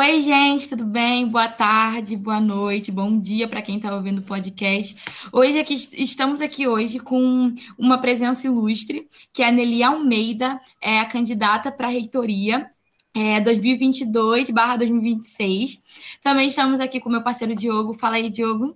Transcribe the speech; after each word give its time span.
Oi, 0.00 0.22
gente, 0.22 0.66
tudo 0.66 0.86
bem? 0.86 1.28
Boa 1.28 1.46
tarde, 1.46 2.16
boa 2.16 2.40
noite, 2.40 2.90
bom 2.90 3.20
dia 3.20 3.46
para 3.46 3.60
quem 3.60 3.76
está 3.76 3.94
ouvindo 3.94 4.20
o 4.20 4.22
podcast. 4.22 4.96
Hoje 5.30 5.58
aqui, 5.58 5.74
estamos 5.74 6.40
aqui 6.40 6.66
hoje 6.66 6.98
com 6.98 7.52
uma 7.76 8.00
presença 8.00 8.46
ilustre, 8.46 9.06
que 9.30 9.42
é 9.42 9.48
a 9.48 9.52
Nelly 9.52 9.82
Almeida, 9.82 10.58
é 10.80 11.00
a 11.00 11.04
candidata 11.04 11.70
para 11.70 11.88
a 11.88 11.90
reitoria 11.90 12.66
é, 13.14 13.42
2022/2026. 13.42 15.82
Também 16.22 16.48
estamos 16.48 16.80
aqui 16.80 16.98
com 16.98 17.10
meu 17.10 17.22
parceiro 17.22 17.54
Diogo. 17.54 17.92
Fala 17.92 18.16
aí, 18.16 18.30
Diogo. 18.30 18.74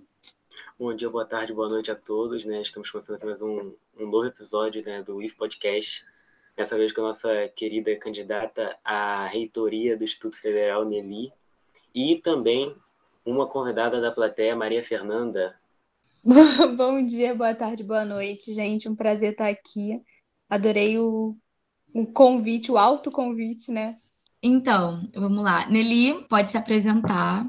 Bom 0.77 0.95
dia, 0.95 1.09
boa 1.09 1.25
tarde, 1.25 1.53
boa 1.53 1.69
noite 1.69 1.89
a 1.89 1.95
todos. 1.95 2.45
Né? 2.45 2.61
Estamos 2.61 2.91
começando 2.91 3.15
aqui 3.15 3.25
mais 3.25 3.41
um, 3.41 3.73
um 3.99 4.05
novo 4.05 4.27
episódio 4.27 4.83
né, 4.85 5.01
do 5.01 5.19
IF 5.23 5.35
Podcast 5.35 6.05
Dessa 6.55 6.77
vez 6.77 6.93
com 6.93 7.01
a 7.01 7.05
nossa 7.05 7.49
querida 7.55 7.95
candidata 7.97 8.77
à 8.83 9.27
reitoria 9.27 9.97
do 9.97 10.05
Instituto 10.05 10.39
Federal, 10.39 10.85
Nelly, 10.85 11.33
e 11.93 12.15
também 12.17 12.73
uma 13.25 13.47
convidada 13.47 13.99
da 13.99 14.11
plateia, 14.11 14.55
Maria 14.55 14.83
Fernanda. 14.83 15.59
Bom 16.77 17.05
dia, 17.05 17.35
boa 17.35 17.53
tarde, 17.53 17.83
boa 17.83 18.05
noite, 18.05 18.53
gente. 18.53 18.87
Um 18.87 18.95
prazer 18.95 19.33
estar 19.33 19.49
aqui. 19.49 20.01
Adorei 20.49 20.97
o, 20.97 21.35
o 21.93 22.05
convite, 22.05 22.71
o 22.71 22.77
autoconvite, 22.77 23.71
né? 23.71 23.97
Então, 24.41 25.07
vamos 25.13 25.43
lá. 25.43 25.67
Nelly, 25.67 26.25
pode 26.29 26.51
se 26.51 26.57
apresentar. 26.57 27.45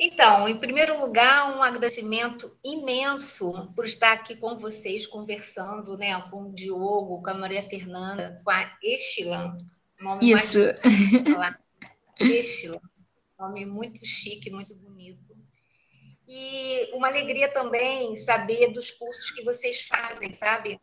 Então, 0.00 0.48
em 0.48 0.56
primeiro 0.56 1.00
lugar, 1.00 1.56
um 1.56 1.62
agradecimento 1.62 2.56
imenso 2.62 3.72
por 3.74 3.84
estar 3.84 4.12
aqui 4.12 4.36
com 4.36 4.56
vocês, 4.56 5.04
conversando 5.04 5.98
né, 5.98 6.20
com 6.30 6.44
o 6.44 6.54
Diogo, 6.54 7.20
com 7.20 7.30
a 7.30 7.34
Maria 7.34 7.64
Fernanda, 7.64 8.40
com 8.44 8.50
a 8.50 8.78
Estila. 8.80 9.56
Nome 10.00 10.30
Isso. 10.30 10.58
Mais 11.36 11.56
Estila. 12.20 12.80
Nome 13.36 13.66
muito 13.66 14.04
chique, 14.06 14.50
muito 14.50 14.72
bonito. 14.76 15.36
E 16.28 16.90
uma 16.92 17.08
alegria 17.08 17.52
também 17.52 18.14
saber 18.14 18.72
dos 18.72 18.92
cursos 18.92 19.32
que 19.32 19.42
vocês 19.42 19.82
fazem, 19.82 20.32
sabe? 20.32 20.80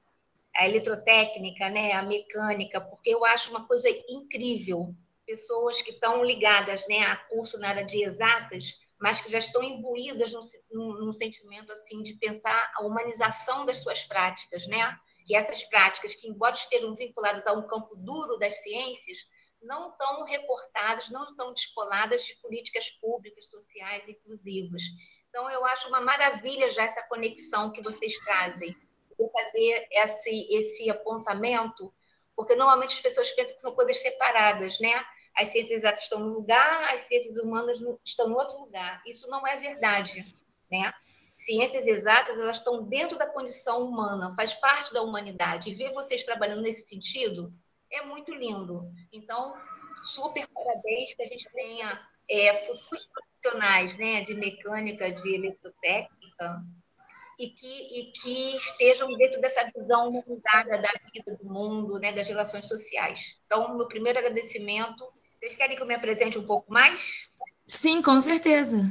A 0.53 0.67
eletrotécnica, 0.67 1.69
né? 1.69 1.93
a 1.93 2.03
mecânica, 2.03 2.81
porque 2.81 3.11
eu 3.11 3.23
acho 3.23 3.49
uma 3.51 3.65
coisa 3.65 3.87
incrível. 4.09 4.93
Pessoas 5.25 5.81
que 5.81 5.91
estão 5.91 6.21
ligadas 6.23 6.85
né, 6.89 6.99
a 7.03 7.15
curso 7.15 7.57
na 7.57 7.69
área 7.69 7.85
de 7.85 8.03
exatas 8.03 8.83
mas 8.99 9.21
que 9.21 9.31
já 9.31 9.39
estão 9.39 9.61
imbuídas 9.61 10.31
num, 10.71 10.93
num, 10.93 11.11
sentimento 11.11 11.71
assim 11.73 12.01
de 12.01 12.13
pensar 12.13 12.71
a 12.75 12.85
humanização 12.85 13.65
das 13.65 13.77
suas 13.83 14.03
práticas, 14.03 14.65
né? 14.67 14.97
Que 15.25 15.35
essas 15.35 15.63
práticas, 15.63 16.15
que 16.15 16.27
embora 16.27 16.55
estejam 16.55 16.93
vinculadas 16.93 17.45
a 17.45 17.53
um 17.53 17.67
campo 17.67 17.95
duro 17.95 18.37
das 18.37 18.61
ciências, 18.61 19.17
não 19.61 19.89
estão 19.89 20.23
reportadas, 20.23 21.09
não 21.09 21.23
estão 21.23 21.51
descoladas 21.53 22.23
de 22.23 22.35
políticas 22.35 22.89
públicas, 23.01 23.49
sociais, 23.49 24.07
inclusivas. 24.07 24.83
Então, 25.29 25.49
eu 25.49 25.65
acho 25.65 25.87
uma 25.89 25.99
maravilha 25.99 26.71
já 26.71 26.83
essa 26.83 27.03
conexão 27.07 27.71
que 27.71 27.81
vocês 27.81 28.17
trazem. 28.19 28.75
Vou 29.17 29.29
fazer 29.31 29.87
esse, 29.91 30.55
esse 30.55 30.89
apontamento, 30.89 31.93
porque 32.35 32.55
normalmente 32.55 32.93
as 32.93 33.01
pessoas 33.01 33.31
pensam 33.31 33.55
que 33.55 33.61
são 33.61 33.75
coisas 33.75 33.97
separadas, 34.01 34.79
né? 34.79 35.03
As 35.37 35.49
ciências 35.49 35.79
exatas 35.79 36.03
estão 36.03 36.19
num 36.19 36.33
lugar, 36.33 36.93
as 36.93 37.01
ciências 37.01 37.37
humanas 37.37 37.81
estão 38.05 38.29
em 38.29 38.33
outro 38.33 38.59
lugar. 38.59 39.01
Isso 39.05 39.27
não 39.27 39.45
é 39.45 39.57
verdade, 39.57 40.25
né? 40.71 40.93
Ciências 41.37 41.85
exatas, 41.85 42.39
elas 42.39 42.57
estão 42.57 42.83
dentro 42.83 43.17
da 43.17 43.27
condição 43.27 43.83
humana, 43.83 44.33
faz 44.35 44.53
parte 44.53 44.93
da 44.93 45.01
humanidade. 45.01 45.69
E 45.69 45.73
ver 45.75 45.91
vocês 45.91 46.23
trabalhando 46.23 46.61
nesse 46.61 46.87
sentido 46.87 47.53
é 47.91 48.01
muito 48.03 48.33
lindo. 48.33 48.89
Então, 49.11 49.53
super 50.01 50.47
parabéns 50.47 51.13
que 51.13 51.21
a 51.21 51.27
gente 51.27 51.47
tenha 51.51 52.07
é, 52.29 52.53
futuros 52.65 53.07
profissionais 53.07 53.97
né, 53.97 54.23
de 54.23 54.33
mecânica, 54.33 55.11
de 55.11 55.35
eletrotécnica, 55.35 56.63
e 57.37 57.49
que, 57.49 57.99
e 57.99 58.11
que 58.13 58.55
estejam 58.55 59.09
dentro 59.17 59.41
dessa 59.41 59.69
visão 59.75 60.07
humanizada 60.09 60.81
da 60.81 60.91
vida, 61.13 61.37
do 61.37 61.45
mundo, 61.45 61.99
né, 61.99 62.13
das 62.13 62.27
relações 62.27 62.65
sociais. 62.65 63.41
Então, 63.45 63.75
meu 63.75 63.87
primeiro 63.87 64.17
agradecimento 64.17 65.05
vocês 65.45 65.55
querem 65.55 65.75
que 65.75 65.83
eu 65.83 65.87
me 65.87 65.93
apresente 65.93 66.39
um 66.39 66.45
pouco 66.45 66.73
mais? 66.73 67.29
Sim, 67.67 68.01
com 68.01 68.19
certeza. 68.19 68.81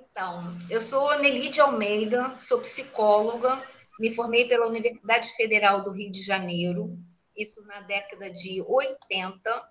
Então, 0.00 0.56
eu 0.70 0.80
sou 0.80 1.18
Nelide 1.18 1.60
Almeida, 1.60 2.38
sou 2.38 2.58
psicóloga, 2.60 3.62
me 4.00 4.14
formei 4.14 4.48
pela 4.48 4.66
Universidade 4.66 5.28
Federal 5.36 5.84
do 5.84 5.92
Rio 5.92 6.10
de 6.10 6.22
Janeiro, 6.22 6.98
isso 7.36 7.62
na 7.66 7.82
década 7.82 8.30
de 8.30 8.62
80. 8.66 9.68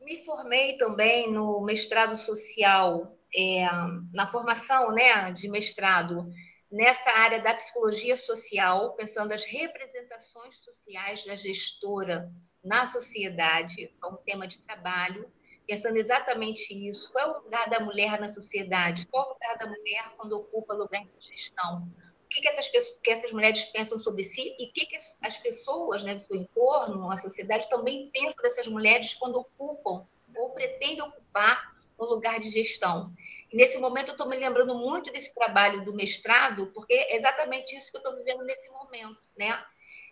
Me 0.00 0.24
formei 0.24 0.76
também 0.78 1.30
no 1.30 1.60
mestrado 1.60 2.16
social, 2.16 3.16
é, 3.32 3.66
na 4.12 4.26
formação 4.26 4.90
né, 4.90 5.30
de 5.30 5.48
mestrado 5.48 6.28
nessa 6.72 7.10
área 7.10 7.40
da 7.40 7.54
psicologia 7.54 8.16
social, 8.16 8.94
pensando 8.94 9.32
as 9.32 9.44
representações 9.44 10.56
sociais 10.56 11.24
da 11.24 11.36
gestora 11.36 12.28
na 12.62 12.86
sociedade, 12.86 13.92
é 14.02 14.06
um 14.06 14.16
tema 14.16 14.46
de 14.46 14.58
trabalho, 14.58 15.30
pensando 15.66 15.96
exatamente 15.96 16.74
isso. 16.74 17.12
Qual 17.12 17.24
é 17.24 17.30
o 17.30 17.42
lugar 17.44 17.68
da 17.70 17.80
mulher 17.80 18.20
na 18.20 18.28
sociedade? 18.28 19.06
Qual 19.06 19.24
é 19.24 19.26
o 19.28 19.32
lugar 19.32 19.58
da 19.58 19.66
mulher 19.66 20.12
quando 20.16 20.32
ocupa 20.32 20.74
lugar 20.74 21.04
de 21.04 21.26
gestão? 21.28 21.88
O 22.24 22.28
que, 22.28 22.40
que, 22.40 22.48
essas, 22.48 22.68
pessoas, 22.68 22.98
que 23.02 23.10
essas 23.10 23.32
mulheres 23.32 23.62
pensam 23.64 23.98
sobre 23.98 24.22
si 24.22 24.54
e 24.58 24.68
o 24.68 24.72
que, 24.72 24.86
que 24.86 24.96
as 25.22 25.36
pessoas 25.38 26.04
né, 26.04 26.14
do 26.14 26.20
seu 26.20 26.36
entorno, 26.36 27.10
a 27.10 27.16
sociedade, 27.16 27.68
também 27.68 28.10
pensam 28.12 28.36
dessas 28.42 28.68
mulheres 28.68 29.14
quando 29.14 29.36
ocupam 29.36 30.06
ou 30.36 30.50
pretendem 30.50 31.02
ocupar 31.02 31.74
um 31.98 32.04
lugar 32.04 32.40
de 32.40 32.50
gestão. 32.50 33.12
E 33.52 33.56
nesse 33.56 33.78
momento 33.78 34.08
eu 34.08 34.12
estou 34.12 34.28
me 34.28 34.36
lembrando 34.36 34.74
muito 34.76 35.12
desse 35.12 35.34
trabalho 35.34 35.84
do 35.84 35.92
mestrado, 35.92 36.68
porque 36.68 36.94
é 36.94 37.16
exatamente 37.16 37.76
isso 37.76 37.90
que 37.90 37.96
eu 37.96 38.00
estou 38.00 38.16
vivendo 38.16 38.44
nesse 38.44 38.70
momento, 38.70 39.20
né? 39.36 39.64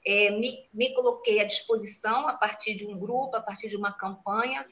É, 0.07 0.31
me, 0.31 0.69
me 0.73 0.95
coloquei 0.95 1.41
à 1.41 1.45
disposição 1.45 2.29
a 2.29 2.35
partir 2.35 2.75
de 2.75 2.87
um 2.87 2.99
grupo, 2.99 3.37
a 3.37 3.41
partir 3.41 3.69
de 3.69 3.77
uma 3.77 3.93
campanha, 3.93 4.67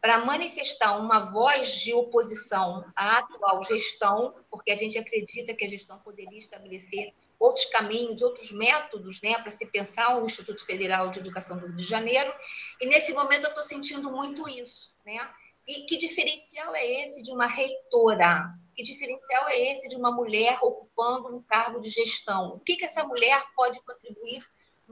para 0.00 0.24
manifestar 0.24 0.98
uma 0.98 1.20
voz 1.20 1.80
de 1.80 1.94
oposição 1.94 2.84
à 2.96 3.18
atual 3.18 3.62
gestão, 3.62 4.34
porque 4.50 4.72
a 4.72 4.76
gente 4.76 4.98
acredita 4.98 5.54
que 5.54 5.64
a 5.64 5.68
gestão 5.68 5.98
poderia 6.00 6.38
estabelecer 6.38 7.14
outros 7.38 7.66
caminhos, 7.66 8.20
outros 8.20 8.50
métodos 8.50 9.20
né, 9.22 9.38
para 9.38 9.50
se 9.50 9.66
pensar 9.66 10.20
o 10.20 10.24
Instituto 10.24 10.64
Federal 10.64 11.10
de 11.10 11.18
Educação 11.18 11.56
do 11.58 11.66
Rio 11.66 11.76
de 11.76 11.84
Janeiro. 11.84 12.32
E 12.80 12.86
nesse 12.86 13.12
momento 13.12 13.44
eu 13.44 13.50
estou 13.50 13.64
sentindo 13.64 14.10
muito 14.10 14.48
isso. 14.48 14.92
Né? 15.04 15.18
E 15.66 15.86
que 15.86 15.96
diferencial 15.96 16.74
é 16.74 16.84
esse 17.04 17.22
de 17.22 17.32
uma 17.32 17.46
reitora? 17.46 18.52
Que 18.74 18.82
diferencial 18.82 19.48
é 19.48 19.72
esse 19.72 19.88
de 19.88 19.96
uma 19.96 20.10
mulher 20.10 20.58
ocupando 20.62 21.28
um 21.36 21.42
cargo 21.42 21.80
de 21.80 21.90
gestão? 21.90 22.54
O 22.54 22.60
que, 22.60 22.76
que 22.76 22.84
essa 22.84 23.04
mulher 23.04 23.44
pode 23.54 23.80
contribuir 23.84 24.44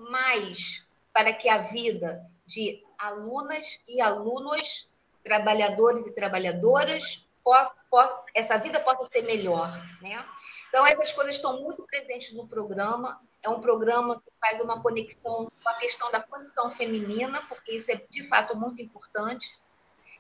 mais 0.09 0.89
para 1.13 1.33
que 1.33 1.49
a 1.49 1.59
vida 1.59 2.25
de 2.47 2.83
alunas 2.99 3.83
e 3.89 4.01
alunos, 4.01 4.89
trabalhadores 5.23 6.07
e 6.07 6.15
trabalhadoras, 6.15 7.29
possa, 7.43 7.75
possa, 7.91 8.23
essa 8.35 8.59
vida 8.59 8.81
possa 8.81 9.05
ser 9.05 9.23
melhor, 9.23 9.71
né? 10.01 10.25
Então, 10.69 10.87
essas 10.87 11.13
coisas 11.13 11.35
estão 11.35 11.61
muito 11.61 11.83
presentes 11.85 12.33
no 12.33 12.47
programa. 12.47 13.21
É 13.43 13.49
um 13.49 13.61
programa 13.61 14.21
que 14.21 14.31
faz 14.41 14.63
uma 14.63 14.81
conexão 14.81 15.51
com 15.63 15.69
a 15.69 15.75
questão 15.75 16.11
da 16.13 16.23
condição 16.23 16.71
feminina, 16.71 17.43
porque 17.49 17.73
isso 17.73 17.91
é, 17.91 18.01
de 18.09 18.23
fato, 18.23 18.57
muito 18.57 18.81
importante. 18.81 19.59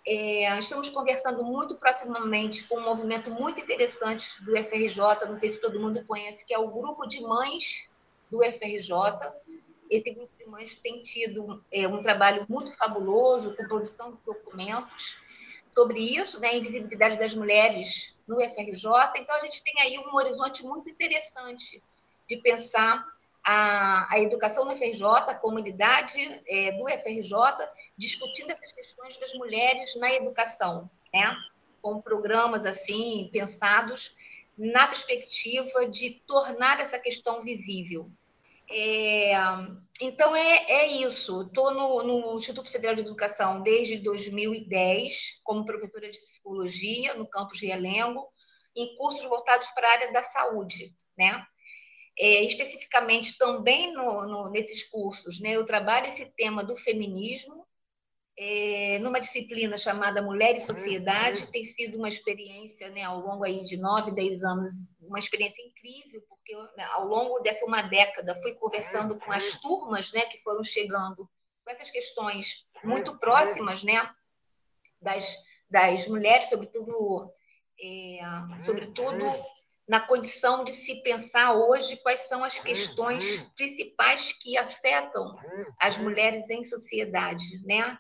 É, 0.07 0.59
estamos 0.59 0.89
conversando 0.89 1.45
muito 1.45 1.77
proximamente 1.77 2.65
com 2.65 2.79
um 2.79 2.85
movimento 2.85 3.31
muito 3.31 3.61
interessante 3.61 4.43
do 4.43 4.57
FRJ, 4.57 5.27
não 5.27 5.37
sei 5.37 5.51
se 5.53 5.61
todo 5.61 5.79
mundo 5.79 6.05
conhece, 6.05 6.45
que 6.45 6.55
é 6.55 6.59
o 6.59 6.69
Grupo 6.69 7.07
de 7.07 7.21
Mães 7.21 7.89
do 8.31 8.43
FRJ, 8.43 8.91
esse 9.91 10.13
grupo 10.13 10.33
de 10.39 10.47
mães 10.47 10.77
tem 10.77 11.03
tido 11.03 11.63
é, 11.73 11.87
um 11.89 12.01
trabalho 12.01 12.47
muito 12.49 12.71
fabuloso 12.73 13.57
com 13.57 13.67
produção 13.67 14.13
de 14.13 14.19
documentos 14.25 15.21
sobre 15.75 16.01
isso, 16.01 16.41
né, 16.41 16.57
invisibilidade 16.57 17.19
das 17.19 17.35
mulheres 17.35 18.17
no 18.27 18.37
FRJ. 18.37 18.89
Então, 19.17 19.37
a 19.37 19.41
gente 19.41 19.63
tem 19.63 19.81
aí 19.81 19.99
um 19.99 20.15
horizonte 20.15 20.65
muito 20.65 20.89
interessante 20.89 21.83
de 22.29 22.37
pensar 22.37 23.05
a, 23.45 24.15
a 24.15 24.21
educação 24.21 24.65
no 24.65 24.77
FRJ, 24.77 25.03
a 25.03 25.35
comunidade 25.35 26.21
é, 26.47 26.73
do 26.73 26.89
FRJ, 26.89 27.33
discutindo 27.97 28.51
essas 28.51 28.73
questões 28.73 29.17
das 29.19 29.35
mulheres 29.35 29.97
na 29.97 30.13
educação, 30.13 30.89
né, 31.13 31.37
com 31.83 32.01
programas 32.01 32.65
assim 32.67 33.29
pensados 33.33 34.15
na 34.57 34.87
perspectiva 34.87 35.89
de 35.89 36.23
tornar 36.27 36.81
essa 36.81 36.99
questão 36.99 37.41
visível. 37.41 38.11
É, 38.71 39.33
então, 40.01 40.35
é, 40.35 40.65
é 40.69 40.87
isso. 40.87 41.43
Estou 41.43 41.73
no, 41.75 42.03
no, 42.03 42.39
Instituto 42.39 42.71
Federal 42.71 42.95
de 42.95 43.03
Educação 43.03 43.63
desde 43.63 43.99
2010, 43.99 45.41
como 45.43 45.65
professora 45.65 46.09
de 46.09 46.21
psicologia 46.21 47.15
no 47.15 47.29
campus 47.29 47.61
Realengo, 47.61 48.29
em 48.77 48.97
cursos 48.97 49.25
voltados 49.25 49.67
para 49.69 49.89
a 49.89 49.93
área 49.93 50.13
da 50.13 50.23
saúde, 50.23 50.95
né? 51.19 51.45
É, 52.19 52.45
especificamente 52.45 53.37
também 53.39 53.93
no, 53.93 54.23
no, 54.23 54.51
nesses 54.51 54.89
cursos, 54.91 55.41
né, 55.41 55.53
eu 55.57 55.65
trabalho 55.65 56.09
esse 56.09 56.27
tema 56.35 56.63
do 56.63 56.77
feminismo 56.77 57.67
é, 58.39 58.99
numa 59.01 59.21
disciplina 59.21 59.77
chamada 59.77 60.23
Mulher 60.23 60.57
e 60.57 60.61
Sociedade. 60.61 61.47
Tem 61.49 61.63
sido 61.63 61.99
uma 61.99 62.09
experiência, 62.09 62.89
né, 62.91 63.03
ao 63.03 63.21
longo 63.21 63.45
aí 63.45 63.63
de 63.65 63.77
nove, 63.77 64.11
dez 64.13 64.43
anos, 64.43 64.73
uma 65.01 65.19
experiência 65.19 65.63
incrível, 65.63 66.23
porque 66.29 66.55
né, 66.77 66.85
ao 66.93 67.07
longo 67.07 67.41
dessa 67.41 67.65
uma 67.65 67.83
década 67.83 68.39
fui 68.41 68.55
conversando 68.55 69.19
com 69.19 69.33
as 69.33 69.61
turmas, 69.61 70.13
né, 70.13 70.23
que 70.23 70.39
foram 70.43 70.65
chegando 70.65 71.29
com 71.65 71.71
essas 71.71 71.91
questões 71.91 72.67
muito 72.83 73.19
próximas, 73.19 73.85
né, 73.85 74.11
das, 75.01 75.37
das 75.71 76.09
mulheres, 76.09 76.49
sobretudo, 76.49 77.31
é, 77.81 78.21
sobretudo 78.59 79.25
na 79.91 80.01
condição 80.01 80.63
de 80.63 80.73
se 80.73 81.03
pensar 81.03 81.55
hoje 81.55 81.97
quais 81.97 82.21
são 82.21 82.45
as 82.45 82.61
questões 82.61 83.41
principais 83.57 84.33
que 84.33 84.57
afetam 84.57 85.35
as 85.81 85.99
mulheres 85.99 86.49
em 86.49 86.63
sociedade, 86.63 87.61
né? 87.65 87.99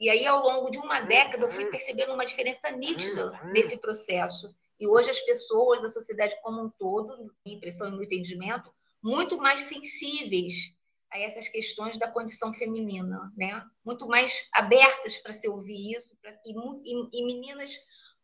E 0.00 0.08
aí, 0.08 0.26
ao 0.26 0.42
longo 0.42 0.70
de 0.70 0.78
uma 0.78 1.00
década, 1.00 1.44
eu 1.44 1.50
fui 1.50 1.66
percebendo 1.66 2.14
uma 2.14 2.24
diferença 2.24 2.70
nítida 2.70 3.38
nesse 3.52 3.76
processo. 3.76 4.52
E 4.78 4.88
hoje 4.88 5.10
as 5.10 5.20
pessoas, 5.20 5.84
a 5.84 5.90
sociedade 5.90 6.34
como 6.42 6.64
um 6.64 6.70
todo, 6.70 7.30
impressão 7.44 7.88
e 7.88 7.90
meu 7.90 8.02
entendimento, 8.04 8.72
muito 9.02 9.36
mais 9.36 9.62
sensíveis 9.62 10.74
a 11.12 11.18
essas 11.18 11.48
questões 11.48 11.98
da 11.98 12.10
condição 12.10 12.50
feminina, 12.54 13.30
né? 13.36 13.62
Muito 13.84 14.06
mais 14.06 14.48
abertas 14.54 15.18
para 15.18 15.34
se 15.34 15.46
ouvir 15.46 15.92
isso, 15.94 16.16
pra, 16.22 16.30
e, 16.46 16.52
e, 16.52 17.20
e 17.20 17.26
meninas 17.26 17.76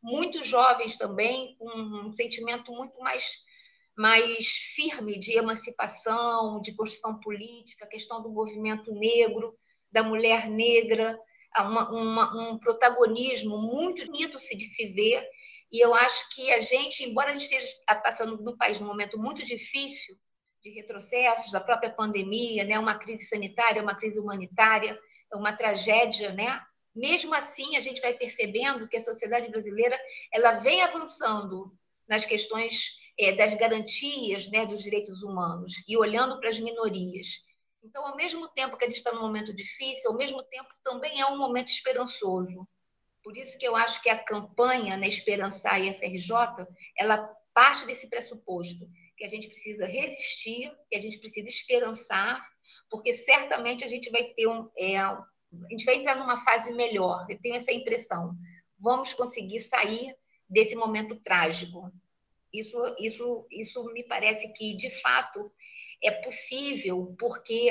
muito 0.02 0.42
jovens 0.44 0.96
também, 0.96 1.56
com 1.58 1.68
um 1.68 2.12
sentimento 2.12 2.72
muito 2.72 2.98
mais 3.00 3.44
mais 3.98 4.46
firme 4.74 5.18
de 5.18 5.38
emancipação, 5.38 6.60
de 6.60 6.74
construção 6.76 7.18
política, 7.18 7.86
questão 7.86 8.22
do 8.22 8.28
movimento 8.28 8.92
negro, 8.92 9.58
da 9.90 10.02
mulher 10.02 10.50
negra, 10.50 11.18
uma, 11.62 11.90
uma, 11.90 12.50
um 12.50 12.58
protagonismo 12.58 13.58
muito 13.58 14.04
bonito 14.06 14.38
de 14.38 14.64
se 14.64 14.86
ver. 14.88 15.26
E 15.70 15.84
eu 15.84 15.94
acho 15.94 16.34
que 16.34 16.50
a 16.52 16.60
gente, 16.60 17.04
embora 17.04 17.30
a 17.30 17.32
gente 17.32 17.44
esteja 17.44 17.66
passando 18.02 18.42
no 18.42 18.56
país 18.56 18.78
num 18.78 18.86
momento 18.86 19.18
muito 19.18 19.44
difícil, 19.44 20.16
de 20.62 20.70
retrocessos, 20.70 21.52
da 21.52 21.60
própria 21.60 21.90
pandemia, 21.90 22.64
né, 22.64 22.78
uma 22.78 22.98
crise 22.98 23.26
sanitária, 23.26 23.82
uma 23.82 23.94
crise 23.94 24.18
humanitária, 24.18 24.98
uma 25.32 25.52
tragédia, 25.52 26.32
né? 26.32 26.60
Mesmo 26.94 27.34
assim, 27.34 27.76
a 27.76 27.80
gente 27.80 28.00
vai 28.00 28.14
percebendo 28.14 28.88
que 28.88 28.96
a 28.96 29.02
sociedade 29.02 29.50
brasileira 29.50 29.98
ela 30.32 30.52
vem 30.52 30.82
avançando 30.82 31.76
nas 32.08 32.24
questões 32.24 32.96
é, 33.18 33.32
das 33.36 33.54
garantias 33.54 34.48
né, 34.50 34.66
dos 34.66 34.82
direitos 34.82 35.22
humanos 35.22 35.72
e 35.86 35.96
olhando 35.96 36.38
para 36.40 36.48
as 36.48 36.58
minorias. 36.58 37.44
Então, 37.86 38.04
ao 38.04 38.16
mesmo 38.16 38.48
tempo 38.48 38.76
que 38.76 38.84
gente 38.84 38.96
está 38.96 39.12
num 39.12 39.22
momento 39.22 39.54
difícil, 39.54 40.10
ao 40.10 40.16
mesmo 40.16 40.42
tempo 40.42 40.68
também 40.82 41.20
é 41.20 41.26
um 41.26 41.38
momento 41.38 41.68
esperançoso. 41.68 42.68
Por 43.22 43.36
isso 43.36 43.56
que 43.58 43.66
eu 43.66 43.76
acho 43.76 44.02
que 44.02 44.08
a 44.08 44.18
campanha 44.18 44.94
na 44.94 45.02
né, 45.02 45.08
Esperançar 45.08 45.80
e 45.80 45.94
FRJ, 45.94 46.66
ela 46.98 47.32
parte 47.54 47.86
desse 47.86 48.10
pressuposto 48.10 48.88
que 49.16 49.24
a 49.24 49.28
gente 49.28 49.46
precisa 49.46 49.86
resistir, 49.86 50.70
que 50.90 50.96
a 50.96 51.00
gente 51.00 51.18
precisa 51.18 51.48
esperançar, 51.48 52.44
porque 52.90 53.12
certamente 53.12 53.84
a 53.84 53.88
gente 53.88 54.10
vai 54.10 54.24
ter 54.24 54.48
um, 54.48 54.68
é, 54.76 54.98
a 54.98 55.24
gente 55.70 55.84
vai 55.84 55.96
entrar 55.96 56.16
numa 56.16 56.44
fase 56.44 56.72
melhor. 56.72 57.24
Eu 57.30 57.40
tenho 57.40 57.54
essa 57.54 57.72
impressão. 57.72 58.34
Vamos 58.78 59.14
conseguir 59.14 59.60
sair 59.60 60.14
desse 60.50 60.74
momento 60.74 61.16
trágico. 61.20 61.90
Isso, 62.52 62.78
isso, 62.98 63.46
isso 63.50 63.84
me 63.92 64.02
parece 64.02 64.52
que 64.52 64.76
de 64.76 64.90
fato 65.00 65.52
é 66.06 66.10
possível, 66.10 67.14
porque 67.18 67.70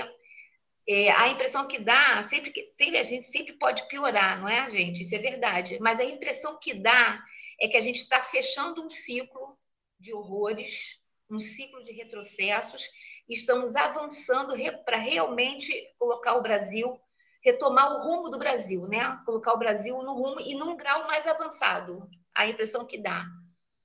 é, 0.87 1.11
a 1.11 1.29
impressão 1.29 1.67
que 1.67 1.79
dá, 1.79 2.21
sempre, 2.23 2.51
que, 2.51 2.69
sempre 2.69 2.97
a 2.97 3.03
gente 3.03 3.25
sempre 3.25 3.53
pode 3.53 3.87
piorar, 3.87 4.39
não 4.39 4.47
é, 4.47 4.69
gente? 4.69 5.01
Isso 5.01 5.15
é 5.15 5.19
verdade. 5.19 5.79
Mas 5.79 5.99
a 5.99 6.03
impressão 6.03 6.59
que 6.59 6.73
dá 6.73 7.23
é 7.59 7.67
que 7.67 7.77
a 7.77 7.81
gente 7.81 8.01
está 8.01 8.21
fechando 8.21 8.85
um 8.85 8.89
ciclo 8.89 9.57
de 9.99 10.13
horrores, 10.13 10.99
um 11.29 11.39
ciclo 11.39 11.83
de 11.83 11.91
retrocessos, 11.91 12.87
e 13.27 13.33
estamos 13.33 13.75
avançando 13.75 14.53
para 14.85 14.97
realmente 14.97 15.73
colocar 15.97 16.35
o 16.35 16.43
Brasil, 16.43 16.99
retomar 17.43 17.91
o 17.91 18.03
rumo 18.03 18.29
do 18.29 18.37
Brasil, 18.37 18.81
né? 18.87 19.19
Colocar 19.25 19.53
o 19.53 19.59
Brasil 19.59 19.97
no 20.03 20.13
rumo 20.13 20.39
e 20.41 20.53
num 20.53 20.77
grau 20.77 21.07
mais 21.07 21.25
avançado. 21.25 22.07
A 22.35 22.47
impressão 22.47 22.85
que 22.85 22.99
dá. 22.99 23.25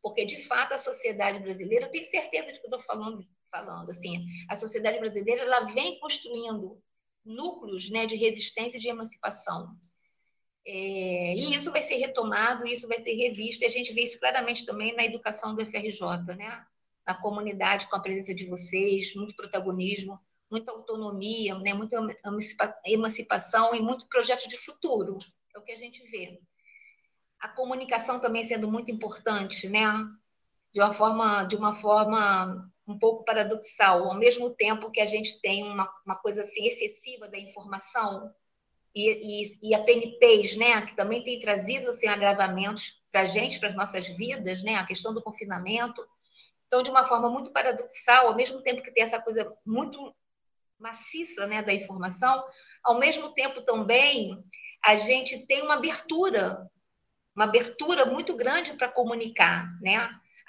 Porque, 0.02 0.26
de 0.26 0.44
fato, 0.44 0.74
a 0.74 0.78
sociedade 0.78 1.38
brasileira, 1.38 1.86
eu 1.86 1.90
tenho 1.90 2.06
certeza 2.06 2.52
de 2.52 2.60
que 2.60 2.66
estou 2.66 2.80
falando 2.80 3.26
falando 3.50 3.90
assim, 3.90 4.24
a 4.48 4.56
sociedade 4.56 4.98
brasileira 4.98 5.42
ela 5.42 5.60
vem 5.64 5.98
construindo 5.98 6.80
núcleos 7.24 7.90
né, 7.90 8.06
de 8.06 8.16
resistência 8.16 8.78
e 8.78 8.80
de 8.80 8.88
emancipação. 8.88 9.76
É, 10.66 11.34
e 11.34 11.54
isso 11.54 11.70
vai 11.70 11.82
ser 11.82 11.96
retomado, 11.96 12.66
isso 12.66 12.86
vai 12.86 12.98
ser 12.98 13.14
revisto, 13.14 13.64
e 13.64 13.66
a 13.66 13.70
gente 13.70 13.92
vê 13.92 14.02
isso 14.02 14.18
claramente 14.20 14.64
também 14.64 14.94
na 14.94 15.04
educação 15.04 15.54
do 15.54 15.64
FRJ, 15.64 16.00
né? 16.36 16.64
na 17.06 17.14
comunidade, 17.14 17.88
com 17.88 17.96
a 17.96 18.00
presença 18.00 18.34
de 18.34 18.46
vocês, 18.46 19.14
muito 19.14 19.34
protagonismo, 19.34 20.20
muita 20.50 20.70
autonomia, 20.70 21.58
né? 21.58 21.74
muita 21.74 21.96
emancipação 22.84 23.74
e 23.74 23.80
muito 23.80 24.06
projeto 24.08 24.48
de 24.48 24.58
futuro, 24.58 25.18
é 25.54 25.58
o 25.58 25.62
que 25.62 25.72
a 25.72 25.78
gente 25.78 26.04
vê. 26.04 26.38
A 27.40 27.48
comunicação 27.48 28.20
também 28.20 28.44
sendo 28.44 28.70
muito 28.70 28.90
importante, 28.90 29.68
né? 29.68 29.82
de 30.72 30.80
uma 30.80 30.92
forma, 30.92 31.44
de 31.44 31.56
uma 31.56 31.72
forma 31.72 32.69
um 32.86 32.98
pouco 32.98 33.24
paradoxal, 33.24 34.04
ao 34.04 34.18
mesmo 34.18 34.50
tempo 34.50 34.90
que 34.90 35.00
a 35.00 35.06
gente 35.06 35.40
tem 35.40 35.62
uma, 35.62 35.88
uma 36.04 36.16
coisa 36.16 36.42
assim 36.42 36.66
excessiva 36.66 37.28
da 37.28 37.38
informação 37.38 38.32
e, 38.94 39.44
e, 39.44 39.58
e 39.70 39.74
a 39.74 39.82
PNPs, 39.84 40.56
né, 40.56 40.84
que 40.86 40.96
também 40.96 41.22
tem 41.22 41.38
trazido 41.38 41.90
assim, 41.90 42.08
agravamentos 42.08 43.02
para 43.12 43.22
a 43.22 43.26
gente, 43.26 43.58
para 43.58 43.68
as 43.68 43.74
nossas 43.74 44.08
vidas, 44.08 44.62
né, 44.62 44.76
a 44.76 44.86
questão 44.86 45.14
do 45.14 45.22
confinamento. 45.22 46.04
Então, 46.66 46.82
de 46.82 46.90
uma 46.90 47.04
forma 47.04 47.30
muito 47.30 47.52
paradoxal, 47.52 48.28
ao 48.28 48.36
mesmo 48.36 48.62
tempo 48.62 48.82
que 48.82 48.92
tem 48.92 49.04
essa 49.04 49.20
coisa 49.20 49.52
muito 49.64 50.14
maciça 50.78 51.46
né, 51.46 51.62
da 51.62 51.72
informação, 51.72 52.44
ao 52.82 52.98
mesmo 52.98 53.32
tempo 53.34 53.60
também 53.62 54.42
a 54.82 54.96
gente 54.96 55.46
tem 55.46 55.62
uma 55.62 55.74
abertura, 55.74 56.66
uma 57.36 57.44
abertura 57.44 58.06
muito 58.06 58.34
grande 58.34 58.72
para 58.72 58.88
comunicar, 58.88 59.68
né? 59.82 59.98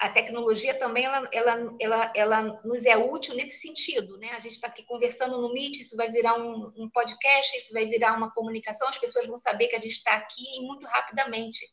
A 0.02 0.08
tecnologia 0.08 0.76
também 0.76 1.04
ela, 1.04 1.28
ela, 1.32 1.76
ela, 1.80 2.12
ela 2.16 2.42
nos 2.64 2.84
é 2.84 2.96
útil 2.96 3.36
nesse 3.36 3.60
sentido, 3.60 4.18
né? 4.18 4.30
A 4.30 4.40
gente 4.40 4.54
está 4.54 4.66
aqui 4.66 4.82
conversando 4.82 5.40
no 5.40 5.52
Meet, 5.52 5.78
isso 5.78 5.96
vai 5.96 6.10
virar 6.10 6.34
um, 6.40 6.72
um, 6.76 6.90
podcast, 6.90 7.56
isso 7.56 7.72
vai 7.72 7.86
virar 7.86 8.16
uma 8.16 8.28
comunicação, 8.32 8.88
as 8.88 8.98
pessoas 8.98 9.28
vão 9.28 9.38
saber 9.38 9.68
que 9.68 9.76
a 9.76 9.80
gente 9.80 9.92
está 9.92 10.14
aqui 10.14 10.42
e 10.58 10.66
muito 10.66 10.84
rapidamente. 10.88 11.64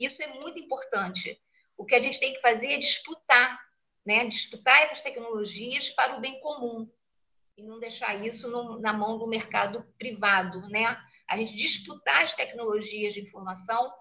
Isso 0.00 0.20
é 0.20 0.26
muito 0.26 0.58
importante. 0.58 1.40
O 1.78 1.84
que 1.84 1.94
a 1.94 2.00
gente 2.00 2.18
tem 2.18 2.34
que 2.34 2.40
fazer 2.40 2.72
é 2.72 2.78
disputar, 2.78 3.56
né? 4.04 4.24
Disputar 4.24 4.82
essas 4.82 5.00
tecnologias 5.00 5.88
para 5.90 6.16
o 6.16 6.20
bem 6.20 6.40
comum 6.40 6.90
e 7.56 7.62
não 7.62 7.78
deixar 7.78 8.16
isso 8.26 8.50
no, 8.50 8.80
na 8.80 8.92
mão 8.92 9.16
do 9.16 9.28
mercado 9.28 9.86
privado, 9.96 10.68
né? 10.70 11.00
A 11.30 11.36
gente 11.36 11.54
disputar 11.54 12.24
as 12.24 12.32
tecnologias 12.32 13.14
de 13.14 13.20
informação 13.20 13.92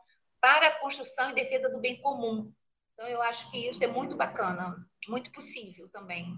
para 0.41 0.69
a 0.69 0.79
construção 0.79 1.29
e 1.29 1.35
defesa 1.35 1.69
do 1.69 1.79
bem 1.79 2.01
comum, 2.01 2.51
então, 2.95 3.09
eu 3.09 3.21
acho 3.21 3.51
que 3.51 3.67
isso 3.67 3.83
é 3.83 3.87
muito 3.87 4.15
bacana, 4.15 4.73
muito 5.09 5.29
possível 5.31 5.89
também. 5.89 6.33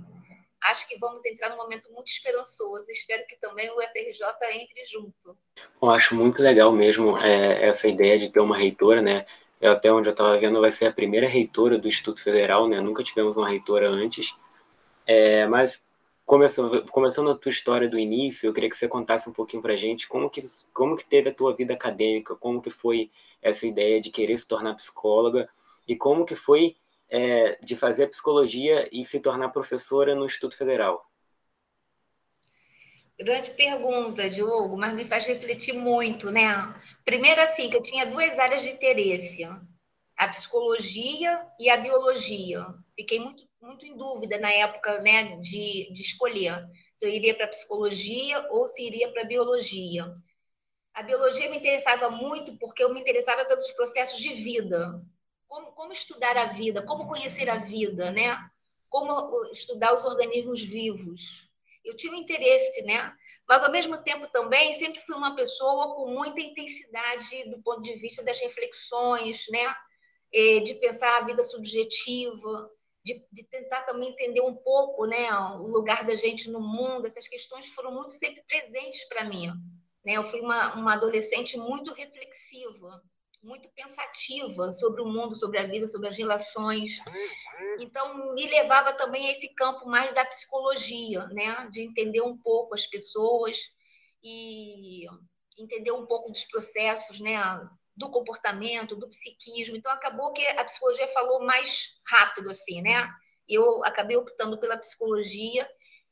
Acho 0.63 0.87
que 0.87 0.97
vamos 0.97 1.23
entrar 1.23 1.51
num 1.51 1.57
momento 1.57 1.91
muito 1.93 2.07
esperançoso. 2.07 2.89
Espero 2.89 3.23
que 3.27 3.37
também 3.37 3.69
o 3.69 3.79
FRJ 3.79 4.25
entre 4.53 4.83
junto. 4.85 5.37
Eu 5.79 5.89
acho 5.91 6.15
muito 6.15 6.41
legal 6.41 6.71
mesmo 6.71 7.15
é, 7.19 7.67
essa 7.67 7.87
ideia 7.87 8.17
de 8.17 8.29
ter 8.29 8.39
uma 8.39 8.57
reitora, 8.57 9.03
né? 9.03 9.27
Eu, 9.61 9.71
até 9.71 9.91
onde 9.91 10.09
eu 10.09 10.11
estava 10.11 10.37
vendo, 10.39 10.59
vai 10.59 10.71
ser 10.71 10.87
a 10.87 10.91
primeira 10.91 11.27
reitora 11.27 11.77
do 11.77 11.87
Instituto 11.87 12.23
Federal, 12.23 12.67
né? 12.67 12.81
Nunca 12.81 13.03
tivemos 13.03 13.37
uma 13.37 13.47
reitora 13.47 13.87
antes. 13.87 14.35
É, 15.05 15.45
mas 15.45 15.79
começando, 16.25 16.87
começando 16.91 17.29
a 17.29 17.37
tua 17.37 17.51
história 17.51 17.87
do 17.87 17.99
início, 17.99 18.47
eu 18.47 18.53
queria 18.53 18.69
que 18.69 18.77
você 18.77 18.87
contasse 18.87 19.29
um 19.29 19.33
pouquinho 19.33 19.61
para 19.61 19.75
gente 19.75 20.07
como 20.07 20.27
que, 20.27 20.43
como 20.73 20.97
que 20.97 21.05
teve 21.05 21.29
a 21.29 21.33
tua 21.33 21.55
vida 21.55 21.75
acadêmica, 21.75 22.35
como 22.35 22.63
que 22.63 22.71
foi 22.71 23.11
essa 23.43 23.67
ideia 23.67 24.01
de 24.01 24.09
querer 24.09 24.37
se 24.39 24.47
tornar 24.47 24.73
psicóloga 24.73 25.47
e 25.87 25.95
como 25.95 26.25
que 26.25 26.35
foi 26.35 26.75
é, 27.09 27.57
de 27.63 27.75
fazer 27.75 28.07
psicologia 28.07 28.87
e 28.91 29.05
se 29.05 29.19
tornar 29.19 29.49
professora 29.49 30.13
no 30.13 30.25
Instituto 30.25 30.57
Federal? 30.57 31.05
Grande 33.19 33.49
pergunta, 33.51 34.29
Diogo, 34.29 34.77
mas 34.77 34.93
me 34.93 35.05
faz 35.05 35.25
refletir 35.25 35.73
muito, 35.73 36.29
né? 36.29 36.47
Primeiro, 37.03 37.41
assim, 37.41 37.69
que 37.69 37.75
eu 37.75 37.81
tinha 37.81 38.05
duas 38.05 38.37
áreas 38.37 38.61
de 38.61 38.69
interesse, 38.69 39.43
a 40.15 40.27
psicologia 40.27 41.43
e 41.59 41.69
a 41.69 41.77
biologia. 41.77 42.63
Fiquei 42.95 43.19
muito, 43.19 43.43
muito 43.59 43.85
em 43.85 43.97
dúvida 43.97 44.37
na 44.39 44.51
época 44.51 45.01
né, 45.01 45.37
de, 45.37 45.91
de 45.91 46.01
escolher 46.01 46.63
se 46.97 47.05
eu 47.05 47.09
iria 47.09 47.35
para 47.35 47.45
a 47.45 47.49
psicologia 47.49 48.47
ou 48.51 48.65
se 48.65 48.85
iria 48.85 49.11
para 49.11 49.21
a 49.21 49.27
biologia. 49.27 50.11
A 50.93 51.03
biologia 51.03 51.49
me 51.49 51.57
interessava 51.57 52.09
muito 52.09 52.57
porque 52.57 52.83
eu 52.83 52.93
me 52.93 52.99
interessava 52.99 53.45
pelos 53.45 53.71
processos 53.71 54.19
de 54.19 54.33
vida 54.33 54.99
como, 55.47 55.71
como 55.73 55.91
estudar 55.91 56.37
a 56.37 56.45
vida, 56.45 56.85
como 56.85 57.07
conhecer 57.07 57.49
a 57.49 57.57
vida, 57.57 58.11
né? 58.11 58.37
Como 58.89 59.43
estudar 59.51 59.93
os 59.93 60.05
organismos 60.05 60.61
vivos. 60.61 61.47
eu 61.83 61.95
tinha 61.95 62.17
interesse, 62.17 62.83
né? 62.83 63.13
Mas, 63.47 63.63
ao 63.63 63.71
mesmo 63.71 63.97
tempo, 64.03 64.27
também, 64.27 64.73
sempre 64.73 64.99
fui 65.01 65.15
uma 65.15 65.35
pessoa 65.35 65.95
com 65.95 66.09
muita 66.09 66.41
intensidade 66.41 67.49
do 67.49 67.61
ponto 67.61 67.81
de 67.81 67.95
vista 67.95 68.23
das 68.23 68.39
reflexões, 68.39 69.45
né? 69.49 69.73
É, 70.33 70.59
de 70.59 70.73
pensar 70.75 71.17
a 71.17 71.25
vida 71.25 71.41
subjetiva, 71.43 72.69
de, 73.01 73.25
de, 73.31 73.43
tentar 73.45 73.83
também 73.83 74.09
entender 74.09 74.41
um 74.41 74.53
pouco 74.53 75.05
né, 75.05 75.31
o 75.57 75.67
lugar 75.67 76.05
da 76.05 76.17
gente 76.17 76.51
no 76.51 76.59
mundo. 76.59 77.07
Essas 77.07 77.25
questões 77.25 77.67
foram 77.67 77.93
muito 77.93 78.11
sempre 78.11 78.43
presentes 78.43 79.07
para 79.07 79.23
mim. 79.23 79.47
Né? 80.05 80.13
Eu 80.13 80.23
fui 80.25 80.41
uma, 80.41 80.75
uma 80.75 80.93
adolescente 80.95 81.57
muito 81.57 81.93
reflexiva, 81.93 83.01
muito 83.41 83.69
pensativa 83.69 84.73
sobre 84.73 85.01
o 85.01 85.05
mundo, 85.05 85.35
sobre 85.35 85.59
a 85.59 85.65
vida, 85.65 85.87
sobre 85.87 86.09
as 86.09 86.17
relações. 86.17 86.97
Então, 87.79 88.33
me 88.33 88.47
levava 88.47 88.93
também 88.93 89.27
a 89.27 89.31
esse 89.31 89.53
campo 89.53 89.87
mais 89.87 90.13
da 90.13 90.25
psicologia, 90.25 91.25
né? 91.27 91.67
de 91.71 91.81
entender 91.81 92.21
um 92.21 92.37
pouco 92.37 92.73
as 92.73 92.85
pessoas 92.87 93.57
e 94.23 95.05
entender 95.57 95.91
um 95.91 96.05
pouco 96.05 96.31
dos 96.31 96.45
processos 96.45 97.19
né? 97.19 97.37
do 97.95 98.09
comportamento, 98.09 98.95
do 98.95 99.07
psiquismo. 99.07 99.75
Então, 99.75 99.91
acabou 99.91 100.33
que 100.33 100.45
a 100.45 100.63
psicologia 100.65 101.07
falou 101.09 101.43
mais 101.45 101.95
rápido, 102.07 102.49
assim, 102.51 102.81
né? 102.81 103.09
Eu 103.49 103.83
acabei 103.83 104.17
optando 104.17 104.59
pela 104.59 104.77
psicologia 104.77 105.67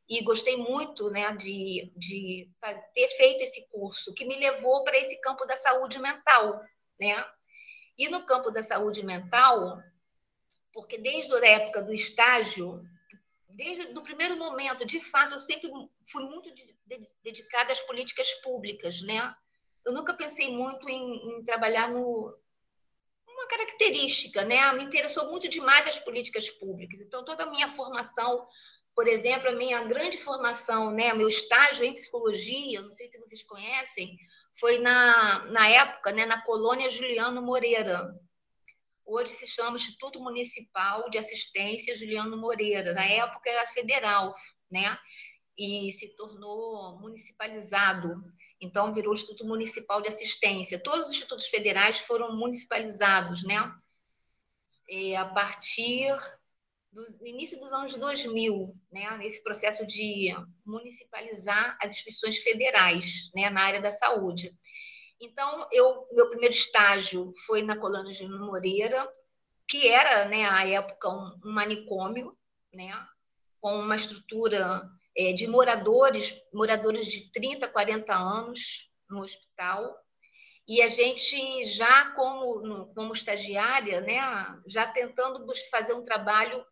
e 0.07 0.23
gostei 0.23 0.55
muito 0.55 1.09
né, 1.09 1.35
de, 1.35 1.91
de 1.95 2.49
ter 2.93 3.07
feito 3.09 3.41
esse 3.43 3.67
curso, 3.69 4.13
que 4.13 4.25
me 4.25 4.35
levou 4.37 4.83
para 4.83 4.97
esse 4.97 5.19
campo 5.19 5.45
da 5.45 5.57
saúde 5.57 5.99
mental. 5.99 6.61
Né? 6.99 7.25
E 7.97 8.09
no 8.09 8.25
campo 8.25 8.51
da 8.51 8.63
saúde 8.63 9.03
mental, 9.03 9.81
porque 10.73 10.97
desde 10.97 11.33
a 11.33 11.47
época 11.47 11.81
do 11.81 11.93
estágio, 11.93 12.83
desde 13.49 13.97
o 13.97 14.01
primeiro 14.01 14.37
momento, 14.37 14.85
de 14.85 14.99
fato, 14.99 15.33
eu 15.35 15.39
sempre 15.39 15.69
fui 16.11 16.23
muito 16.23 16.53
dedicada 17.23 17.71
às 17.71 17.81
políticas 17.81 18.33
públicas, 18.35 19.01
né? 19.01 19.33
eu 19.85 19.93
nunca 19.93 20.13
pensei 20.13 20.51
muito 20.51 20.89
em, 20.89 21.37
em 21.37 21.45
trabalhar 21.45 21.89
no 21.89 22.35
uma 23.27 23.47
característica, 23.47 24.45
né? 24.45 24.71
Me 24.73 24.85
interessou 24.85 25.29
muito 25.29 25.49
demais 25.49 25.85
as 25.89 25.99
políticas 25.99 26.49
públicas. 26.49 26.99
Então 27.01 27.23
toda 27.23 27.43
a 27.43 27.51
minha 27.51 27.69
formação, 27.69 28.47
por 28.95 29.07
exemplo, 29.07 29.49
a 29.49 29.53
minha 29.53 29.83
grande 29.83 30.17
formação, 30.17 30.89
né, 30.89 31.13
meu 31.13 31.27
estágio 31.27 31.83
em 31.83 31.93
psicologia, 31.93 32.81
não 32.81 32.93
sei 32.93 33.11
se 33.11 33.19
vocês 33.19 33.43
conhecem, 33.43 34.17
foi 34.59 34.79
na, 34.79 35.45
na 35.45 35.67
época, 35.67 36.11
né, 36.11 36.25
na 36.25 36.41
colônia 36.41 36.89
Juliano 36.89 37.41
Moreira. 37.41 38.13
Hoje 39.05 39.31
se 39.33 39.47
chama 39.47 39.77
Instituto 39.77 40.19
Municipal 40.19 41.09
de 41.09 41.17
Assistência 41.17 41.97
Juliano 41.97 42.37
Moreira. 42.37 42.93
Na 42.93 43.05
época 43.05 43.49
era 43.49 43.67
federal, 43.67 44.33
né? 44.71 44.97
E 45.57 45.91
se 45.91 46.15
tornou 46.15 46.99
municipalizado. 46.99 48.23
Então, 48.59 48.93
virou 48.93 49.13
Instituto 49.13 49.45
Municipal 49.45 50.01
de 50.01 50.07
Assistência. 50.07 50.81
Todos 50.81 51.05
os 51.05 51.11
institutos 51.11 51.47
federais 51.47 51.99
foram 51.99 52.35
municipalizados, 52.35 53.43
né? 53.43 53.71
E 54.89 55.15
a 55.15 55.25
partir 55.25 56.11
do 56.95 57.27
início 57.27 57.59
dos 57.59 57.71
anos 57.73 57.95
2000, 57.95 58.73
né? 58.91 59.17
Nesse 59.17 59.43
processo 59.43 59.85
de 59.85 60.33
municipalizar 60.65 61.77
as 61.81 61.93
instituições 61.93 62.37
federais, 62.37 63.29
né? 63.35 63.49
Na 63.49 63.63
área 63.63 63.81
da 63.81 63.91
saúde. 63.91 64.57
Então, 65.19 65.67
eu, 65.71 66.07
meu 66.13 66.29
primeiro 66.29 66.53
estágio 66.53 67.33
foi 67.45 67.61
na 67.61 67.77
Colônia 67.77 68.13
de 68.13 68.27
Moreira, 68.27 69.09
que 69.67 69.87
era, 69.87 70.25
né, 70.25 70.45
à 70.45 70.67
época, 70.67 71.09
um, 71.09 71.39
um 71.45 71.51
manicômio, 71.51 72.37
né? 72.73 72.91
Com 73.59 73.79
uma 73.79 73.95
estrutura 73.95 74.81
é, 75.17 75.33
de 75.33 75.47
moradores, 75.47 76.41
moradores 76.53 77.07
de 77.07 77.29
30, 77.31 77.67
40 77.67 78.13
anos 78.13 78.89
no 79.09 79.19
hospital. 79.19 79.97
E 80.67 80.81
a 80.81 80.87
gente 80.87 81.65
já 81.65 82.11
como, 82.11 82.93
como 82.93 83.13
estagiária, 83.13 84.01
né, 84.01 84.19
já 84.65 84.87
tentando 84.87 85.45
fazer 85.69 85.93
um 85.93 86.01
trabalho 86.01 86.65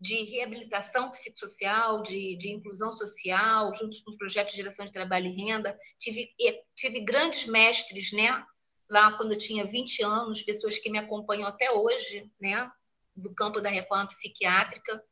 de 0.00 0.24
reabilitação 0.24 1.10
psicossocial, 1.10 2.02
de, 2.02 2.36
de 2.36 2.50
inclusão 2.52 2.92
social, 2.92 3.74
juntos 3.74 4.00
com 4.00 4.10
os 4.10 4.16
projetos 4.16 4.52
de 4.52 4.58
geração 4.58 4.84
de 4.84 4.92
trabalho 4.92 5.26
e 5.26 5.36
renda. 5.36 5.76
Tive, 5.98 6.28
tive 6.74 7.00
grandes 7.00 7.46
mestres, 7.46 8.12
né? 8.12 8.44
Lá 8.90 9.16
quando 9.16 9.32
eu 9.32 9.38
tinha 9.38 9.64
20 9.64 10.02
anos, 10.02 10.42
pessoas 10.42 10.78
que 10.78 10.90
me 10.90 10.98
acompanham 10.98 11.46
até 11.46 11.70
hoje, 11.72 12.30
né? 12.40 12.70
Do 13.14 13.34
campo 13.34 13.60
da 13.60 13.70
reforma 13.70 14.08
psiquiátrica 14.08 15.02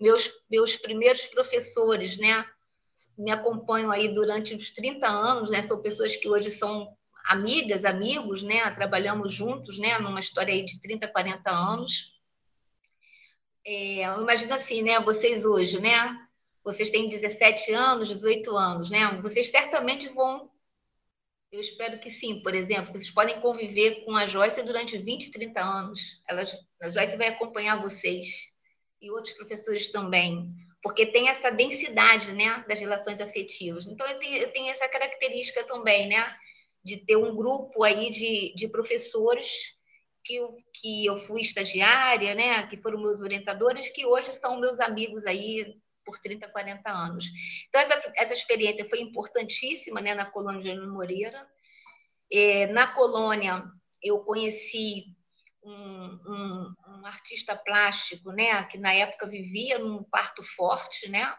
meus, 0.00 0.30
meus 0.50 0.76
primeiros 0.76 1.26
professores, 1.26 2.18
né? 2.18 2.44
Me 3.16 3.30
acompanham 3.30 3.90
aí 3.90 4.14
durante 4.14 4.54
uns 4.54 4.70
30 4.70 5.06
anos, 5.06 5.50
né? 5.50 5.62
São 5.62 5.82
pessoas 5.82 6.16
que 6.16 6.28
hoje 6.28 6.50
são 6.50 6.88
amigas, 7.26 7.84
amigos, 7.84 8.42
né? 8.42 8.70
Trabalhamos 8.74 9.32
juntos, 9.32 9.78
né? 9.78 9.98
Numa 9.98 10.20
história 10.20 10.52
aí 10.52 10.64
de 10.64 10.80
30, 10.80 11.08
40 11.08 11.50
anos. 11.50 12.17
É, 13.70 14.06
eu 14.06 14.22
imagino 14.22 14.54
assim, 14.54 14.80
né? 14.82 14.98
Vocês 15.00 15.44
hoje, 15.44 15.78
né? 15.78 16.26
Vocês 16.64 16.90
têm 16.90 17.06
17 17.06 17.70
anos, 17.74 18.08
18 18.08 18.56
anos, 18.56 18.88
né? 18.88 19.20
Vocês 19.22 19.50
certamente 19.50 20.08
vão 20.08 20.50
eu 21.50 21.60
espero 21.60 21.98
que 21.98 22.10
sim, 22.10 22.42
por 22.42 22.54
exemplo, 22.54 22.92
vocês 22.92 23.10
podem 23.10 23.40
conviver 23.40 24.04
com 24.04 24.14
a 24.14 24.26
Joyce 24.26 24.62
durante 24.62 24.98
20, 24.98 25.30
30 25.30 25.60
anos. 25.60 26.20
Ela, 26.28 26.44
a 26.82 26.90
Joyce 26.90 27.16
vai 27.16 27.28
acompanhar 27.28 27.80
vocês 27.80 28.50
e 29.00 29.10
outros 29.10 29.32
professores 29.32 29.88
também, 29.88 30.50
porque 30.82 31.06
tem 31.06 31.30
essa 31.30 31.50
densidade 31.50 32.32
né, 32.32 32.64
das 32.68 32.78
relações 32.78 33.18
afetivas. 33.18 33.86
Então, 33.86 34.06
eu 34.06 34.18
tenho, 34.18 34.36
eu 34.36 34.52
tenho 34.52 34.68
essa 34.70 34.86
característica 34.88 35.64
também, 35.64 36.08
né, 36.08 36.36
de 36.84 36.98
ter 36.98 37.16
um 37.16 37.34
grupo 37.34 37.82
aí 37.82 38.10
de, 38.10 38.54
de 38.54 38.68
professores 38.68 39.77
que 40.28 40.36
eu, 40.36 40.58
que 40.74 41.06
eu 41.06 41.16
fui 41.16 41.40
estagiária, 41.40 42.34
né, 42.34 42.66
que 42.66 42.76
foram 42.76 43.00
meus 43.00 43.22
orientadores, 43.22 43.88
que 43.88 44.04
hoje 44.04 44.30
são 44.32 44.60
meus 44.60 44.78
amigos 44.78 45.24
aí 45.24 45.74
por 46.04 46.18
30, 46.18 46.46
40 46.48 46.90
anos. 46.90 47.24
Então, 47.66 47.80
essa, 47.80 48.12
essa 48.14 48.34
experiência 48.34 48.86
foi 48.90 49.00
importantíssima 49.00 50.02
né, 50.02 50.14
na 50.14 50.26
colônia 50.26 50.60
de 50.60 50.86
Moreira. 50.86 51.48
É, 52.30 52.66
na 52.66 52.86
colônia, 52.88 53.64
eu 54.02 54.18
conheci 54.20 55.16
um, 55.64 55.72
um, 55.72 56.74
um, 56.88 57.06
artista 57.06 57.56
plástico, 57.56 58.30
né, 58.30 58.62
que 58.64 58.76
na 58.76 58.92
época 58.92 59.26
vivia 59.26 59.78
num 59.78 60.04
quarto 60.04 60.42
forte, 60.42 61.08
né, 61.08 61.34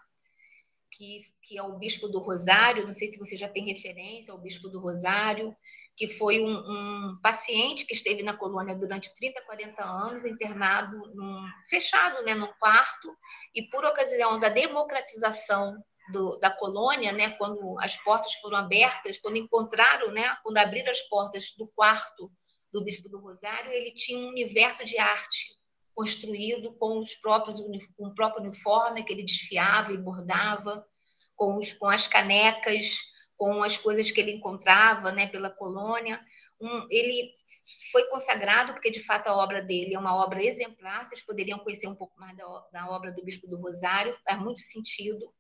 que, 0.91 1.22
que 1.43 1.60
é 1.60 1.62
o 1.62 1.77
Bispo 1.77 2.08
do 2.08 2.19
Rosário, 2.19 2.88
não 2.88 2.93
sei 2.93 3.12
se 3.12 3.19
você 3.19 3.38
já 3.38 3.48
tem 3.48 3.67
referência 3.67 4.34
ao 4.34 4.39
Bispo 4.39 4.67
do 4.67 4.79
Rosário, 4.79 5.55
que 5.99 6.07
foi 6.07 6.39
um, 6.39 6.55
um 6.55 7.19
paciente 7.21 7.85
que 7.85 7.93
esteve 7.93 8.23
na 8.23 8.33
colônia 8.33 8.73
durante 8.73 9.13
30, 9.13 9.41
40 9.41 9.83
anos, 9.83 10.23
internado, 10.23 10.95
num, 11.13 11.45
fechado 11.69 12.23
né, 12.23 12.33
num 12.33 12.47
quarto, 12.57 13.13
e 13.53 13.63
por 13.63 13.83
ocasião 13.83 14.39
da 14.39 14.47
democratização 14.47 15.75
do, 16.13 16.37
da 16.37 16.49
colônia, 16.51 17.11
né, 17.11 17.31
quando 17.31 17.77
as 17.81 17.97
portas 17.97 18.33
foram 18.35 18.55
abertas, 18.55 19.17
quando 19.17 19.35
encontraram, 19.35 20.13
né, 20.13 20.37
quando 20.41 20.57
abriram 20.59 20.89
as 20.89 21.01
portas 21.01 21.53
do 21.57 21.67
quarto 21.75 22.31
do 22.71 22.81
Bispo 22.81 23.09
do 23.09 23.19
Rosário, 23.19 23.69
ele 23.69 23.93
tinha 23.93 24.19
um 24.19 24.29
universo 24.29 24.85
de 24.85 24.97
arte 24.97 25.49
construído 25.93 26.73
com 26.75 26.97
os 26.97 27.13
próprios 27.15 27.59
com 27.97 28.07
o 28.07 28.15
próprio 28.15 28.41
uniforme 28.45 29.03
que 29.03 29.11
ele 29.11 29.25
desfiava 29.25 29.91
e 29.91 29.97
bordava, 29.97 30.87
com, 31.35 31.57
os, 31.57 31.73
com 31.73 31.87
as 31.87 32.07
canecas, 32.07 32.99
com 33.39 33.63
as 33.63 33.75
coisas 33.75 34.12
que 34.12 34.22
ele 34.22 34.34
encontrava, 34.34 35.12
né, 35.12 35.25
pela 35.25 35.50
colônia. 35.50 36.24
Um, 36.62 36.86
ele 36.91 37.31
foi 37.91 38.03
consagrado 38.10 38.74
porque 38.74 38.91
de 38.91 39.00
fato 39.00 39.29
a 39.29 39.36
obra 39.36 39.62
dele 39.62 39.96
é 39.96 40.00
uma 40.00 40.15
obra 40.15 40.43
exemplar. 40.43 41.08
Vocês 41.08 41.22
poderiam 41.22 41.58
conhecer 41.58 41.88
um 41.88 41.96
pouco 41.96 42.19
mais 42.19 42.38
da, 42.38 42.46
da 42.72 42.89
obra 42.91 43.12
do 43.12 43.24
Bispo 43.24 43.48
do 43.48 43.58
Rosário, 43.58 44.15
faz 44.24 44.39
muito 44.39 44.60
sentido 44.60 45.34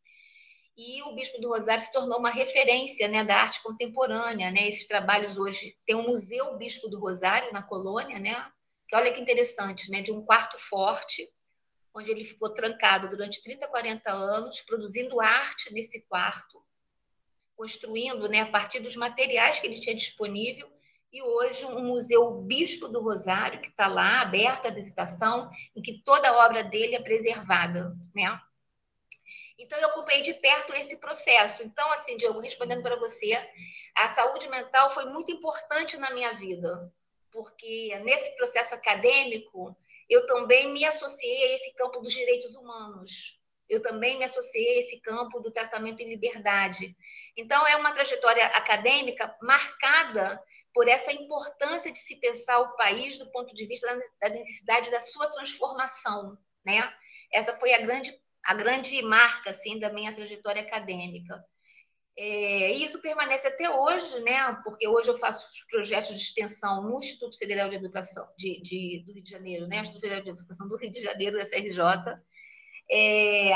e 0.81 1.03
o 1.03 1.13
Bispo 1.13 1.41
do 1.41 1.49
Rosário 1.49 1.83
se 1.83 1.91
tornou 1.91 2.19
uma 2.19 2.29
referência 2.29 3.05
né, 3.09 3.21
da 3.21 3.35
arte 3.35 3.61
contemporânea. 3.61 4.49
Né? 4.49 4.69
Esses 4.69 4.87
trabalhos 4.87 5.37
hoje 5.37 5.77
tem 5.85 5.93
um 5.93 6.07
museu 6.07 6.55
Bispo 6.57 6.87
do 6.87 6.97
Rosário 6.97 7.51
na 7.51 7.61
colônia, 7.61 8.17
né? 8.17 8.49
que 8.87 8.95
olha 8.95 9.13
que 9.13 9.19
interessante, 9.19 9.91
né? 9.91 10.01
de 10.01 10.13
um 10.13 10.23
quarto 10.23 10.57
forte, 10.57 11.29
onde 11.93 12.09
ele 12.09 12.23
ficou 12.23 12.53
trancado 12.53 13.09
durante 13.09 13.43
30, 13.43 13.67
40 13.67 14.09
anos, 14.09 14.61
produzindo 14.61 15.19
arte 15.19 15.73
nesse 15.73 15.99
quarto, 16.07 16.63
construindo 17.59 18.29
né, 18.29 18.39
a 18.39 18.45
partir 18.45 18.79
dos 18.79 18.95
materiais 18.95 19.59
que 19.59 19.67
ele 19.67 19.77
tinha 19.77 19.93
disponível, 19.93 20.71
e 21.11 21.21
hoje 21.21 21.65
um 21.65 21.83
museu 21.83 22.31
Bispo 22.35 22.87
do 22.87 23.01
Rosário, 23.01 23.59
que 23.59 23.67
está 23.67 23.85
lá, 23.85 24.21
aberto 24.21 24.67
à 24.67 24.71
visitação, 24.71 25.49
em 25.75 25.81
que 25.81 26.01
toda 26.03 26.29
a 26.29 26.45
obra 26.45 26.63
dele 26.63 26.95
é 26.95 27.01
preservada. 27.01 27.93
Né? 28.15 28.39
Então, 29.57 29.77
eu 29.77 29.89
acompanhei 29.89 30.21
de 30.21 30.35
perto 30.35 30.73
esse 30.73 30.95
processo. 30.95 31.61
Então, 31.61 31.91
assim, 31.91 32.15
Diogo, 32.15 32.39
respondendo 32.39 32.81
para 32.81 32.95
você, 32.95 33.37
a 33.93 34.07
saúde 34.07 34.47
mental 34.47 34.89
foi 34.91 35.09
muito 35.09 35.29
importante 35.29 35.97
na 35.97 36.11
minha 36.11 36.31
vida, 36.35 36.89
porque 37.29 37.99
nesse 38.05 38.37
processo 38.37 38.73
acadêmico, 38.73 39.75
eu 40.07 40.25
também 40.27 40.71
me 40.71 40.85
associei 40.85 41.51
a 41.51 41.55
esse 41.55 41.73
campo 41.73 41.99
dos 41.99 42.13
direitos 42.13 42.55
humanos. 42.55 43.37
eu 43.67 43.81
também 43.81 44.17
me 44.17 44.25
associei 44.25 44.77
a 44.77 44.79
esse 44.79 44.99
campo 45.01 45.39
do 45.41 45.51
tratamento 45.51 45.99
em 45.99 46.09
liberdade. 46.09 46.95
Então, 47.37 47.65
é 47.67 47.75
uma 47.75 47.91
trajetória 47.91 48.45
acadêmica 48.47 49.35
marcada 49.41 50.41
por 50.73 50.87
essa 50.87 51.11
importância 51.11 51.91
de 51.91 51.99
se 51.99 52.15
pensar 52.17 52.59
o 52.59 52.75
país 52.75 53.17
do 53.17 53.29
ponto 53.31 53.53
de 53.53 53.65
vista 53.65 53.87
da 54.21 54.29
necessidade 54.29 54.91
da 54.91 55.01
sua 55.01 55.29
transformação, 55.29 56.37
né? 56.65 56.93
Essa 57.33 57.57
foi 57.57 57.73
a 57.73 57.81
grande 57.81 58.13
a 58.45 58.53
grande 58.53 59.01
marca 59.01 59.49
assim 59.49 59.77
da 59.79 59.91
minha 59.91 60.13
trajetória 60.13 60.61
acadêmica. 60.61 61.43
É, 62.17 62.73
e 62.73 62.83
isso 62.83 63.01
permanece 63.01 63.47
até 63.47 63.69
hoje, 63.69 64.19
né? 64.21 64.53
Porque 64.63 64.87
hoje 64.87 65.09
eu 65.09 65.17
faço 65.17 65.45
os 65.47 65.63
projetos 65.69 66.15
de 66.15 66.21
extensão 66.21 66.83
no 66.83 66.97
Instituto 66.97 67.37
Federal 67.37 67.69
de 67.69 67.75
Educação 67.75 68.27
de, 68.37 68.61
de 68.61 69.03
do 69.05 69.13
Rio 69.13 69.23
de 69.23 69.29
Janeiro, 69.29 69.67
né? 69.67 69.77
Instituto 69.77 70.01
Federal 70.01 70.23
de 70.23 70.29
Educação 70.29 70.67
do 70.67 70.77
Rio 70.77 70.91
de 70.91 71.01
Janeiro, 71.01 71.37
da 71.37 71.45
FRJ. 71.45 71.79
É, 72.91 73.51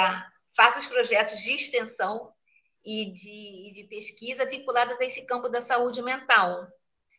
faço 0.56 0.80
os 0.80 0.88
projetos 0.88 1.40
de 1.42 1.54
extensão 1.54 2.33
e 2.86 3.12
de, 3.12 3.72
de 3.74 3.84
pesquisa 3.90 4.46
vinculados 4.46 5.00
a 5.00 5.06
esse 5.06 5.26
campo 5.26 5.50
da 5.50 5.62
saúde 5.62 6.02
mental. 6.02 6.68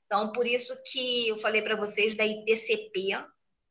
Então, 0.06 0.32
por 0.32 0.46
isso 0.46 0.76
que 0.90 1.28
eu 1.28 1.38
falei 1.38 1.62
para 1.62 1.76
vocês 1.76 2.14
da 2.14 2.24
ITCP, 2.24 3.16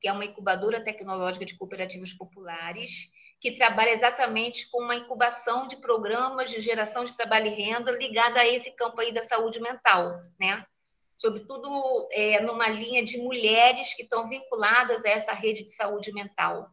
que 0.02 0.08
é 0.08 0.12
uma 0.12 0.26
incubadora 0.26 0.84
tecnológica 0.84 1.46
de 1.46 1.58
cooperativas 1.58 2.12
populares, 2.12 3.10
que 3.40 3.52
trabalha 3.52 3.92
exatamente 3.92 4.70
com 4.72 4.82
uma 4.82 4.96
incubação 4.96 5.68
de 5.68 5.78
programas 5.78 6.50
de 6.50 6.62
geração 6.62 7.04
de 7.04 7.16
trabalho 7.16 7.48
e 7.48 7.50
renda 7.50 7.92
ligada 7.92 8.40
a 8.40 8.48
esse 8.48 8.72
campo 8.72 9.00
aí 9.02 9.14
da 9.14 9.22
saúde 9.22 9.60
mental, 9.62 10.18
né? 10.40 10.66
Sobretudo 11.18 12.08
é, 12.12 12.42
numa 12.42 12.68
linha 12.70 13.04
de 13.04 13.18
mulheres 13.18 13.94
que 13.94 14.04
estão 14.04 14.28
vinculadas 14.28 15.06
a 15.06 15.10
essa 15.10 15.34
rede 15.34 15.64
de 15.64 15.72
saúde 15.72 16.12
mental. 16.14 16.70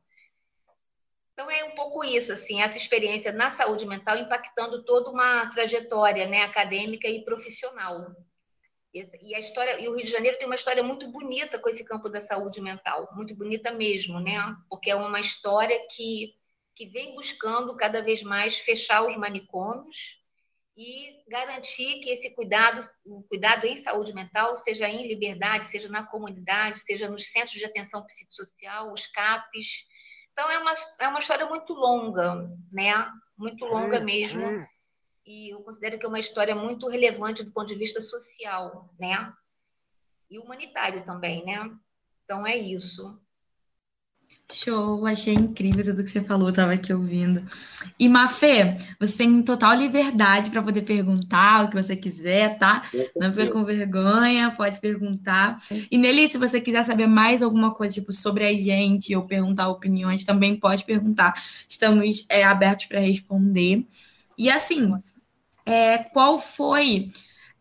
Então 1.40 1.50
é 1.50 1.64
um 1.64 1.74
pouco 1.74 2.04
isso, 2.04 2.30
assim, 2.34 2.60
essa 2.60 2.76
experiência 2.76 3.32
na 3.32 3.48
saúde 3.48 3.86
mental 3.86 4.18
impactando 4.18 4.84
toda 4.84 5.10
uma 5.10 5.46
trajetória, 5.46 6.26
né, 6.26 6.42
acadêmica 6.42 7.08
e 7.08 7.24
profissional. 7.24 8.14
E, 8.92 9.34
a 9.34 9.40
história, 9.40 9.80
e 9.80 9.88
o 9.88 9.96
Rio 9.96 10.04
de 10.04 10.10
Janeiro 10.10 10.36
tem 10.36 10.46
uma 10.46 10.54
história 10.54 10.82
muito 10.82 11.10
bonita 11.10 11.58
com 11.58 11.70
esse 11.70 11.82
campo 11.82 12.10
da 12.10 12.20
saúde 12.20 12.60
mental, 12.60 13.08
muito 13.14 13.34
bonita 13.34 13.70
mesmo, 13.70 14.20
né? 14.20 14.32
Porque 14.68 14.90
é 14.90 14.94
uma 14.94 15.18
história 15.18 15.78
que 15.90 16.34
que 16.76 16.86
vem 16.86 17.14
buscando 17.14 17.76
cada 17.76 18.00
vez 18.02 18.22
mais 18.22 18.58
fechar 18.58 19.06
os 19.06 19.14
manicômios 19.14 20.18
e 20.74 21.22
garantir 21.28 22.00
que 22.00 22.08
esse 22.08 22.34
cuidado, 22.34 22.80
o 23.04 23.22
cuidado 23.24 23.66
em 23.66 23.76
saúde 23.76 24.14
mental, 24.14 24.56
seja 24.56 24.88
em 24.88 25.06
liberdade, 25.06 25.66
seja 25.66 25.88
na 25.90 26.06
comunidade, 26.06 26.80
seja 26.80 27.08
nos 27.08 27.30
centros 27.30 27.58
de 27.58 27.66
atenção 27.66 28.04
psicossocial, 28.06 28.92
os 28.92 29.06
CAPs. 29.06 29.90
Então, 30.40 30.50
é 30.50 30.58
uma, 30.58 30.72
é 31.00 31.08
uma 31.08 31.18
história 31.18 31.44
muito 31.44 31.74
longa, 31.74 32.50
né? 32.72 32.94
Muito 33.36 33.66
longa 33.66 34.00
mesmo. 34.00 34.66
E 35.26 35.52
eu 35.52 35.62
considero 35.62 35.98
que 35.98 36.06
é 36.06 36.08
uma 36.08 36.18
história 36.18 36.56
muito 36.56 36.88
relevante 36.88 37.44
do 37.44 37.50
ponto 37.52 37.66
de 37.66 37.74
vista 37.74 38.00
social, 38.00 38.88
né? 38.98 39.30
E 40.30 40.38
humanitário 40.38 41.04
também, 41.04 41.44
né? 41.44 41.70
Então, 42.24 42.46
é 42.46 42.56
isso. 42.56 43.20
Show, 44.52 45.06
achei 45.06 45.34
incrível 45.34 45.84
tudo 45.84 46.02
que 46.02 46.10
você 46.10 46.22
falou, 46.22 46.48
estava 46.48 46.72
aqui 46.72 46.92
ouvindo. 46.92 47.44
E 47.98 48.08
Mafê, 48.08 48.76
você 48.98 49.18
tem 49.18 49.42
total 49.42 49.74
liberdade 49.74 50.50
para 50.50 50.62
poder 50.62 50.82
perguntar 50.82 51.64
o 51.64 51.68
que 51.68 51.80
você 51.80 51.94
quiser, 51.94 52.58
tá? 52.58 52.82
Não 53.16 53.32
fica 53.32 53.52
com 53.52 53.64
vergonha, 53.64 54.50
pode 54.56 54.80
perguntar. 54.80 55.58
E 55.90 55.96
Nelly, 55.96 56.28
se 56.28 56.38
você 56.38 56.60
quiser 56.60 56.84
saber 56.84 57.06
mais 57.06 57.42
alguma 57.42 57.72
coisa 57.72 57.94
tipo, 57.94 58.12
sobre 58.12 58.44
a 58.44 58.52
gente 58.52 59.14
ou 59.14 59.24
perguntar 59.24 59.68
opiniões, 59.68 60.24
também 60.24 60.56
pode 60.56 60.84
perguntar. 60.84 61.32
Estamos 61.68 62.26
é, 62.28 62.42
abertos 62.42 62.86
para 62.86 62.98
responder. 62.98 63.86
E 64.36 64.50
assim, 64.50 64.92
é, 65.64 65.98
qual 65.98 66.40
foi 66.40 67.10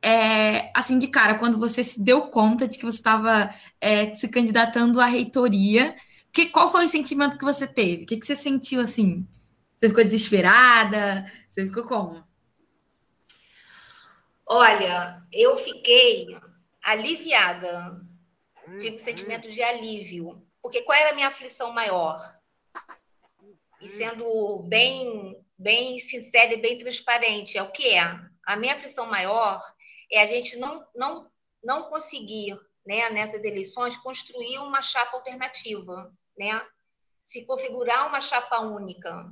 é, 0.02 0.72
assim, 0.74 0.98
de 0.98 1.08
cara, 1.08 1.36
quando 1.36 1.58
você 1.58 1.84
se 1.84 2.01
deu 2.01 2.24
conta 2.24 2.68
de 2.68 2.77
que 2.77 2.86
você 2.86 2.98
estava 2.98 3.53
é, 3.79 4.16
se 4.16 4.27
candidatando 4.27 5.00
à 5.00 5.05
reitoria 5.05 5.96
que, 6.40 6.50
qual 6.52 6.72
foi 6.72 6.86
o 6.86 6.90
sentimento 6.90 7.38
que 7.38 7.44
você 7.44 7.68
teve? 7.68 8.04
O 8.04 8.06
que, 8.06 8.18
que 8.18 8.25
você 8.25 8.36
sentiu 8.36 8.80
assim? 8.80 9.28
Você 9.78 9.90
ficou 9.90 10.04
desesperada? 10.04 11.30
Você 11.50 11.66
ficou 11.66 11.84
como? 11.84 12.25
Olha, 14.46 15.22
eu 15.34 15.58
fiquei 15.58 16.28
aliviada. 16.82 18.00
Tive 18.80 18.96
um 18.96 19.00
sentimento 19.00 19.50
de 19.50 19.62
alívio. 19.62 20.42
Porque 20.62 20.82
qual 20.82 20.98
era 20.98 21.12
a 21.12 21.14
minha 21.14 21.28
aflição 21.28 21.74
maior? 21.74 22.18
E 23.82 23.90
sendo 23.90 24.64
bem, 24.64 25.38
bem 25.58 26.00
sincera 26.00 26.54
e 26.54 26.62
bem 26.62 26.78
transparente, 26.78 27.58
é 27.58 27.64
o 27.64 27.72
que 27.72 27.90
é? 27.90 28.02
A 28.46 28.56
minha 28.56 28.75
aflição 28.75 29.08
maior 29.08 29.62
é 30.12 30.22
a 30.22 30.25
gente 30.25 30.58
não, 30.58 30.86
não, 30.96 31.30
não 31.64 31.90
conseguir, 31.90 32.58
né, 32.86 33.10
nessas 33.10 33.44
eleições, 33.44 33.98
construir 33.98 34.58
uma 34.60 34.82
chapa 34.82 35.18
alternativa 35.18 36.14
né? 36.40 36.66
Se 37.20 37.46
configurar 37.46 38.08
uma 38.08 38.22
chapa 38.22 38.62
única, 38.62 39.30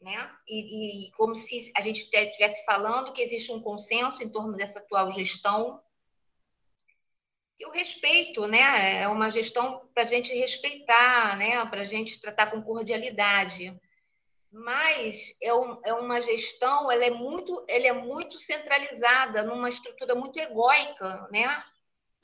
né? 0.00 0.30
E, 0.48 1.08
e 1.08 1.12
como 1.12 1.36
se 1.36 1.70
a 1.76 1.82
gente 1.82 2.08
estivesse 2.12 2.64
falando 2.64 3.12
que 3.12 3.20
existe 3.20 3.52
um 3.52 3.60
consenso 3.60 4.22
em 4.22 4.28
torno 4.30 4.56
dessa 4.56 4.78
atual 4.78 5.12
gestão. 5.12 5.80
Eu 7.58 7.70
respeito, 7.70 8.46
né? 8.46 9.02
É 9.02 9.08
uma 9.08 9.30
gestão 9.30 9.88
para 9.94 10.04
a 10.04 10.06
gente 10.06 10.34
respeitar, 10.34 11.36
né? 11.36 11.64
Para 11.66 11.82
a 11.82 11.86
gente 11.86 12.20
tratar 12.20 12.50
com 12.50 12.62
cordialidade. 12.62 13.78
Mas 14.50 15.36
é, 15.42 15.52
um, 15.52 15.78
é 15.84 15.92
uma 15.92 16.20
gestão, 16.22 16.90
ela 16.90 17.04
é 17.04 17.10
muito, 17.10 17.64
ela 17.68 17.88
é 17.88 17.92
muito 17.92 18.38
centralizada 18.38 19.42
numa 19.42 19.68
estrutura 19.68 20.14
muito 20.14 20.38
egóica, 20.38 21.28
né? 21.30 21.46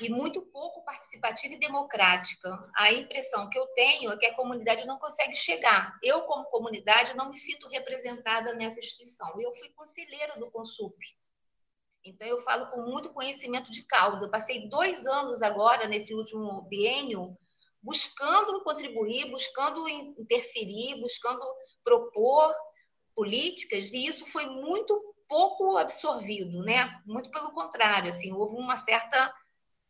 E 0.03 0.11
muito 0.11 0.43
pouco 0.43 0.85
participativa 0.85 1.55
e 1.55 1.59
democrática. 1.59 2.49
A 2.77 2.93
impressão 2.93 3.49
que 3.49 3.59
eu 3.59 3.67
tenho 3.69 4.11
é 4.11 4.17
que 4.17 4.27
a 4.27 4.35
comunidade 4.35 4.87
não 4.87 4.99
consegue 4.99 5.35
chegar. 5.35 5.97
Eu, 6.03 6.23
como 6.23 6.51
comunidade, 6.51 7.17
não 7.17 7.29
me 7.29 7.37
sinto 7.37 7.69
representada 7.69 8.55
nessa 8.55 8.79
instituição. 8.79 9.41
Eu 9.41 9.55
fui 9.55 9.71
conselheira 9.71 10.38
do 10.38 10.51
Consup. 10.51 10.97
Então, 12.05 12.27
eu 12.27 12.41
falo 12.41 12.71
com 12.71 12.83
muito 12.83 13.12
conhecimento 13.12 13.71
de 13.71 13.85
causa. 13.85 14.25
Eu 14.25 14.31
passei 14.31 14.69
dois 14.69 15.07
anos 15.07 15.41
agora, 15.41 15.87
nesse 15.87 16.12
último 16.12 16.62
biênio, 16.62 17.38
buscando 17.81 18.62
contribuir, 18.65 19.31
buscando 19.31 19.88
interferir, 19.88 21.01
buscando 21.01 21.45
propor 21.85 22.53
políticas, 23.15 23.93
e 23.93 24.07
isso 24.07 24.27
foi 24.27 24.47
muito 24.47 25.15
pouco 25.29 25.77
absorvido, 25.77 26.62
né? 26.62 27.01
Muito 27.07 27.31
pelo 27.31 27.53
contrário, 27.53 28.11
assim, 28.11 28.33
houve 28.33 28.55
uma 28.57 28.77
certa 28.77 29.33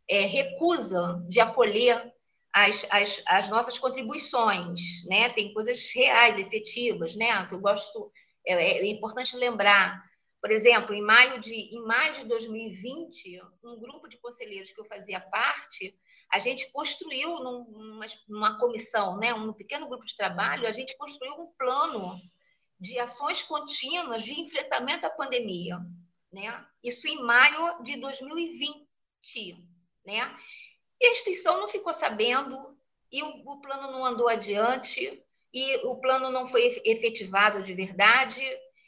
é, 0.08 0.22
recusa 0.22 1.22
de 1.28 1.40
acolher 1.40 2.12
as, 2.52 2.86
as, 2.90 3.22
as, 3.26 3.48
nossas 3.48 3.78
contribuições, 3.78 5.04
né? 5.06 5.30
Tem 5.30 5.54
coisas 5.54 5.90
reais, 5.94 6.38
efetivas, 6.38 7.16
né? 7.16 7.46
Que 7.48 7.54
eu 7.54 7.60
gosto, 7.60 8.12
é, 8.46 8.52
é, 8.52 8.86
importante 8.86 9.36
lembrar. 9.36 10.02
Por 10.40 10.50
exemplo, 10.50 10.94
em 10.94 11.00
maio 11.00 11.40
de 11.40 11.54
em 11.54 11.82
maio 11.84 12.18
de 12.18 12.24
2020, 12.26 13.40
um 13.64 13.80
grupo 13.80 14.08
de 14.08 14.18
conselheiros 14.18 14.72
que 14.72 14.80
eu 14.80 14.84
fazia 14.84 15.20
parte, 15.20 15.96
a 16.30 16.38
gente 16.38 16.70
construiu 16.72 17.28
numa, 17.40 18.06
numa 18.28 18.58
comissão, 18.58 19.16
né? 19.18 19.32
Um 19.32 19.52
pequeno 19.52 19.88
grupo 19.88 20.04
de 20.04 20.16
trabalho, 20.16 20.66
a 20.66 20.72
gente 20.72 20.96
construiu 20.98 21.34
um 21.34 21.52
plano 21.56 22.20
de 22.78 22.98
ações 22.98 23.42
contínuas 23.42 24.24
de 24.24 24.38
enfrentamento 24.40 25.06
à 25.06 25.10
pandemia, 25.10 25.78
né? 26.30 26.66
Isso 26.82 27.06
em 27.06 27.22
maio 27.22 27.82
de 27.82 27.96
2020 27.98 29.71
né? 30.04 30.36
E 31.00 31.06
a 31.06 31.10
instituição 31.10 31.58
não 31.58 31.68
ficou 31.68 31.92
sabendo, 31.92 32.76
e 33.10 33.22
o, 33.22 33.50
o 33.50 33.60
plano 33.60 33.90
não 33.92 34.04
andou 34.04 34.28
adiante, 34.28 35.22
e 35.52 35.86
o 35.86 35.96
plano 35.96 36.30
não 36.30 36.46
foi 36.46 36.80
efetivado 36.84 37.62
de 37.62 37.74
verdade. 37.74 38.42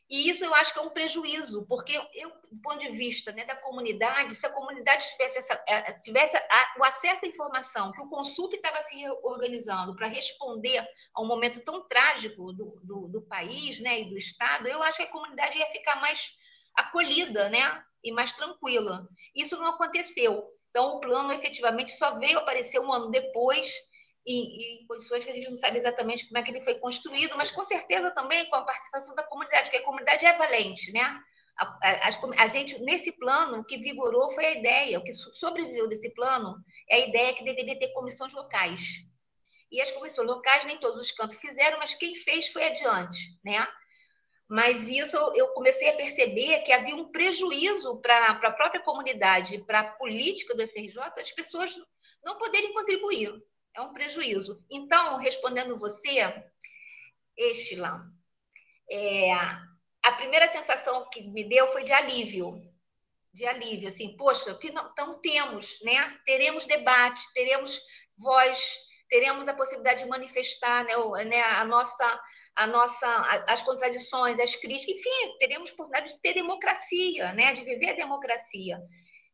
E 0.09 0.29
isso 0.29 0.44
eu 0.44 0.55
acho 0.55 0.72
que 0.72 0.79
é 0.79 0.83
um 0.83 0.90
prejuízo, 0.90 1.66
porque 1.66 1.92
eu, 2.14 2.31
do 2.50 2.61
ponto 2.62 2.79
de 2.79 2.90
vista 2.90 3.33
né, 3.33 3.44
da 3.44 3.57
comunidade, 3.57 4.35
se 4.35 4.46
a 4.46 4.53
comunidade 4.53 5.07
tivesse, 5.11 5.38
essa, 5.38 6.00
tivesse 6.03 6.37
a, 6.37 6.74
o 6.79 6.85
acesso 6.85 7.24
à 7.24 7.29
informação 7.29 7.90
que 7.90 8.03
o 8.03 8.09
Consulta 8.09 8.55
estava 8.55 8.83
se 8.83 9.03
organizando 9.22 9.96
para 9.96 10.07
responder 10.07 10.87
a 11.14 11.22
um 11.22 11.27
momento 11.27 11.61
tão 11.61 11.87
trágico 11.88 12.53
do, 12.53 12.79
do, 12.83 13.09
do, 13.09 13.22
país 13.22 13.81
né, 13.81 14.03
e 14.03 14.11
do 14.11 14.16
Estado, 14.16 14.68
eu 14.68 14.83
acho 14.83 14.98
que 14.98 15.05
a 15.05 15.11
comunidade 15.11 15.59
ia 15.59 15.66
ficar 15.68 16.00
mais 16.00 16.33
acolhida 16.74 17.48
né, 17.48 17.85
e 18.03 18.12
mais 18.12 18.33
tranquila. 18.35 19.09
Isso 19.35 19.57
não 19.57 19.68
aconteceu. 19.68 20.53
Então, 20.74 20.96
o 20.96 21.00
plano 21.00 21.32
efetivamente 21.32 21.92
só 21.92 22.18
veio 22.18 22.37
aparecer 22.40 22.80
um 22.80 22.92
ano 22.92 23.08
depois, 23.08 23.72
em, 24.26 24.80
em, 24.82 24.87
condições 24.88 25.24
que 25.24 25.30
a 25.30 25.32
gente 25.32 25.48
não 25.48 25.56
sabe 25.56 25.78
exatamente 25.78 26.26
como 26.26 26.37
é 26.37 26.42
que 26.42 26.50
ele 26.50 26.64
foi 26.64 26.74
construído, 26.80 27.37
mas 27.37 27.52
com 27.52 27.64
certeza 27.64 28.10
também 28.10 28.50
com 28.50 28.56
a 28.56 28.64
participação 28.64 29.14
da 29.14 29.22
comunidade, 29.22 29.70
porque 29.70 29.76
a 29.76 29.84
comunidade 29.84 30.26
é 30.26 30.37
valente, 30.37 30.90
né? 30.90 31.20
A, 31.56 31.64
a, 31.80 32.42
a, 32.42 32.46
gente, 32.48 32.76
nesse 32.80 33.12
plano, 33.12 33.60
o 33.60 33.64
que 33.64 33.78
vigorou 33.78 34.32
foi 34.32 34.46
a 34.46 34.58
ideia, 34.58 34.98
o 34.98 35.04
que 35.04 35.14
sobreviveu 35.14 35.87
desse 35.88 36.12
plano 36.12 36.56
é 36.90 36.96
a 36.96 37.06
ideia 37.06 37.34
que 37.34 37.44
deveria 37.44 37.78
ter 37.78 37.92
comissões 37.92 38.32
locais. 38.32 38.96
e 39.70 39.80
as 39.80 39.92
comissões 39.92 40.26
locais, 40.26 40.66
nem 40.66 40.80
todos 40.80 41.00
os 41.00 41.12
campos 41.12 41.38
fizeram, 41.38 41.78
mas 41.78 41.94
quem 41.94 42.16
fez 42.16 42.48
foi 42.48 42.64
adiante, 42.64 43.38
né? 43.44 43.64
Mas 44.48 44.88
isso 44.88 45.16
eu 45.35 45.48
comecei 45.48 45.88
a 45.88 45.96
perceber 45.96 46.62
que 46.62 46.72
havia 46.72 46.94
um 46.94 47.11
prejuízo 47.11 48.00
para 48.00 48.28
a 48.28 48.52
própria 48.52 48.83
comunidade, 48.83 49.64
para 49.64 49.80
a 49.80 49.90
política 49.92 50.54
do 50.54 50.68
FRJ, 50.68 50.98
as 51.18 51.30
pessoas 51.33 51.74
não 52.22 52.38
poderem 52.38 52.72
contribuir. 52.72 53.33
É 53.74 53.80
um 53.80 53.92
prejuízo. 53.92 54.64
Então, 54.70 55.16
respondendo 55.16 55.78
você, 55.78 56.44
Estilan, 57.37 58.12
é, 58.90 59.33
a 59.33 60.12
primeira 60.12 60.50
sensação 60.52 61.09
que 61.11 61.22
me 61.22 61.48
deu 61.48 61.66
foi 61.68 61.83
de 61.83 61.92
alívio. 61.92 62.62
De 63.33 63.46
alívio, 63.46 63.88
assim, 63.88 64.16
poxa, 64.16 64.57
então 64.62 65.20
temos, 65.20 65.80
né? 65.83 66.20
Teremos 66.24 66.66
debate, 66.66 67.20
teremos 67.33 67.80
voz, 68.16 68.78
teremos 69.09 69.48
a 69.48 69.54
possibilidade 69.54 70.04
de 70.04 70.09
manifestar 70.09 70.85
né, 70.85 70.94
né, 71.24 71.42
a 71.42 71.64
nossa, 71.64 72.22
a 72.56 72.66
nossa, 72.66 73.06
as 73.48 73.62
contradições, 73.62 74.38
as 74.38 74.54
críticas, 74.54 74.96
enfim, 74.96 75.38
teremos 75.38 75.72
oportunidade 75.72 76.12
de 76.12 76.20
ter 76.20 76.34
democracia, 76.34 77.32
né, 77.32 77.52
de 77.52 77.64
viver 77.64 77.90
a 77.90 77.96
democracia. 77.96 78.80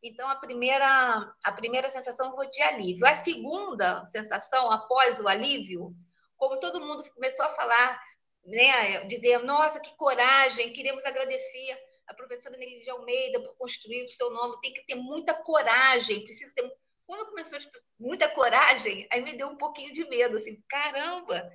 Então, 0.02 0.28
a 0.28 0.36
primeira, 0.36 1.34
a 1.44 1.52
primeira 1.52 1.90
sensação 1.90 2.34
foi 2.34 2.48
de 2.48 2.62
alívio. 2.62 3.06
A 3.06 3.12
segunda 3.12 4.04
sensação, 4.06 4.70
após 4.70 5.20
o 5.20 5.28
alívio, 5.28 5.94
como 6.36 6.58
todo 6.58 6.80
mundo 6.80 7.04
começou 7.14 7.44
a 7.44 7.50
falar, 7.50 8.02
né, 8.46 9.04
dizer, 9.04 9.38
nossa, 9.40 9.80
que 9.80 9.94
coragem, 9.96 10.72
queremos 10.72 11.04
agradecer 11.04 11.78
a 12.06 12.14
professora 12.14 12.56
Nelly 12.56 12.80
de 12.80 12.90
Almeida 12.90 13.40
por 13.40 13.56
construir 13.58 14.04
o 14.04 14.10
seu 14.10 14.30
nome, 14.30 14.60
tem 14.62 14.72
que 14.72 14.84
ter 14.86 14.94
muita 14.94 15.34
coragem, 15.34 16.24
precisa 16.24 16.50
ter 16.54 16.68
quando 17.10 17.26
começou 17.26 17.58
muita 17.98 18.28
coragem, 18.28 19.04
aí 19.10 19.20
me 19.20 19.36
deu 19.36 19.48
um 19.48 19.56
pouquinho 19.56 19.92
de 19.92 20.08
medo, 20.08 20.36
assim, 20.36 20.62
caramba, 20.68 21.50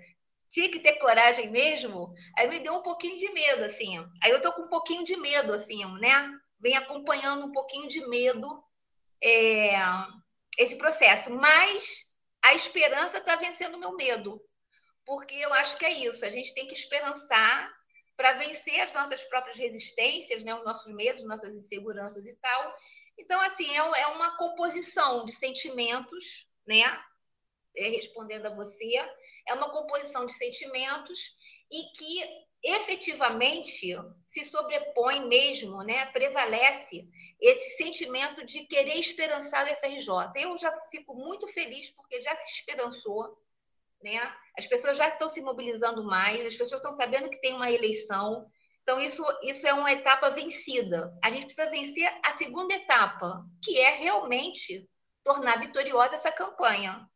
tinha 0.55 0.71
que 0.71 0.79
ter 0.79 0.99
coragem 0.99 1.51
mesmo? 1.51 2.13
Aí 2.37 2.47
me 2.47 2.61
deu 2.61 2.75
um 2.75 2.81
pouquinho 2.81 3.17
de 3.17 3.29
medo, 3.31 3.65
assim. 3.65 3.97
Aí 4.23 4.31
eu 4.31 4.41
tô 4.41 4.53
com 4.53 4.63
um 4.63 4.69
pouquinho 4.69 5.03
de 5.03 5.17
medo, 5.17 5.53
assim, 5.53 5.83
né? 5.99 6.31
Vem 6.59 6.77
acompanhando 6.77 7.45
um 7.45 7.51
pouquinho 7.51 7.89
de 7.89 8.07
medo 8.07 8.63
é, 9.21 9.75
esse 10.57 10.77
processo. 10.77 11.29
Mas 11.29 12.05
a 12.41 12.53
esperança 12.53 13.17
está 13.17 13.35
vencendo 13.35 13.75
o 13.75 13.79
meu 13.79 13.95
medo. 13.95 14.41
Porque 15.05 15.35
eu 15.35 15.53
acho 15.53 15.77
que 15.77 15.85
é 15.85 15.91
isso, 15.91 16.25
a 16.25 16.31
gente 16.31 16.53
tem 16.53 16.67
que 16.67 16.73
esperançar 16.73 17.71
para 18.15 18.33
vencer 18.33 18.79
as 18.79 18.93
nossas 18.93 19.23
próprias 19.25 19.57
resistências, 19.57 20.41
né, 20.43 20.55
os 20.55 20.63
nossos 20.63 20.91
medos, 20.95 21.23
nossas 21.25 21.53
inseguranças 21.53 22.25
e 22.25 22.33
tal, 22.37 22.75
então, 23.17 23.39
assim, 23.41 23.69
é, 23.69 23.77
é 23.77 24.07
uma 24.07 24.37
composição 24.37 25.25
de 25.25 25.33
sentimentos, 25.33 26.47
né? 26.67 26.81
É, 27.77 27.89
respondendo 27.89 28.45
a 28.45 28.55
você, 28.55 28.93
é 29.47 29.53
uma 29.53 29.69
composição 29.69 30.25
de 30.25 30.33
sentimentos 30.33 31.35
e 31.71 31.83
que 31.97 32.45
efetivamente 32.63 33.95
se 34.25 34.43
sobrepõe 34.43 35.27
mesmo, 35.27 35.83
né? 35.83 36.05
Prevalece 36.07 37.07
esse 37.39 37.77
sentimento 37.77 38.45
de 38.45 38.65
querer 38.65 38.95
esperançar 38.95 39.65
o 39.65 39.75
FRJ. 39.77 40.09
Eu 40.35 40.57
já 40.57 40.71
fico 40.89 41.13
muito 41.13 41.47
feliz 41.47 41.89
porque 41.91 42.21
já 42.21 42.35
se 42.35 42.59
esperançou, 42.59 43.37
né? 44.01 44.35
As 44.57 44.65
pessoas 44.65 44.97
já 44.97 45.07
estão 45.07 45.29
se 45.29 45.41
mobilizando 45.41 46.03
mais, 46.03 46.45
as 46.45 46.55
pessoas 46.55 46.81
estão 46.81 46.93
sabendo 46.93 47.29
que 47.29 47.41
tem 47.41 47.53
uma 47.53 47.69
eleição, 47.69 48.49
então, 48.85 49.01
isso, 49.01 49.25
isso 49.41 49.65
é 49.67 49.73
uma 49.73 49.91
etapa 49.91 50.29
vencida. 50.29 51.11
A 51.23 51.31
gente 51.31 51.47
precisa 51.47 51.71
vencer 51.71 52.07
a 52.23 52.31
segunda 52.33 52.71
etapa, 52.75 53.43
que 53.63 53.79
é 53.79 53.89
realmente 53.95 54.87
tornar 55.23 55.59
vitoriosa 55.59 56.13
essa 56.13 56.31
campanha, 56.31 57.09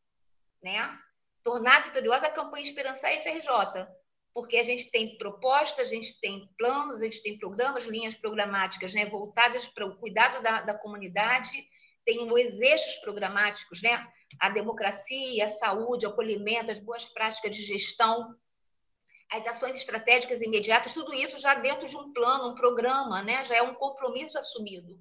né? 0.64 1.00
Tornar 1.44 1.84
vitoriosa 1.86 2.28
a 2.28 2.32
campanha 2.32 2.66
Esperançar 2.66 3.14
e 3.14 3.22
FRJ, 3.22 3.88
porque 4.34 4.58
a 4.58 4.64
gente 4.64 4.92
tem 4.92 5.18
propostas, 5.18 5.88
a 5.88 5.90
gente 5.90 6.20
tem 6.20 6.50
planos, 6.58 7.02
a 7.02 7.06
gente 7.06 7.24
tem 7.24 7.38
programas, 7.38 7.86
linhas 7.86 8.16
programáticas 8.16 8.94
né, 8.94 9.06
voltadas 9.06 9.68
para 9.68 9.86
o 9.86 9.98
cuidado 9.98 10.42
da, 10.44 10.62
da 10.62 10.74
comunidade, 10.74 11.68
tem 12.06 12.32
os 12.32 12.60
eixos 12.60 12.96
programáticos, 12.98 13.82
né? 13.82 14.08
A 14.40 14.50
democracia, 14.50 15.46
a 15.46 15.50
saúde, 15.50 16.06
o 16.06 16.10
acolhimento, 16.10 16.72
as 16.72 16.80
boas 16.80 17.06
práticas 17.06 17.56
de 17.56 17.62
gestão, 17.62 18.36
as 19.32 19.46
ações 19.46 19.78
estratégicas 19.78 20.42
imediatas, 20.42 20.94
tudo 20.94 21.14
isso 21.14 21.40
já 21.40 21.54
dentro 21.56 21.88
de 21.88 21.96
um 21.96 22.12
plano, 22.12 22.50
um 22.50 22.56
programa, 22.56 23.22
né? 23.22 23.46
já 23.46 23.58
é 23.58 23.62
um 23.62 23.76
compromisso 23.76 24.38
assumido. 24.38 25.00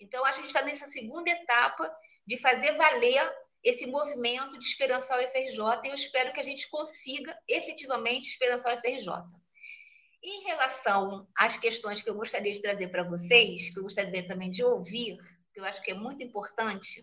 Então, 0.00 0.24
a 0.24 0.32
gente 0.32 0.46
está 0.46 0.62
nessa 0.62 0.86
segunda 0.88 1.30
etapa 1.30 1.92
de 2.26 2.36
fazer 2.38 2.72
valer 2.72 3.32
esse 3.68 3.86
movimento 3.86 4.58
de 4.58 4.64
esperançar 4.64 5.18
o 5.18 5.28
FRJ 5.28 5.80
e 5.84 5.88
eu 5.88 5.94
espero 5.94 6.32
que 6.32 6.40
a 6.40 6.44
gente 6.44 6.68
consiga 6.68 7.36
efetivamente 7.46 8.30
esperançar 8.30 8.76
o 8.76 8.80
FRJ. 8.80 9.08
Em 10.22 10.44
relação 10.44 11.28
às 11.36 11.56
questões 11.56 12.02
que 12.02 12.10
eu 12.10 12.14
gostaria 12.14 12.52
de 12.52 12.62
trazer 12.62 12.88
para 12.88 13.04
vocês, 13.04 13.72
que 13.72 13.78
eu 13.78 13.84
gostaria 13.84 14.26
também 14.26 14.50
de 14.50 14.64
ouvir, 14.64 15.16
que 15.52 15.60
eu 15.60 15.64
acho 15.64 15.82
que 15.82 15.90
é 15.90 15.94
muito 15.94 16.22
importante, 16.22 17.02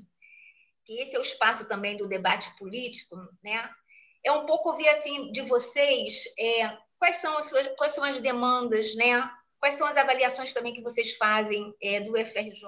que 0.83 0.99
esse 0.99 1.15
é 1.15 1.19
o 1.19 1.21
espaço 1.21 1.67
também 1.67 1.95
do 1.97 2.07
debate 2.07 2.55
político, 2.57 3.15
né? 3.43 3.69
é 4.25 4.31
um 4.31 4.45
pouco 4.45 4.71
ouvir 4.71 4.89
assim 4.89 5.31
de 5.31 5.41
vocês 5.41 6.23
é, 6.37 6.75
quais 6.97 7.17
são 7.17 7.37
as 7.37 7.45
suas, 7.45 7.69
quais 7.77 7.93
são 7.93 8.03
as 8.03 8.19
demandas, 8.19 8.95
né? 8.95 9.31
Quais 9.59 9.75
são 9.75 9.87
as 9.87 9.95
avaliações 9.95 10.51
também 10.51 10.73
que 10.73 10.81
vocês 10.81 11.15
fazem 11.15 11.73
é, 11.81 12.01
do 12.01 12.13
FRJ? 12.17 12.65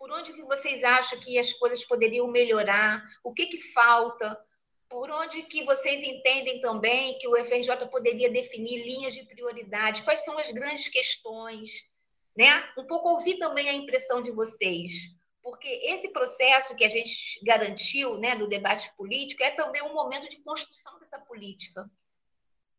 Por 0.00 0.10
onde 0.10 0.32
que 0.32 0.42
vocês 0.42 0.82
acham 0.82 1.20
que 1.20 1.38
as 1.38 1.52
coisas 1.52 1.84
poderiam 1.84 2.26
melhorar? 2.26 3.06
O 3.22 3.34
que 3.34 3.44
que 3.44 3.58
falta? 3.58 4.42
Por 4.88 5.10
onde 5.10 5.42
que 5.42 5.62
vocês 5.66 6.02
entendem 6.02 6.62
também 6.62 7.18
que 7.18 7.28
o 7.28 7.36
FRJ 7.44 7.86
poderia 7.90 8.32
definir 8.32 8.82
linhas 8.82 9.12
de 9.12 9.26
prioridade? 9.26 10.02
Quais 10.02 10.24
são 10.24 10.38
as 10.38 10.50
grandes 10.50 10.88
questões? 10.88 11.86
Né? 12.34 12.48
Um 12.78 12.86
pouco 12.86 13.10
ouvir 13.10 13.36
também 13.38 13.68
a 13.68 13.74
impressão 13.74 14.22
de 14.22 14.30
vocês 14.30 15.20
porque 15.42 15.68
esse 15.84 16.08
processo 16.08 16.76
que 16.76 16.84
a 16.84 16.88
gente 16.88 17.42
garantiu 17.42 18.18
né, 18.18 18.36
do 18.36 18.46
debate 18.46 18.94
político 18.94 19.42
é 19.42 19.50
também 19.50 19.82
um 19.82 19.94
momento 19.94 20.28
de 20.28 20.38
construção 20.42 20.98
dessa 20.98 21.18
política. 21.18 21.90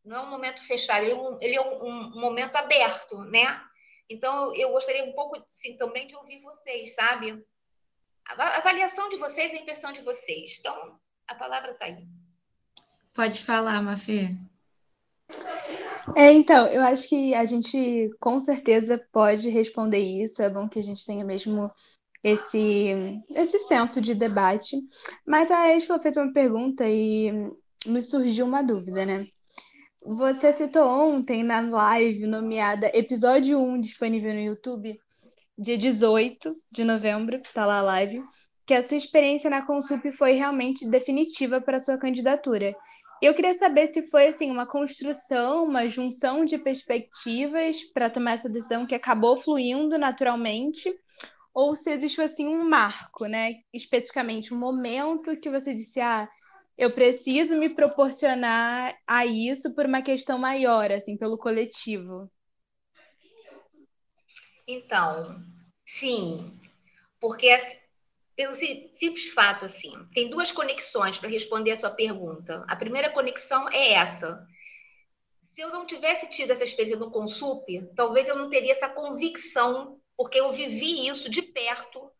Não 0.05 0.17
é 0.17 0.19
um 0.21 0.29
momento 0.29 0.63
fechado, 0.63 1.03
ele 1.03 1.13
é 1.13 1.15
um, 1.15 1.37
ele 1.41 1.55
é 1.55 1.61
um, 1.61 1.83
um 1.83 2.19
momento 2.19 2.55
aberto, 2.55 3.17
né? 3.23 3.63
Então, 4.09 4.53
eu 4.55 4.71
gostaria 4.71 5.03
um 5.05 5.13
pouco, 5.13 5.43
sim, 5.49 5.77
também 5.77 6.07
de 6.07 6.15
ouvir 6.15 6.41
vocês, 6.41 6.95
sabe? 6.95 7.43
A 8.27 8.57
avaliação 8.57 9.09
de 9.09 9.17
vocês, 9.17 9.53
a 9.53 9.57
impressão 9.57 9.91
de 9.91 10.01
vocês. 10.01 10.57
Então, 10.59 10.99
a 11.27 11.35
palavra 11.35 11.71
está 11.71 11.85
aí. 11.85 12.07
Pode 13.13 13.43
falar, 13.43 13.81
Mafê. 13.81 14.35
É, 16.15 16.31
então, 16.31 16.67
eu 16.67 16.81
acho 16.81 17.07
que 17.07 17.33
a 17.33 17.45
gente 17.45 18.09
com 18.19 18.39
certeza 18.39 18.97
pode 19.11 19.49
responder 19.49 19.99
isso. 19.99 20.41
É 20.41 20.49
bom 20.49 20.67
que 20.67 20.79
a 20.79 20.83
gente 20.83 21.05
tenha 21.05 21.23
mesmo 21.23 21.71
esse, 22.23 23.21
esse 23.29 23.59
senso 23.59 24.01
de 24.01 24.13
debate. 24.15 24.77
Mas 25.25 25.51
a 25.51 25.75
Estela 25.75 26.01
fez 26.01 26.17
uma 26.17 26.31
pergunta 26.33 26.87
e 26.87 27.31
me 27.85 28.01
surgiu 28.01 28.45
uma 28.45 28.61
dúvida, 28.61 29.05
né? 29.05 29.27
Você 30.03 30.51
citou 30.51 30.87
ontem 30.87 31.43
na 31.43 31.61
live 31.61 32.25
nomeada 32.25 32.89
Episódio 32.91 33.59
1, 33.59 33.79
disponível 33.79 34.33
no 34.33 34.39
YouTube, 34.39 34.99
dia 35.55 35.77
18 35.77 36.55
de 36.71 36.83
novembro, 36.83 37.39
tá 37.53 37.67
lá 37.67 37.77
a 37.77 37.81
live, 37.83 38.23
que 38.65 38.73
a 38.73 38.81
sua 38.81 38.97
experiência 38.97 39.47
na 39.47 39.61
Consup 39.61 40.11
foi 40.13 40.33
realmente 40.33 40.87
definitiva 40.87 41.61
para 41.61 41.83
sua 41.83 41.99
candidatura. 41.99 42.75
Eu 43.21 43.35
queria 43.35 43.55
saber 43.59 43.93
se 43.93 44.01
foi 44.09 44.29
assim 44.29 44.49
uma 44.49 44.65
construção, 44.65 45.65
uma 45.65 45.87
junção 45.87 46.45
de 46.45 46.57
perspectivas 46.57 47.83
para 47.93 48.09
tomar 48.09 48.33
essa 48.33 48.49
decisão 48.49 48.87
que 48.87 48.95
acabou 48.95 49.39
fluindo 49.43 49.99
naturalmente, 49.99 50.91
ou 51.53 51.75
se 51.75 51.91
existiu 51.91 52.23
assim 52.23 52.47
um 52.47 52.67
marco, 52.67 53.27
né? 53.27 53.57
Especificamente 53.71 54.51
um 54.51 54.57
momento 54.57 55.37
que 55.37 55.49
você 55.49 55.75
disse, 55.75 56.01
ah, 56.01 56.27
eu 56.81 56.91
preciso 56.91 57.55
me 57.55 57.69
proporcionar 57.69 58.97
a 59.05 59.23
isso 59.23 59.71
por 59.75 59.85
uma 59.85 60.01
questão 60.01 60.39
maior, 60.39 60.91
assim, 60.91 61.15
pelo 61.15 61.37
coletivo. 61.37 62.27
Então, 64.67 65.43
sim, 65.85 66.59
porque 67.19 67.55
pelo 68.35 68.55
simples 68.55 69.29
fato 69.29 69.65
assim, 69.65 69.93
tem 70.11 70.31
duas 70.31 70.51
conexões 70.51 71.19
para 71.19 71.29
responder 71.29 71.69
a 71.69 71.77
sua 71.77 71.91
pergunta. 71.91 72.65
A 72.67 72.75
primeira 72.75 73.11
conexão 73.11 73.69
é 73.69 73.93
essa. 73.93 74.43
Se 75.39 75.61
eu 75.61 75.69
não 75.69 75.85
tivesse 75.85 76.31
tido 76.31 76.49
essa 76.49 76.63
experiência 76.63 76.97
no 76.97 77.11
Consup, 77.11 77.63
talvez 77.95 78.27
eu 78.27 78.35
não 78.35 78.49
teria 78.49 78.71
essa 78.71 78.89
convicção 78.89 80.01
porque 80.17 80.39
eu 80.39 80.51
vivi 80.51 81.07
isso 81.07 81.29
de 81.29 81.43
perto, 81.43 82.10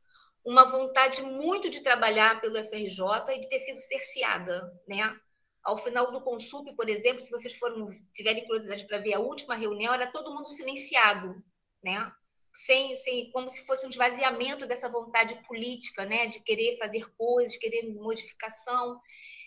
uma 0.45 0.65
vontade 0.65 1.21
muito 1.21 1.69
de 1.69 1.82
trabalhar 1.82 2.41
pelo 2.41 2.58
FRJ 2.58 3.36
e 3.36 3.39
de 3.39 3.49
ter 3.49 3.60
sido 3.60 3.77
cerceada, 3.77 4.71
né? 4.88 5.17
Ao 5.63 5.77
final 5.77 6.12
do 6.12 6.21
Consup, 6.21 6.73
por 6.75 6.89
exemplo, 6.89 7.21
se 7.21 7.30
vocês 7.30 7.54
foram, 7.56 7.86
tiverem 8.13 8.45
curiosidade 8.47 8.88
para 8.88 8.97
ver 8.97 9.13
a 9.13 9.19
última 9.19 9.54
reunião, 9.54 9.93
era 9.93 10.12
todo 10.12 10.34
mundo 10.34 10.49
silenciado, 10.49 11.36
né? 11.84 12.12
Sem, 12.54 12.95
sem, 12.97 13.32
como 13.32 13.47
se 13.47 13.63
fosse 13.65 13.86
um 13.86 13.89
esvaziamento 13.89 14.65
dessa 14.65 14.89
vontade 14.89 15.36
política, 15.47 16.06
né? 16.06 16.25
De 16.27 16.39
querer 16.39 16.77
fazer 16.77 17.08
coisas, 17.15 17.54
de 17.54 17.60
querer 17.60 17.93
modificação. 17.93 18.99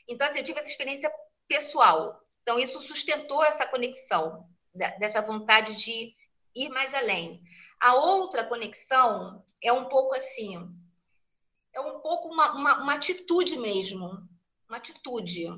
Então, 0.08 0.26
assim, 0.28 0.38
eu 0.38 0.44
tive 0.44 0.60
essa 0.60 0.68
experiência 0.68 1.12
pessoal. 1.48 2.20
Então, 2.42 2.58
isso 2.58 2.80
sustentou 2.80 3.42
essa 3.44 3.66
conexão, 3.66 4.46
dessa 4.72 5.20
vontade 5.20 5.74
de 5.76 6.14
ir 6.54 6.68
mais 6.68 6.94
além. 6.94 7.42
A 7.80 7.94
outra 7.96 8.44
conexão 8.44 9.44
é 9.62 9.72
um 9.72 9.86
pouco 9.86 10.14
assim, 10.14 10.56
é 11.74 11.80
um 11.80 12.00
pouco 12.00 12.28
uma, 12.28 12.52
uma, 12.52 12.82
uma 12.82 12.94
atitude 12.94 13.56
mesmo, 13.56 14.06
uma 14.68 14.78
atitude. 14.78 15.48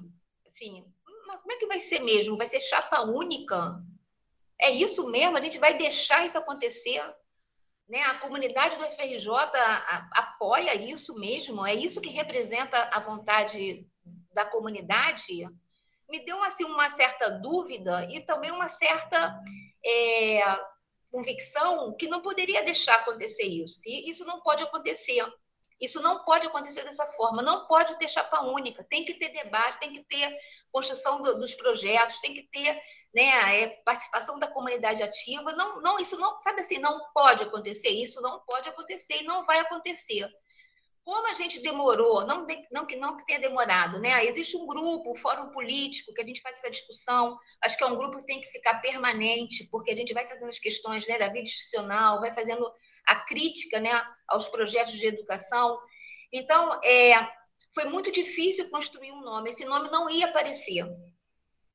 Assim, 0.46 0.84
como 1.26 1.52
é 1.52 1.56
que 1.56 1.66
vai 1.66 1.78
ser 1.78 2.00
mesmo? 2.00 2.36
Vai 2.36 2.46
ser 2.46 2.60
chapa 2.60 3.02
única? 3.02 3.80
É 4.58 4.70
isso 4.70 5.06
mesmo? 5.08 5.36
A 5.36 5.40
gente 5.40 5.58
vai 5.58 5.76
deixar 5.76 6.24
isso 6.24 6.38
acontecer? 6.38 7.02
Né? 7.88 8.00
A 8.02 8.18
comunidade 8.18 8.76
do 8.78 8.84
FRJ 8.84 9.28
apoia 10.12 10.74
isso 10.74 11.18
mesmo? 11.18 11.64
É 11.64 11.74
isso 11.74 12.00
que 12.00 12.08
representa 12.08 12.90
a 12.92 13.00
vontade 13.00 13.86
da 14.32 14.44
comunidade? 14.44 15.46
Me 16.08 16.24
deu 16.24 16.42
assim, 16.42 16.64
uma 16.64 16.90
certa 16.90 17.28
dúvida 17.28 18.08
e 18.10 18.20
também 18.20 18.50
uma 18.50 18.68
certa 18.68 19.38
é, 19.84 20.40
convicção 21.10 21.94
que 21.96 22.08
não 22.08 22.22
poderia 22.22 22.64
deixar 22.64 22.96
acontecer 22.96 23.44
isso. 23.44 23.78
E 23.84 24.10
isso 24.10 24.24
não 24.24 24.40
pode 24.40 24.62
acontecer. 24.62 25.22
Isso 25.80 26.00
não 26.00 26.24
pode 26.24 26.46
acontecer 26.46 26.82
dessa 26.84 27.06
forma, 27.08 27.42
não 27.42 27.66
pode 27.66 27.98
ter 27.98 28.08
chapa 28.08 28.42
única, 28.42 28.82
tem 28.84 29.04
que 29.04 29.14
ter 29.14 29.28
debate, 29.28 29.78
tem 29.78 29.92
que 29.92 30.04
ter 30.04 30.34
construção 30.72 31.22
do, 31.22 31.38
dos 31.38 31.54
projetos, 31.54 32.20
tem 32.20 32.32
que 32.32 32.44
ter 32.44 32.80
né, 33.14 33.62
é, 33.62 33.68
participação 33.84 34.38
da 34.38 34.48
comunidade 34.48 35.02
ativa. 35.02 35.52
Não, 35.52 35.80
não, 35.82 35.98
isso 35.98 36.18
não, 36.18 36.38
sabe 36.40 36.60
assim, 36.60 36.78
não 36.78 36.98
pode 37.12 37.42
acontecer, 37.42 37.90
isso 37.90 38.20
não 38.22 38.40
pode 38.40 38.68
acontecer 38.68 39.22
e 39.22 39.24
não 39.24 39.44
vai 39.44 39.58
acontecer. 39.58 40.30
Como 41.04 41.24
a 41.28 41.34
gente 41.34 41.60
demorou, 41.60 42.26
não, 42.26 42.44
não, 42.72 42.84
que, 42.84 42.96
não 42.96 43.16
que 43.16 43.24
tenha 43.26 43.38
demorado, 43.38 44.00
né? 44.00 44.26
Existe 44.26 44.56
um 44.56 44.66
grupo, 44.66 45.10
o 45.10 45.12
um 45.12 45.14
Fórum 45.14 45.52
Político, 45.52 46.12
que 46.12 46.20
a 46.20 46.26
gente 46.26 46.40
faz 46.40 46.56
essa 46.56 46.68
discussão. 46.68 47.38
Acho 47.62 47.78
que 47.78 47.84
é 47.84 47.86
um 47.86 47.96
grupo 47.96 48.16
que 48.16 48.26
tem 48.26 48.40
que 48.40 48.48
ficar 48.48 48.80
permanente, 48.80 49.68
porque 49.70 49.92
a 49.92 49.94
gente 49.94 50.12
vai 50.12 50.26
tratando 50.26 50.48
as 50.48 50.58
questões 50.58 51.06
né, 51.06 51.16
da 51.16 51.28
vida 51.28 51.42
institucional, 51.42 52.18
vai 52.18 52.34
fazendo 52.34 52.68
a 53.06 53.16
crítica 53.16 53.80
né, 53.80 53.90
aos 54.28 54.48
projetos 54.48 54.94
de 54.94 55.06
educação. 55.06 55.78
Então, 56.32 56.80
é, 56.84 57.14
foi 57.74 57.84
muito 57.84 58.10
difícil 58.10 58.68
construir 58.70 59.12
um 59.12 59.20
nome. 59.20 59.50
Esse 59.50 59.64
nome 59.64 59.90
não 59.90 60.10
ia 60.10 60.26
aparecer, 60.26 60.84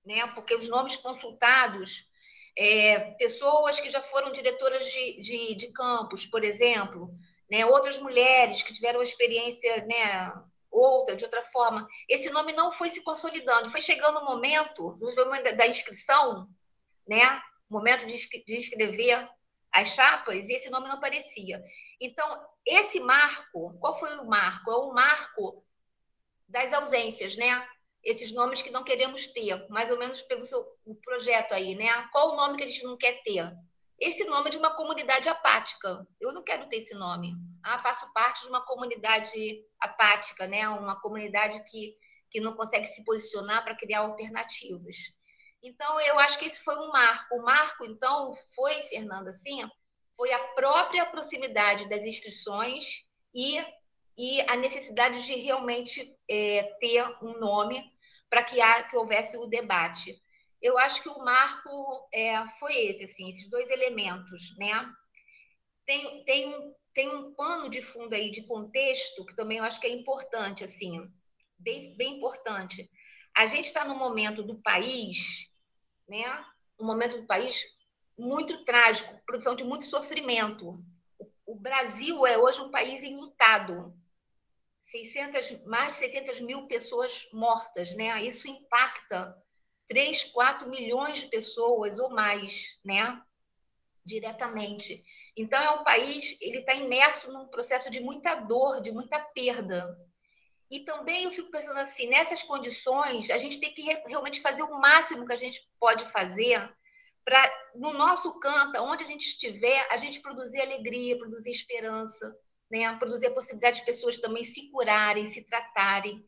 né, 0.05 0.27
porque 0.35 0.55
os 0.55 0.67
nomes 0.67 0.97
consultados, 0.97 2.03
é, 2.57 2.99
pessoas 3.11 3.79
que 3.79 3.89
já 3.89 4.01
foram 4.01 4.31
diretoras 4.31 4.91
de, 4.91 5.21
de, 5.21 5.55
de 5.55 5.71
campus, 5.71 6.25
por 6.25 6.43
exemplo, 6.43 7.09
né, 7.49 7.65
outras 7.65 7.97
mulheres 7.97 8.63
que 8.63 8.73
tiveram 8.73 9.01
experiência 9.01 9.85
né, 9.85 10.31
outra, 10.71 11.15
de 11.15 11.23
outra 11.23 11.43
forma, 11.43 11.87
esse 12.07 12.29
nome 12.29 12.53
não 12.53 12.71
foi 12.71 12.89
se 12.89 13.01
consolidando. 13.03 13.69
Foi 13.69 13.81
chegando 13.81 14.19
o 14.19 14.25
momento, 14.25 14.97
no 14.99 15.25
momento 15.25 15.55
da 15.55 15.67
inscrição, 15.67 16.47
né, 17.07 17.41
momento 17.69 18.05
de, 18.05 18.15
de 18.45 18.55
escrever 18.55 19.29
as 19.73 19.89
chapas 19.89 20.49
e 20.49 20.53
esse 20.53 20.69
nome 20.69 20.87
não 20.87 20.95
aparecia. 20.95 21.63
Então, 21.99 22.45
esse 22.65 22.99
marco, 22.99 23.77
qual 23.79 23.99
foi 23.99 24.17
o 24.17 24.25
marco? 24.25 24.71
É 24.71 24.75
o 24.75 24.93
marco 24.93 25.63
das 26.47 26.73
ausências, 26.73 27.35
né? 27.37 27.67
Esses 28.03 28.33
nomes 28.33 28.61
que 28.61 28.71
não 28.71 28.83
queremos 28.83 29.27
ter, 29.27 29.67
mais 29.69 29.91
ou 29.91 29.97
menos 29.97 30.21
pelo 30.23 30.45
seu 30.45 30.65
projeto 31.03 31.53
aí, 31.53 31.75
né? 31.75 31.87
Qual 32.11 32.33
o 32.33 32.35
nome 32.35 32.57
que 32.57 32.63
a 32.63 32.67
gente 32.67 32.83
não 32.83 32.97
quer 32.97 33.21
ter? 33.23 33.51
Esse 33.99 34.23
nome 34.25 34.49
de 34.49 34.57
uma 34.57 34.75
comunidade 34.75 35.29
apática. 35.29 36.05
Eu 36.19 36.33
não 36.33 36.43
quero 36.43 36.67
ter 36.67 36.77
esse 36.77 36.95
nome. 36.95 37.35
Ah, 37.63 37.77
faço 37.79 38.11
parte 38.13 38.41
de 38.41 38.49
uma 38.49 38.65
comunidade 38.65 39.63
apática, 39.79 40.47
né? 40.47 40.67
Uma 40.67 40.99
comunidade 40.99 41.63
que, 41.69 41.95
que 42.31 42.41
não 42.41 42.55
consegue 42.55 42.87
se 42.87 43.05
posicionar 43.05 43.63
para 43.63 43.77
criar 43.77 43.99
alternativas. 43.99 44.97
Então, 45.63 45.99
eu 46.01 46.17
acho 46.19 46.39
que 46.39 46.45
esse 46.45 46.63
foi 46.63 46.75
um 46.75 46.91
marco. 46.91 47.35
O 47.35 47.43
marco, 47.43 47.85
então, 47.85 48.33
foi, 48.55 48.81
Fernanda, 48.83 49.29
assim, 49.29 49.61
foi 50.15 50.31
a 50.31 50.39
própria 50.55 51.05
proximidade 51.05 51.87
das 51.87 52.03
inscrições 52.03 53.07
e, 53.33 53.57
e 54.17 54.41
a 54.49 54.55
necessidade 54.55 55.23
de 55.23 55.35
realmente 55.35 56.15
é, 56.29 56.63
ter 56.79 57.03
um 57.21 57.39
nome 57.39 57.83
para 58.29 58.43
que, 58.43 58.55
que 58.89 58.97
houvesse 58.97 59.37
o 59.37 59.45
debate. 59.45 60.19
Eu 60.61 60.77
acho 60.77 61.01
que 61.01 61.09
o 61.09 61.19
marco 61.19 62.07
é, 62.13 62.47
foi 62.59 62.75
esse, 62.85 63.03
assim, 63.03 63.29
esses 63.29 63.49
dois 63.49 63.69
elementos, 63.69 64.55
né? 64.57 64.71
Tem, 65.85 66.23
tem, 66.23 66.55
um, 66.55 66.75
tem 66.93 67.09
um 67.09 67.33
pano 67.35 67.69
de 67.69 67.81
fundo 67.81 68.13
aí 68.13 68.31
de 68.31 68.45
contexto 68.45 69.25
que 69.25 69.35
também 69.35 69.57
eu 69.57 69.63
acho 69.63 69.79
que 69.79 69.87
é 69.87 69.91
importante, 69.91 70.63
assim, 70.63 71.07
bem, 71.57 71.95
bem 71.97 72.17
importante. 72.17 72.89
A 73.35 73.45
gente 73.47 73.67
está 73.67 73.85
no 73.85 73.95
momento 73.95 74.43
do 74.43 74.61
país 74.61 75.50
né? 76.11 76.45
um 76.77 76.85
momento 76.85 77.21
do 77.21 77.25
país 77.25 77.77
muito 78.17 78.65
trágico, 78.65 79.19
produção 79.25 79.55
de 79.55 79.63
muito 79.63 79.85
sofrimento. 79.85 80.83
O 81.45 81.55
Brasil 81.55 82.25
é 82.25 82.37
hoje 82.37 82.61
um 82.61 82.69
país 82.69 83.01
enlutado. 83.03 83.95
600, 84.81 85.63
mais 85.65 85.91
de 85.91 85.95
600 85.97 86.41
mil 86.41 86.67
pessoas 86.67 87.29
mortas, 87.31 87.95
né? 87.95 88.21
Isso 88.23 88.47
impacta 88.47 89.37
3, 89.87 90.25
4 90.25 90.69
milhões 90.69 91.19
de 91.19 91.27
pessoas 91.27 91.97
ou 91.97 92.09
mais, 92.09 92.79
né? 92.83 93.21
Diretamente. 94.03 95.03
Então, 95.37 95.61
é 95.61 95.71
um 95.71 95.83
país, 95.83 96.37
ele 96.41 96.57
está 96.57 96.73
imerso 96.73 97.31
num 97.31 97.47
processo 97.47 97.89
de 97.89 98.01
muita 98.01 98.35
dor, 98.35 98.81
de 98.81 98.91
muita 98.91 99.19
perda. 99.19 99.97
E 100.71 100.79
também 100.79 101.25
eu 101.25 101.31
fico 101.31 101.51
pensando 101.51 101.77
assim, 101.79 102.07
nessas 102.07 102.41
condições, 102.43 103.29
a 103.29 103.37
gente 103.37 103.59
tem 103.59 103.73
que 103.73 103.81
realmente 103.81 104.39
fazer 104.39 104.63
o 104.63 104.79
máximo 104.79 105.25
que 105.25 105.33
a 105.33 105.37
gente 105.37 105.69
pode 105.77 106.05
fazer 106.05 106.73
para, 107.25 107.71
no 107.75 107.91
nosso 107.91 108.39
canto, 108.39 108.81
onde 108.81 109.03
a 109.03 109.07
gente 109.07 109.27
estiver, 109.27 109.85
a 109.91 109.97
gente 109.97 110.21
produzir 110.21 110.61
alegria, 110.61 111.19
produzir 111.19 111.51
esperança, 111.51 112.33
né? 112.71 112.95
produzir 112.95 113.27
a 113.27 113.33
possibilidade 113.33 113.79
de 113.79 113.85
pessoas 113.85 114.17
também 114.19 114.45
se 114.45 114.71
curarem, 114.71 115.25
se 115.25 115.43
tratarem. 115.43 116.25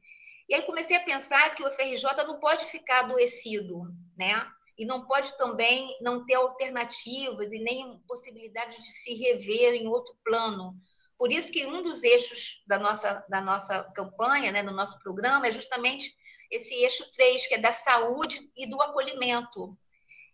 E 0.50 0.54
aí 0.54 0.62
comecei 0.64 0.98
a 0.98 1.06
pensar 1.06 1.56
que 1.56 1.64
o 1.64 1.72
FRJ 1.72 2.04
não 2.28 2.38
pode 2.38 2.66
ficar 2.66 3.06
adoecido, 3.06 3.84
né? 4.18 4.46
E 4.78 4.86
não 4.86 5.06
pode 5.06 5.38
também 5.38 5.98
não 6.02 6.26
ter 6.26 6.34
alternativas 6.34 7.54
e 7.54 7.60
nem 7.60 7.98
possibilidade 8.08 8.82
de 8.82 8.92
se 8.92 9.14
rever 9.14 9.76
em 9.76 9.88
outro 9.88 10.14
plano, 10.22 10.76
por 11.24 11.32
isso 11.32 11.54
que 11.54 11.66
um 11.66 11.82
dos 11.82 12.04
eixos 12.04 12.66
da 12.68 12.78
nossa, 12.78 13.26
da 13.30 13.40
nossa 13.40 13.82
campanha, 13.96 14.52
né, 14.52 14.62
do 14.62 14.74
nosso 14.74 15.00
programa, 15.00 15.48
é 15.48 15.54
justamente 15.54 16.14
esse 16.52 16.74
eixo 16.74 17.10
3, 17.16 17.48
que 17.48 17.56
é 17.56 17.58
da 17.60 17.72
saúde 17.72 18.52
e 18.58 18.70
do 18.70 18.82
acolhimento. 18.82 19.74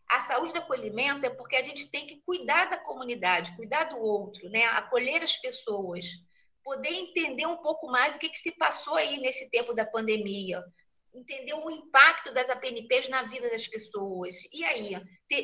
A 0.10 0.22
saúde 0.22 0.52
do 0.52 0.58
acolhimento 0.58 1.24
é 1.28 1.30
porque 1.30 1.56
a 1.56 1.62
gente 1.62 1.92
tem 1.92 2.08
que 2.08 2.24
cuidar 2.26 2.72
da 2.72 2.78
comunidade, 2.80 3.56
cuidar 3.56 3.84
do 3.84 4.00
outro, 4.00 4.50
né? 4.50 4.66
acolher 4.66 5.22
as 5.22 5.38
pessoas, 5.38 6.08
poder 6.64 6.90
entender 6.90 7.46
um 7.46 7.58
pouco 7.58 7.86
mais 7.86 8.16
o 8.16 8.18
que, 8.18 8.30
que 8.30 8.40
se 8.40 8.54
passou 8.54 8.96
aí 8.96 9.20
nesse 9.20 9.48
tempo 9.52 9.76
da 9.76 9.86
pandemia, 9.86 10.64
entender 11.14 11.54
o 11.54 11.70
impacto 11.70 12.34
das 12.34 12.50
APNPs 12.50 13.10
na 13.10 13.24
vida 13.24 13.50
das 13.50 13.68
pessoas. 13.68 14.36
E 14.52 14.64
aí, 14.64 14.96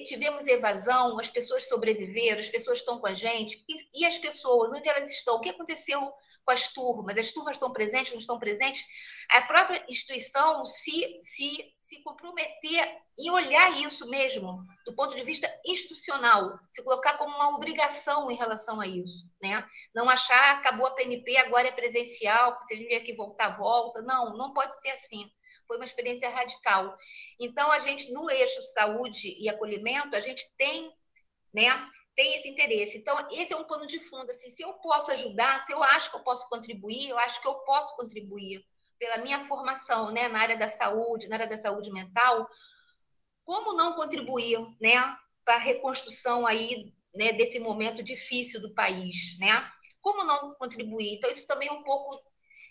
tivemos 0.06 0.46
evasão, 0.46 1.20
as 1.20 1.30
pessoas 1.30 1.68
sobreviveram, 1.68 2.40
as 2.40 2.50
pessoas 2.50 2.80
estão 2.80 3.00
com 3.00 3.08
a 3.08 3.14
gente, 3.14 3.64
e, 3.68 4.02
e, 4.02 4.06
as 4.06 4.18
pessoas, 4.18 4.72
onde 4.72 4.88
elas 4.88 5.12
estão? 5.12 5.36
O 5.36 5.42
que 5.42 5.50
aconteceu 5.50 6.00
com 6.44 6.52
as 6.52 6.68
turmas? 6.68 7.18
As 7.18 7.32
turmas 7.32 7.56
estão 7.56 7.72
presentes, 7.72 8.12
não 8.12 8.20
estão 8.20 8.40
presentes? 8.40 8.84
A 9.32 9.42
própria 9.42 9.84
instituição 9.90 10.64
se, 10.66 11.20
se, 11.22 11.74
se 11.80 12.04
comprometer 12.04 12.98
e 13.18 13.32
olhar 13.32 13.82
isso 13.82 14.08
mesmo, 14.08 14.64
do 14.86 14.94
ponto 14.96 15.16
de 15.16 15.24
vista 15.24 15.52
institucional, 15.66 16.60
se 16.70 16.84
colocar 16.84 17.18
como 17.18 17.36
uma 17.36 17.56
obrigação 17.56 18.30
em 18.30 18.36
relação 18.36 18.80
a 18.80 18.88
isso. 18.88 19.26
Né? 19.42 19.66
Não 19.96 20.08
achar, 20.08 20.58
acabou 20.58 20.86
a 20.86 20.92
PNP, 20.92 21.38
agora 21.38 21.70
é 21.70 21.72
presencial, 21.72 22.60
se 22.62 22.74
a 22.74 22.78
gente 22.78 22.88
tiver 22.88 23.04
que 23.04 23.16
voltar, 23.16 23.58
volta. 23.58 24.04
Não, 24.04 24.38
não 24.38 24.54
pode 24.54 24.80
ser 24.80 24.90
assim 24.90 25.28
foi 25.68 25.78
uma 25.78 25.86
experiência 25.86 26.30
radical. 26.30 26.98
Então, 27.40 27.72
a 27.72 27.80
gente, 27.80 28.12
no 28.12 28.30
eixo 28.30 28.62
saúde 28.74 29.36
e 29.38 29.50
acolhimento, 29.50 30.16
a 30.16 30.22
gente 30.22 30.46
tem, 30.58 30.92
né, 31.54 31.70
tem 32.16 32.36
esse 32.36 32.48
interesse. 32.48 32.98
Então, 32.98 33.16
esse 33.32 33.54
é 33.54 33.58
um 33.58 33.66
plano 33.66 33.86
de 33.86 34.00
fundo. 34.00 34.30
Assim, 34.30 34.50
se 34.50 34.64
eu 34.64 34.74
posso 34.76 35.12
ajudar, 35.12 35.66
se 35.66 35.74
eu 35.74 35.84
acho 35.84 36.10
que 36.10 36.18
eu 36.18 36.24
posso 36.24 36.48
contribuir, 36.50 37.10
eu 37.10 37.20
acho 37.20 37.42
que 37.42 37.48
eu 37.48 37.56
posso 37.56 37.96
contribuir 37.96 38.66
pela 38.98 39.18
minha 39.18 39.42
formação 39.42 40.12
né, 40.12 40.28
na 40.30 40.40
área 40.40 40.58
da 40.58 40.68
saúde, 40.68 41.28
na 41.28 41.36
área 41.36 41.48
da 41.48 41.58
saúde 41.58 41.92
mental, 41.92 42.48
como 43.44 43.74
não 43.74 43.94
contribuir 43.94 44.60
né, 44.82 44.96
para 45.44 45.56
a 45.56 45.60
reconstrução 45.60 46.48
aí, 46.48 46.94
né, 47.14 47.34
desse 47.34 47.60
momento 47.60 48.02
difícil 48.02 48.62
do 48.62 48.74
país? 48.74 49.38
Né? 49.40 49.70
Como 50.02 50.24
não 50.24 50.56
contribuir? 50.56 51.16
Então, 51.16 51.30
isso 51.30 51.46
também 51.46 51.68
é 51.68 51.74
um 51.74 51.84
pouco 51.84 52.20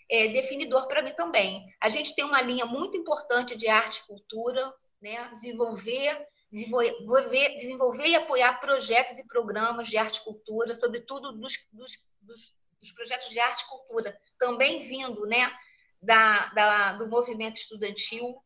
é, 0.09 0.27
definidor 0.29 0.87
para 0.87 1.01
mim 1.01 1.13
também. 1.13 1.65
A 1.81 1.89
gente 1.89 2.15
tem 2.15 2.25
uma 2.25 2.41
linha 2.41 2.65
muito 2.65 2.97
importante 2.97 3.55
de 3.55 3.67
arte 3.67 3.99
e 3.99 4.07
cultura, 4.07 4.73
né? 5.01 5.29
desenvolver, 5.29 6.25
desenvolver, 6.51 7.55
desenvolver 7.55 8.07
e 8.07 8.15
apoiar 8.15 8.59
projetos 8.59 9.17
e 9.19 9.27
programas 9.27 9.87
de 9.87 9.97
arte 9.97 10.17
e 10.17 10.23
cultura, 10.23 10.75
sobretudo 10.75 11.31
dos, 11.33 11.53
dos, 11.71 11.97
dos, 12.21 12.53
dos 12.79 12.91
projetos 12.91 13.29
de 13.29 13.39
arte 13.39 13.63
e 13.63 13.67
cultura, 13.67 14.17
também 14.37 14.79
vindo 14.79 15.25
né? 15.25 15.51
da, 16.01 16.49
da, 16.49 16.91
do 16.93 17.09
movimento 17.09 17.57
estudantil, 17.57 18.37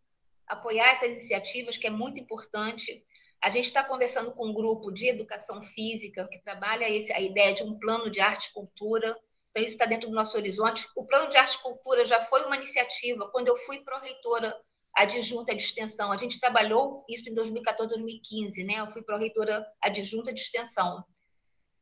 apoiar 0.48 0.92
essas 0.92 1.10
iniciativas, 1.10 1.78
que 1.78 1.88
é 1.88 1.92
muito 1.92 2.20
importante. 2.20 3.04
A 3.42 3.50
gente 3.50 3.66
está 3.66 3.84
conversando 3.84 4.32
com 4.32 4.48
um 4.48 4.54
grupo 4.54 4.92
de 4.92 5.08
educação 5.08 5.62
física 5.62 6.28
que 6.28 6.42
trabalha 6.42 6.90
esse, 6.90 7.12
a 7.14 7.22
ideia 7.22 7.54
de 7.54 7.64
um 7.64 7.78
plano 7.78 8.10
de 8.10 8.20
arte 8.20 8.48
e 8.48 8.54
cultura. 8.54 9.16
Então, 9.50 9.64
isso 9.64 9.74
está 9.74 9.86
dentro 9.86 10.10
do 10.10 10.16
nosso 10.16 10.38
horizonte. 10.38 10.88
O 10.96 11.06
plano 11.06 11.30
de 11.30 11.38
arte 11.38 11.56
e 11.56 11.62
cultura 11.62 12.06
já 12.06 12.22
foi 12.26 12.46
uma 12.46 12.56
iniciativa. 12.56 13.30
Quando 13.32 13.48
eu 13.48 13.56
fui 13.56 13.84
pró-reitora 13.84 14.56
adjunta 14.96 15.56
de 15.56 15.64
extensão, 15.64 16.12
a 16.12 16.18
gente 16.18 16.40
trabalhou 16.40 17.04
isso 17.10 17.30
em 17.30 17.34
2014, 17.34 17.90
2015, 17.90 18.64
né? 18.64 18.80
Eu 18.80 18.92
fui 18.92 19.02
pró-reitora 19.02 19.66
adjunta 19.82 20.34
de 20.34 20.42
extensão 20.42 21.04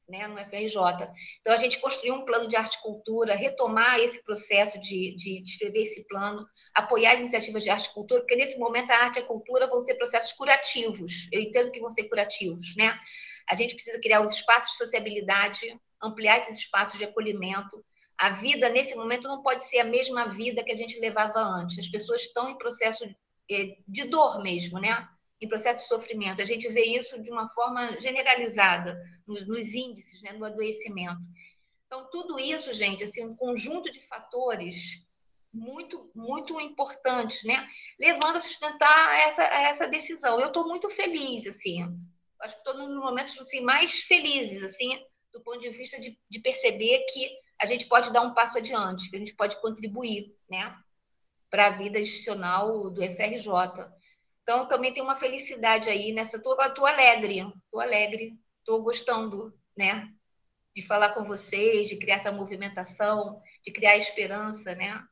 né, 0.08 0.26
no 0.28 0.38
FRJ. 0.38 0.76
Então, 1.42 1.54
a 1.54 1.58
gente 1.58 1.80
construiu 1.80 2.16
um 2.16 2.26
plano 2.26 2.48
de 2.48 2.56
arte 2.56 2.76
e 2.76 2.82
cultura, 2.82 3.36
retomar 3.36 4.00
esse 4.00 4.24
processo 4.24 4.80
de, 4.80 5.16
de, 5.16 5.44
de 5.44 5.52
escrever 5.52 5.82
esse 5.82 6.08
plano, 6.08 6.48
apoiar 6.74 7.14
as 7.14 7.20
iniciativas 7.20 7.64
de 7.64 7.70
arte 7.70 7.88
e 7.88 7.94
cultura, 7.94 8.22
porque 8.22 8.36
nesse 8.36 8.58
momento 8.58 8.90
a 8.92 8.96
arte 8.96 9.18
e 9.18 9.22
a 9.22 9.26
cultura 9.26 9.68
vão 9.68 9.82
ser 9.82 9.96
processos 9.96 10.34
curativos. 10.34 11.28
Eu 11.32 11.42
entendo 11.42 11.72
que 11.72 11.80
vão 11.80 11.90
ser 11.90 12.06
curativos, 12.06 12.76
né? 12.78 12.98
A 13.50 13.56
gente 13.56 13.76
precisa 13.76 14.00
criar 14.00 14.22
os 14.22 14.34
espaços 14.34 14.72
de 14.72 14.78
sociabilidade, 14.78 15.78
ampliar 16.02 16.40
esses 16.40 16.60
espaços 16.60 16.98
de 16.98 17.06
acolhimento. 17.06 17.84
A 18.18 18.32
vida, 18.32 18.70
nesse 18.70 18.96
momento, 18.96 19.28
não 19.28 19.42
pode 19.42 19.64
ser 19.64 19.80
a 19.80 19.86
mesma 19.86 20.28
vida 20.30 20.64
que 20.64 20.72
a 20.72 20.78
gente 20.78 21.00
levava 21.00 21.40
antes. 21.40 21.80
As 21.80 21.88
pessoas 21.88 22.24
estão 22.24 22.50
em 22.50 22.58
processo 22.58 23.04
eh, 23.50 23.78
de 23.88 24.06
dor 24.06 24.42
mesmo, 24.42 24.80
né? 24.80 25.08
em 25.40 25.48
processo 25.48 25.80
de 25.80 25.88
sofrimento. 25.88 26.42
A 26.42 26.46
gente 26.46 26.68
vê 26.70 26.84
isso 26.84 27.22
de 27.22 27.32
uma 27.32 27.48
forma 27.50 28.00
generalizada 28.00 29.00
nos, 29.26 29.48
nos 29.48 29.74
índices 29.74 30.22
né, 30.22 30.34
do 30.34 30.46
adoecimento. 30.46 31.22
Então, 31.86 32.10
tudo 32.10 32.40
isso, 32.40 32.74
gente, 32.74 33.04
assim, 33.04 33.26
um 33.26 33.36
conjunto 33.36 33.92
de 33.92 34.02
fatores 34.08 35.06
muito, 35.54 36.12
muito 36.14 36.60
importantes, 36.60 37.44
né? 37.44 37.68
Levando 38.00 38.36
a 38.36 38.42
sustentar 38.42 39.20
essa, 39.28 39.44
essa 39.44 39.88
decisão. 39.88 40.40
Eu 40.40 40.48
estou 40.48 40.68
muito 40.68 40.90
feliz, 40.90 41.48
assim. 41.48 41.84
Acho 42.42 42.56
que 42.56 42.70
estou 42.70 42.78
nos 42.78 42.96
momentos 43.00 43.40
assim, 43.40 43.62
mais 43.62 44.00
felizes, 44.00 44.62
assim, 44.64 45.00
do 45.38 45.44
ponto 45.44 45.60
de 45.60 45.70
vista 45.70 46.00
de, 46.00 46.20
de 46.28 46.40
perceber 46.40 47.06
que 47.14 47.30
a 47.62 47.66
gente 47.66 47.86
pode 47.86 48.12
dar 48.12 48.22
um 48.22 48.34
passo 48.34 48.58
adiante, 48.58 49.10
que 49.10 49.16
a 49.16 49.20
gente 49.20 49.36
pode 49.36 49.60
contribuir, 49.62 50.36
né? 50.50 50.76
Para 51.50 51.68
a 51.68 51.78
vida 51.78 52.00
institucional 52.00 52.90
do 52.90 53.02
FRJ. 53.04 53.48
Então, 54.42 54.68
também 54.68 54.94
tem 54.94 55.04
uma 55.04 55.16
felicidade 55.16 55.90
aí 55.90 56.12
nessa. 56.12 56.42
Tô, 56.42 56.56
tô 56.74 56.86
alegre, 56.86 57.46
tô 57.72 57.80
alegre, 57.80 58.38
tô 58.66 58.82
gostando, 58.82 59.54
né? 59.78 60.12
De 60.76 60.86
falar 60.86 61.14
com 61.14 61.24
vocês, 61.24 61.88
de 61.88 61.98
criar 61.98 62.18
essa 62.18 62.32
movimentação, 62.32 63.42
de 63.64 63.72
criar 63.72 63.98
esperança, 63.98 64.76
né? 64.76 65.04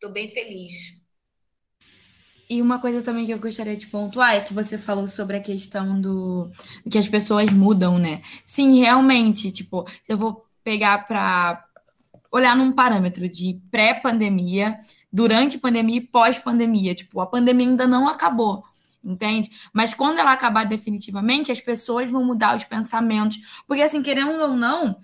Tô 0.00 0.10
bem 0.10 0.28
feliz. 0.28 1.03
E 2.48 2.60
uma 2.60 2.78
coisa 2.78 3.02
também 3.02 3.24
que 3.24 3.32
eu 3.32 3.38
gostaria 3.38 3.76
de 3.76 3.86
pontuar 3.86 4.34
é 4.34 4.40
que 4.40 4.52
você 4.52 4.76
falou 4.76 5.08
sobre 5.08 5.36
a 5.36 5.40
questão 5.40 6.00
do 6.00 6.50
que 6.90 6.98
as 6.98 7.08
pessoas 7.08 7.50
mudam, 7.50 7.98
né? 7.98 8.20
Sim, 8.46 8.78
realmente, 8.80 9.50
tipo, 9.50 9.86
eu 10.08 10.18
vou 10.18 10.44
pegar 10.62 11.06
para 11.06 11.64
olhar 12.30 12.56
num 12.56 12.72
parâmetro 12.72 13.28
de 13.28 13.60
pré-pandemia, 13.70 14.78
durante 15.12 15.56
pandemia 15.56 15.98
e 15.98 16.00
pós-pandemia. 16.00 16.94
Tipo, 16.94 17.20
a 17.20 17.26
pandemia 17.26 17.68
ainda 17.68 17.86
não 17.86 18.08
acabou, 18.08 18.64
entende? 19.02 19.50
Mas 19.72 19.94
quando 19.94 20.18
ela 20.18 20.32
acabar 20.32 20.64
definitivamente, 20.64 21.52
as 21.52 21.60
pessoas 21.60 22.10
vão 22.10 22.24
mudar 22.24 22.56
os 22.56 22.64
pensamentos. 22.64 23.38
Porque, 23.66 23.82
assim, 23.82 24.02
querendo 24.02 24.32
ou 24.42 24.54
não, 24.54 24.96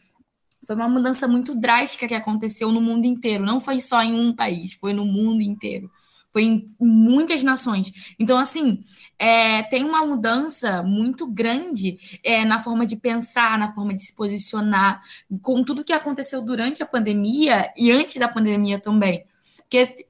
foi 0.67 0.75
uma 0.75 0.89
mudança 0.89 1.29
muito 1.29 1.55
drástica 1.55 2.09
que 2.09 2.15
aconteceu 2.15 2.73
no 2.73 2.81
mundo 2.81 3.07
inteiro. 3.07 3.45
Não 3.45 3.61
foi 3.61 3.81
só 3.81 4.03
em 4.03 4.13
um 4.13 4.35
país, 4.35 4.75
foi 4.75 4.93
no 4.93 5.07
mundo 5.07 5.41
inteiro. 5.41 5.91
Foi 6.33 6.45
em 6.45 6.75
muitas 6.81 7.43
nações. 7.43 7.93
Então, 8.19 8.39
assim, 8.39 8.81
é, 9.19 9.63
tem 9.65 9.85
uma 9.85 10.07
mudança 10.07 10.83
muito 10.83 11.27
grande 11.27 11.99
é, 12.23 12.45
na 12.45 12.61
forma 12.61 12.87
de 12.87 12.97
pensar, 12.97 13.59
na 13.59 13.73
forma 13.73 13.95
de 13.95 14.03
se 14.03 14.15
posicionar, 14.15 15.01
com 15.43 15.63
tudo 15.65 15.85
que 15.85 15.93
aconteceu 15.93 16.41
durante 16.41 16.83
a 16.83 16.87
pandemia 16.87 17.73
e 17.77 17.91
antes 17.91 18.17
da 18.17 18.29
pandemia 18.29 18.79
também. 18.79 19.25
Porque, 19.59 20.07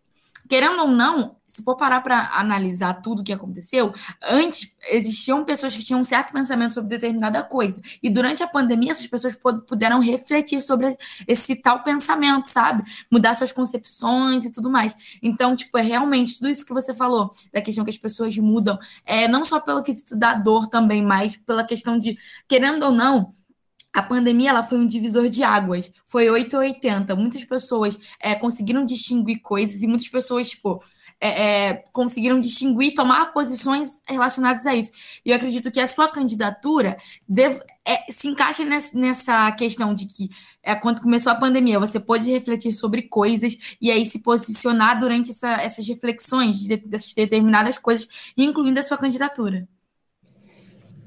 querendo 0.51 0.81
ou 0.81 0.89
não, 0.89 1.37
se 1.47 1.63
for 1.63 1.77
parar 1.77 2.01
para 2.01 2.37
analisar 2.37 2.95
tudo 2.95 3.21
o 3.21 3.25
que 3.25 3.33
aconteceu, 3.33 3.95
antes 4.21 4.75
existiam 4.91 5.45
pessoas 5.45 5.77
que 5.77 5.85
tinham 5.85 6.01
um 6.01 6.05
certo 6.05 6.33
pensamento 6.33 6.75
sobre 6.75 6.91
determinada 6.91 7.41
coisa. 7.45 7.81
E 8.03 8.11
durante 8.11 8.43
a 8.43 8.49
pandemia, 8.49 8.91
essas 8.91 9.07
pessoas 9.07 9.39
puderam 9.69 10.01
refletir 10.01 10.61
sobre 10.61 10.97
esse 11.29 11.55
tal 11.55 11.85
pensamento, 11.85 12.47
sabe? 12.47 12.83
Mudar 13.09 13.37
suas 13.37 13.53
concepções 13.53 14.45
e 14.45 14.51
tudo 14.51 14.69
mais. 14.69 14.93
Então, 15.23 15.55
tipo, 15.55 15.79
é 15.79 15.83
realmente 15.83 16.37
tudo 16.37 16.51
isso 16.51 16.67
que 16.67 16.75
você 16.75 16.93
falou, 16.93 17.31
da 17.53 17.63
questão 17.63 17.85
que 17.85 17.91
as 17.91 17.99
pessoas 17.99 18.37
mudam, 18.37 18.77
é 19.07 19.29
não 19.29 19.45
só 19.45 19.61
pelo 19.61 19.85
quesito 19.85 20.17
da 20.17 20.35
dor 20.35 20.67
também, 20.67 21.01
mas 21.01 21.37
pela 21.37 21.63
questão 21.63 21.97
de, 21.97 22.19
querendo 22.49 22.83
ou 22.87 22.93
não, 22.93 23.33
a 23.93 24.03
pandemia 24.03 24.51
ela 24.51 24.63
foi 24.63 24.79
um 24.79 24.87
divisor 24.87 25.29
de 25.29 25.43
águas. 25.43 25.91
Foi 26.07 26.31
8 26.31 26.55
ou 26.55 26.63
80. 26.63 27.15
Muitas 27.17 27.45
pessoas 27.45 27.99
é, 28.21 28.35
conseguiram 28.35 28.85
distinguir 28.85 29.41
coisas 29.43 29.83
e 29.83 29.87
muitas 29.87 30.09
pessoas, 30.09 30.51
tipo, 30.51 30.83
é, 31.21 31.69
é, 31.69 31.85
conseguiram 31.93 32.41
distinguir, 32.41 32.95
tomar 32.95 33.33
posições 33.33 34.01
relacionadas 34.09 34.65
a 34.65 34.75
isso. 34.75 34.91
E 35.25 35.31
eu 35.31 35.37
acredito 35.37 35.71
que 35.71 35.79
a 35.79 35.87
sua 35.87 36.09
candidatura 36.09 36.97
deve, 37.29 37.61
é, 37.85 38.11
se 38.11 38.29
encaixa 38.29 38.65
nessa, 38.65 38.99
nessa, 38.99 39.53
questão 39.53 39.95
de 39.95 40.07
que 40.07 40.31
é, 40.63 40.75
quando 40.75 41.03
começou 41.03 41.33
a 41.33 41.35
pandemia, 41.35 41.79
você 41.79 42.01
pôde 42.01 42.31
refletir 42.31 42.73
sobre 42.73 43.03
coisas 43.03 43.77
e 43.81 43.91
aí 43.91 44.07
se 44.07 44.21
posicionar 44.23 44.99
durante 44.99 45.31
essa, 45.31 45.51
essas 45.61 45.87
reflexões 45.87 46.59
de, 46.61 46.77
dessas 46.79 47.13
determinadas 47.13 47.77
coisas, 47.77 48.09
incluindo 48.37 48.81
a 48.81 48.83
sua 48.83 48.97
candidatura. 48.97 49.69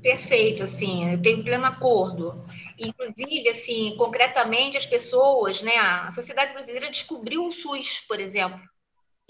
Perfeito, 0.04 0.64
assim, 0.64 1.14
eu 1.14 1.22
tenho 1.22 1.46
pleno 1.46 1.66
acordo. 1.66 2.46
Inclusive, 2.78 3.48
assim, 3.48 3.96
concretamente, 3.98 4.78
as 4.78 4.86
pessoas, 4.86 5.62
né, 5.62 5.78
a 5.78 6.12
sociedade 6.12 6.52
brasileira 6.52 6.92
descobriu 6.92 7.46
o 7.46 7.52
SUS, 7.52 8.02
por 8.02 8.20
exemplo, 8.20 8.62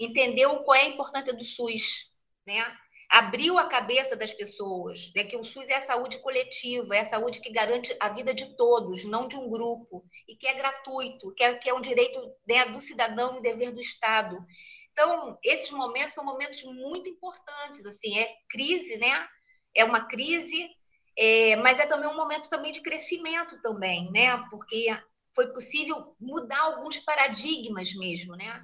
entendeu 0.00 0.64
qual 0.64 0.74
é 0.74 0.82
a 0.82 0.88
importância 0.88 1.32
do 1.32 1.44
SUS, 1.44 2.10
né? 2.44 2.76
Abriu 3.08 3.56
a 3.56 3.68
cabeça 3.68 4.16
das 4.16 4.32
pessoas, 4.32 5.12
né, 5.14 5.22
que 5.22 5.36
o 5.36 5.44
SUS 5.44 5.68
é 5.68 5.76
a 5.76 5.80
saúde 5.80 6.18
coletiva, 6.18 6.96
é 6.96 7.00
a 7.02 7.08
saúde 7.08 7.40
que 7.40 7.52
garante 7.52 7.96
a 8.00 8.08
vida 8.08 8.34
de 8.34 8.56
todos, 8.56 9.04
não 9.04 9.28
de 9.28 9.36
um 9.36 9.48
grupo, 9.48 10.04
e 10.26 10.34
que 10.34 10.48
é 10.48 10.54
gratuito, 10.54 11.32
que 11.36 11.44
é, 11.44 11.54
que 11.54 11.70
é 11.70 11.74
um 11.74 11.80
direito 11.80 12.20
né, 12.48 12.64
do 12.66 12.80
cidadão 12.80 13.38
e 13.38 13.42
dever 13.42 13.70
do 13.70 13.80
Estado. 13.80 14.36
Então, 14.90 15.38
esses 15.44 15.70
momentos 15.70 16.14
são 16.14 16.24
momentos 16.24 16.64
muito 16.64 17.08
importantes, 17.08 17.86
assim, 17.86 18.18
é 18.18 18.28
crise, 18.48 18.96
né? 18.96 19.28
É 19.74 19.84
uma 19.84 20.06
crise, 20.06 20.70
é, 21.16 21.56
mas 21.56 21.78
é 21.78 21.86
também 21.86 22.08
um 22.08 22.16
momento 22.16 22.48
também 22.48 22.72
de 22.72 22.80
crescimento 22.80 23.60
também, 23.62 24.10
né? 24.10 24.36
Porque 24.50 24.88
foi 25.34 25.52
possível 25.52 26.14
mudar 26.20 26.60
alguns 26.60 26.98
paradigmas 26.98 27.92
mesmo, 27.94 28.36
né? 28.36 28.62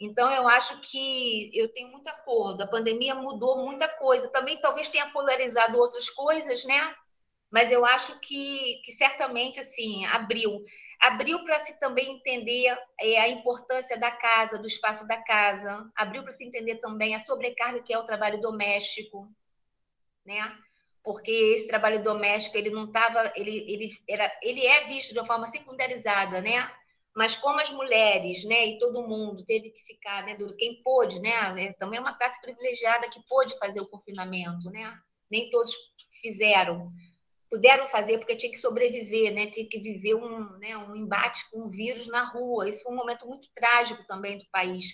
Então, 0.00 0.30
eu 0.32 0.48
acho 0.48 0.80
que 0.80 1.50
eu 1.54 1.72
tenho 1.72 1.88
muito 1.88 2.08
acordo. 2.08 2.62
A 2.62 2.66
pandemia 2.66 3.14
mudou 3.14 3.64
muita 3.64 3.88
coisa. 3.88 4.28
Também 4.32 4.60
talvez 4.60 4.88
tenha 4.88 5.10
polarizado 5.10 5.78
outras 5.78 6.10
coisas, 6.10 6.64
né? 6.64 6.94
Mas 7.50 7.70
eu 7.70 7.84
acho 7.84 8.18
que, 8.18 8.80
que 8.84 8.92
certamente, 8.92 9.60
assim, 9.60 10.04
abriu. 10.06 10.64
Abriu 11.00 11.44
para 11.44 11.60
se 11.60 11.78
também 11.78 12.16
entender 12.16 12.76
é, 13.00 13.20
a 13.20 13.28
importância 13.28 13.98
da 13.98 14.10
casa, 14.10 14.58
do 14.58 14.66
espaço 14.66 15.06
da 15.06 15.22
casa. 15.22 15.88
Abriu 15.94 16.22
para 16.22 16.32
se 16.32 16.44
entender 16.44 16.76
também 16.80 17.14
a 17.14 17.20
sobrecarga 17.24 17.82
que 17.82 17.92
é 17.92 17.98
o 17.98 18.06
trabalho 18.06 18.40
doméstico, 18.40 19.28
né? 20.24 20.56
Porque 21.02 21.30
esse 21.30 21.66
trabalho 21.66 22.02
doméstico 22.02 22.56
ele 22.56 22.70
não 22.70 22.86
estava, 22.86 23.32
ele, 23.34 23.64
ele 23.68 23.90
era, 24.08 24.32
ele 24.42 24.64
é 24.64 24.86
visto 24.86 25.12
de 25.12 25.18
uma 25.18 25.26
forma 25.26 25.48
secundarizada, 25.48 26.40
né? 26.40 26.70
Mas 27.14 27.36
como 27.36 27.60
as 27.60 27.70
mulheres, 27.70 28.42
né, 28.44 28.66
e 28.68 28.78
todo 28.78 29.06
mundo 29.06 29.44
teve 29.44 29.70
que 29.70 29.82
ficar, 29.82 30.24
né, 30.24 30.34
duro, 30.34 30.56
quem 30.56 30.82
pôde, 30.82 31.20
né, 31.20 31.30
é, 31.62 31.72
também 31.74 31.98
é 31.98 32.00
uma 32.00 32.16
classe 32.16 32.40
privilegiada 32.40 33.10
que 33.10 33.20
pôde 33.28 33.58
fazer 33.58 33.80
o 33.80 33.88
confinamento, 33.88 34.70
né? 34.70 34.98
Nem 35.30 35.50
todos 35.50 35.74
fizeram, 36.22 36.90
puderam 37.50 37.86
fazer 37.88 38.16
porque 38.16 38.34
tinha 38.34 38.50
que 38.50 38.58
sobreviver, 38.58 39.34
né? 39.34 39.46
Tinha 39.48 39.68
que 39.68 39.78
viver 39.78 40.14
um, 40.14 40.56
né, 40.58 40.74
um 40.76 40.96
embate 40.96 41.50
com 41.50 41.64
o 41.64 41.68
vírus 41.68 42.06
na 42.06 42.24
rua. 42.24 42.66
Isso 42.66 42.82
foi 42.82 42.92
um 42.92 42.96
momento 42.96 43.26
muito 43.26 43.48
trágico 43.54 44.06
também 44.06 44.38
do 44.38 44.46
país. 44.50 44.86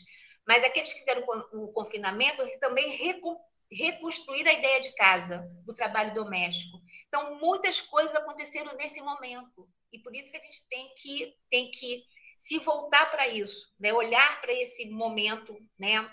Mas 0.46 0.64
aqueles 0.64 0.92
que 0.92 0.98
fizeram 0.98 1.24
o 1.52 1.68
confinamento 1.68 2.42
também 2.58 2.96
reconstruir 3.70 4.46
a 4.46 4.52
ideia 4.52 4.80
de 4.80 4.94
casa, 4.94 5.46
do 5.64 5.74
trabalho 5.74 6.14
doméstico. 6.14 6.80
Então, 7.06 7.38
muitas 7.38 7.80
coisas 7.80 8.14
aconteceram 8.14 8.74
nesse 8.76 9.00
momento. 9.00 9.68
E 9.92 9.98
por 9.98 10.14
isso 10.14 10.30
que 10.30 10.36
a 10.36 10.42
gente 10.42 10.66
tem 10.68 10.94
que, 10.96 11.34
tem 11.50 11.70
que 11.70 12.04
se 12.38 12.58
voltar 12.58 13.10
para 13.10 13.28
isso, 13.28 13.72
né? 13.78 13.92
olhar 13.92 14.40
para 14.40 14.52
esse 14.52 14.88
momento, 14.90 15.56
né? 15.78 16.08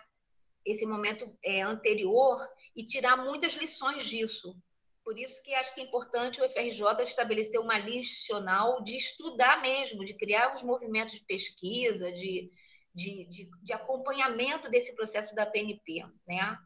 esse 0.65 0.85
momento 0.85 1.37
é, 1.43 1.61
anterior 1.61 2.37
e 2.75 2.85
tirar 2.85 3.17
muitas 3.17 3.53
lições 3.53 4.05
disso. 4.05 4.55
Por 5.03 5.19
isso 5.19 5.41
que 5.43 5.53
acho 5.53 5.73
que 5.75 5.81
é 5.81 5.83
importante 5.83 6.41
o 6.41 6.49
FRJ 6.49 7.03
estabelecer 7.03 7.59
uma 7.59 7.77
linha 7.77 7.99
institucional 7.99 8.83
de 8.83 8.97
estudar 8.97 9.61
mesmo, 9.61 10.03
de 10.03 10.15
criar 10.15 10.55
os 10.55 10.63
movimentos 10.63 11.13
de 11.13 11.25
pesquisa, 11.25 12.11
de, 12.11 12.51
de, 12.91 13.25
de, 13.29 13.49
de 13.61 13.73
acompanhamento 13.73 14.67
desse 14.67 14.95
processo 14.95 15.35
da 15.35 15.45
PNP, 15.45 16.03
né? 16.27 16.57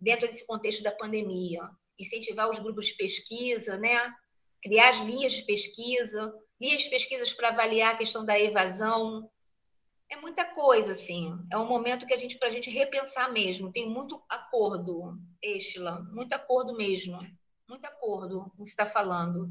Dentro 0.00 0.26
desse 0.26 0.46
contexto 0.46 0.82
da 0.82 0.92
pandemia. 0.92 1.68
Incentivar 1.98 2.48
os 2.48 2.58
grupos 2.58 2.86
de 2.86 2.94
pesquisa, 2.94 3.76
né? 3.76 4.14
criar 4.62 4.90
as 4.90 4.98
linhas 4.98 5.32
de 5.32 5.42
pesquisa, 5.42 6.32
linhas 6.60 6.82
de 6.82 6.90
pesquisas 6.90 7.32
para 7.32 7.48
avaliar 7.48 7.94
a 7.94 7.98
questão 7.98 8.24
da 8.24 8.38
evasão. 8.38 9.30
É 10.08 10.16
muita 10.16 10.44
coisa, 10.44 10.92
assim. 10.92 11.32
É 11.50 11.56
um 11.56 11.66
momento 11.66 12.06
que 12.06 12.14
a 12.14 12.18
gente, 12.18 12.38
para 12.38 12.48
a 12.48 12.52
gente 12.52 12.70
repensar 12.70 13.32
mesmo. 13.32 13.72
Tem 13.72 13.88
muito 13.88 14.22
acordo, 14.28 15.18
Estila, 15.42 16.00
muito 16.12 16.32
acordo 16.32 16.76
mesmo. 16.76 17.18
Muito 17.68 17.84
acordo 17.84 18.50
com 18.56 18.62
o 18.62 18.64
que 18.64 18.70
você 18.70 18.70
está 18.70 18.86
falando. 18.86 19.50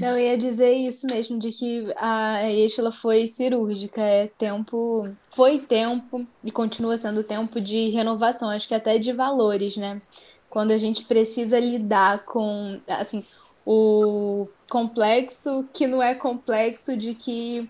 Não, 0.00 0.16
eu 0.16 0.18
ia 0.18 0.38
dizer 0.38 0.72
isso 0.72 1.06
mesmo, 1.06 1.38
de 1.38 1.52
que 1.52 1.92
a 1.96 2.50
Estela 2.50 2.90
foi 2.90 3.26
cirúrgica, 3.26 4.00
é 4.00 4.26
tempo, 4.26 5.06
foi 5.34 5.58
tempo 5.58 6.26
e 6.42 6.50
continua 6.50 6.96
sendo 6.96 7.22
tempo 7.22 7.60
de 7.60 7.90
renovação, 7.90 8.48
acho 8.48 8.66
que 8.66 8.74
até 8.74 8.98
de 8.98 9.12
valores, 9.12 9.76
né? 9.76 10.00
Quando 10.48 10.70
a 10.72 10.78
gente 10.78 11.04
precisa 11.04 11.60
lidar 11.60 12.24
com, 12.24 12.80
assim, 12.88 13.24
o 13.66 14.48
complexo 14.68 15.68
que 15.72 15.86
não 15.86 16.02
é 16.02 16.14
complexo 16.14 16.96
de 16.96 17.14
que 17.14 17.68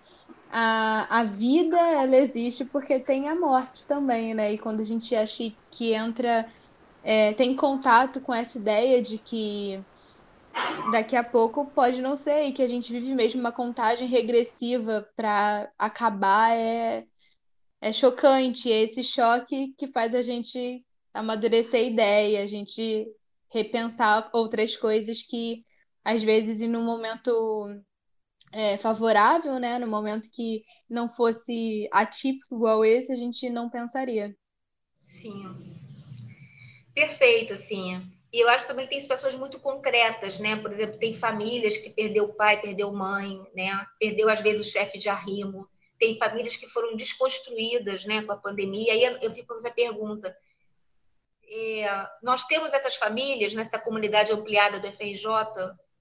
a, 0.51 1.21
a 1.21 1.25
vida 1.25 1.79
ela 1.79 2.17
existe 2.17 2.65
porque 2.65 2.99
tem 2.99 3.29
a 3.29 3.35
morte 3.35 3.85
também, 3.87 4.35
né? 4.35 4.53
E 4.53 4.59
quando 4.59 4.81
a 4.81 4.85
gente 4.85 5.15
acha 5.15 5.53
que 5.71 5.93
entra, 5.93 6.49
é, 7.03 7.33
tem 7.35 7.55
contato 7.57 8.21
com 8.21 8.33
essa 8.33 8.59
ideia 8.59 9.03
de 9.03 9.19
que 9.19 9.81
daqui 10.91 11.17
a 11.17 11.25
pouco 11.25 11.67
pode 11.67 12.01
não 12.01 12.17
ser, 12.17 12.45
e 12.45 12.53
que 12.53 12.63
a 12.63 12.69
gente 12.69 12.93
vive 12.93 13.15
mesmo 13.15 13.41
uma 13.41 13.53
contagem 13.53 14.07
regressiva 14.09 15.09
para 15.17 15.71
acabar 15.79 16.57
é, 16.57 17.05
é 17.81 17.93
chocante. 17.93 18.71
É 18.71 18.83
esse 18.83 19.03
choque 19.03 19.75
que 19.79 19.89
faz 19.89 20.15
a 20.15 20.23
gente 20.23 20.85
amadurecer 21.13 21.81
a 21.81 21.85
ideia, 21.85 22.43
a 22.43 22.47
gente 22.47 23.07
repensar 23.53 24.31
outras 24.33 24.77
coisas 24.77 25.23
que, 25.23 25.65
às 26.05 26.23
vezes, 26.23 26.61
em 26.61 26.75
um 26.77 26.85
momento 26.85 27.69
é, 28.53 28.79
favorável, 28.79 29.59
né, 29.59 29.79
no 29.79 29.87
momento 29.87 30.31
que 30.31 30.65
não 30.89 31.09
fosse 31.15 31.89
atípico 31.93 32.57
igual 32.57 32.85
esse, 32.85 33.13
a 33.13 33.17
gente 33.17 33.49
não 33.51 33.69
pensaria. 33.69 34.37
Sim. 35.07 35.45
Perfeito, 36.95 37.53
assim. 37.53 38.01
E 38.33 38.41
eu 38.41 38.49
acho 38.49 38.67
também 38.67 38.87
que 38.87 38.93
tem 38.93 39.01
situações 39.01 39.35
muito 39.35 39.59
concretas, 39.59 40.39
né? 40.39 40.57
Por 40.57 40.73
exemplo, 40.73 40.99
tem 40.99 41.13
famílias 41.13 41.77
que 41.77 41.91
perdeu 41.91 42.33
pai, 42.33 42.61
perdeu 42.61 42.93
mãe, 42.93 43.45
né? 43.55 43.85
Perdeu 43.99 44.29
às 44.29 44.41
vezes 44.41 44.67
o 44.67 44.71
chefe 44.71 44.99
de 44.99 45.09
arrimo. 45.09 45.69
Tem 45.99 46.17
famílias 46.17 46.57
que 46.57 46.67
foram 46.67 46.97
desconstruídas, 46.97 48.05
né, 48.07 48.23
com 48.23 48.33
a 48.33 48.37
pandemia. 48.37 48.95
E 48.95 49.05
aí 49.05 49.19
eu 49.21 49.33
fico 49.33 49.49
com 49.49 49.55
essa 49.55 49.71
pergunta: 49.71 50.35
é, 51.51 52.09
nós 52.23 52.45
temos 52.45 52.73
essas 52.73 52.97
famílias 52.97 53.53
nessa 53.53 53.79
comunidade 53.79 54.33
ampliada 54.33 54.79
do 54.79 54.87
FRJ? 54.87 55.25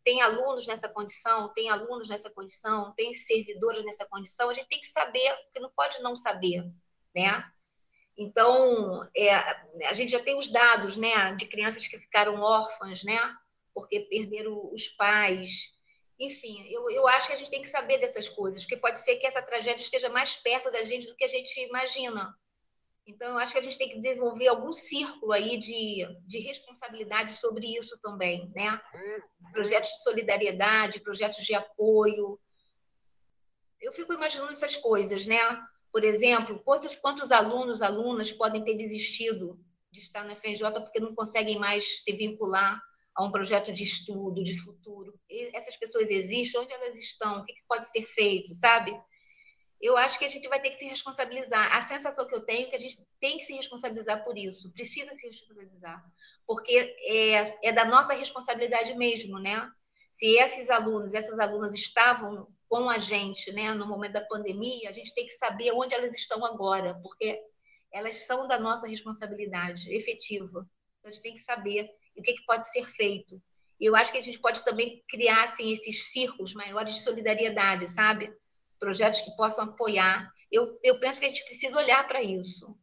Tem 0.03 0.21
alunos 0.21 0.67
nessa 0.67 0.87
condição? 0.87 1.51
Tem 1.53 1.69
alunos 1.69 2.07
nessa 2.07 2.29
condição? 2.29 2.93
Tem 2.95 3.13
servidores 3.13 3.83
nessa 3.83 4.05
condição? 4.05 4.49
A 4.49 4.53
gente 4.53 4.69
tem 4.69 4.79
que 4.79 4.87
saber, 4.87 5.35
porque 5.43 5.59
não 5.59 5.71
pode 5.71 5.99
não 6.01 6.15
saber, 6.15 6.63
né? 7.15 7.43
Então, 8.19 9.09
é, 9.15 9.33
a 9.33 9.93
gente 9.93 10.11
já 10.11 10.21
tem 10.21 10.37
os 10.37 10.49
dados 10.49 10.97
né, 10.97 11.33
de 11.35 11.45
crianças 11.45 11.87
que 11.87 11.97
ficaram 11.97 12.41
órfãs, 12.41 13.01
né, 13.01 13.17
porque 13.73 14.01
perderam 14.01 14.69
os 14.73 14.89
pais. 14.89 15.73
Enfim, 16.19 16.67
eu, 16.69 16.89
eu 16.89 17.07
acho 17.07 17.27
que 17.27 17.33
a 17.33 17.37
gente 17.37 17.49
tem 17.49 17.61
que 17.61 17.69
saber 17.69 17.97
dessas 17.97 18.27
coisas, 18.27 18.63
porque 18.63 18.75
pode 18.75 18.99
ser 18.99 19.15
que 19.15 19.25
essa 19.25 19.41
tragédia 19.41 19.81
esteja 19.81 20.09
mais 20.09 20.35
perto 20.35 20.69
da 20.69 20.83
gente 20.83 21.07
do 21.07 21.15
que 21.15 21.23
a 21.23 21.29
gente 21.29 21.57
imagina. 21.61 22.37
Então, 23.07 23.29
eu 23.29 23.37
acho 23.37 23.53
que 23.53 23.59
a 23.59 23.63
gente 23.63 23.77
tem 23.77 23.87
que 23.87 24.01
desenvolver 24.01 24.49
algum 24.49 24.73
círculo 24.73 25.31
aí 25.31 25.57
de, 25.57 26.05
de 26.27 26.39
responsabilidade 26.39 27.37
sobre 27.37 27.73
isso 27.73 27.97
também, 28.01 28.51
né? 28.53 28.81
Projetos 29.53 29.89
de 29.91 30.03
solidariedade, 30.03 30.99
projetos 30.99 31.43
de 31.45 31.55
apoio. 31.55 32.37
Eu 33.79 33.93
fico 33.93 34.13
imaginando 34.13 34.51
essas 34.51 34.75
coisas, 34.75 35.25
né? 35.25 35.39
Por 35.91 36.03
exemplo, 36.03 36.61
quantos, 36.63 36.95
quantos 36.95 37.31
alunos, 37.31 37.81
alunas 37.81 38.31
podem 38.31 38.63
ter 38.63 38.75
desistido 38.75 39.59
de 39.91 40.01
estar 40.01 40.23
na 40.23 40.35
FRJ 40.35 40.71
porque 40.81 40.99
não 40.99 41.15
conseguem 41.15 41.57
mais 41.57 42.03
se 42.03 42.11
vincular 42.13 42.81
a 43.15 43.23
um 43.23 43.31
projeto 43.31 43.73
de 43.73 43.83
estudo, 43.83 44.43
de 44.43 44.59
futuro? 44.61 45.19
E 45.29 45.55
essas 45.55 45.75
pessoas 45.75 46.09
existem? 46.09 46.61
Onde 46.61 46.73
elas 46.73 46.95
estão? 46.95 47.39
O 47.39 47.43
que 47.43 47.53
pode 47.67 47.87
ser 47.87 48.05
feito, 48.05 48.55
sabe? 48.59 48.95
Eu 49.81 49.95
acho 49.95 50.19
que 50.19 50.25
a 50.25 50.29
gente 50.29 50.47
vai 50.49 50.61
ter 50.61 50.71
que 50.71 50.77
se 50.77 50.85
responsabilizar. 50.85 51.75
A 51.75 51.81
sensação 51.81 52.27
que 52.27 52.35
eu 52.35 52.41
tenho 52.41 52.67
é 52.67 52.69
que 52.69 52.75
a 52.75 52.79
gente 52.79 52.97
tem 53.19 53.37
que 53.37 53.45
se 53.45 53.53
responsabilizar 53.53 54.23
por 54.25 54.37
isso, 54.37 54.71
precisa 54.73 55.15
se 55.15 55.25
responsabilizar, 55.25 56.03
porque 56.45 56.95
é, 57.05 57.69
é 57.69 57.71
da 57.71 57.85
nossa 57.85 58.13
responsabilidade 58.13 58.93
mesmo, 58.95 59.39
né? 59.39 59.69
Se 60.11 60.37
esses 60.37 60.69
alunos, 60.69 61.13
essas 61.13 61.39
alunas 61.39 61.73
estavam 61.75 62.47
com 62.69 62.87
a 62.87 62.99
gente, 62.99 63.51
né, 63.51 63.73
no 63.73 63.87
momento 63.87 64.13
da 64.13 64.21
pandemia, 64.21 64.89
a 64.89 64.93
gente 64.93 65.13
tem 65.15 65.25
que 65.25 65.33
saber 65.33 65.71
onde 65.71 65.95
elas 65.95 66.15
estão 66.15 66.45
agora, 66.45 66.93
porque 67.01 67.41
elas 67.91 68.27
são 68.27 68.47
da 68.47 68.59
nossa 68.59 68.87
responsabilidade 68.87 69.91
efetiva. 69.91 70.69
Então, 70.99 71.09
a 71.09 71.11
gente 71.11 71.23
tem 71.23 71.33
que 71.33 71.41
saber 71.41 71.89
o 72.15 72.21
que, 72.21 72.33
que 72.33 72.45
pode 72.45 72.69
ser 72.71 72.87
feito. 72.87 73.41
Eu 73.81 73.95
acho 73.95 74.11
que 74.11 74.19
a 74.19 74.21
gente 74.21 74.37
pode 74.39 74.63
também 74.63 75.03
criar 75.09 75.45
assim, 75.45 75.71
esses 75.71 76.11
círculos 76.11 76.53
maiores 76.53 76.93
de 76.95 77.01
solidariedade, 77.01 77.87
sabe? 77.87 78.31
Projetos 78.77 79.21
que 79.21 79.35
possam 79.35 79.63
apoiar. 79.63 80.31
Eu, 80.51 80.77
eu 80.83 80.99
penso 80.99 81.19
que 81.19 81.25
a 81.25 81.29
gente 81.29 81.45
precisa 81.45 81.77
olhar 81.77 82.07
para 82.07 82.21
isso. 82.21 82.77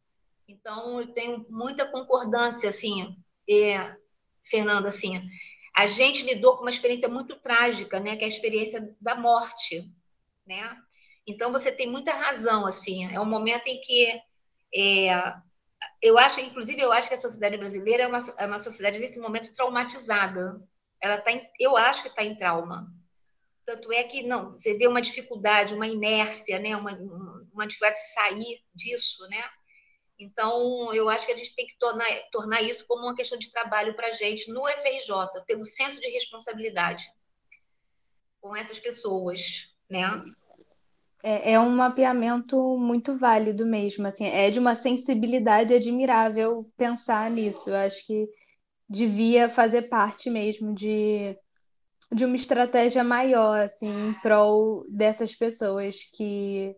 Então, 0.47 0.99
eu 0.99 1.13
tenho 1.13 1.45
muita 1.49 1.89
concordância, 1.89 2.69
assim, 2.69 3.15
é, 3.49 3.95
Fernanda, 4.43 4.89
assim, 4.89 5.21
a 5.77 5.85
gente 5.85 6.23
lidou 6.23 6.55
com 6.55 6.63
uma 6.63 6.71
experiência 6.71 7.07
muito 7.07 7.35
trágica, 7.35 7.99
né, 7.99 8.15
que 8.15 8.23
é 8.23 8.25
a 8.25 8.29
experiência 8.29 8.95
da 8.99 9.13
morte, 9.13 9.87
né? 10.45 10.75
Então 11.27 11.51
você 11.51 11.71
tem 11.71 11.85
muita 11.85 12.11
razão, 12.13 12.65
assim, 12.65 13.05
é 13.13 13.19
um 13.19 13.25
momento 13.25 13.67
em 13.67 13.79
que 13.81 14.19
é, 14.73 15.33
eu 16.01 16.17
acho, 16.17 16.39
inclusive, 16.39 16.81
eu 16.81 16.91
acho 16.91 17.09
que 17.09 17.13
a 17.13 17.19
sociedade 17.19 17.57
brasileira 17.57 18.03
é 18.03 18.07
uma, 18.07 18.19
é 18.39 18.45
uma 18.47 18.59
sociedade 18.59 18.97
nesse 18.97 19.19
momento 19.19 19.53
traumatizada. 19.53 20.59
Ela 20.99 21.21
tá, 21.21 21.31
em, 21.31 21.47
eu 21.59 21.77
acho 21.77 22.01
que 22.01 22.09
está 22.09 22.23
em 22.23 22.35
trauma. 22.35 22.91
Tanto 23.63 23.91
é 23.91 24.03
que 24.03 24.23
não, 24.23 24.51
você 24.51 24.75
vê 24.75 24.87
uma 24.87 25.01
dificuldade, 25.01 25.75
uma 25.75 25.85
inércia, 25.85 26.57
né, 26.57 26.75
uma, 26.75 26.91
uma 27.53 27.67
dificuldade 27.67 27.99
de 27.99 28.13
sair 28.13 28.63
disso, 28.73 29.27
né? 29.29 29.43
Então, 30.19 30.93
eu 30.93 31.07
acho 31.09 31.27
que 31.27 31.31
a 31.31 31.37
gente 31.37 31.55
tem 31.55 31.67
que 31.67 31.77
tornar, 31.77 32.07
tornar 32.31 32.61
isso 32.63 32.87
como 32.87 33.03
uma 33.03 33.15
questão 33.15 33.37
de 33.37 33.51
trabalho 33.51 33.95
para 33.95 34.07
a 34.07 34.11
gente 34.11 34.51
no 34.51 34.67
FRJ, 34.67 35.43
pelo 35.45 35.63
senso 35.63 36.01
de 36.01 36.09
responsabilidade 36.09 37.05
com 38.41 38.55
essas 38.55 38.79
pessoas, 38.79 39.73
né? 39.89 40.23
É, 41.23 41.53
é 41.53 41.59
um 41.59 41.69
mapeamento 41.69 42.77
muito 42.77 43.17
válido 43.17 43.65
mesmo, 43.65 44.07
assim, 44.07 44.25
é 44.25 44.49
de 44.49 44.59
uma 44.59 44.75
sensibilidade 44.75 45.73
admirável 45.73 46.69
pensar 46.77 47.29
nisso. 47.29 47.69
Eu 47.69 47.75
acho 47.75 48.05
que 48.05 48.27
devia 48.89 49.49
fazer 49.49 49.83
parte 49.83 50.29
mesmo 50.29 50.73
de, 50.73 51.35
de 52.11 52.25
uma 52.25 52.35
estratégia 52.35 53.03
maior, 53.03 53.61
assim, 53.61 54.09
em 54.09 54.13
prol 54.21 54.85
dessas 54.89 55.35
pessoas 55.35 55.95
que 56.13 56.75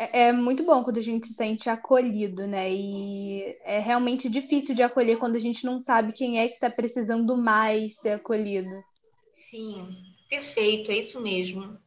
é, 0.00 0.28
é 0.28 0.32
muito 0.32 0.64
bom 0.64 0.82
quando 0.82 0.96
a 0.96 1.02
gente 1.02 1.28
se 1.28 1.34
sente 1.34 1.68
acolhido, 1.68 2.46
né? 2.46 2.72
E 2.72 3.54
é 3.64 3.80
realmente 3.80 4.30
difícil 4.30 4.74
de 4.74 4.82
acolher 4.82 5.18
quando 5.18 5.36
a 5.36 5.40
gente 5.40 5.62
não 5.62 5.82
sabe 5.82 6.14
quem 6.14 6.40
é 6.40 6.48
que 6.48 6.54
está 6.54 6.70
precisando 6.70 7.36
mais 7.36 7.96
ser 7.96 8.12
acolhido. 8.12 8.82
Sim, 9.30 9.86
perfeito, 10.30 10.90
é 10.90 10.96
isso 10.96 11.20
mesmo. 11.20 11.78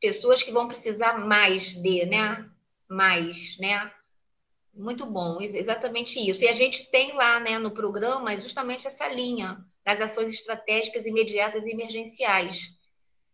Pessoas 0.00 0.42
que 0.42 0.50
vão 0.50 0.66
precisar 0.66 1.18
mais 1.18 1.74
de, 1.74 2.06
né? 2.06 2.48
Mais, 2.88 3.58
né? 3.58 3.92
Muito 4.72 5.04
bom, 5.04 5.36
exatamente 5.38 6.18
isso. 6.18 6.42
E 6.42 6.48
a 6.48 6.54
gente 6.54 6.90
tem 6.90 7.12
lá, 7.12 7.38
né, 7.38 7.58
no 7.58 7.72
programa, 7.72 8.34
justamente 8.36 8.86
essa 8.86 9.08
linha 9.08 9.58
das 9.84 10.00
ações 10.00 10.32
estratégicas 10.32 11.04
imediatas 11.04 11.66
e 11.66 11.72
emergenciais. 11.72 12.78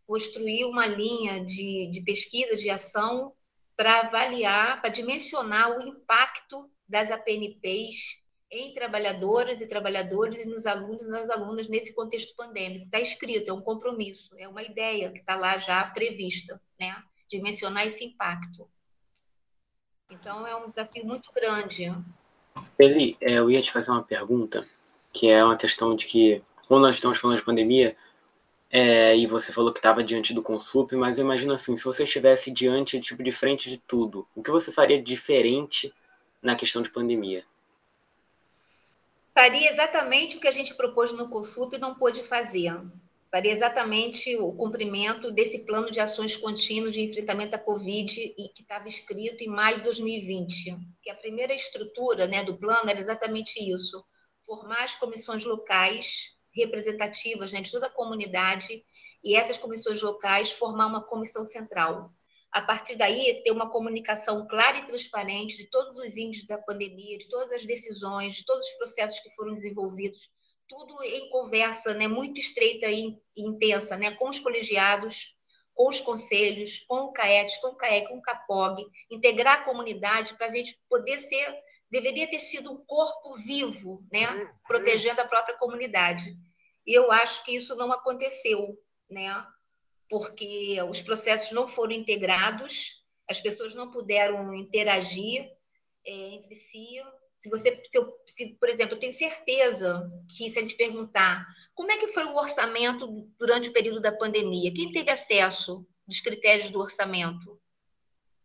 Construir 0.06 0.64
uma 0.64 0.86
linha 0.86 1.44
de, 1.44 1.88
de 1.92 2.02
pesquisa, 2.02 2.56
de 2.56 2.68
ação 2.68 3.32
para 3.76 4.00
avaliar, 4.00 4.80
para 4.80 4.90
dimensionar 4.90 5.76
o 5.76 5.82
impacto 5.82 6.70
das 6.88 7.10
APNPs 7.10 8.22
em 8.50 8.72
trabalhadoras 8.72 9.60
e 9.60 9.66
trabalhadores 9.66 10.44
e 10.44 10.48
nos 10.48 10.66
alunos 10.66 11.02
e 11.02 11.08
nas 11.08 11.28
alunas 11.30 11.68
nesse 11.68 11.92
contexto 11.92 12.34
pandêmico. 12.36 12.84
Está 12.84 13.00
escrito, 13.00 13.48
é 13.48 13.52
um 13.52 13.60
compromisso, 13.60 14.30
é 14.38 14.46
uma 14.46 14.62
ideia 14.62 15.10
que 15.10 15.18
está 15.18 15.34
lá 15.34 15.56
já 15.58 15.84
prevista, 15.86 16.60
né? 16.78 17.02
Dimensionar 17.28 17.86
esse 17.86 18.04
impacto. 18.04 18.68
Então, 20.10 20.46
é 20.46 20.54
um 20.54 20.66
desafio 20.66 21.04
muito 21.04 21.32
grande. 21.32 21.92
Eli, 22.78 23.16
é, 23.20 23.34
eu 23.34 23.50
ia 23.50 23.62
te 23.62 23.72
fazer 23.72 23.90
uma 23.90 24.02
pergunta, 24.02 24.64
que 25.12 25.28
é 25.28 25.42
uma 25.42 25.56
questão 25.56 25.96
de 25.96 26.06
que, 26.06 26.42
quando 26.68 26.82
nós 26.82 26.96
estamos 26.96 27.18
falando 27.18 27.38
de 27.38 27.44
pandemia, 27.44 27.96
É, 28.76 29.16
e 29.16 29.24
você 29.24 29.52
falou 29.52 29.72
que 29.72 29.78
estava 29.78 30.02
diante 30.02 30.34
do 30.34 30.42
Consup, 30.42 30.96
mas 30.96 31.16
eu 31.16 31.24
imagino 31.24 31.52
assim, 31.52 31.76
se 31.76 31.84
você 31.84 32.02
estivesse 32.02 32.50
diante, 32.50 32.98
tipo, 32.98 33.22
de 33.22 33.30
frente 33.30 33.70
de 33.70 33.78
tudo, 33.78 34.26
o 34.34 34.42
que 34.42 34.50
você 34.50 34.72
faria 34.72 35.00
diferente 35.00 35.94
na 36.42 36.56
questão 36.56 36.82
de 36.82 36.90
pandemia? 36.90 37.44
Faria 39.32 39.70
exatamente 39.70 40.36
o 40.36 40.40
que 40.40 40.48
a 40.48 40.52
gente 40.52 40.74
propôs 40.74 41.12
no 41.12 41.28
Consup 41.28 41.76
e 41.76 41.78
não 41.78 41.94
pôde 41.94 42.24
fazer. 42.24 42.72
Faria 43.30 43.52
exatamente 43.52 44.36
o 44.38 44.50
cumprimento 44.50 45.30
desse 45.30 45.60
plano 45.60 45.88
de 45.92 46.00
ações 46.00 46.36
contínuas 46.36 46.94
de 46.94 47.00
enfrentamento 47.00 47.54
à 47.54 47.58
Covid 47.60 48.12
que 48.12 48.62
estava 48.62 48.88
escrito 48.88 49.44
em 49.44 49.48
maio 49.48 49.78
de 49.78 49.84
2020. 49.84 50.76
Que 51.00 51.10
a 51.10 51.14
primeira 51.14 51.54
estrutura 51.54 52.26
né, 52.26 52.42
do 52.42 52.58
plano 52.58 52.90
era 52.90 52.98
exatamente 52.98 53.54
isso: 53.72 54.04
formar 54.44 54.82
as 54.82 54.96
comissões 54.96 55.44
locais 55.44 56.33
representativas 56.54 57.52
né, 57.52 57.60
de 57.60 57.70
toda 57.70 57.86
a 57.86 57.92
comunidade 57.92 58.84
e 59.22 59.36
essas 59.36 59.58
comissões 59.58 60.02
locais 60.02 60.52
formar 60.52 60.86
uma 60.86 61.02
comissão 61.02 61.44
central. 61.44 62.12
A 62.52 62.62
partir 62.62 62.94
daí, 62.94 63.42
ter 63.42 63.50
uma 63.50 63.70
comunicação 63.70 64.46
clara 64.46 64.78
e 64.78 64.84
transparente 64.84 65.56
de 65.56 65.68
todos 65.70 65.96
os 65.96 66.16
índices 66.16 66.46
da 66.46 66.58
pandemia, 66.58 67.18
de 67.18 67.28
todas 67.28 67.50
as 67.50 67.66
decisões, 67.66 68.34
de 68.34 68.44
todos 68.44 68.64
os 68.66 68.72
processos 68.76 69.18
que 69.20 69.30
foram 69.30 69.54
desenvolvidos, 69.54 70.30
tudo 70.68 71.02
em 71.02 71.28
conversa 71.30 71.92
né, 71.94 72.06
muito 72.06 72.38
estreita 72.38 72.86
e 72.86 73.18
intensa 73.36 73.96
né, 73.96 74.12
com 74.12 74.28
os 74.28 74.38
colegiados, 74.38 75.34
com 75.74 75.88
os 75.88 76.00
conselhos, 76.00 76.84
com 76.86 76.96
o 77.06 77.12
CAET, 77.12 77.60
com 77.60 77.68
o 77.68 77.76
CAEC, 77.76 78.08
com 78.08 78.18
o 78.18 78.22
CAPOG, 78.22 78.86
integrar 79.10 79.60
a 79.60 79.64
comunidade 79.64 80.34
para 80.34 80.46
a 80.46 80.50
gente 80.50 80.78
poder 80.88 81.18
ser 81.18 81.58
deveria 81.90 82.28
ter 82.28 82.40
sido 82.40 82.72
um 82.72 82.84
corpo 82.84 83.34
vivo, 83.34 84.04
né, 84.12 84.28
uhum. 84.30 84.48
protegendo 84.66 85.20
a 85.20 85.28
própria 85.28 85.56
comunidade. 85.58 86.36
E 86.86 86.96
eu 86.96 87.10
acho 87.12 87.44
que 87.44 87.56
isso 87.56 87.74
não 87.76 87.92
aconteceu, 87.92 88.78
né, 89.08 89.46
porque 90.08 90.76
os 90.88 91.00
processos 91.00 91.52
não 91.52 91.66
foram 91.66 91.92
integrados, 91.92 93.04
as 93.28 93.40
pessoas 93.40 93.74
não 93.74 93.90
puderam 93.90 94.54
interagir 94.54 95.50
é, 96.06 96.12
entre 96.34 96.54
si. 96.54 97.02
Se 97.38 97.48
você, 97.48 97.82
se, 97.90 97.98
eu, 97.98 98.12
se, 98.26 98.46
por 98.60 98.68
exemplo, 98.68 98.94
eu 98.94 99.00
tenho 99.00 99.12
certeza 99.12 100.10
que 100.28 100.50
se 100.50 100.58
a 100.58 100.62
gente 100.62 100.76
perguntar 100.76 101.46
como 101.74 101.90
é 101.90 101.98
que 101.98 102.08
foi 102.08 102.24
o 102.24 102.36
orçamento 102.36 103.06
durante 103.38 103.68
o 103.68 103.72
período 103.72 104.00
da 104.00 104.12
pandemia, 104.12 104.72
quem 104.72 104.92
teve 104.92 105.10
acesso 105.10 105.86
dos 106.06 106.20
critérios 106.20 106.70
do 106.70 106.80
orçamento? 106.80 107.60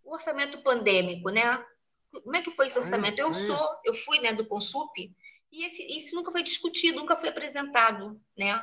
O 0.03 0.13
orçamento 0.13 0.63
pandêmico, 0.63 1.29
né? 1.29 1.63
Como 2.11 2.35
é 2.35 2.41
que 2.41 2.51
foi 2.51 2.67
esse 2.67 2.79
orçamento? 2.79 3.19
Eu 3.19 3.33
sou, 3.33 3.79
eu 3.85 3.93
fui 3.93 4.19
né, 4.19 4.33
do 4.33 4.45
Consup, 4.45 4.97
e 5.51 5.65
esse, 5.65 5.83
isso 5.97 6.15
nunca 6.15 6.31
foi 6.31 6.43
discutido, 6.43 6.99
nunca 6.99 7.15
foi 7.15 7.29
apresentado. 7.29 8.19
Né? 8.37 8.61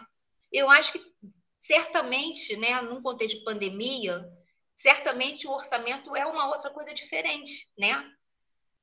Eu 0.53 0.71
acho 0.71 0.93
que 0.93 1.15
certamente, 1.59 2.57
né, 2.57 2.81
num 2.83 3.03
contexto 3.03 3.39
de 3.39 3.45
pandemia, 3.45 4.29
certamente 4.77 5.47
o 5.47 5.53
orçamento 5.53 6.15
é 6.15 6.25
uma 6.27 6.49
outra 6.49 6.71
coisa 6.71 6.95
diferente, 6.95 7.69
né? 7.79 8.05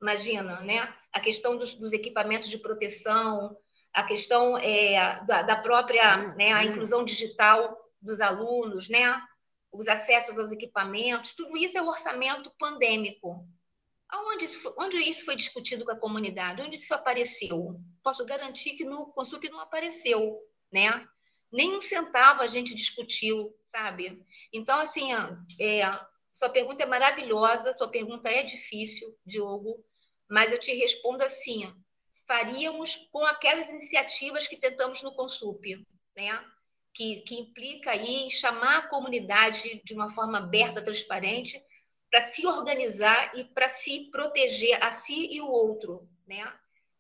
Imagina, 0.02 0.60
né? 0.62 0.94
A 1.14 1.20
questão 1.20 1.56
dos, 1.56 1.76
dos 1.76 1.94
equipamentos 1.94 2.50
de 2.50 2.58
proteção, 2.58 3.56
a 3.94 4.04
questão 4.04 4.58
é, 4.58 5.24
da, 5.26 5.44
da, 5.44 5.56
própria, 5.56 6.34
né, 6.36 6.52
a 6.52 6.66
inclusão 6.66 7.06
digital 7.06 7.78
dos 8.02 8.20
alunos, 8.20 8.90
né? 8.90 9.22
Os 9.72 9.88
acessos 9.88 10.38
aos 10.38 10.52
equipamentos, 10.52 11.34
tudo 11.34 11.56
isso 11.56 11.78
é 11.78 11.82
o 11.82 11.88
orçamento 11.88 12.52
pandêmico, 12.60 13.48
Aonde 14.14 14.46
isso, 14.46 14.76
onde 14.78 14.98
isso 14.98 15.26
foi 15.26 15.36
discutido 15.36 15.84
com 15.84 15.92
a 15.92 16.00
comunidade? 16.00 16.62
Onde 16.62 16.78
isso 16.78 16.94
apareceu? 16.94 17.82
Posso 18.04 18.24
garantir 18.24 18.76
que 18.76 18.86
no 18.86 19.08
Consup 19.08 19.50
não 19.50 19.60
apareceu, 19.60 20.40
né? 20.72 21.04
Nem 21.52 21.76
um 21.76 21.82
centavo 21.82 22.44
a 22.44 22.48
gente 22.48 22.76
discutiu, 22.76 23.52
sabe? 23.66 24.24
Então, 24.54 24.80
assim, 24.80 25.10
é, 25.60 25.82
sua 26.32 26.48
pergunta 26.50 26.84
é 26.84 26.86
maravilhosa, 26.86 27.74
sua 27.74 27.88
pergunta 27.88 28.30
é 28.30 28.44
difícil, 28.44 29.18
Diogo, 29.26 29.84
mas 30.30 30.52
eu 30.52 30.60
te 30.60 30.72
respondo 30.76 31.24
assim: 31.24 31.74
faríamos 32.28 32.96
com 33.12 33.26
aquelas 33.26 33.68
iniciativas 33.70 34.48
que 34.48 34.58
tentamos 34.58 35.02
no 35.02 35.16
Consup, 35.16 35.88
né? 36.16 36.46
Que, 36.94 37.22
que 37.22 37.34
implica 37.34 37.90
aí 37.90 38.26
em 38.26 38.30
chamar 38.30 38.78
a 38.78 38.88
comunidade 38.90 39.82
de 39.84 39.96
uma 39.96 40.12
forma 40.12 40.38
aberta, 40.38 40.84
transparente, 40.84 41.60
para 42.14 42.22
se 42.22 42.46
organizar 42.46 43.32
e 43.36 43.44
para 43.44 43.68
se 43.68 44.12
proteger 44.12 44.78
a 44.84 44.92
si 44.92 45.30
e 45.32 45.42
o 45.42 45.48
outro, 45.48 46.08
né? 46.28 46.46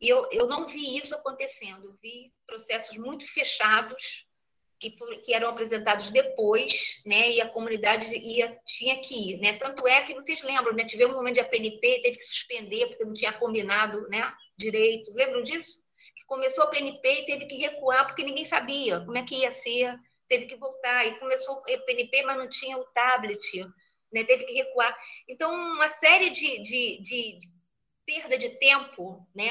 E 0.01 0.09
eu, 0.09 0.27
eu 0.31 0.47
não 0.47 0.65
vi 0.65 0.97
isso 0.97 1.13
acontecendo, 1.13 1.85
eu 1.85 1.93
vi 2.01 2.33
processos 2.47 2.97
muito 2.97 3.23
fechados 3.31 4.27
que, 4.79 4.89
que 5.23 5.31
eram 5.35 5.49
apresentados 5.49 6.09
depois, 6.09 6.99
né? 7.05 7.29
E 7.29 7.39
a 7.39 7.47
comunidade 7.47 8.11
ia, 8.11 8.59
tinha 8.65 8.99
que 9.01 9.33
ir, 9.33 9.37
né? 9.37 9.53
Tanto 9.53 9.87
é 9.87 10.01
que 10.01 10.15
vocês 10.15 10.41
lembram, 10.41 10.73
né? 10.73 10.83
Tivemos 10.83 11.13
um 11.13 11.19
momento 11.19 11.35
de 11.35 11.41
APNP, 11.41 12.01
teve 12.01 12.17
que 12.17 12.23
suspender 12.23 12.87
porque 12.87 13.05
não 13.05 13.13
tinha 13.13 13.33
combinado, 13.33 14.09
né? 14.09 14.33
Direito, 14.57 15.13
lembram 15.13 15.43
disso? 15.43 15.79
Que 16.15 16.25
começou 16.25 16.63
a 16.63 16.67
PNP 16.67 17.07
e 17.07 17.25
teve 17.27 17.45
que 17.45 17.57
recuar 17.57 18.07
porque 18.07 18.23
ninguém 18.23 18.45
sabia 18.45 18.99
como 19.01 19.15
é 19.15 19.23
que 19.23 19.35
ia 19.35 19.51
ser, 19.51 19.95
teve 20.27 20.47
que 20.47 20.55
voltar 20.55 21.05
e 21.05 21.19
começou 21.19 21.59
a 21.59 21.77
PNP, 21.85 22.23
mas 22.23 22.37
não 22.37 22.49
tinha 22.49 22.79
o 22.79 22.85
tablet 22.85 23.63
né? 24.13 24.23
teve 24.23 24.45
que 24.45 24.53
recuar. 24.53 24.95
Então, 25.27 25.53
uma 25.53 25.87
série 25.87 26.29
de, 26.29 26.61
de, 26.63 27.01
de, 27.01 27.39
de 27.39 27.49
perda 28.05 28.37
de 28.37 28.49
tempo, 28.57 29.25
né? 29.35 29.49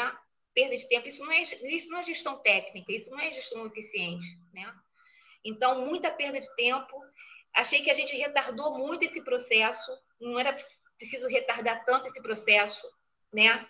Perda 0.55 0.77
de 0.77 0.89
tempo, 0.89 1.09
isso 1.09 1.25
não, 1.25 1.33
é, 1.33 1.43
isso 1.43 1.89
não 1.89 1.99
é 1.99 2.05
gestão 2.05 2.39
técnica, 2.39 2.93
isso 2.93 3.11
não 3.11 3.19
é 3.19 3.31
gestão 3.33 3.67
eficiente, 3.67 4.27
né? 4.55 4.73
Então, 5.45 5.87
muita 5.87 6.11
perda 6.11 6.41
de 6.41 6.55
tempo. 6.55 7.01
Achei 7.55 7.83
que 7.83 7.91
a 7.91 7.95
gente 7.95 8.17
retardou 8.17 8.79
muito 8.79 9.05
esse 9.05 9.21
processo, 9.23 9.91
não 10.21 10.39
era 10.39 10.57
preciso 10.97 11.27
retardar 11.27 11.85
tanto 11.85 12.07
esse 12.07 12.23
processo, 12.23 12.87
né? 13.33 13.67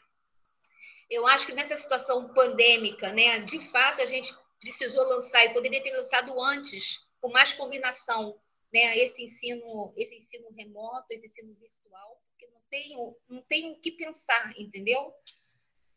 Eu 1.09 1.26
acho 1.26 1.47
que 1.47 1.53
nessa 1.53 1.76
situação 1.76 2.32
pandêmica, 2.32 3.12
né, 3.12 3.40
de 3.40 3.59
fato 3.59 4.01
a 4.01 4.07
gente 4.07 4.34
precisou 4.61 5.05
lançar 5.05 5.45
e 5.45 5.53
poderia 5.53 5.82
ter 5.82 5.95
lançado 5.97 6.40
antes, 6.40 7.01
com 7.20 7.30
mais 7.30 7.53
combinação 7.53 8.38
né, 8.73 8.97
esse 8.99 9.23
ensino, 9.23 9.93
esse 9.97 10.16
ensino 10.16 10.51
remoto, 10.57 11.07
esse 11.11 11.27
ensino 11.27 11.55
virtual, 11.55 12.23
porque 12.29 12.47
não 12.49 12.61
tem, 12.70 12.97
não 13.29 13.43
tem 13.43 13.73
o 13.73 13.81
que 13.81 13.93
pensar, 13.93 14.53
entendeu? 14.59 15.12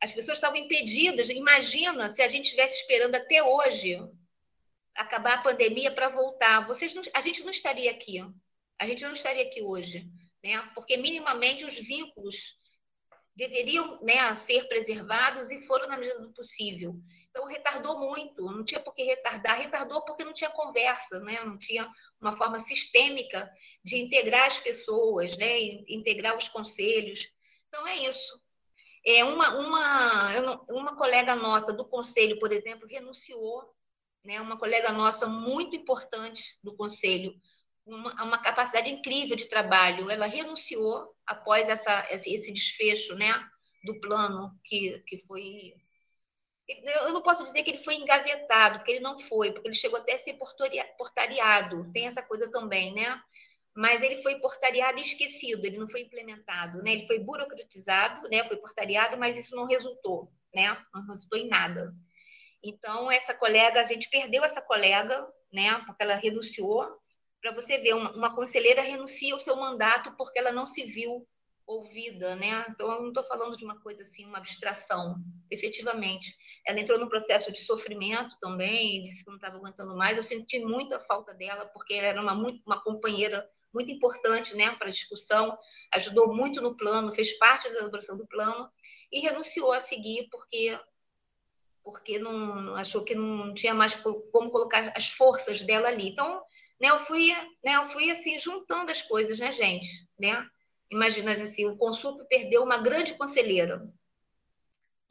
As 0.01 0.11
pessoas 0.11 0.37
estavam 0.37 0.57
impedidas. 0.57 1.29
Imagina 1.29 2.09
se 2.09 2.21
a 2.21 2.27
gente 2.27 2.45
estivesse 2.45 2.81
esperando 2.81 3.15
até 3.15 3.41
hoje 3.41 3.97
acabar 4.95 5.35
a 5.35 5.41
pandemia 5.41 5.91
para 5.91 6.09
voltar. 6.09 6.67
Vocês 6.67 6.93
não, 6.93 7.01
a 7.13 7.21
gente 7.21 7.43
não 7.43 7.51
estaria 7.51 7.91
aqui. 7.91 8.19
A 8.79 8.87
gente 8.87 9.03
não 9.03 9.13
estaria 9.13 9.43
aqui 9.43 9.61
hoje, 9.61 10.05
né? 10.43 10.71
Porque 10.73 10.97
minimamente 10.97 11.63
os 11.63 11.75
vínculos 11.75 12.57
deveriam 13.35 14.01
né, 14.01 14.33
ser 14.35 14.67
preservados 14.67 15.49
e 15.49 15.59
foram 15.61 15.87
na 15.87 15.97
medida 15.97 16.19
do 16.19 16.33
possível. 16.33 16.95
Então, 17.35 17.47
retardou 17.47 17.99
muito, 17.99 18.45
não 18.45 18.63
tinha 18.63 18.79
por 18.79 18.93
que 18.93 19.03
retardar, 19.03 19.57
retardou 19.57 20.01
porque 20.05 20.23
não 20.23 20.31
tinha 20.31 20.49
conversa, 20.49 21.19
né? 21.19 21.43
não 21.43 21.57
tinha 21.57 21.85
uma 22.21 22.31
forma 22.31 22.59
sistêmica 22.59 23.51
de 23.83 23.97
integrar 23.97 24.47
as 24.47 24.57
pessoas, 24.57 25.35
né? 25.35 25.59
integrar 25.89 26.37
os 26.37 26.47
conselhos. 26.47 27.29
Então, 27.67 27.85
é 27.85 27.97
isso. 28.07 28.41
É 29.05 29.25
uma, 29.25 29.53
uma, 29.57 30.65
uma 30.69 30.95
colega 30.95 31.35
nossa 31.35 31.73
do 31.73 31.83
conselho, 31.83 32.39
por 32.39 32.53
exemplo, 32.53 32.87
renunciou, 32.87 33.69
né? 34.23 34.39
uma 34.39 34.57
colega 34.57 34.93
nossa 34.93 35.27
muito 35.27 35.75
importante 35.75 36.57
do 36.63 36.73
conselho, 36.73 37.35
uma, 37.85 38.13
uma 38.23 38.37
capacidade 38.37 38.89
incrível 38.89 39.35
de 39.35 39.49
trabalho, 39.49 40.09
ela 40.09 40.25
renunciou 40.25 41.13
após 41.27 41.67
essa, 41.67 42.07
esse 42.11 42.53
desfecho 42.53 43.13
né? 43.13 43.33
do 43.83 43.99
plano 43.99 44.57
que, 44.63 45.03
que 45.05 45.17
foi 45.17 45.75
eu 46.67 47.13
não 47.13 47.21
posso 47.21 47.43
dizer 47.43 47.63
que 47.63 47.71
ele 47.71 47.83
foi 47.83 47.95
engavetado, 47.95 48.79
porque 48.79 48.93
ele 48.93 48.99
não 48.99 49.17
foi, 49.17 49.51
porque 49.51 49.67
ele 49.67 49.75
chegou 49.75 49.99
até 49.99 50.13
a 50.13 50.19
ser 50.19 50.37
portariado, 50.97 51.91
tem 51.91 52.07
essa 52.07 52.23
coisa 52.23 52.49
também, 52.49 52.93
né? 52.93 53.21
Mas 53.75 54.01
ele 54.01 54.17
foi 54.17 54.39
portariado 54.39 54.97
e 54.97 55.01
esquecido, 55.01 55.65
ele 55.65 55.77
não 55.77 55.87
foi 55.87 56.01
implementado, 56.01 56.81
né? 56.81 56.93
Ele 56.93 57.07
foi 57.07 57.19
burocratizado, 57.19 58.27
né? 58.29 58.43
Foi 58.45 58.57
portariado, 58.57 59.17
mas 59.17 59.37
isso 59.37 59.55
não 59.55 59.65
resultou, 59.65 60.31
né? 60.53 60.75
Não 60.93 61.05
resultou 61.05 61.37
em 61.37 61.47
nada. 61.47 61.93
Então, 62.63 63.11
essa 63.11 63.33
colega, 63.33 63.81
a 63.81 63.83
gente 63.83 64.09
perdeu 64.09 64.43
essa 64.43 64.61
colega, 64.61 65.27
né? 65.53 65.83
Porque 65.85 66.03
ela 66.03 66.15
renunciou. 66.15 66.87
Para 67.41 67.53
você 67.53 67.77
ver, 67.77 67.93
uma, 67.93 68.11
uma 68.15 68.35
conselheira 68.35 68.81
renuncia 68.81 69.33
ao 69.33 69.39
seu 69.39 69.55
mandato 69.55 70.15
porque 70.17 70.39
ela 70.39 70.51
não 70.51 70.65
se 70.65 70.83
viu 70.83 71.27
ouvida, 71.67 72.35
né? 72.35 72.65
Então, 72.69 72.91
eu 72.91 73.01
não 73.01 73.07
estou 73.09 73.23
falando 73.23 73.57
de 73.57 73.65
uma 73.65 73.79
coisa 73.79 74.01
assim, 74.01 74.25
uma 74.25 74.37
abstração, 74.37 75.15
efetivamente. 75.49 76.35
Ela 76.65 76.79
entrou 76.79 76.99
num 76.99 77.09
processo 77.09 77.51
de 77.51 77.59
sofrimento 77.59 78.37
também, 78.39 79.01
disse 79.03 79.23
que 79.23 79.29
não 79.29 79.37
estava 79.37 79.57
aguentando 79.57 79.95
mais. 79.95 80.17
Eu 80.17 80.23
senti 80.23 80.59
muita 80.59 80.99
falta 80.99 81.33
dela, 81.33 81.65
porque 81.65 81.93
ela 81.93 82.07
era 82.07 82.21
uma, 82.21 82.33
uma 82.65 82.81
companheira 82.83 83.49
muito 83.73 83.91
importante 83.91 84.55
né, 84.55 84.73
para 84.75 84.87
a 84.87 84.91
discussão, 84.91 85.57
ajudou 85.93 86.33
muito 86.33 86.61
no 86.61 86.77
plano, 86.77 87.13
fez 87.13 87.37
parte 87.37 87.69
da 87.69 87.79
elaboração 87.79 88.15
do 88.15 88.25
plano, 88.25 88.69
e 89.11 89.19
renunciou 89.19 89.71
a 89.71 89.81
seguir 89.81 90.27
porque 90.29 90.79
porque 91.83 92.17
não 92.17 92.75
achou 92.75 93.03
que 93.03 93.13
não 93.13 93.53
tinha 93.53 93.73
mais 93.75 93.93
como 93.93 94.49
colocar 94.49 94.91
as 94.97 95.11
forças 95.11 95.61
dela 95.61 95.87
ali. 95.87 96.09
Então, 96.09 96.41
né, 96.81 96.89
eu 96.89 96.97
fui, 96.97 97.29
né, 97.63 97.75
eu 97.75 97.85
fui 97.85 98.09
assim 98.09 98.39
juntando 98.39 98.89
as 98.89 99.03
coisas, 99.03 99.37
né, 99.37 99.51
gente, 99.51 99.87
né? 100.19 100.49
Imagina 100.95 101.33
assim, 101.33 101.65
o 101.65 101.75
Consulp 101.75 102.21
perdeu 102.29 102.63
uma 102.63 102.77
grande 102.77 103.15
conselheira, 103.15 103.85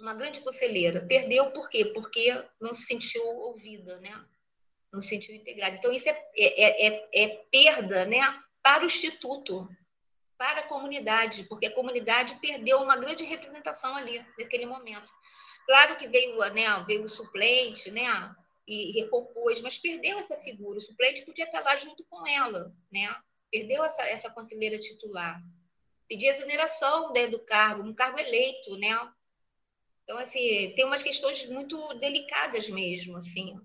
uma 0.00 0.14
grande 0.14 0.40
conselheira. 0.40 1.04
Perdeu 1.06 1.50
por 1.50 1.68
quê? 1.68 1.84
Porque 1.84 2.42
não 2.58 2.72
se 2.72 2.86
sentiu 2.86 3.22
ouvida, 3.22 4.00
né? 4.00 4.24
Não 4.90 5.02
se 5.02 5.08
sentiu 5.08 5.34
integrada. 5.34 5.76
Então 5.76 5.92
isso 5.92 6.08
é, 6.08 6.26
é, 6.38 6.86
é, 6.86 7.08
é 7.12 7.28
perda, 7.52 8.06
né, 8.06 8.18
para 8.62 8.82
o 8.82 8.86
instituto, 8.86 9.68
para 10.38 10.60
a 10.60 10.68
comunidade, 10.68 11.44
porque 11.50 11.66
a 11.66 11.74
comunidade 11.74 12.34
perdeu 12.40 12.80
uma 12.80 12.96
grande 12.96 13.22
representação 13.22 13.94
ali 13.94 14.24
naquele 14.38 14.64
momento. 14.64 15.12
Claro 15.66 15.98
que 15.98 16.08
veio, 16.08 16.38
né, 16.54 16.82
veio 16.86 17.02
o 17.02 17.08
suplente, 17.10 17.90
né, 17.90 18.34
e 18.66 19.02
recompôs, 19.02 19.60
mas 19.60 19.76
perdeu 19.76 20.18
essa 20.18 20.38
figura. 20.38 20.78
O 20.78 20.80
suplente 20.80 21.26
podia 21.26 21.44
estar 21.44 21.60
lá 21.60 21.76
junto 21.76 22.02
com 22.04 22.26
ela, 22.26 22.74
né? 22.90 23.14
Perdeu 23.50 23.84
essa, 23.84 24.02
essa 24.04 24.30
conselheira 24.30 24.78
titular. 24.78 25.38
Pedia 26.08 26.30
exoneração 26.30 27.12
do 27.30 27.44
cargo, 27.44 27.82
um 27.82 27.94
cargo 27.94 28.18
eleito, 28.18 28.76
né? 28.78 29.12
Então, 30.02 30.18
assim, 30.18 30.72
tem 30.74 30.84
umas 30.84 31.02
questões 31.02 31.46
muito 31.46 31.76
delicadas 31.94 32.68
mesmo, 32.68 33.16
assim. 33.16 33.58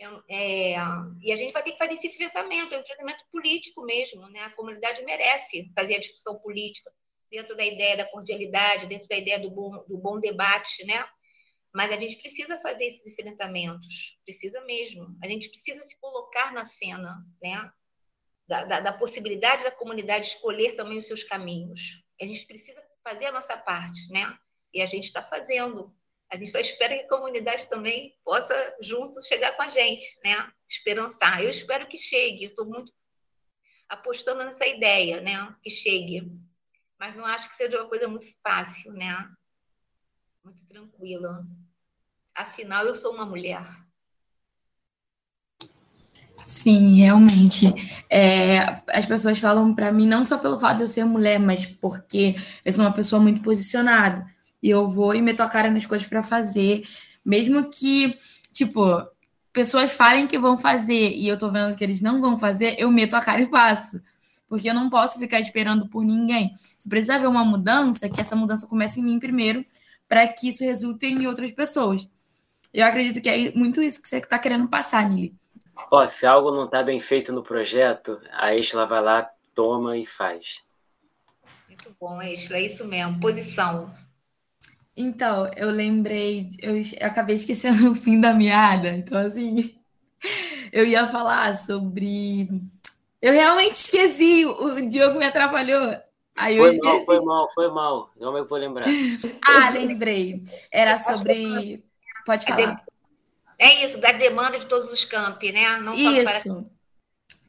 É, 0.00 0.74
é, 0.74 0.76
e 1.20 1.32
a 1.32 1.36
gente 1.36 1.52
vai 1.52 1.62
ter 1.62 1.72
que 1.72 1.78
fazer 1.78 1.94
esse 1.94 2.06
enfrentamento, 2.06 2.74
é 2.74 2.78
um 2.78 2.80
enfrentamento 2.80 3.24
político 3.32 3.82
mesmo, 3.82 4.28
né? 4.28 4.40
A 4.40 4.54
comunidade 4.54 5.02
merece 5.04 5.70
fazer 5.74 5.96
a 5.96 6.00
discussão 6.00 6.38
política 6.38 6.92
dentro 7.30 7.56
da 7.56 7.64
ideia 7.64 7.96
da 7.96 8.08
cordialidade, 8.08 8.86
dentro 8.86 9.08
da 9.08 9.16
ideia 9.16 9.38
do 9.38 9.50
bom, 9.50 9.84
do 9.88 9.98
bom 9.98 10.18
debate, 10.18 10.84
né? 10.84 11.06
Mas 11.72 11.92
a 11.92 11.96
gente 11.96 12.16
precisa 12.16 12.58
fazer 12.58 12.86
esses 12.86 13.06
enfrentamentos, 13.06 14.18
precisa 14.24 14.60
mesmo. 14.62 15.16
A 15.22 15.28
gente 15.28 15.48
precisa 15.48 15.82
se 15.82 15.98
colocar 16.00 16.52
na 16.52 16.64
cena, 16.64 17.16
né? 17.42 17.70
Da, 18.48 18.64
da, 18.64 18.80
da 18.80 18.92
possibilidade 18.92 19.62
da 19.62 19.70
comunidade 19.70 20.28
escolher 20.28 20.72
também 20.72 20.96
os 20.96 21.06
seus 21.06 21.22
caminhos. 21.22 22.02
A 22.20 22.24
gente 22.24 22.46
precisa 22.46 22.82
fazer 23.06 23.26
a 23.26 23.32
nossa 23.32 23.56
parte, 23.56 24.10
né? 24.10 24.36
E 24.72 24.80
a 24.80 24.86
gente 24.86 25.04
está 25.04 25.22
fazendo. 25.22 25.94
A 26.30 26.36
gente 26.36 26.50
só 26.50 26.58
espera 26.58 26.94
que 26.94 27.04
a 27.04 27.08
comunidade 27.08 27.68
também 27.68 28.18
possa, 28.24 28.76
junto, 28.80 29.22
chegar 29.22 29.52
com 29.56 29.62
a 29.62 29.70
gente, 29.70 30.04
né? 30.24 30.50
Esperançar. 30.66 31.42
Eu 31.42 31.50
espero 31.50 31.88
que 31.88 31.98
chegue. 31.98 32.44
Eu 32.44 32.50
estou 32.50 32.66
muito 32.66 32.92
apostando 33.88 34.44
nessa 34.44 34.66
ideia, 34.66 35.20
né? 35.20 35.54
Que 35.62 35.70
chegue. 35.70 36.30
Mas 36.98 37.14
não 37.14 37.24
acho 37.24 37.48
que 37.48 37.56
seja 37.56 37.80
uma 37.80 37.88
coisa 37.88 38.08
muito 38.08 38.26
fácil, 38.42 38.92
né? 38.92 39.30
Muito 40.44 40.66
tranquila. 40.66 41.46
Afinal, 42.34 42.86
eu 42.86 42.94
sou 42.94 43.12
uma 43.12 43.26
mulher. 43.26 43.64
Sim, 46.44 46.96
realmente. 46.96 47.66
É, 48.10 48.80
as 48.88 49.06
pessoas 49.06 49.38
falam 49.38 49.74
para 49.74 49.92
mim 49.92 50.06
não 50.06 50.24
só 50.24 50.38
pelo 50.38 50.58
fato 50.58 50.78
de 50.78 50.82
eu 50.84 50.88
ser 50.88 51.04
mulher, 51.04 51.38
mas 51.38 51.66
porque 51.66 52.36
eu 52.64 52.72
sou 52.72 52.84
uma 52.84 52.92
pessoa 52.92 53.20
muito 53.20 53.42
posicionada. 53.42 54.26
E 54.62 54.70
eu 54.70 54.88
vou 54.88 55.14
e 55.14 55.22
meto 55.22 55.40
a 55.40 55.48
cara 55.48 55.70
nas 55.70 55.86
coisas 55.86 56.06
para 56.08 56.22
fazer, 56.22 56.82
mesmo 57.24 57.70
que, 57.70 58.16
tipo, 58.52 58.80
pessoas 59.52 59.92
falem 59.92 60.26
que 60.26 60.38
vão 60.38 60.58
fazer 60.58 61.12
e 61.14 61.28
eu 61.28 61.36
tô 61.38 61.50
vendo 61.50 61.76
que 61.76 61.84
eles 61.84 62.00
não 62.00 62.20
vão 62.20 62.38
fazer, 62.38 62.74
eu 62.78 62.90
meto 62.90 63.14
a 63.14 63.20
cara 63.20 63.42
e 63.42 63.50
faço. 63.50 64.00
Porque 64.48 64.70
eu 64.70 64.74
não 64.74 64.88
posso 64.88 65.18
ficar 65.18 65.38
esperando 65.40 65.86
por 65.88 66.04
ninguém. 66.04 66.54
Se 66.78 66.88
precisar 66.88 67.16
haver 67.16 67.28
uma 67.28 67.44
mudança, 67.44 68.08
que 68.08 68.20
essa 68.20 68.34
mudança 68.34 68.66
comece 68.66 69.00
em 69.00 69.02
mim 69.02 69.18
primeiro, 69.18 69.64
para 70.08 70.26
que 70.26 70.48
isso 70.48 70.64
resulte 70.64 71.06
em 71.06 71.26
outras 71.26 71.50
pessoas. 71.52 72.08
Eu 72.72 72.86
acredito 72.86 73.20
que 73.20 73.28
é 73.28 73.52
muito 73.52 73.82
isso 73.82 74.00
que 74.00 74.08
você 74.08 74.16
está 74.16 74.38
querendo 74.38 74.68
passar, 74.68 75.08
Nili. 75.08 75.34
Ó, 75.90 76.06
se 76.06 76.26
algo 76.26 76.50
não 76.50 76.64
está 76.64 76.82
bem 76.82 77.00
feito 77.00 77.32
no 77.32 77.42
projeto, 77.42 78.20
a 78.32 78.54
Estela 78.54 78.86
vai 78.86 79.02
lá, 79.02 79.30
toma 79.54 79.96
e 79.96 80.04
faz. 80.04 80.62
Muito 81.66 81.94
bom, 82.00 82.20
Estela, 82.22 82.60
é 82.60 82.62
isso 82.62 82.84
mesmo. 82.86 83.20
Posição. 83.20 83.90
Então, 84.96 85.48
eu 85.56 85.70
lembrei, 85.70 86.48
eu, 86.60 86.76
eu 86.76 87.06
acabei 87.06 87.36
esquecendo 87.36 87.92
o 87.92 87.94
fim 87.94 88.20
da 88.20 88.32
meada, 88.32 88.88
então 88.88 89.18
assim, 89.18 89.78
eu 90.72 90.84
ia 90.84 91.08
falar 91.08 91.56
sobre. 91.56 92.48
Eu 93.20 93.32
realmente 93.32 93.76
esqueci, 93.76 94.44
o 94.44 94.88
Diogo 94.88 95.18
me 95.18 95.26
atrapalhou. 95.26 95.96
Aí 96.36 96.56
foi 96.56 96.78
mal, 96.78 97.04
foi 97.04 97.20
mal, 97.20 97.50
foi 97.52 97.70
mal. 97.70 98.10
Não 98.16 98.32
me 98.32 98.42
vou 98.44 98.58
lembrar. 98.58 98.86
ah, 99.44 99.70
lembrei. 99.70 100.44
Era 100.70 100.96
sobre 100.98 101.82
Pode 102.24 102.44
é 102.44 102.48
falar. 102.48 102.84
É 103.58 103.84
isso, 103.84 104.00
da 104.00 104.12
demanda 104.12 104.58
de 104.58 104.66
todos 104.66 104.92
os 104.92 105.04
campi, 105.04 105.50
né? 105.50 105.78
Não 105.80 105.94
isso. 105.94 106.54
Para... 106.54 106.78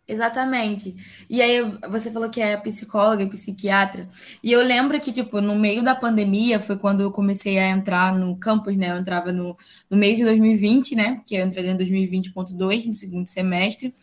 Exatamente. 0.07 0.95
E 1.30 1.39
aí 1.39 1.62
você 1.88 2.10
falou 2.10 2.32
que 2.32 2.41
é 2.41 2.57
psicóloga 2.57 3.22
e 3.22 3.30
psiquiatra. 3.30 4.10
E 4.43 4.51
eu 4.51 4.62
lembro 4.64 4.99
que, 4.99 5.12
tipo, 5.12 5.39
no 5.39 5.55
meio 5.55 5.84
da 5.84 5.93
pandemia 5.93 6.60
foi 6.60 6.80
quando 6.80 7.01
eu 7.01 7.12
comecei 7.12 7.60
a 7.60 7.70
entrar 7.70 8.16
no 8.16 8.36
campus, 8.36 8.76
né? 8.76 8.89
Eu 8.89 8.97
entrava 8.97 9.32
no, 9.32 9.55
no 9.88 9.95
meio 9.95 10.18
de 10.18 10.24
2020, 10.24 10.95
né? 10.95 11.22
Que 11.28 11.36
eu 11.36 11.45
entrei 11.45 11.70
em 11.70 11.78
2020.2, 11.78 12.88
no 12.88 12.93
segundo 12.93 13.28
semestre. 13.28 13.93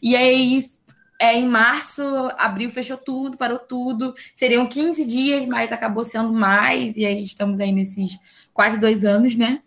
E 0.00 0.14
aí, 0.14 0.64
é, 1.20 1.34
em 1.34 1.48
março, 1.48 2.02
abril, 2.38 2.70
fechou 2.70 2.96
tudo, 2.96 3.36
parou 3.36 3.58
tudo. 3.58 4.14
Seriam 4.36 4.64
15 4.64 5.04
dias, 5.04 5.44
mas 5.46 5.72
acabou 5.72 6.04
sendo 6.04 6.32
mais. 6.32 6.96
E 6.96 7.04
aí 7.04 7.20
estamos 7.20 7.58
aí 7.58 7.72
nesses 7.72 8.16
quase 8.54 8.78
dois 8.78 9.04
anos, 9.04 9.34
né? 9.34 9.60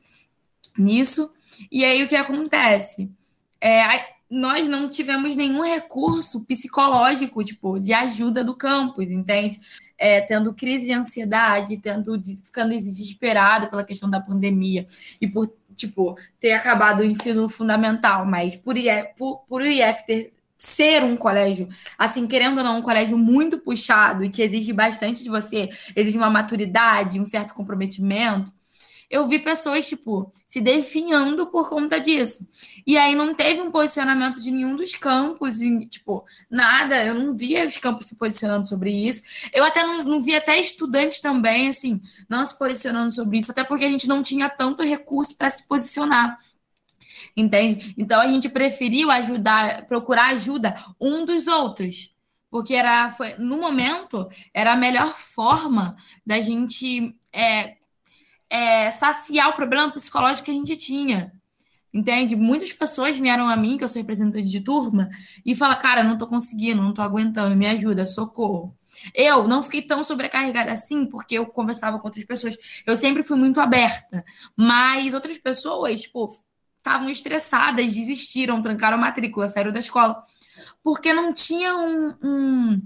nisso. 0.78 1.32
E 1.72 1.84
aí 1.84 2.04
o 2.04 2.08
que 2.08 2.16
acontece? 2.16 3.12
É, 3.60 3.84
nós 4.30 4.68
não 4.68 4.90
tivemos 4.90 5.36
nenhum 5.36 5.62
recurso 5.62 6.46
psicológico, 6.46 7.44
tipo, 7.44 7.80
de 7.80 7.94
ajuda 7.94 8.44
do 8.44 8.56
campus, 8.56 9.08
entende? 9.10 9.60
É, 9.98 10.22
tendo 10.22 10.54
crise 10.54 10.86
de 10.88 10.94
ansiedade, 10.94 11.78
tendo 11.78 12.20
ficando 12.44 12.70
desesperado 12.70 13.70
pela 13.70 13.84
questão 13.84 14.10
da 14.10 14.20
pandemia 14.20 14.88
e 15.20 15.28
por 15.28 15.54
tipo 15.76 16.18
ter 16.40 16.54
acabado 16.54 17.02
o 17.02 17.04
ensino 17.04 17.48
fundamental, 17.50 18.26
mas 18.26 18.56
por, 18.56 18.78
IF, 18.78 19.10
por, 19.18 19.40
por 19.48 19.62
o 19.62 19.66
IF 19.66 20.06
ter 20.06 20.34
ser 20.62 21.04
um 21.04 21.18
colégio, 21.18 21.68
assim, 21.98 22.28
querendo 22.28 22.60
ou 22.60 22.64
não, 22.64 22.78
um 22.78 22.82
colégio 22.84 23.18
muito 23.18 23.58
puxado 23.58 24.24
e 24.24 24.30
que 24.30 24.44
exige 24.44 24.72
bastante 24.72 25.24
de 25.24 25.30
você, 25.30 25.70
exige 25.96 26.16
uma 26.16 26.30
maturidade, 26.30 27.20
um 27.20 27.26
certo 27.26 27.56
comprometimento, 27.56 28.52
eu 29.12 29.28
vi 29.28 29.40
pessoas, 29.40 29.88
tipo, 29.88 30.32
se 30.48 30.62
definhando 30.62 31.46
por 31.48 31.70
conta 31.70 32.00
disso. 32.00 32.48
E 32.88 32.98
aí 32.98 33.14
não 33.14 33.36
teve 33.36 33.62
um 33.62 33.70
posicionamento 33.70 34.42
de 34.42 34.50
nenhum 34.50 34.76
dos 34.76 34.96
campos, 34.96 35.62
e, 35.62 35.86
tipo, 35.86 36.26
nada. 36.50 37.04
Eu 37.04 37.14
não 37.14 37.36
via 37.36 37.66
os 37.68 37.78
campos 37.78 38.06
se 38.08 38.16
posicionando 38.16 38.68
sobre 38.68 38.92
isso. 38.92 39.22
Eu 39.54 39.66
até 39.66 39.84
não, 39.84 40.04
não 40.04 40.22
vi 40.22 40.36
até 40.36 40.58
estudantes 40.58 41.20
também, 41.20 41.68
assim, 41.68 42.02
não 42.30 42.46
se 42.46 42.58
posicionando 42.58 43.12
sobre 43.12 43.40
isso, 43.40 43.52
até 43.52 43.64
porque 43.64 43.86
a 43.86 43.90
gente 43.90 44.08
não 44.08 44.24
tinha 44.24 44.50
tanto 44.50 44.82
recurso 44.82 45.36
para 45.36 45.50
se 45.50 45.68
posicionar. 45.68 46.38
Entende? 47.36 47.94
Então 47.98 48.20
a 48.22 48.28
gente 48.28 48.50
preferiu 48.50 49.12
ajudar, 49.12 49.86
procurar 49.88 50.28
ajuda 50.28 50.76
um 51.00 51.26
dos 51.26 51.48
outros 51.48 52.12
porque 52.52 52.74
era 52.76 53.10
foi, 53.12 53.36
no 53.36 53.58
momento 53.58 54.30
era 54.54 54.74
a 54.74 54.76
melhor 54.76 55.16
forma 55.18 55.96
da 56.26 56.40
gente 56.42 57.16
é, 57.34 57.78
é, 58.52 58.92
saciar 58.92 59.50
o 59.50 59.54
problema 59.54 59.90
psicológico 59.92 60.44
que 60.46 60.52
a 60.52 60.54
gente 60.54 60.76
tinha. 60.76 61.32
Entende? 61.94 62.36
Muitas 62.36 62.72
pessoas 62.72 63.18
vieram 63.18 63.48
a 63.50 63.56
mim, 63.56 63.78
que 63.78 63.84
eu 63.84 63.88
sou 63.88 64.02
representante 64.02 64.48
de 64.48 64.62
turma, 64.62 65.10
e 65.46 65.56
falaram: 65.56 65.82
Cara, 65.82 66.04
não 66.04 66.18
tô 66.18 66.28
conseguindo, 66.28 66.82
não 66.82 66.94
tô 66.94 67.02
aguentando, 67.02 67.56
me 67.56 67.68
ajuda, 67.68 68.08
socorro. 68.08 68.78
Eu 69.16 69.48
não 69.48 69.64
fiquei 69.64 69.82
tão 69.82 70.04
sobrecarregada 70.04 70.72
assim, 70.72 71.06
porque 71.06 71.36
eu 71.38 71.48
conversava 71.48 72.00
com 72.00 72.08
outras 72.08 72.26
pessoas. 72.26 72.58
Eu 72.86 72.96
sempre 72.96 73.24
fui 73.24 73.38
muito 73.38 73.60
aberta. 73.62 74.24
Mas 74.56 75.14
outras 75.14 75.38
pessoas, 75.38 76.02
tipo, 76.02 76.30
estavam 76.78 77.10
estressadas, 77.10 77.94
desistiram, 77.94 78.62
trancaram 78.62 78.98
a 78.98 79.02
matrícula, 79.02 79.50
saíram 79.50 79.72
da 79.72 79.80
escola. 79.80 80.24
Porque 80.84 81.14
não 81.14 81.34
tinha 81.34 81.76
um, 81.76 82.16
um, 82.24 82.82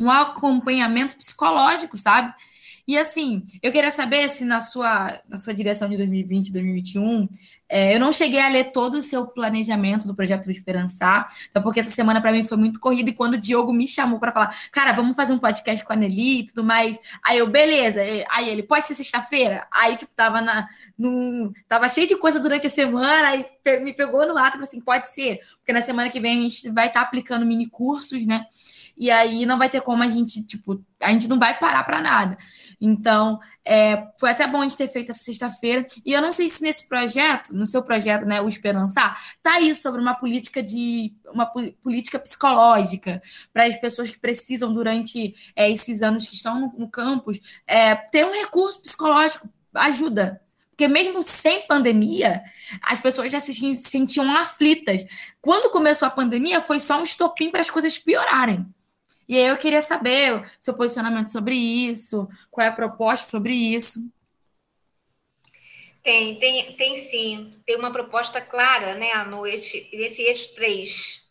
um 0.00 0.10
acompanhamento 0.10 1.16
psicológico, 1.16 1.96
sabe? 1.96 2.32
E 2.88 2.96
assim, 2.96 3.44
eu 3.62 3.70
queria 3.70 3.90
saber 3.90 4.30
se 4.30 4.46
na 4.46 4.62
sua, 4.62 5.08
na 5.28 5.36
sua 5.36 5.52
direção 5.52 5.90
de 5.90 5.96
2020, 5.98 6.50
2021, 6.50 7.28
é, 7.68 7.94
eu 7.94 8.00
não 8.00 8.10
cheguei 8.10 8.40
a 8.40 8.48
ler 8.48 8.72
todo 8.72 8.94
o 8.94 9.02
seu 9.02 9.26
planejamento 9.26 10.06
do 10.06 10.14
projeto 10.14 10.50
Esperançar, 10.50 11.26
até 11.50 11.60
porque 11.60 11.80
essa 11.80 11.90
semana 11.90 12.18
para 12.18 12.32
mim 12.32 12.44
foi 12.44 12.56
muito 12.56 12.80
corrida 12.80 13.10
e 13.10 13.12
quando 13.12 13.34
o 13.34 13.38
Diogo 13.38 13.74
me 13.74 13.86
chamou 13.86 14.18
para 14.18 14.32
falar, 14.32 14.56
cara, 14.72 14.92
vamos 14.92 15.14
fazer 15.14 15.34
um 15.34 15.38
podcast 15.38 15.84
com 15.84 15.92
a 15.92 15.96
Nelly 15.96 16.38
e 16.40 16.46
tudo 16.46 16.64
mais. 16.64 16.98
Aí 17.22 17.36
eu, 17.36 17.46
beleza. 17.46 18.00
Aí 18.30 18.48
ele, 18.48 18.62
pode 18.62 18.86
ser 18.86 18.94
sexta-feira? 18.94 19.66
Aí, 19.70 19.94
tipo, 19.94 20.14
tava 20.16 20.40
na. 20.40 20.66
No, 20.96 21.52
tava 21.68 21.90
cheio 21.90 22.08
de 22.08 22.16
coisa 22.16 22.40
durante 22.40 22.68
a 22.68 22.70
semana, 22.70 23.28
aí 23.28 23.46
me 23.82 23.92
pegou 23.92 24.26
no 24.26 24.36
ato, 24.38 24.60
assim, 24.62 24.80
pode 24.80 25.08
ser, 25.10 25.38
porque 25.58 25.72
na 25.72 25.82
semana 25.82 26.08
que 26.08 26.18
vem 26.18 26.38
a 26.38 26.42
gente 26.42 26.70
vai 26.70 26.88
estar 26.88 27.00
tá 27.00 27.06
aplicando 27.06 27.46
mini 27.46 27.68
cursos, 27.68 28.26
né? 28.26 28.46
e 28.98 29.10
aí 29.10 29.46
não 29.46 29.56
vai 29.56 29.70
ter 29.70 29.80
como 29.80 30.02
a 30.02 30.08
gente, 30.08 30.42
tipo, 30.42 30.82
a 31.00 31.10
gente 31.10 31.28
não 31.28 31.38
vai 31.38 31.56
parar 31.56 31.84
para 31.84 32.00
nada. 32.00 32.36
Então, 32.80 33.40
é, 33.64 34.08
foi 34.18 34.30
até 34.30 34.46
bom 34.46 34.60
a 34.60 34.62
gente 34.62 34.76
ter 34.76 34.88
feito 34.88 35.10
essa 35.10 35.22
sexta-feira. 35.22 35.84
E 36.04 36.12
eu 36.12 36.22
não 36.22 36.30
sei 36.30 36.48
se 36.48 36.62
nesse 36.62 36.88
projeto, 36.88 37.52
no 37.52 37.66
seu 37.66 37.82
projeto, 37.82 38.24
né, 38.24 38.40
o 38.40 38.48
Esperançar, 38.48 39.20
tá 39.42 39.54
aí 39.54 39.74
sobre 39.74 40.00
uma 40.00 40.14
política 40.14 40.62
de 40.62 41.12
uma 41.32 41.46
política 41.46 42.18
psicológica 42.18 43.20
para 43.52 43.64
as 43.64 43.76
pessoas 43.76 44.10
que 44.10 44.18
precisam 44.18 44.72
durante 44.72 45.34
é, 45.56 45.70
esses 45.70 46.02
anos 46.02 46.26
que 46.26 46.34
estão 46.34 46.60
no, 46.60 46.72
no 46.78 46.88
campus 46.88 47.40
é, 47.66 47.94
ter 47.94 48.24
um 48.24 48.32
recurso 48.32 48.80
psicológico 48.80 49.48
ajuda. 49.74 50.40
Porque 50.70 50.86
mesmo 50.86 51.24
sem 51.24 51.66
pandemia, 51.66 52.40
as 52.80 53.00
pessoas 53.00 53.32
já 53.32 53.40
se 53.40 53.76
sentiam 53.78 54.32
aflitas. 54.36 55.04
Quando 55.40 55.72
começou 55.72 56.06
a 56.06 56.10
pandemia, 56.10 56.60
foi 56.60 56.78
só 56.78 57.00
um 57.00 57.02
estopim 57.02 57.50
para 57.50 57.60
as 57.60 57.68
coisas 57.68 57.98
piorarem. 57.98 58.64
E 59.28 59.36
aí 59.36 59.46
eu 59.46 59.58
queria 59.58 59.82
saber 59.82 60.50
seu 60.58 60.74
posicionamento 60.74 61.30
sobre 61.30 61.54
isso, 61.54 62.26
qual 62.50 62.64
é 62.64 62.70
a 62.70 62.72
proposta 62.72 63.28
sobre 63.28 63.52
isso. 63.52 64.10
Tem, 66.02 66.38
tem, 66.38 66.72
tem 66.76 66.94
sim. 66.94 67.54
Tem 67.66 67.76
uma 67.76 67.92
proposta 67.92 68.40
clara, 68.40 68.94
né, 68.94 69.12
no 69.24 69.46
eixo, 69.46 69.76
nesse 69.92 70.22
eixo 70.22 70.54
3, 70.54 71.22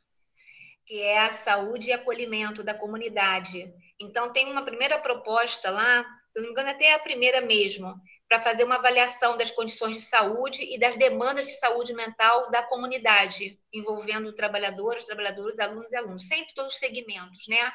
que 0.86 1.02
é 1.02 1.20
a 1.26 1.34
saúde 1.34 1.88
e 1.88 1.94
acolhimento 1.94 2.64
da 2.64 2.76
comunidade. 2.76 3.74
Então, 4.00 4.32
tem 4.32 4.52
uma 4.52 4.64
primeira 4.64 5.00
proposta 5.00 5.72
lá, 5.72 6.06
se 6.32 6.40
não 6.40 6.46
me 6.46 6.52
engano, 6.52 6.70
até 6.70 6.94
a 6.94 7.00
primeira 7.00 7.42
mesmo, 7.42 7.96
para 8.30 8.42
fazer 8.42 8.66
uma 8.66 8.76
avaliação 8.76 9.36
das 9.36 9.50
condições 9.50 9.96
de 9.96 10.02
saúde 10.02 10.64
e 10.64 10.78
das 10.78 10.96
demandas 10.98 11.48
de 11.48 11.58
saúde 11.58 11.94
mental 11.96 12.52
da 12.52 12.62
comunidade, 12.62 13.60
envolvendo 13.74 14.34
trabalhadores, 14.34 15.06
trabalhadores, 15.06 15.58
alunos 15.58 15.92
e 15.92 15.96
alunos, 15.96 16.28
sempre 16.28 16.54
todos 16.54 16.74
os 16.74 16.80
segmentos, 16.80 17.48
né? 17.48 17.72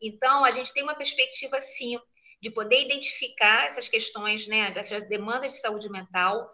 Então, 0.00 0.44
a 0.44 0.50
gente 0.52 0.72
tem 0.72 0.82
uma 0.82 0.94
perspectiva, 0.94 1.60
sim, 1.60 1.98
de 2.40 2.50
poder 2.50 2.84
identificar 2.84 3.66
essas 3.66 3.88
questões, 3.88 4.46
né, 4.46 4.70
dessas 4.70 5.08
demandas 5.08 5.52
de 5.52 5.60
saúde 5.60 5.88
mental. 5.90 6.48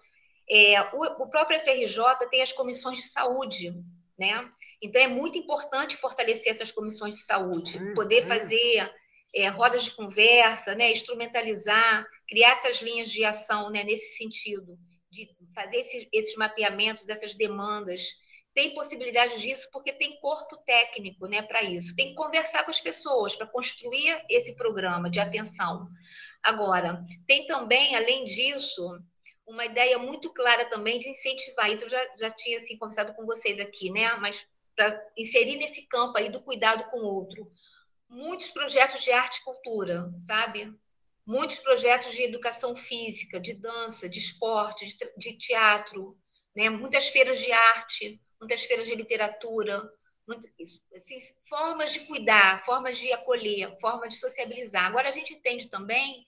É, 0.48 0.80
o, 0.94 1.22
o 1.22 1.28
próprio 1.28 1.60
FRJ 1.60 2.28
tem 2.30 2.42
as 2.42 2.52
comissões 2.52 2.98
de 2.98 3.04
saúde, 3.04 3.72
né? 4.18 4.48
Então, 4.82 5.00
é 5.00 5.08
muito 5.08 5.38
importante 5.38 5.96
fortalecer 5.96 6.50
essas 6.50 6.70
comissões 6.70 7.16
de 7.16 7.22
saúde, 7.22 7.78
hum, 7.78 7.94
poder 7.94 8.24
hum. 8.24 8.28
fazer 8.28 8.92
é, 9.34 9.48
rodas 9.48 9.84
de 9.84 9.90
conversa, 9.90 10.74
né, 10.74 10.92
instrumentalizar, 10.92 12.06
criar 12.28 12.52
essas 12.52 12.80
linhas 12.80 13.10
de 13.10 13.24
ação 13.24 13.70
né, 13.70 13.82
nesse 13.82 14.16
sentido, 14.16 14.78
de 15.10 15.28
fazer 15.54 15.78
esses, 15.78 16.06
esses 16.12 16.36
mapeamentos, 16.36 17.08
essas 17.08 17.34
demandas. 17.34 18.02
Tem 18.54 18.74
possibilidade 18.74 19.40
disso 19.40 19.68
porque 19.72 19.92
tem 19.92 20.20
corpo 20.20 20.56
técnico 20.58 21.26
né, 21.26 21.42
para 21.42 21.62
isso. 21.62 21.94
Tem 21.96 22.10
que 22.10 22.14
conversar 22.14 22.64
com 22.64 22.70
as 22.70 22.80
pessoas 22.80 23.34
para 23.34 23.46
construir 23.46 24.24
esse 24.30 24.54
programa 24.54 25.10
de 25.10 25.18
atenção. 25.18 25.88
Agora, 26.42 27.02
tem 27.26 27.46
também, 27.46 27.96
além 27.96 28.24
disso, 28.24 28.98
uma 29.46 29.64
ideia 29.64 29.98
muito 29.98 30.32
clara 30.32 30.70
também 30.70 30.98
de 30.98 31.08
incentivar 31.08 31.70
isso. 31.70 31.84
Eu 31.84 31.88
já, 31.88 32.08
já 32.16 32.30
tinha 32.30 32.58
assim, 32.58 32.78
conversado 32.78 33.12
com 33.14 33.26
vocês 33.26 33.58
aqui, 33.58 33.90
né? 33.90 34.14
Mas 34.16 34.46
para 34.76 35.04
inserir 35.16 35.56
nesse 35.56 35.86
campo 35.88 36.16
aí 36.16 36.30
do 36.30 36.42
cuidado 36.42 36.90
com 36.90 36.98
o 36.98 37.14
outro 37.14 37.50
muitos 38.14 38.50
projetos 38.50 39.02
de 39.02 39.10
arte 39.10 39.38
e 39.38 39.44
cultura, 39.44 40.10
sabe? 40.20 40.72
Muitos 41.26 41.56
projetos 41.58 42.12
de 42.12 42.22
educação 42.22 42.76
física, 42.76 43.40
de 43.40 43.54
dança, 43.54 44.08
de 44.08 44.18
esporte, 44.18 44.86
de, 44.86 44.96
de 45.16 45.36
teatro, 45.36 46.16
né? 46.54 46.70
muitas 46.70 47.08
feiras 47.08 47.40
de 47.40 47.50
arte, 47.50 48.20
muitas 48.44 48.64
feiras 48.64 48.86
de 48.86 48.94
literatura, 48.94 49.90
muito, 50.26 50.46
assim, 50.94 51.18
formas 51.48 51.92
de 51.92 52.00
cuidar, 52.00 52.62
formas 52.64 52.98
de 52.98 53.10
acolher, 53.12 53.78
formas 53.80 54.14
de 54.14 54.20
sociabilizar. 54.20 54.86
Agora, 54.86 55.08
a 55.08 55.12
gente 55.12 55.32
entende 55.32 55.68
também 55.68 56.26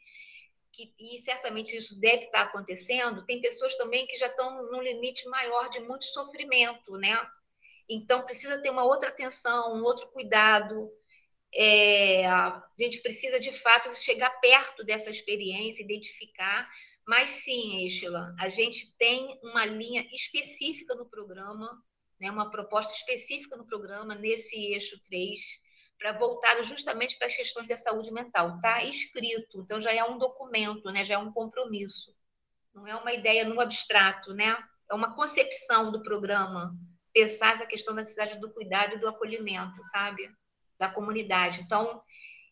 que, 0.72 0.94
e 0.98 1.20
certamente 1.20 1.76
isso 1.76 1.98
deve 2.00 2.24
estar 2.24 2.42
acontecendo, 2.42 3.24
tem 3.24 3.40
pessoas 3.40 3.76
também 3.76 4.06
que 4.06 4.16
já 4.16 4.26
estão 4.26 4.70
num 4.70 4.82
limite 4.82 5.28
maior 5.28 5.68
de 5.70 5.80
muito 5.80 6.04
sofrimento, 6.06 6.96
né? 6.96 7.14
Então, 7.88 8.24
precisa 8.24 8.60
ter 8.60 8.70
uma 8.70 8.84
outra 8.84 9.10
atenção, 9.10 9.74
um 9.74 9.84
outro 9.84 10.08
cuidado, 10.08 10.90
é, 11.54 12.26
a 12.26 12.62
gente 12.78 13.00
precisa, 13.00 13.38
de 13.38 13.52
fato, 13.52 13.94
chegar 13.94 14.30
perto 14.40 14.84
dessa 14.84 15.10
experiência, 15.10 15.82
identificar. 15.82 16.68
Mas 17.06 17.30
sim, 17.30 17.84
Estela, 17.86 18.34
a 18.38 18.48
gente 18.48 18.94
tem 18.96 19.38
uma 19.42 19.64
linha 19.64 20.06
específica 20.12 20.94
no 20.94 21.06
programa, 21.06 21.80
né, 22.20 22.30
uma 22.30 22.50
proposta 22.50 22.92
específica 22.92 23.56
no 23.56 23.66
programa, 23.66 24.14
nesse 24.14 24.56
eixo 24.56 25.00
3, 25.04 25.40
para 25.98 26.12
voltar 26.12 26.62
justamente 26.62 27.16
para 27.16 27.26
as 27.26 27.36
questões 27.36 27.68
da 27.68 27.76
saúde 27.76 28.12
mental. 28.12 28.56
Está 28.56 28.84
escrito, 28.84 29.60
então 29.60 29.80
já 29.80 29.92
é 29.92 30.04
um 30.04 30.18
documento, 30.18 30.90
né, 30.90 31.04
já 31.04 31.14
é 31.14 31.18
um 31.18 31.32
compromisso. 31.32 32.14
Não 32.74 32.86
é 32.86 32.94
uma 32.94 33.12
ideia 33.12 33.44
no 33.44 33.60
abstrato, 33.60 34.34
né? 34.34 34.56
é 34.90 34.94
uma 34.94 35.14
concepção 35.14 35.90
do 35.90 36.02
programa, 36.02 36.72
pensar 37.12 37.54
essa 37.54 37.66
questão 37.66 37.94
da 37.94 38.02
necessidade 38.02 38.38
do 38.38 38.52
cuidado 38.52 38.94
e 38.94 38.98
do 38.98 39.08
acolhimento, 39.08 39.82
sabe? 39.90 40.30
da 40.78 40.88
comunidade. 40.88 41.62
Então, 41.62 42.00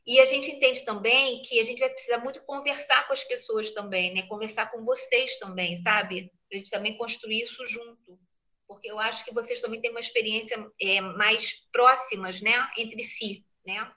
e 0.06 0.20
a 0.20 0.26
gente 0.26 0.50
entende 0.50 0.84
também 0.84 1.40
que 1.42 1.60
a 1.60 1.64
gente 1.64 1.78
vai 1.78 1.88
precisar 1.88 2.18
muito 2.18 2.44
conversar 2.44 3.06
com 3.06 3.12
as 3.12 3.24
pessoas 3.24 3.70
também, 3.70 4.14
né? 4.14 4.22
Conversar 4.22 4.70
com 4.70 4.84
vocês 4.84 5.38
também, 5.38 5.76
sabe? 5.76 6.30
A 6.52 6.56
gente 6.56 6.70
também 6.70 6.96
construir 6.98 7.42
isso 7.42 7.64
junto. 7.66 8.18
Porque 8.66 8.90
eu 8.90 8.98
acho 8.98 9.24
que 9.24 9.34
vocês 9.34 9.60
também 9.60 9.80
têm 9.80 9.90
uma 9.90 10.00
experiência 10.00 10.56
é, 10.80 11.00
mais 11.00 11.66
próximas, 11.72 12.40
né? 12.40 12.52
Entre 12.76 13.02
si, 13.04 13.44
né? 13.66 13.90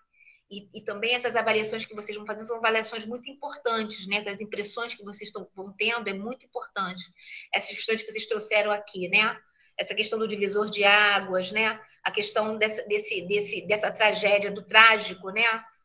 E, 0.50 0.70
e, 0.74 0.82
também 0.82 1.14
essas 1.14 1.36
avaliações 1.36 1.84
que 1.84 1.94
vocês 1.94 2.16
vão 2.16 2.26
fazer 2.26 2.46
são 2.46 2.56
avaliações 2.56 3.06
muito 3.06 3.30
importantes, 3.30 4.08
né? 4.08 4.18
Essas 4.18 4.40
impressões 4.40 4.96
que 4.96 5.04
vocês 5.04 5.30
estão, 5.30 5.50
vão 5.54 5.74
tendo 5.78 6.08
é 6.10 6.14
muito 6.14 6.46
importante. 6.46 7.04
Essas 7.54 7.76
questões 7.76 8.02
que 8.02 8.12
vocês 8.12 8.28
trouxeram 8.28 8.72
aqui, 8.72 9.10
né? 9.10 9.38
Essa 9.78 9.94
questão 9.94 10.18
do 10.18 10.28
divisor 10.28 10.70
de 10.70 10.84
águas, 10.84 11.52
né? 11.52 11.80
a 12.08 12.12
questão 12.12 12.58
dessa, 12.58 12.82
desse, 12.88 13.22
desse, 13.28 13.68
dessa 13.68 13.92
tragédia, 13.92 14.50
do 14.50 14.64
trágico, 14.66 15.30
né? 15.30 15.44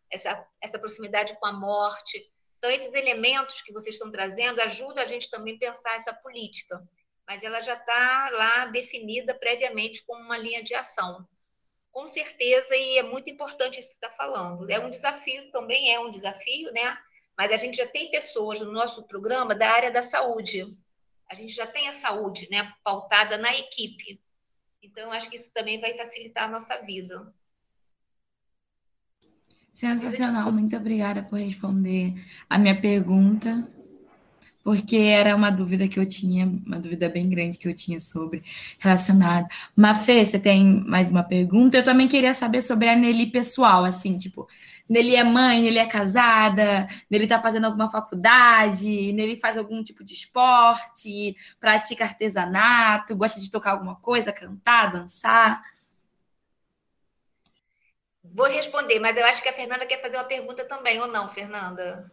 Essa, 0.09 0.47
essa 0.61 0.79
proximidade 0.79 1.37
com 1.41 1.47
a 1.47 1.53
morte. 1.53 2.31
Então, 2.59 2.71
esses 2.71 2.95
elementos 2.95 3.61
que 3.61 3.73
vocês 3.73 3.97
estão 3.97 4.09
trazendo 4.09 4.61
ajudam 4.61 5.03
a 5.03 5.07
gente 5.07 5.29
também 5.29 5.57
a 5.57 5.59
pensar 5.59 5.97
essa 5.97 6.15
política, 6.15 6.81
mas 7.33 7.43
ela 7.43 7.63
já 7.63 7.73
está 7.73 8.29
lá 8.31 8.67
definida 8.67 9.35
previamente 9.35 10.05
como 10.05 10.23
uma 10.23 10.37
linha 10.37 10.63
de 10.63 10.75
ação. 10.75 11.27
Com 11.91 12.07
certeza, 12.09 12.77
e 12.77 12.99
é 12.99 13.03
muito 13.03 13.31
importante 13.31 13.81
isso 13.81 13.99
que 13.99 14.05
está 14.05 14.11
falando. 14.11 14.69
É 14.71 14.79
um 14.79 14.91
desafio, 14.91 15.51
também 15.51 15.95
é 15.95 15.99
um 15.99 16.11
desafio, 16.11 16.71
né? 16.75 16.99
Mas 17.37 17.51
a 17.51 17.57
gente 17.57 17.79
já 17.79 17.87
tem 17.87 18.11
pessoas 18.11 18.61
no 18.61 18.71
nosso 18.71 19.03
programa 19.05 19.55
da 19.55 19.71
área 19.71 19.91
da 19.91 20.03
saúde. 20.03 20.77
A 21.27 21.35
gente 21.35 21.55
já 21.55 21.67
tem 21.67 21.89
a 21.89 21.93
saúde, 21.93 22.49
né, 22.51 22.71
pautada 22.85 23.39
na 23.39 23.57
equipe. 23.57 24.21
Então, 24.83 25.11
acho 25.11 25.31
que 25.31 25.37
isso 25.37 25.55
também 25.55 25.81
vai 25.81 25.97
facilitar 25.97 26.45
a 26.45 26.53
nossa 26.53 26.77
vida. 26.83 27.33
Sensacional, 29.73 30.53
muito 30.53 30.77
obrigada 30.77 31.23
por 31.23 31.39
responder 31.39 32.13
a 32.49 32.59
minha 32.59 32.79
pergunta, 32.79 33.67
porque 34.63 34.97
era 34.97 35.35
uma 35.35 35.51
dúvida 35.51 35.89
que 35.89 35.99
eu 35.99 36.07
tinha, 36.07 36.47
uma 36.47 36.79
dúvida 36.79 37.09
bem 37.09 37.29
grande 37.29 37.59
que 37.59 37.69
eu 37.69 37.75
tinha 37.75 37.99
sobre 37.99 38.43
relacionado. 38.79 39.47
Mafê, 39.77 40.25
você 40.25 40.39
tem 40.39 40.65
mais 40.87 41.11
uma 41.11 41.23
pergunta? 41.23 41.77
Eu 41.77 41.85
também 41.85 42.09
queria 42.09 42.35
saber 42.35 42.63
sobre 42.63 42.89
a 42.89 42.97
Nelly 42.97 43.27
pessoal, 43.27 43.85
assim, 43.85 44.17
tipo, 44.19 44.49
Nelly 44.89 45.17
é 45.17 45.25
mãe, 45.25 45.61
Nelly 45.63 45.79
é 45.79 45.87
casada, 45.87 46.89
Nelly 47.11 47.25
está 47.25 47.41
fazendo 47.41 47.65
alguma 47.67 47.91
faculdade, 47.91 49.13
Nelly 49.13 49.39
faz 49.39 49.57
algum 49.59 49.83
tipo 49.83 50.05
de 50.05 50.15
esporte, 50.15 51.37
pratica 51.61 52.05
artesanato, 52.05 53.17
gosta 53.17 53.41
de 53.41 53.51
tocar 53.51 53.73
alguma 53.73 53.97
coisa, 53.97 54.33
cantar, 54.33 54.93
dançar? 54.93 55.63
Vou 58.25 58.47
responder, 58.47 58.99
mas 59.01 59.17
eu 59.17 59.25
acho 59.27 59.43
que 59.43 59.49
a 59.49 59.53
Fernanda 59.53 59.87
quer 59.87 60.01
fazer 60.01 60.17
uma 60.17 60.25
pergunta 60.25 60.65
também, 60.67 61.01
ou 61.01 61.09
não, 61.09 61.29
Fernanda? 61.29 62.11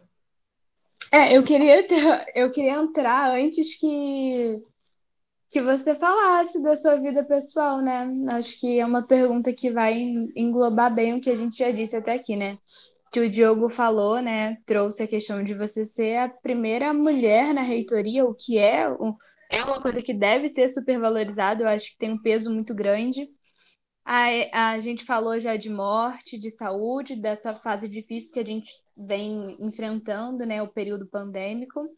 É, 1.12 1.36
eu 1.36 1.42
queria 1.42 1.86
ter, 1.86 1.96
eu 2.34 2.50
queria 2.50 2.74
entrar 2.74 3.34
antes 3.34 3.76
que 3.76 4.60
que 5.50 5.60
você 5.60 5.96
falasse 5.96 6.62
da 6.62 6.76
sua 6.76 6.96
vida 6.96 7.24
pessoal, 7.24 7.80
né? 7.80 8.08
Acho 8.28 8.58
que 8.58 8.78
é 8.78 8.86
uma 8.86 9.04
pergunta 9.04 9.52
que 9.52 9.70
vai 9.70 10.00
englobar 10.36 10.94
bem 10.94 11.14
o 11.14 11.20
que 11.20 11.28
a 11.28 11.34
gente 11.34 11.58
já 11.58 11.72
disse 11.72 11.96
até 11.96 12.14
aqui, 12.14 12.36
né? 12.36 12.56
Que 13.12 13.18
o 13.20 13.28
Diogo 13.28 13.68
falou, 13.68 14.22
né? 14.22 14.58
Trouxe 14.64 15.02
a 15.02 15.08
questão 15.08 15.42
de 15.42 15.52
você 15.54 15.86
ser 15.86 16.18
a 16.18 16.28
primeira 16.28 16.94
mulher 16.94 17.52
na 17.52 17.62
reitoria, 17.62 18.24
o 18.24 18.32
que 18.32 18.58
é, 18.58 18.86
é 19.50 19.64
uma 19.64 19.82
coisa 19.82 20.00
que 20.00 20.14
deve 20.14 20.48
ser 20.50 20.68
supervalorizado, 20.68 21.64
eu 21.64 21.68
acho 21.68 21.90
que 21.90 21.98
tem 21.98 22.12
um 22.12 22.22
peso 22.22 22.52
muito 22.52 22.72
grande. 22.72 23.28
A, 24.04 24.72
a 24.72 24.80
gente 24.80 25.04
falou 25.04 25.40
já 25.40 25.56
de 25.56 25.68
morte, 25.68 26.38
de 26.38 26.50
saúde, 26.50 27.16
dessa 27.16 27.54
fase 27.56 27.88
difícil 27.88 28.32
que 28.32 28.38
a 28.40 28.44
gente 28.44 28.70
vem 29.00 29.56
enfrentando, 29.60 30.44
né? 30.44 30.62
O 30.62 30.68
período 30.68 31.06
pandêmico. 31.06 31.88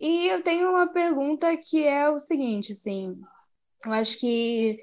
E 0.00 0.28
eu 0.28 0.42
tenho 0.42 0.70
uma 0.70 0.86
pergunta 0.86 1.56
que 1.56 1.84
é 1.84 2.08
o 2.08 2.18
seguinte, 2.18 2.72
assim, 2.72 3.20
eu 3.84 3.92
acho 3.92 4.18
que 4.18 4.78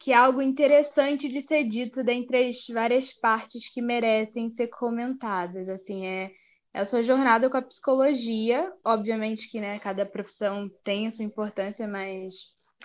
que 0.00 0.12
é 0.12 0.16
algo 0.16 0.40
interessante 0.40 1.28
de 1.28 1.42
ser 1.42 1.64
dito 1.64 2.02
dentre 2.02 2.48
as 2.48 2.66
várias 2.68 3.12
partes 3.12 3.68
que 3.68 3.82
merecem 3.82 4.50
ser 4.50 4.68
comentadas. 4.68 5.68
Assim, 5.68 6.06
é, 6.06 6.32
é 6.72 6.80
a 6.80 6.86
sua 6.86 7.02
jornada 7.02 7.50
com 7.50 7.58
a 7.58 7.62
psicologia, 7.62 8.72
obviamente 8.82 9.50
que 9.50 9.60
né, 9.60 9.78
cada 9.78 10.06
profissão 10.06 10.70
tem 10.82 11.06
a 11.06 11.10
sua 11.10 11.26
importância, 11.26 11.86
mas 11.86 12.34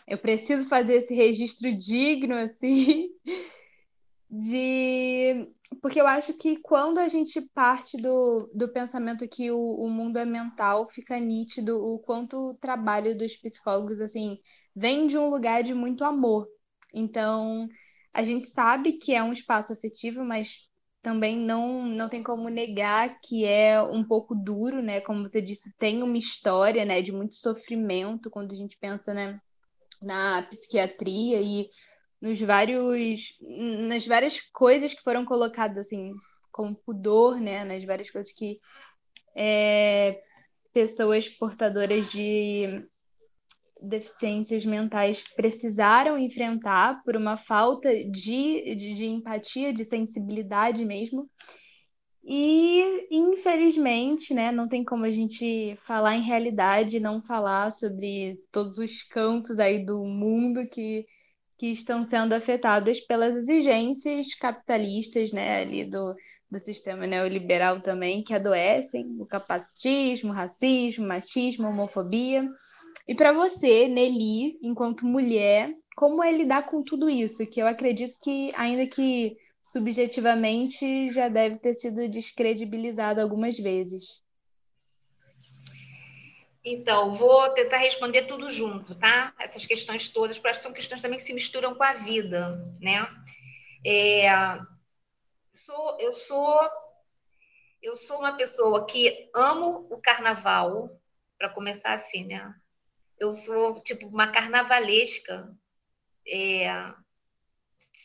eu 0.06 0.18
preciso 0.18 0.68
fazer 0.68 0.96
esse 0.96 1.14
registro 1.16 1.74
digno, 1.74 2.36
assim, 2.36 3.10
de. 4.30 5.48
Porque 5.82 6.00
eu 6.00 6.08
acho 6.08 6.34
que 6.34 6.58
quando 6.58 7.00
a 7.00 7.08
gente 7.08 7.42
parte 7.54 7.98
do, 7.98 8.50
do 8.54 8.72
pensamento 8.72 9.28
que 9.28 9.52
o, 9.52 9.58
o 9.58 9.90
mundo 9.90 10.18
é 10.18 10.26
mental, 10.26 10.90
fica 10.90 11.20
nítido 11.20 11.78
o 11.78 12.00
quanto 12.00 12.52
o 12.52 12.54
trabalho 12.56 13.18
dos 13.18 13.36
psicólogos, 13.36 14.00
assim, 14.00 14.38
vem 14.76 15.08
de 15.08 15.18
um 15.18 15.30
lugar 15.30 15.64
de 15.64 15.74
muito 15.74 16.04
amor. 16.04 16.48
Então, 16.94 17.68
a 18.14 18.24
gente 18.24 18.46
sabe 18.48 18.94
que 18.94 19.14
é 19.14 19.24
um 19.24 19.34
espaço 19.34 19.74
afetivo, 19.74 20.24
mas 20.24 20.58
também 21.02 21.38
não, 21.38 21.86
não 21.86 22.10
tem 22.10 22.24
como 22.24 22.50
negar 22.50 23.20
que 23.22 23.46
é 23.46 23.80
um 23.82 24.04
pouco 24.04 24.34
duro, 24.34 24.82
né? 24.82 25.02
Como 25.02 25.22
você 25.22 25.42
disse, 25.42 25.72
tem 25.78 26.02
uma 26.02 26.18
história, 26.18 26.84
né, 26.84 27.02
de 27.02 27.12
muito 27.12 27.36
sofrimento 27.36 28.30
quando 28.30 28.54
a 28.54 28.56
gente 28.56 28.76
pensa, 28.80 29.14
né, 29.14 29.40
na 30.02 30.42
psiquiatria 30.44 31.42
e 31.42 31.70
nos 32.22 32.40
vários 32.42 33.22
nas 33.88 34.06
várias 34.06 34.40
coisas 34.52 34.94
que 34.94 35.04
foram 35.04 35.26
colocadas 35.26 35.78
assim 35.78 36.14
como 36.52 36.76
pudor, 36.76 37.40
né, 37.40 37.66
nas 37.66 37.84
várias 37.84 38.10
coisas 38.10 38.32
que 38.32 38.60
é, 39.36 40.22
pessoas 40.74 41.28
portadoras 41.28 42.10
de 42.10 42.86
deficiências 43.82 44.66
mentais 44.66 45.22
precisaram 45.36 46.18
enfrentar 46.18 47.04
por 47.04 47.16
uma 47.16 47.38
falta 47.38 47.90
de, 47.90 48.76
de, 48.76 48.96
de 48.96 49.06
empatia, 49.06 49.74
de 49.74 49.84
sensibilidade 49.86 50.86
mesmo. 50.86 51.30
E, 52.24 53.08
infelizmente, 53.12 54.34
né, 54.34 54.52
não 54.52 54.68
tem 54.68 54.84
como 54.84 55.06
a 55.06 55.12
gente 55.12 55.78
falar 55.86 56.16
em 56.16 56.24
realidade, 56.24 57.00
não 57.00 57.22
falar 57.22 57.72
sobre 57.72 58.40
todos 58.52 58.78
os 58.80 59.04
cantos 59.04 59.60
aí 59.60 59.86
do 59.86 60.04
mundo 60.04 60.68
que, 60.68 61.06
que 61.58 61.68
estão 61.68 62.08
sendo 62.08 62.34
afetados 62.34 63.00
pelas 63.02 63.36
exigências 63.36 64.34
capitalistas, 64.36 65.32
né, 65.32 65.62
ali 65.62 65.86
do, 65.86 66.14
do 66.52 66.60
sistema 66.60 67.08
neoliberal 67.08 67.82
também, 67.82 68.24
que 68.24 68.34
adoecem, 68.34 69.06
o 69.20 69.26
capacitismo, 69.26 70.34
racismo, 70.34 71.08
machismo, 71.08 71.68
homofobia. 71.68 72.48
E 73.08 73.16
para 73.16 73.32
você, 73.32 73.88
Nelly, 73.88 74.58
enquanto 74.62 75.06
mulher, 75.06 75.74
como 75.96 76.24
é 76.24 76.32
lidar 76.32 76.66
com 76.66 76.84
tudo 76.84 77.10
isso? 77.10 77.46
Que 77.46 77.62
eu 77.62 77.68
acredito 77.68 78.16
que, 78.22 78.52
ainda 78.56 78.86
que 78.88 79.38
subjetivamente, 79.62 81.12
já 81.12 81.28
deve 81.28 81.60
ter 81.60 81.76
sido 81.76 82.08
descredibilizado 82.08 83.20
algumas 83.20 83.58
vezes. 83.58 84.25
Então, 86.66 87.14
vou 87.14 87.50
tentar 87.54 87.78
responder 87.78 88.24
tudo 88.24 88.50
junto, 88.50 88.96
tá? 88.96 89.34
Essas 89.40 89.66
questões 89.66 90.10
todas, 90.10 90.40
porque 90.40 90.56
são 90.56 90.74
questões 90.74 91.02
também 91.02 91.18
que 91.18 91.24
se 91.24 91.34
misturam 91.34 91.76
com 91.76 91.84
a 91.84 91.94
vida, 91.94 92.58
né? 92.82 93.08
É, 93.86 94.28
sou, 95.52 95.98
eu 96.00 96.12
sou 96.14 96.60
eu 97.82 97.96
sou 97.96 98.18
uma 98.18 98.36
pessoa 98.36 98.84
que 98.88 99.30
amo 99.36 99.88
o 99.92 100.02
carnaval, 100.02 101.00
para 101.38 101.50
começar 101.50 101.94
assim, 101.94 102.26
né? 102.26 102.56
eu 103.20 103.36
sou 103.36 103.82
tipo 103.82 104.08
uma 104.08 104.32
carnavalesca, 104.32 105.56
é, 106.28 106.68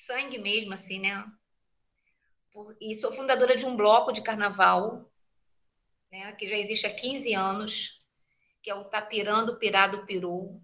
sangue 0.07 0.39
mesmo, 0.39 0.73
assim, 0.73 1.01
né? 1.01 1.25
E 2.81 2.95
sou 3.01 3.13
fundadora 3.13 3.57
de 3.57 3.65
um 3.65 3.77
bloco 3.77 4.13
de 4.13 4.23
carnaval, 4.23 5.11
né, 6.11 6.33
que 6.33 6.49
já 6.49 6.57
existe 6.57 6.87
há 6.87 6.95
15 6.95 7.33
anos, 7.33 8.00
que 8.63 8.71
é 8.71 8.75
o 8.75 8.85
Tapirando 8.85 9.59
Pirado 9.59 10.05
Peru, 10.07 10.61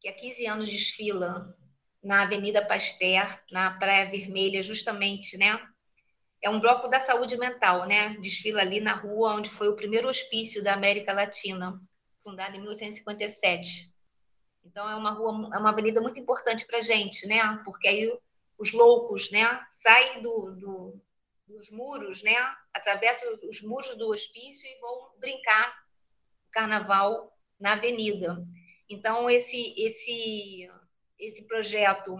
que 0.00 0.08
há 0.08 0.12
15 0.12 0.46
anos 0.46 0.68
desfila 0.68 1.56
na 2.02 2.22
Avenida 2.22 2.64
Pasteur, 2.64 3.26
na 3.50 3.76
Praia 3.78 4.10
Vermelha, 4.10 4.62
justamente, 4.62 5.36
né? 5.36 5.60
É 6.40 6.48
um 6.48 6.60
bloco 6.60 6.88
da 6.88 7.00
saúde 7.00 7.36
mental, 7.36 7.86
né? 7.86 8.16
Desfila 8.20 8.60
ali 8.60 8.80
na 8.80 8.94
rua 8.94 9.34
onde 9.34 9.50
foi 9.50 9.68
o 9.68 9.76
primeiro 9.76 10.08
hospício 10.08 10.62
da 10.62 10.74
América 10.74 11.12
Latina 11.12 11.80
fundada 12.22 12.56
em 12.56 12.60
1857. 12.60 13.92
Então 14.64 14.88
é 14.88 14.94
uma 14.94 15.10
rua, 15.10 15.50
é 15.54 15.58
uma 15.58 15.70
avenida 15.70 16.00
muito 16.00 16.20
importante 16.20 16.66
para 16.66 16.80
gente, 16.80 17.26
né? 17.26 17.60
Porque 17.64 17.88
aí 17.88 18.18
os 18.58 18.72
loucos, 18.72 19.30
né, 19.30 19.66
saem 19.70 20.20
do, 20.20 20.52
do, 20.56 21.00
dos 21.46 21.70
muros, 21.70 22.22
né, 22.22 22.34
atravessam 22.74 23.32
os 23.48 23.62
muros 23.62 23.94
do 23.96 24.08
hospício 24.08 24.68
e 24.68 24.80
vão 24.80 25.12
brincar 25.18 25.87
carnaval 26.50 27.32
na 27.58 27.72
avenida. 27.72 28.44
Então 28.88 29.28
esse 29.28 29.74
esse 29.76 30.70
esse 31.18 31.42
projeto 31.46 32.16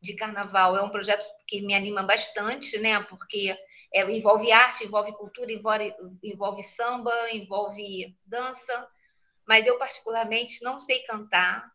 de 0.00 0.14
carnaval 0.14 0.76
é 0.76 0.82
um 0.82 0.90
projeto 0.90 1.24
que 1.46 1.62
me 1.62 1.74
anima 1.74 2.02
bastante, 2.02 2.78
né? 2.78 3.00
Porque 3.04 3.56
é, 3.94 4.10
envolve 4.10 4.50
arte, 4.50 4.84
envolve 4.84 5.12
cultura, 5.12 5.52
envolve, 5.52 5.94
envolve 6.22 6.62
samba, 6.62 7.12
envolve 7.30 8.16
dança, 8.24 8.88
mas 9.46 9.66
eu 9.66 9.78
particularmente 9.78 10.62
não 10.62 10.78
sei 10.78 11.02
cantar 11.04 11.70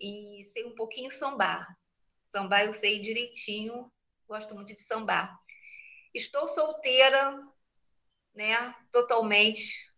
e 0.00 0.44
sei 0.52 0.64
um 0.64 0.74
pouquinho 0.74 1.10
sambar. 1.10 1.66
Sambar 2.28 2.64
eu 2.64 2.72
sei 2.72 3.00
direitinho, 3.00 3.90
gosto 4.26 4.54
muito 4.54 4.74
de 4.74 4.80
sambar. 4.80 5.38
Estou 6.12 6.48
solteira, 6.48 7.38
né, 8.34 8.74
totalmente, 8.90 9.93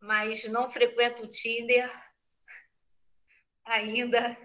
mas 0.00 0.44
não 0.44 0.70
frequento 0.70 1.24
o 1.24 1.28
Tinder 1.28 1.90
ainda. 3.64 4.36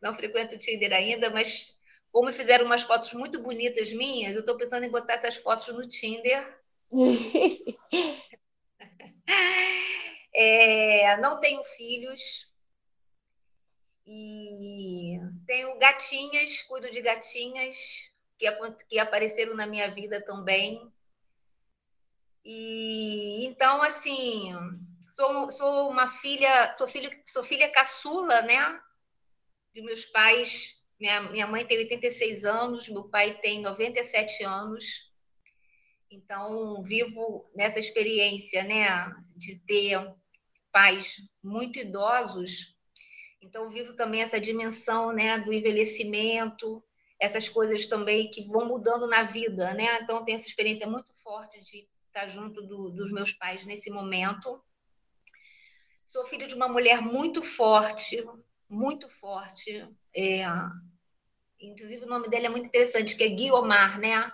Não 0.00 0.14
frequento 0.14 0.54
o 0.54 0.58
Tinder 0.58 0.92
ainda, 0.92 1.30
mas 1.30 1.74
como 2.12 2.32
fizeram 2.32 2.66
umas 2.66 2.82
fotos 2.82 3.12
muito 3.12 3.42
bonitas 3.42 3.92
minhas, 3.92 4.34
eu 4.34 4.40
estou 4.40 4.56
pensando 4.56 4.84
em 4.84 4.90
botar 4.90 5.14
essas 5.14 5.36
fotos 5.36 5.66
no 5.68 5.86
Tinder. 5.88 6.58
É, 10.36 11.16
não 11.18 11.38
tenho 11.38 11.64
filhos 11.64 12.52
e 14.04 15.16
tenho 15.46 15.78
gatinhas, 15.78 16.60
cuido 16.62 16.90
de 16.90 17.00
gatinhas 17.00 18.12
que, 18.36 18.46
que 18.88 18.98
apareceram 18.98 19.54
na 19.54 19.66
minha 19.66 19.88
vida 19.90 20.20
também. 20.24 20.92
E 22.44 23.46
então, 23.46 23.82
assim, 23.82 24.52
sou, 25.10 25.50
sou 25.50 25.88
uma 25.88 26.08
filha, 26.08 26.72
sou 26.76 26.86
filho, 26.86 27.10
sou 27.26 27.42
filha 27.42 27.72
caçula, 27.72 28.42
né? 28.42 28.80
De 29.72 29.82
meus 29.82 30.04
pais. 30.06 30.82
Minha, 31.00 31.22
minha 31.22 31.46
mãe 31.46 31.66
tem 31.66 31.78
86 31.78 32.44
anos, 32.44 32.88
meu 32.88 33.04
pai 33.08 33.38
tem 33.40 33.60
97 33.62 34.44
anos. 34.44 35.12
Então, 36.10 36.82
vivo 36.82 37.50
nessa 37.56 37.78
experiência, 37.80 38.62
né, 38.62 39.12
de 39.36 39.58
ter 39.66 39.98
pais 40.70 41.16
muito 41.42 41.78
idosos, 41.78 42.74
então 43.40 43.68
vivo 43.68 43.94
também 43.94 44.22
essa 44.22 44.40
dimensão 44.40 45.12
né, 45.12 45.38
do 45.38 45.52
envelhecimento, 45.52 46.82
essas 47.20 47.48
coisas 47.48 47.86
também 47.86 48.30
que 48.30 48.46
vão 48.46 48.66
mudando 48.66 49.06
na 49.06 49.22
vida, 49.24 49.74
né? 49.74 50.00
Então 50.02 50.24
tenho 50.24 50.36
essa 50.36 50.48
experiência 50.48 50.86
muito 50.86 51.12
forte 51.22 51.60
de 51.62 51.86
estar 52.14 52.28
junto 52.28 52.62
do, 52.62 52.90
dos 52.90 53.10
meus 53.10 53.32
pais 53.32 53.66
nesse 53.66 53.90
momento. 53.90 54.62
Sou 56.06 56.24
filho 56.24 56.46
de 56.46 56.54
uma 56.54 56.68
mulher 56.68 57.02
muito 57.02 57.42
forte, 57.42 58.24
muito 58.68 59.08
forte. 59.08 59.88
É, 60.16 60.44
inclusive 61.60 62.04
o 62.04 62.08
nome 62.08 62.28
dela 62.28 62.46
é 62.46 62.48
muito 62.48 62.66
interessante, 62.66 63.16
que 63.16 63.24
é 63.24 63.28
Guiomar, 63.28 63.98
né? 63.98 64.32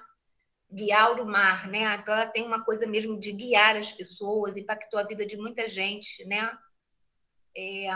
guiar 0.73 1.21
o 1.21 1.27
mar, 1.27 1.69
né? 1.69 1.97
Então 1.97 2.15
ela 2.15 2.29
tem 2.29 2.47
uma 2.47 2.65
coisa 2.65 2.87
mesmo 2.87 3.19
de 3.19 3.33
guiar 3.33 3.77
as 3.77 3.91
pessoas, 3.91 4.57
impactou 4.57 5.01
a 5.01 5.07
vida 5.07 5.27
de 5.27 5.37
muita 5.37 5.67
gente, 5.67 6.25
né? 6.27 6.57
É, 7.57 7.89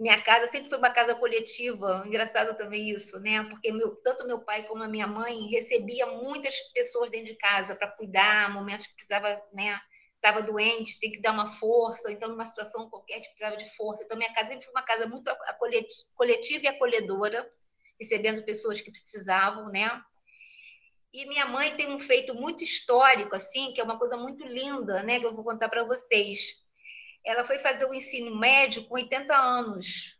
minha 0.00 0.20
casa 0.22 0.48
sempre 0.48 0.70
foi 0.70 0.78
uma 0.78 0.90
casa 0.90 1.14
coletiva, 1.14 2.02
engraçado 2.06 2.56
também 2.56 2.88
isso, 2.88 3.20
né? 3.20 3.44
Porque 3.50 3.70
meu, 3.70 3.94
tanto 3.96 4.26
meu 4.26 4.40
pai 4.40 4.62
como 4.62 4.82
a 4.82 4.88
minha 4.88 5.06
mãe 5.06 5.46
recebia 5.48 6.06
muitas 6.06 6.58
pessoas 6.72 7.10
dentro 7.10 7.26
de 7.26 7.36
casa 7.36 7.76
para 7.76 7.90
cuidar, 7.90 8.50
momentos 8.50 8.86
que 8.86 8.94
precisava, 8.94 9.28
né? 9.52 9.78
Estava 10.14 10.42
doente, 10.42 10.98
tem 10.98 11.12
que 11.12 11.20
dar 11.20 11.32
uma 11.32 11.46
força, 11.46 12.10
então 12.10 12.30
numa 12.30 12.46
situação 12.46 12.88
qualquer 12.88 13.20
que 13.20 13.28
precisava 13.28 13.58
de 13.58 13.76
força. 13.76 14.02
Então 14.02 14.16
minha 14.16 14.32
casa 14.32 14.48
sempre 14.48 14.64
foi 14.64 14.72
uma 14.72 14.82
casa 14.82 15.06
muito 15.06 15.30
coletiva 16.14 16.64
e 16.64 16.68
acolhedora, 16.68 17.46
recebendo 18.00 18.42
pessoas 18.42 18.80
que 18.80 18.90
precisavam, 18.90 19.66
né? 19.66 20.02
E 21.12 21.26
minha 21.26 21.44
mãe 21.44 21.76
tem 21.76 21.92
um 21.92 21.98
feito 21.98 22.34
muito 22.34 22.64
histórico, 22.64 23.36
assim, 23.36 23.72
que 23.74 23.80
é 23.80 23.84
uma 23.84 23.98
coisa 23.98 24.16
muito 24.16 24.44
linda, 24.44 25.02
né? 25.02 25.20
Que 25.20 25.26
eu 25.26 25.34
vou 25.34 25.44
contar 25.44 25.68
para 25.68 25.84
vocês. 25.84 26.64
Ela 27.24 27.44
foi 27.44 27.58
fazer 27.58 27.84
o 27.84 27.94
ensino 27.94 28.36
médio 28.36 28.86
com 28.86 28.94
80 28.94 29.34
anos. 29.36 30.18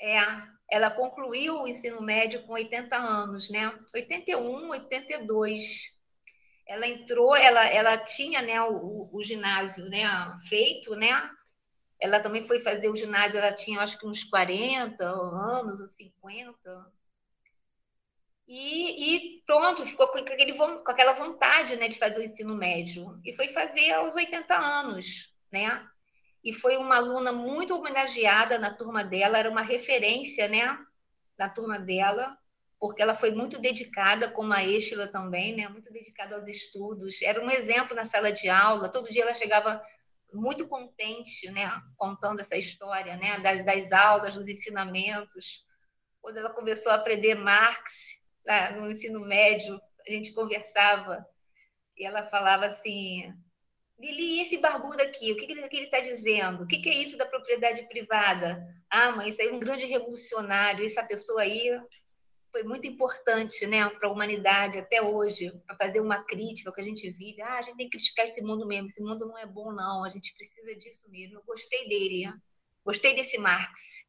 É, 0.00 0.18
ela 0.70 0.90
concluiu 0.90 1.62
o 1.62 1.68
ensino 1.68 2.00
médio 2.02 2.42
com 2.44 2.52
80 2.52 2.96
anos, 2.96 3.50
né? 3.50 3.72
81, 3.94 4.70
82. 4.70 5.96
Ela 6.66 6.86
entrou, 6.86 7.34
ela, 7.34 7.66
ela 7.66 7.96
tinha 7.96 8.42
né, 8.42 8.60
o, 8.62 9.08
o 9.10 9.22
ginásio 9.22 9.88
né, 9.88 10.04
feito, 10.48 10.94
né? 10.94 11.30
Ela 12.00 12.20
também 12.20 12.44
foi 12.44 12.60
fazer 12.60 12.88
o 12.88 12.94
ginásio, 12.94 13.40
ela 13.40 13.52
tinha 13.52 13.80
acho 13.80 13.98
que 13.98 14.06
uns 14.06 14.22
40 14.24 15.02
anos, 15.04 15.80
ou 15.80 15.88
50. 15.88 16.92
E, 18.48 19.14
e 19.14 19.42
pronto, 19.46 19.84
ficou 19.84 20.08
com, 20.08 20.16
aquele, 20.18 20.56
com 20.56 20.90
aquela 20.90 21.12
vontade 21.12 21.76
né, 21.76 21.86
de 21.86 21.98
fazer 21.98 22.20
o 22.20 22.24
ensino 22.24 22.56
médio. 22.56 23.20
E 23.22 23.34
foi 23.34 23.48
fazer 23.48 23.92
aos 23.92 24.14
80 24.14 24.56
anos, 24.56 25.34
né? 25.52 25.86
E 26.42 26.50
foi 26.50 26.78
uma 26.78 26.96
aluna 26.96 27.30
muito 27.30 27.74
homenageada 27.76 28.58
na 28.58 28.74
turma 28.74 29.04
dela, 29.04 29.36
era 29.36 29.50
uma 29.50 29.60
referência, 29.60 30.48
né? 30.48 30.78
Na 31.38 31.50
turma 31.50 31.78
dela, 31.78 32.38
porque 32.80 33.02
ela 33.02 33.14
foi 33.14 33.32
muito 33.32 33.58
dedicada, 33.58 34.30
como 34.30 34.54
a 34.54 34.64
Estela 34.64 35.06
também, 35.08 35.54
né? 35.54 35.68
Muito 35.68 35.92
dedicada 35.92 36.36
aos 36.36 36.48
estudos. 36.48 37.20
Era 37.20 37.44
um 37.44 37.50
exemplo 37.50 37.94
na 37.94 38.06
sala 38.06 38.32
de 38.32 38.48
aula. 38.48 38.88
Todo 38.88 39.10
dia 39.10 39.24
ela 39.24 39.34
chegava 39.34 39.84
muito 40.32 40.66
contente, 40.68 41.50
né, 41.50 41.70
contando 41.96 42.40
essa 42.40 42.56
história, 42.56 43.16
né, 43.16 43.40
das, 43.40 43.64
das 43.64 43.92
aulas, 43.92 44.34
dos 44.34 44.46
ensinamentos. 44.46 45.64
Quando 46.20 46.36
ela 46.36 46.50
começou 46.50 46.92
a 46.92 46.96
aprender 46.96 47.34
Marx 47.34 48.17
no 48.76 48.90
ensino 48.90 49.20
médio, 49.20 49.80
a 50.06 50.10
gente 50.10 50.32
conversava 50.32 51.26
e 51.96 52.06
ela 52.06 52.26
falava 52.28 52.66
assim: 52.66 53.32
Lili, 53.98 54.40
esse 54.40 54.58
barbudo 54.58 55.02
aqui, 55.02 55.32
o 55.32 55.36
que, 55.36 55.46
que 55.46 55.76
ele 55.76 55.84
está 55.84 56.00
dizendo? 56.00 56.62
O 56.62 56.66
que, 56.66 56.78
que 56.78 56.88
é 56.88 56.94
isso 56.94 57.16
da 57.16 57.26
propriedade 57.26 57.82
privada? 57.88 58.64
Ah, 58.88 59.10
mãe, 59.10 59.28
isso 59.28 59.42
aí 59.42 59.48
é 59.48 59.52
um 59.52 59.58
grande 59.58 59.84
revolucionário. 59.84 60.84
Essa 60.84 61.02
pessoa 61.02 61.42
aí 61.42 61.80
foi 62.50 62.62
muito 62.62 62.86
importante 62.86 63.66
né, 63.66 63.88
para 63.90 64.08
a 64.08 64.12
humanidade 64.12 64.78
até 64.78 65.02
hoje, 65.02 65.52
para 65.66 65.76
fazer 65.76 66.00
uma 66.00 66.24
crítica 66.24 66.70
ao 66.70 66.74
que 66.74 66.80
a 66.80 66.84
gente 66.84 67.10
vive. 67.10 67.42
Ah, 67.42 67.58
a 67.58 67.62
gente 67.62 67.76
tem 67.76 67.88
que 67.88 67.96
criticar 67.96 68.26
esse 68.26 68.40
mundo 68.40 68.66
mesmo, 68.66 68.86
esse 68.86 69.02
mundo 69.02 69.26
não 69.26 69.36
é 69.36 69.44
bom, 69.44 69.72
não, 69.72 70.04
a 70.04 70.08
gente 70.08 70.34
precisa 70.34 70.74
disso 70.76 71.10
mesmo. 71.10 71.38
Eu 71.38 71.42
gostei 71.44 71.88
dele, 71.88 72.32
gostei 72.84 73.14
desse 73.14 73.36
Marx. 73.36 74.06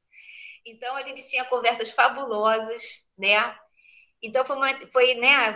Então, 0.66 0.96
a 0.96 1.02
gente 1.02 1.28
tinha 1.28 1.46
conversas 1.46 1.90
fabulosas, 1.90 3.08
né? 3.18 3.36
Então, 4.22 4.44
foi, 4.46 4.56
uma, 4.56 4.88
foi 4.92 5.14
né, 5.16 5.54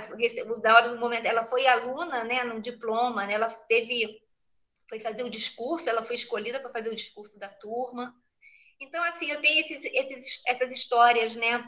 da 0.62 0.76
hora 0.76 0.90
do 0.90 1.00
momento, 1.00 1.26
ela 1.26 1.44
foi 1.44 1.68
aluna, 1.68 2.24
né, 2.24 2.44
no 2.44 2.62
diploma, 2.62 3.26
né, 3.26 3.34
ela 3.34 3.50
teve, 3.50 4.22
foi 4.88 5.00
fazer 5.00 5.24
o 5.24 5.30
discurso, 5.30 5.90
ela 5.90 6.04
foi 6.04 6.16
escolhida 6.16 6.60
para 6.60 6.72
fazer 6.72 6.90
o 6.90 6.96
discurso 6.96 7.38
da 7.38 7.50
turma. 7.50 8.16
Então, 8.80 9.04
assim, 9.04 9.30
eu 9.30 9.42
tenho 9.42 9.60
esses, 9.60 9.84
esses, 9.86 10.42
essas 10.48 10.72
histórias, 10.72 11.36
né, 11.36 11.64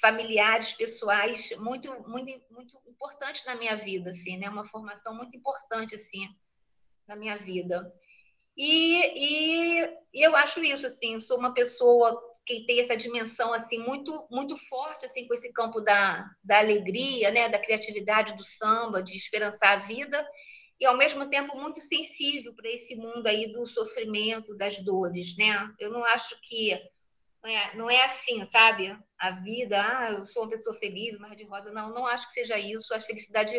familiares, 0.00 0.72
pessoais, 0.72 1.50
muito, 1.58 1.90
muito, 2.08 2.40
muito 2.50 2.78
importantes 2.86 3.44
na 3.44 3.54
minha 3.54 3.76
vida, 3.76 4.10
assim, 4.10 4.36
né? 4.36 4.48
Uma 4.48 4.64
formação 4.64 5.14
muito 5.14 5.36
importante, 5.36 5.94
assim, 5.94 6.28
na 7.06 7.16
minha 7.16 7.36
vida. 7.36 7.92
E, 8.56 9.02
e, 9.14 9.98
e 10.14 10.26
eu 10.26 10.34
acho 10.36 10.62
isso, 10.62 10.86
assim, 10.86 11.20
sou 11.20 11.38
uma 11.38 11.52
pessoa 11.52 12.20
que 12.46 12.64
tem 12.66 12.80
essa 12.80 12.96
dimensão, 12.96 13.52
assim, 13.52 13.78
muito, 13.78 14.26
muito 14.30 14.56
forte, 14.56 15.06
assim, 15.06 15.26
com 15.26 15.34
esse 15.34 15.52
campo 15.52 15.80
da, 15.80 16.28
da 16.42 16.58
alegria, 16.58 17.30
né? 17.30 17.48
Da 17.48 17.58
criatividade, 17.58 18.36
do 18.36 18.42
samba, 18.42 19.02
de 19.02 19.16
esperançar 19.16 19.78
a 19.78 19.86
vida, 19.86 20.26
e 20.78 20.84
ao 20.84 20.96
mesmo 20.96 21.28
tempo 21.30 21.56
muito 21.56 21.80
sensível 21.80 22.52
para 22.54 22.68
esse 22.68 22.96
mundo 22.96 23.26
aí 23.26 23.52
do 23.52 23.64
sofrimento, 23.64 24.56
das 24.56 24.80
dores, 24.80 25.36
né? 25.36 25.72
Eu 25.78 25.90
não 25.90 26.04
acho 26.04 26.36
que 26.42 26.78
não 27.42 27.50
é, 27.50 27.76
não 27.76 27.90
é 27.90 28.04
assim, 28.04 28.44
sabe? 28.46 28.98
A 29.18 29.30
vida, 29.30 29.80
ah, 29.80 30.12
eu 30.12 30.24
sou 30.24 30.42
uma 30.42 30.50
pessoa 30.50 30.74
feliz, 30.76 31.18
mar 31.18 31.36
de 31.36 31.44
rosa. 31.44 31.70
Não, 31.70 31.92
não 31.92 32.06
acho 32.06 32.26
que 32.26 32.32
seja 32.32 32.58
isso. 32.58 32.94
A 32.94 33.00
felicidade 33.00 33.56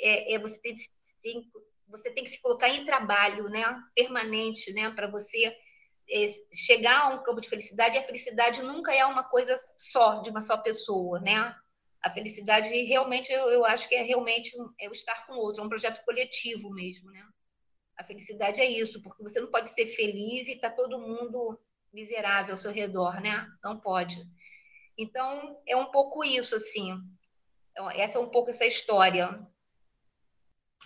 é, 0.00 0.34
é 0.34 0.38
você, 0.38 0.60
tem, 0.60 0.74
tem, 1.22 1.50
você 1.88 2.10
tem 2.10 2.24
que 2.24 2.30
se 2.30 2.40
colocar 2.40 2.68
em 2.68 2.84
trabalho, 2.84 3.48
né? 3.48 3.64
Permanente, 3.94 4.72
né? 4.72 4.90
Para 4.90 5.10
você 5.10 5.56
chegar 6.52 7.02
a 7.02 7.08
um 7.14 7.22
campo 7.22 7.40
de 7.40 7.48
felicidade. 7.48 7.96
E 7.96 7.98
a 7.98 8.04
felicidade 8.04 8.62
nunca 8.62 8.94
é 8.94 9.04
uma 9.04 9.24
coisa 9.24 9.56
só, 9.76 10.20
de 10.20 10.30
uma 10.30 10.40
só 10.40 10.56
pessoa, 10.56 11.20
né? 11.20 11.54
A 12.02 12.10
felicidade 12.10 12.68
realmente, 12.84 13.32
eu, 13.32 13.48
eu 13.48 13.64
acho 13.64 13.88
que 13.88 13.94
é 13.94 14.02
realmente 14.02 14.52
é 14.78 14.88
o 14.88 14.92
estar 14.92 15.26
com 15.26 15.34
o 15.34 15.38
outro, 15.38 15.62
é 15.62 15.64
um 15.64 15.68
projeto 15.68 16.04
coletivo 16.04 16.70
mesmo, 16.70 17.10
né? 17.10 17.26
A 17.96 18.04
felicidade 18.04 18.60
é 18.60 18.66
isso, 18.66 19.00
porque 19.02 19.22
você 19.22 19.40
não 19.40 19.50
pode 19.50 19.68
ser 19.68 19.86
feliz 19.86 20.48
e 20.48 20.58
tá 20.58 20.68
todo 20.68 20.98
mundo 20.98 21.58
miserável 21.92 22.52
ao 22.52 22.58
seu 22.58 22.72
redor, 22.72 23.20
né? 23.20 23.46
Não 23.62 23.78
pode. 23.78 24.22
Então, 24.98 25.60
é 25.66 25.76
um 25.76 25.90
pouco 25.90 26.24
isso, 26.24 26.56
assim. 26.56 26.92
Então, 27.70 27.90
essa 27.90 28.18
é 28.18 28.20
um 28.20 28.28
pouco 28.28 28.50
essa 28.50 28.66
história. 28.66 29.46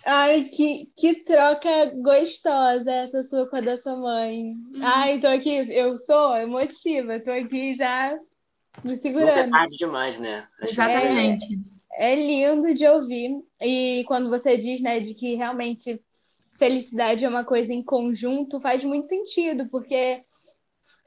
Ai, 0.05 0.45
que, 0.45 0.89
que 0.95 1.23
troca 1.23 1.91
gostosa 1.95 2.91
essa 2.91 3.23
sua 3.25 3.49
com 3.49 3.57
a 3.57 3.61
da 3.61 3.81
sua 3.81 3.95
mãe. 3.95 4.53
Ai, 4.81 5.19
tô 5.19 5.27
aqui, 5.27 5.49
eu 5.71 5.97
sou 5.99 6.35
emotiva, 6.37 7.19
tô 7.19 7.31
aqui 7.31 7.75
já 7.75 8.17
me 8.83 8.97
segurando. 8.97 9.29
é 9.29 9.49
tarde 9.49 9.77
demais, 9.77 10.19
né? 10.19 10.47
Acho 10.61 10.73
Exatamente. 10.73 11.59
É, 11.91 12.13
é 12.13 12.15
lindo 12.15 12.73
de 12.73 12.87
ouvir. 12.87 13.31
E 13.61 14.03
quando 14.07 14.29
você 14.29 14.57
diz, 14.57 14.81
né, 14.81 14.99
de 14.99 15.13
que 15.13 15.35
realmente 15.35 16.01
felicidade 16.57 17.23
é 17.23 17.29
uma 17.29 17.43
coisa 17.43 17.71
em 17.73 17.83
conjunto, 17.83 18.59
faz 18.59 18.83
muito 18.83 19.07
sentido, 19.07 19.67
porque 19.69 20.23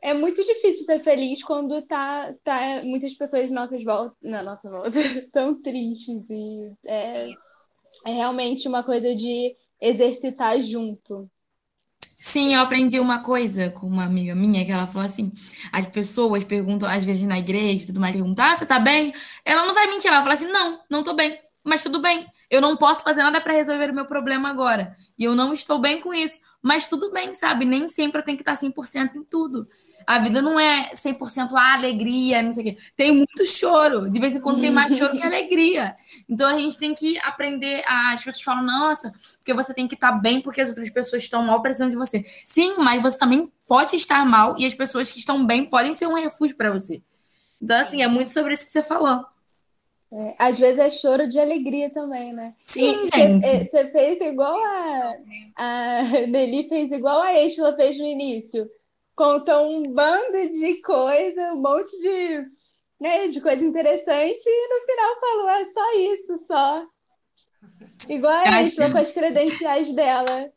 é 0.02 0.14
muito 0.14 0.42
difícil 0.44 0.84
ser 0.84 1.02
feliz 1.04 1.42
quando 1.44 1.80
tá, 1.82 2.34
tá 2.42 2.82
muitas 2.82 3.14
pessoas 3.14 3.50
nossas 3.50 3.84
volta, 3.84 4.16
na 4.22 4.42
nossa 4.42 4.68
volta 4.68 4.90
tão 5.32 5.60
tristes. 5.62 6.28
E 6.28 6.72
é, 6.84 7.28
é 8.04 8.12
realmente 8.12 8.68
uma 8.68 8.82
coisa 8.82 9.14
de 9.14 9.54
exercitar 9.80 10.62
junto. 10.62 11.30
Sim, 12.16 12.54
eu 12.54 12.60
aprendi 12.60 13.00
uma 13.00 13.18
coisa 13.18 13.68
com 13.70 13.86
uma 13.86 14.04
amiga 14.04 14.32
minha, 14.32 14.64
que 14.64 14.70
ela 14.70 14.86
falou 14.86 15.06
assim: 15.06 15.32
as 15.72 15.86
pessoas 15.88 16.44
perguntam, 16.44 16.88
às 16.88 17.04
vezes 17.04 17.24
na 17.24 17.38
igreja 17.38 17.82
e 17.82 17.86
tudo 17.86 17.98
mais, 18.00 18.14
perguntam, 18.14 18.44
ah, 18.44 18.54
você 18.54 18.64
tá 18.64 18.78
bem? 18.78 19.12
Ela 19.44 19.66
não 19.66 19.74
vai 19.74 19.88
mentir, 19.88 20.08
ela 20.08 20.22
fala 20.22 20.34
assim: 20.34 20.46
não, 20.46 20.80
não 20.88 21.02
tô 21.02 21.14
bem, 21.14 21.36
mas 21.64 21.82
tudo 21.82 22.00
bem. 22.00 22.24
Eu 22.48 22.60
não 22.60 22.76
posso 22.76 23.02
fazer 23.02 23.22
nada 23.22 23.40
para 23.40 23.54
resolver 23.54 23.90
o 23.90 23.94
meu 23.94 24.04
problema 24.06 24.50
agora. 24.50 24.94
E 25.18 25.24
eu 25.24 25.34
não 25.34 25.52
estou 25.52 25.78
bem 25.78 26.00
com 26.00 26.12
isso. 26.12 26.38
Mas 26.60 26.86
tudo 26.86 27.10
bem, 27.10 27.32
sabe? 27.34 27.64
Nem 27.64 27.88
sempre 27.88 28.20
eu 28.20 28.24
tenho 28.24 28.36
que 28.36 28.42
estar 28.42 28.56
100% 28.56 29.16
em 29.16 29.24
tudo. 29.24 29.66
A 30.06 30.18
vida 30.18 30.42
não 30.42 30.58
é 30.58 30.90
100% 30.92 31.52
a 31.52 31.74
alegria, 31.74 32.42
não 32.42 32.52
sei 32.52 32.62
o 32.62 32.66
quê. 32.66 32.82
Tem 32.96 33.12
muito 33.12 33.44
choro. 33.44 34.10
De 34.10 34.20
vez 34.20 34.34
em 34.34 34.40
quando 34.40 34.60
tem 34.60 34.70
mais 34.70 34.96
choro 34.96 35.16
que 35.16 35.22
alegria. 35.22 35.96
Então 36.28 36.48
a 36.48 36.58
gente 36.58 36.78
tem 36.78 36.94
que 36.94 37.18
aprender. 37.20 37.82
A... 37.86 38.12
As 38.12 38.24
pessoas 38.24 38.42
falam, 38.42 38.64
nossa, 38.64 39.12
porque 39.38 39.54
você 39.54 39.72
tem 39.74 39.88
que 39.88 39.94
estar 39.94 40.12
bem 40.12 40.40
porque 40.40 40.60
as 40.60 40.68
outras 40.70 40.90
pessoas 40.90 41.22
estão 41.22 41.44
mal 41.44 41.60
precisando 41.62 41.90
de 41.90 41.96
você. 41.96 42.24
Sim, 42.44 42.76
mas 42.78 43.02
você 43.02 43.18
também 43.18 43.50
pode 43.66 43.96
estar 43.96 44.24
mal 44.26 44.54
e 44.58 44.66
as 44.66 44.74
pessoas 44.74 45.10
que 45.10 45.18
estão 45.18 45.44
bem 45.46 45.64
podem 45.64 45.94
ser 45.94 46.06
um 46.06 46.14
refúgio 46.14 46.56
para 46.56 46.70
você. 46.70 47.02
Então, 47.60 47.80
assim, 47.80 48.02
é 48.02 48.08
muito 48.08 48.32
sobre 48.32 48.54
isso 48.54 48.66
que 48.66 48.72
você 48.72 48.82
falou. 48.82 49.24
É, 50.12 50.34
às 50.38 50.58
vezes 50.58 50.78
é 50.78 50.90
choro 50.90 51.26
de 51.26 51.40
alegria 51.40 51.88
também, 51.88 52.34
né? 52.34 52.52
Sim, 52.62 53.04
e 53.04 53.16
gente. 53.16 53.46
Você, 53.46 53.70
você 53.70 53.90
fez 53.90 54.20
igual 54.20 54.54
a, 54.54 55.16
a 55.56 56.02
Nelly 56.26 56.68
fez 56.68 56.92
igual 56.92 57.22
a 57.22 57.32
Estela 57.42 57.74
fez 57.74 57.96
no 57.96 58.04
início 58.04 58.68
contam 59.14 59.70
um 59.70 59.82
bando 59.82 60.48
de 60.52 60.80
coisa, 60.82 61.52
um 61.52 61.60
monte 61.60 61.90
de, 61.98 62.46
né, 63.00 63.28
de 63.28 63.40
coisa 63.40 63.62
interessante, 63.62 64.42
e 64.46 64.68
no 64.68 64.86
final 64.86 65.20
falou, 65.20 65.48
é 65.50 65.64
só 65.72 65.98
isso, 65.98 66.44
só. 66.46 66.86
Igual 68.08 68.32
a 68.32 68.58
Acho... 68.58 68.76
com 68.76 68.98
as 68.98 69.12
credenciais 69.12 69.92
dela. 69.94 70.50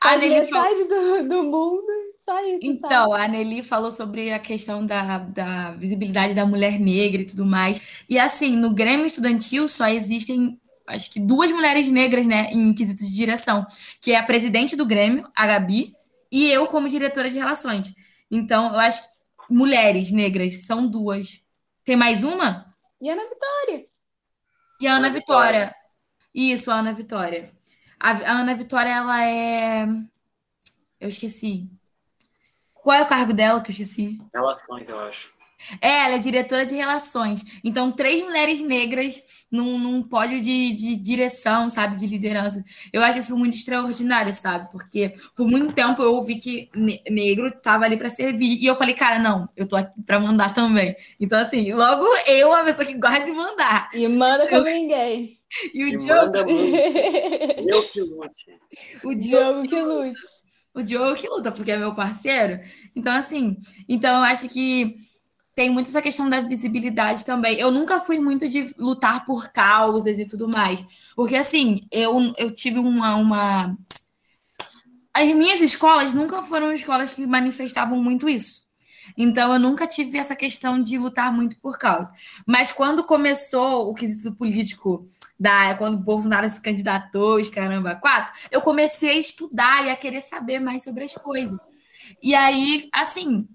A 0.00 0.16
Nelly 0.16 0.48
falou... 0.48 0.88
do, 0.88 1.28
do 1.28 1.42
mundo, 1.44 1.86
só 2.24 2.44
isso. 2.44 2.58
Então, 2.62 3.08
só. 3.08 3.14
a 3.14 3.26
Nelly 3.26 3.62
falou 3.62 3.90
sobre 3.90 4.32
a 4.32 4.38
questão 4.38 4.84
da, 4.84 5.18
da 5.18 5.72
visibilidade 5.72 6.34
da 6.34 6.44
mulher 6.44 6.78
negra 6.78 7.22
e 7.22 7.26
tudo 7.26 7.46
mais. 7.46 8.04
E 8.08 8.18
assim, 8.18 8.56
no 8.56 8.74
Grêmio 8.74 9.06
Estudantil 9.06 9.68
só 9.68 9.88
existem 9.88 10.58
acho 10.86 11.10
que 11.10 11.20
duas 11.20 11.50
mulheres 11.52 11.90
negras, 11.90 12.26
né, 12.26 12.50
em 12.50 12.72
quesito 12.72 13.04
de 13.04 13.14
direção, 13.14 13.66
que 14.00 14.12
é 14.12 14.16
a 14.16 14.22
presidente 14.22 14.74
do 14.74 14.86
Grêmio, 14.86 15.28
a 15.34 15.46
Gabi, 15.46 15.92
e 16.30 16.50
eu 16.50 16.66
como 16.66 16.88
diretora 16.88 17.30
de 17.30 17.36
relações. 17.36 17.94
Então, 18.30 18.72
eu 18.72 18.78
acho 18.78 19.02
que 19.02 19.08
mulheres 19.50 20.10
negras 20.10 20.66
são 20.66 20.86
duas. 20.86 21.42
Tem 21.84 21.96
mais 21.96 22.22
uma? 22.22 22.74
E 23.00 23.08
a 23.08 23.12
Ana 23.12 23.28
Vitória. 23.28 23.86
E 24.80 24.86
a 24.86 24.92
Ana, 24.92 25.06
Ana 25.06 25.10
Vitória. 25.10 25.60
Vitória. 25.66 25.76
Isso, 26.34 26.70
a 26.70 26.74
Ana 26.74 26.92
Vitória. 26.92 27.52
A, 27.98 28.10
a 28.10 28.32
Ana 28.40 28.54
Vitória, 28.54 28.90
ela 28.90 29.24
é. 29.24 29.86
Eu 31.00 31.08
esqueci. 31.08 31.68
Qual 32.74 32.96
é 32.96 33.02
o 33.02 33.08
cargo 33.08 33.32
dela 33.32 33.60
que 33.60 33.70
eu 33.70 33.72
esqueci? 33.72 34.18
Relações, 34.34 34.88
eu 34.88 34.98
acho. 35.00 35.32
É, 35.80 36.04
ela 36.04 36.14
é 36.14 36.18
diretora 36.18 36.64
de 36.64 36.74
relações. 36.74 37.42
Então, 37.62 37.92
três 37.92 38.22
mulheres 38.22 38.60
negras 38.60 39.22
num, 39.50 39.78
num 39.78 40.02
pódio 40.02 40.40
de, 40.40 40.72
de 40.72 40.96
direção, 40.96 41.68
sabe, 41.68 41.96
de 41.96 42.06
liderança. 42.06 42.64
Eu 42.92 43.02
acho 43.02 43.18
isso 43.18 43.36
muito 43.36 43.56
extraordinário, 43.56 44.32
sabe? 44.32 44.70
Porque 44.70 45.12
por 45.34 45.46
muito 45.46 45.74
tempo 45.74 46.02
eu 46.02 46.14
ouvi 46.14 46.36
que 46.36 46.70
negro 47.10 47.48
estava 47.48 47.84
ali 47.84 47.96
para 47.96 48.08
servir. 48.08 48.58
E 48.60 48.66
eu 48.66 48.76
falei, 48.76 48.94
cara, 48.94 49.18
não, 49.18 49.48
eu 49.56 49.66
tô 49.66 49.76
aqui 49.76 50.00
para 50.02 50.20
mandar 50.20 50.52
também. 50.54 50.94
Então, 51.18 51.38
assim, 51.38 51.72
logo 51.72 52.06
eu, 52.26 52.52
a 52.52 52.64
pessoa 52.64 52.84
que 52.84 52.94
gosta 52.94 53.24
de 53.24 53.32
mandar. 53.32 53.90
E 53.92 54.06
manda 54.08 54.46
como 54.48 54.64
ninguém. 54.64 55.38
E 55.74 55.84
o 55.84 55.98
Diogo. 55.98 56.36
eu 57.66 57.88
que 57.88 58.00
lute. 58.00 58.46
O 59.02 59.14
Diogo 59.14 59.62
que 59.62 59.80
lute. 59.80 60.20
O 60.74 60.82
Diogo 60.82 61.16
que 61.16 61.28
luta, 61.28 61.50
porque 61.50 61.72
é 61.72 61.76
meu 61.76 61.94
parceiro. 61.94 62.60
Então, 62.94 63.12
assim, 63.14 63.56
então 63.88 64.18
eu 64.18 64.22
acho 64.24 64.48
que 64.48 65.07
tem 65.58 65.70
muito 65.70 65.88
essa 65.88 66.00
questão 66.00 66.30
da 66.30 66.40
visibilidade 66.40 67.24
também. 67.24 67.58
Eu 67.58 67.72
nunca 67.72 67.98
fui 67.98 68.20
muito 68.20 68.48
de 68.48 68.72
lutar 68.78 69.24
por 69.26 69.48
causas 69.48 70.16
e 70.16 70.24
tudo 70.24 70.48
mais. 70.48 70.86
Porque, 71.16 71.34
assim, 71.34 71.80
eu, 71.90 72.32
eu 72.38 72.54
tive 72.54 72.78
uma, 72.78 73.16
uma. 73.16 73.76
As 75.12 75.26
minhas 75.34 75.60
escolas 75.60 76.14
nunca 76.14 76.44
foram 76.44 76.72
escolas 76.72 77.12
que 77.12 77.26
manifestavam 77.26 78.00
muito 78.00 78.28
isso. 78.28 78.62
Então, 79.16 79.52
eu 79.52 79.58
nunca 79.58 79.84
tive 79.84 80.16
essa 80.16 80.36
questão 80.36 80.80
de 80.80 80.96
lutar 80.96 81.32
muito 81.32 81.56
por 81.60 81.76
causa. 81.76 82.08
Mas 82.46 82.70
quando 82.70 83.02
começou 83.02 83.90
o 83.90 83.94
quesito 83.94 84.36
político, 84.36 85.08
da, 85.40 85.74
quando 85.74 85.94
o 85.94 86.04
Bolsonaro 86.04 86.48
se 86.48 86.62
candidatou, 86.62 87.40
os 87.40 87.48
caramba, 87.48 87.96
quatro, 87.96 88.32
eu 88.52 88.60
comecei 88.60 89.10
a 89.10 89.18
estudar 89.18 89.84
e 89.84 89.90
a 89.90 89.96
querer 89.96 90.20
saber 90.20 90.60
mais 90.60 90.84
sobre 90.84 91.02
as 91.02 91.14
coisas. 91.14 91.58
E 92.22 92.32
aí, 92.32 92.88
assim, 92.92 93.48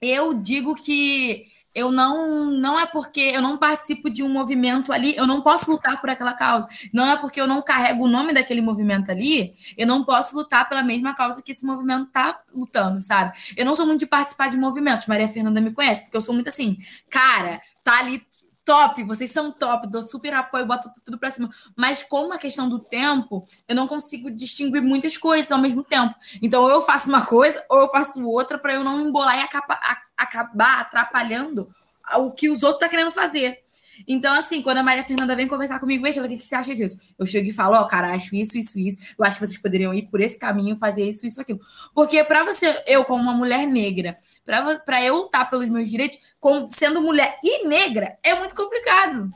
eu 0.00 0.34
digo 0.34 0.74
que 0.74 1.46
eu 1.74 1.90
não 1.92 2.46
não 2.46 2.78
é 2.78 2.86
porque 2.86 3.20
eu 3.20 3.40
não 3.40 3.56
participo 3.56 4.10
de 4.10 4.22
um 4.22 4.28
movimento 4.28 4.92
ali, 4.92 5.16
eu 5.16 5.26
não 5.26 5.40
posso 5.40 5.70
lutar 5.70 6.00
por 6.00 6.10
aquela 6.10 6.32
causa. 6.34 6.68
Não 6.92 7.06
é 7.06 7.16
porque 7.16 7.40
eu 7.40 7.46
não 7.46 7.62
carrego 7.62 8.04
o 8.04 8.08
nome 8.08 8.32
daquele 8.32 8.60
movimento 8.60 9.10
ali, 9.10 9.54
eu 9.76 9.86
não 9.86 10.04
posso 10.04 10.36
lutar 10.36 10.68
pela 10.68 10.82
mesma 10.82 11.14
causa 11.14 11.42
que 11.42 11.52
esse 11.52 11.64
movimento 11.64 12.08
está 12.08 12.40
lutando, 12.54 13.00
sabe? 13.00 13.38
Eu 13.56 13.64
não 13.64 13.76
sou 13.76 13.86
muito 13.86 14.00
de 14.00 14.06
participar 14.06 14.48
de 14.48 14.56
movimentos, 14.56 15.06
Maria 15.06 15.28
Fernanda 15.28 15.60
me 15.60 15.72
conhece, 15.72 16.02
porque 16.02 16.16
eu 16.16 16.22
sou 16.22 16.34
muito 16.34 16.48
assim, 16.48 16.76
cara, 17.08 17.60
tá 17.84 17.98
ali 17.98 18.22
top, 18.70 19.02
vocês 19.02 19.32
são 19.32 19.50
top, 19.50 19.88
dou 19.88 20.00
super 20.00 20.32
apoio, 20.32 20.64
boto 20.64 20.88
tudo 21.04 21.18
para 21.18 21.32
cima. 21.32 21.50
Mas 21.74 22.04
como 22.04 22.32
a 22.32 22.38
questão 22.38 22.68
do 22.68 22.78
tempo, 22.78 23.44
eu 23.66 23.74
não 23.74 23.88
consigo 23.88 24.30
distinguir 24.30 24.80
muitas 24.80 25.16
coisas 25.16 25.50
ao 25.50 25.58
mesmo 25.58 25.82
tempo. 25.82 26.14
Então, 26.40 26.62
ou 26.62 26.70
eu 26.70 26.80
faço 26.80 27.08
uma 27.08 27.26
coisa, 27.26 27.64
ou 27.68 27.80
eu 27.80 27.88
faço 27.88 28.24
outra 28.24 28.58
para 28.58 28.74
eu 28.74 28.84
não 28.84 29.08
embolar 29.08 29.36
e 29.36 29.42
acabar, 29.42 29.80
acabar 30.16 30.80
atrapalhando 30.82 31.68
o 32.16 32.30
que 32.30 32.48
os 32.48 32.62
outros 32.62 32.76
estão 32.76 32.88
tá 32.88 32.88
querendo 32.88 33.10
fazer. 33.10 33.64
Então, 34.06 34.34
assim, 34.34 34.62
quando 34.62 34.78
a 34.78 34.82
Maria 34.82 35.04
Fernanda 35.04 35.34
vem 35.36 35.48
conversar 35.48 35.78
comigo, 35.78 36.06
Angela, 36.06 36.26
o 36.26 36.28
que, 36.30 36.36
que 36.36 36.46
você 36.46 36.54
acha 36.54 36.74
disso? 36.74 36.98
Eu 37.18 37.26
chego 37.26 37.48
e 37.48 37.52
falo, 37.52 37.76
ó, 37.76 37.82
oh, 37.82 37.86
cara, 37.86 38.12
acho 38.12 38.34
isso, 38.34 38.58
isso, 38.58 38.78
isso. 38.78 38.98
Eu 39.18 39.24
acho 39.24 39.38
que 39.38 39.46
vocês 39.46 39.58
poderiam 39.58 39.94
ir 39.94 40.02
por 40.10 40.20
esse 40.20 40.38
caminho, 40.38 40.76
fazer 40.76 41.08
isso, 41.08 41.26
isso, 41.26 41.40
aquilo. 41.40 41.60
Porque 41.94 42.22
para 42.24 42.44
você, 42.44 42.82
eu, 42.86 43.04
como 43.04 43.22
uma 43.22 43.34
mulher 43.34 43.66
negra, 43.66 44.16
para 44.44 45.04
eu 45.04 45.16
lutar 45.16 45.48
pelos 45.48 45.66
meus 45.66 45.90
direitos, 45.90 46.18
como, 46.38 46.68
sendo 46.70 47.00
mulher 47.00 47.38
e 47.42 47.66
negra, 47.66 48.18
é 48.22 48.34
muito 48.34 48.54
complicado. 48.54 49.30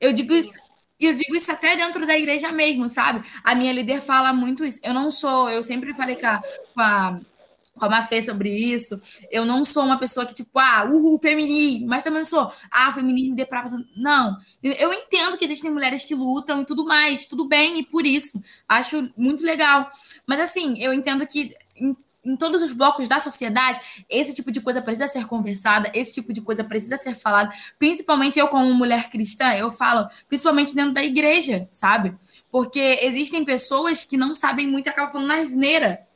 Eu 0.00 0.12
digo 0.12 0.32
isso. 0.32 0.58
eu 1.00 1.14
digo 1.14 1.36
isso 1.36 1.50
até 1.52 1.76
dentro 1.76 2.06
da 2.06 2.16
igreja 2.16 2.50
mesmo, 2.52 2.88
sabe? 2.88 3.26
A 3.44 3.54
minha 3.54 3.72
líder 3.72 4.00
fala 4.00 4.32
muito 4.32 4.64
isso. 4.64 4.80
Eu 4.82 4.94
não 4.94 5.10
sou, 5.10 5.50
eu 5.50 5.62
sempre 5.62 5.94
falei 5.94 6.16
com 6.16 6.26
a, 6.26 6.40
com 6.74 6.80
a 6.80 7.20
com 7.78 7.84
a 7.84 7.88
Mafê 7.88 8.20
sobre 8.22 8.50
isso. 8.50 9.00
Eu 9.30 9.44
não 9.44 9.64
sou 9.64 9.84
uma 9.84 9.98
pessoa 9.98 10.26
que, 10.26 10.34
tipo, 10.34 10.58
ah, 10.58 10.84
uhul, 10.84 11.18
feminismo, 11.20 11.86
mas 11.88 12.02
também 12.02 12.20
não 12.20 12.24
sou, 12.24 12.52
ah, 12.70 12.92
feminismo 12.92 13.34
deprava. 13.34 13.68
Não. 13.96 14.36
Eu 14.62 14.92
entendo 14.92 15.38
que 15.38 15.44
existem 15.44 15.70
mulheres 15.70 16.04
que 16.04 16.14
lutam 16.14 16.62
e 16.62 16.64
tudo 16.64 16.84
mais, 16.84 17.26
tudo 17.26 17.46
bem, 17.46 17.78
e 17.80 17.84
por 17.84 18.04
isso. 18.04 18.42
Acho 18.68 19.10
muito 19.16 19.42
legal. 19.42 19.88
Mas, 20.26 20.40
assim, 20.40 20.78
eu 20.82 20.92
entendo 20.92 21.26
que. 21.26 21.54
Em, 21.76 21.96
em 22.24 22.36
todos 22.36 22.62
os 22.62 22.72
blocos 22.72 23.08
da 23.08 23.20
sociedade, 23.20 23.80
esse 24.08 24.34
tipo 24.34 24.50
de 24.50 24.60
coisa 24.60 24.82
precisa 24.82 25.08
ser 25.08 25.26
conversada, 25.26 25.90
esse 25.94 26.12
tipo 26.12 26.32
de 26.32 26.40
coisa 26.40 26.62
precisa 26.62 26.96
ser 26.96 27.14
falada. 27.14 27.52
Principalmente 27.78 28.38
eu, 28.38 28.48
como 28.48 28.72
mulher 28.74 29.08
cristã, 29.08 29.54
eu 29.54 29.70
falo, 29.70 30.06
principalmente 30.28 30.74
dentro 30.74 30.92
da 30.92 31.02
igreja, 31.02 31.68
sabe? 31.70 32.14
Porque 32.50 32.98
existem 33.02 33.44
pessoas 33.44 34.04
que 34.04 34.16
não 34.16 34.34
sabem 34.34 34.66
muito 34.66 34.86
e 34.86 34.90
acabam 34.90 35.12
falando 35.12 35.28
na 35.28 35.36
asneira 35.36 36.07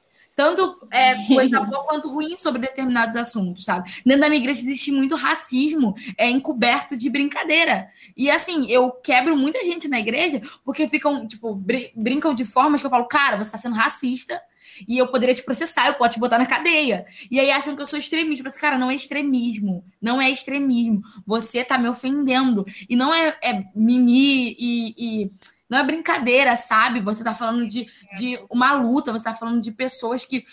tanto 0.42 0.88
é, 0.90 1.24
coisa 1.32 1.60
boa 1.60 1.84
quanto 1.84 2.08
ruim 2.08 2.36
sobre 2.36 2.62
determinados 2.62 3.14
assuntos, 3.14 3.64
sabe? 3.64 3.88
Dentro 4.04 4.22
da 4.22 4.28
minha 4.28 4.40
igreja 4.40 4.60
existe 4.60 4.90
muito 4.90 5.14
racismo 5.14 5.94
é, 6.18 6.28
encoberto 6.28 6.96
de 6.96 7.08
brincadeira. 7.08 7.86
E 8.16 8.28
assim, 8.28 8.68
eu 8.68 8.90
quebro 8.90 9.36
muita 9.36 9.64
gente 9.64 9.86
na 9.86 10.00
igreja 10.00 10.42
porque 10.64 10.88
ficam, 10.88 11.26
tipo, 11.26 11.54
br 11.54 11.76
brincam 11.94 12.34
de 12.34 12.44
formas 12.44 12.80
que 12.80 12.86
eu 12.86 12.90
falo, 12.90 13.04
cara, 13.04 13.36
você 13.36 13.48
está 13.48 13.58
sendo 13.58 13.76
racista 13.76 14.40
e 14.88 14.98
eu 14.98 15.06
poderia 15.06 15.34
te 15.34 15.44
processar, 15.44 15.86
eu 15.86 15.94
posso 15.94 16.14
te 16.14 16.20
botar 16.20 16.38
na 16.38 16.46
cadeia. 16.46 17.06
E 17.30 17.38
aí 17.38 17.50
acham 17.50 17.76
que 17.76 17.82
eu 17.82 17.86
sou 17.86 17.98
extremista. 17.98 18.42
Mas, 18.42 18.56
cara, 18.56 18.78
não 18.78 18.90
é 18.90 18.94
extremismo. 18.94 19.84
Não 20.00 20.20
é 20.20 20.30
extremismo. 20.30 21.02
Você 21.26 21.62
tá 21.62 21.78
me 21.78 21.88
ofendendo. 21.88 22.64
E 22.88 22.96
não 22.96 23.14
é, 23.14 23.36
é 23.42 23.64
mimi 23.74 24.56
e, 24.58 24.94
e 24.96 25.32
não 25.72 25.78
é 25.78 25.82
brincadeira, 25.82 26.54
sabe? 26.54 27.00
Você 27.00 27.22
está 27.22 27.34
falando 27.34 27.66
de, 27.66 27.88
de 28.18 28.38
uma 28.50 28.74
luta, 28.74 29.10
você 29.10 29.26
está 29.26 29.32
falando 29.32 29.58
de 29.58 29.72
pessoas 29.72 30.22
que 30.22 30.44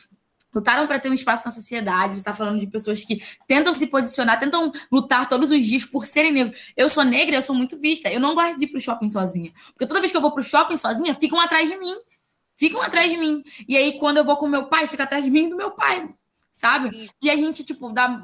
lutaram 0.56 0.88
para 0.88 0.98
ter 0.98 1.10
um 1.10 1.14
espaço 1.14 1.46
na 1.46 1.52
sociedade, 1.52 2.14
você 2.14 2.20
está 2.20 2.34
falando 2.34 2.58
de 2.58 2.66
pessoas 2.66 3.04
que 3.04 3.22
tentam 3.46 3.74
se 3.74 3.86
posicionar, 3.88 4.40
tentam 4.40 4.72
lutar 4.90 5.28
todos 5.28 5.52
os 5.52 5.68
dias 5.68 5.84
por 5.84 6.06
serem 6.06 6.32
negros. 6.32 6.60
Eu 6.76 6.88
sou 6.88 7.04
negra, 7.04 7.36
eu 7.36 7.42
sou 7.42 7.54
muito 7.54 7.78
vista. 7.78 8.10
Eu 8.10 8.22
não 8.22 8.34
gosto 8.34 8.58
de 8.58 8.64
ir 8.64 8.70
pro 8.70 8.80
shopping 8.80 9.10
sozinha. 9.10 9.52
Porque 9.74 9.86
toda 9.86 10.00
vez 10.00 10.10
que 10.10 10.18
eu 10.18 10.22
vou 10.22 10.32
pro 10.32 10.42
shopping 10.42 10.78
sozinha, 10.78 11.14
ficam 11.14 11.38
atrás 11.42 11.70
de 11.70 11.78
mim. 11.78 11.96
Ficam 12.58 12.82
atrás 12.82 13.12
de 13.12 13.18
mim. 13.18 13.44
E 13.68 13.76
aí, 13.76 14.00
quando 14.00 14.18
eu 14.18 14.24
vou 14.24 14.38
com 14.38 14.48
meu 14.48 14.68
pai, 14.68 14.88
fica 14.88 15.04
atrás 15.04 15.26
de 15.26 15.30
mim 15.30 15.48
e 15.48 15.50
do 15.50 15.58
meu 15.58 15.72
pai, 15.72 16.10
sabe? 16.54 17.10
E 17.22 17.30
a 17.30 17.36
gente, 17.36 17.66
tipo, 17.66 17.92
dá, 17.92 18.24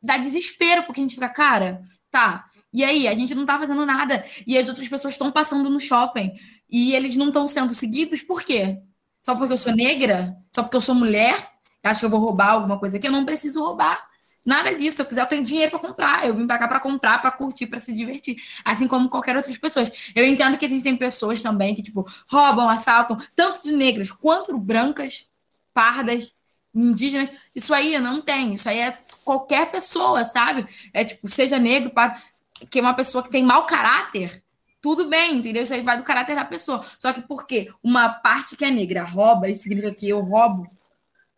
dá 0.00 0.16
desespero, 0.16 0.84
porque 0.84 1.00
a 1.00 1.02
gente 1.02 1.14
fica, 1.16 1.28
cara, 1.28 1.82
tá, 2.08 2.44
e 2.72 2.84
aí, 2.84 3.08
a 3.08 3.14
gente 3.14 3.34
não 3.34 3.44
tá 3.44 3.58
fazendo 3.58 3.84
nada. 3.84 4.24
E 4.46 4.56
as 4.56 4.68
outras 4.68 4.88
pessoas 4.88 5.14
estão 5.14 5.30
passando 5.32 5.68
no 5.68 5.80
shopping. 5.80 6.32
E 6.68 6.94
eles 6.94 7.16
não 7.16 7.28
estão 7.28 7.46
sendo 7.46 7.74
seguidos, 7.74 8.22
por 8.22 8.42
quê? 8.42 8.78
Só 9.20 9.34
porque 9.34 9.52
eu 9.52 9.58
sou 9.58 9.74
negra? 9.74 10.36
Só 10.54 10.62
porque 10.62 10.76
eu 10.76 10.80
sou 10.80 10.94
mulher? 10.94 11.36
Acho 11.82 12.00
que 12.00 12.06
eu 12.06 12.10
vou 12.10 12.20
roubar 12.20 12.52
alguma 12.52 12.78
coisa 12.78 12.96
aqui? 12.96 13.08
Eu 13.08 13.12
não 13.12 13.24
preciso 13.24 13.60
roubar. 13.60 14.00
Nada 14.46 14.74
disso. 14.74 14.96
Se 14.96 15.02
eu 15.02 15.06
quiser, 15.06 15.22
eu 15.22 15.26
tenho 15.26 15.42
dinheiro 15.42 15.70
para 15.70 15.80
comprar. 15.80 16.26
Eu 16.26 16.34
vim 16.34 16.46
para 16.46 16.58
cá 16.58 16.68
para 16.68 16.80
comprar, 16.80 17.20
para 17.20 17.30
curtir, 17.32 17.66
para 17.66 17.80
se 17.80 17.92
divertir. 17.92 18.36
Assim 18.64 18.86
como 18.86 19.08
qualquer 19.08 19.36
outras 19.36 19.58
pessoas. 19.58 20.12
Eu 20.14 20.24
entendo 20.24 20.56
que 20.56 20.64
existem 20.64 20.96
pessoas 20.96 21.42
também 21.42 21.74
que, 21.74 21.82
tipo, 21.82 22.06
roubam, 22.30 22.68
assaltam, 22.68 23.18
tanto 23.34 23.62
de 23.62 23.72
negras 23.72 24.12
quanto 24.12 24.56
brancas, 24.56 25.26
pardas, 25.74 26.32
indígenas. 26.74 27.32
Isso 27.54 27.74
aí 27.74 27.98
não 27.98 28.22
tem. 28.22 28.54
Isso 28.54 28.68
aí 28.68 28.78
é 28.78 28.92
qualquer 29.24 29.70
pessoa, 29.70 30.24
sabe? 30.24 30.66
É 30.92 31.04
tipo, 31.04 31.28
seja 31.28 31.58
negro, 31.58 31.90
pardo 31.90 32.20
que 32.68 32.78
é 32.78 32.82
uma 32.82 32.94
pessoa 32.94 33.22
que 33.22 33.30
tem 33.30 33.42
mau 33.42 33.66
caráter, 33.66 34.42
tudo 34.80 35.08
bem, 35.08 35.36
entendeu? 35.36 35.62
Isso 35.62 35.74
aí 35.74 35.82
vai 35.82 35.96
do 35.96 36.02
caráter 36.02 36.34
da 36.34 36.44
pessoa. 36.44 36.84
Só 36.98 37.12
que 37.12 37.20
porque 37.22 37.70
uma 37.82 38.08
parte 38.08 38.56
que 38.56 38.64
é 38.64 38.70
negra 38.70 39.04
rouba, 39.04 39.48
isso 39.48 39.62
significa 39.62 39.94
que 39.94 40.08
eu 40.08 40.20
roubo, 40.20 40.66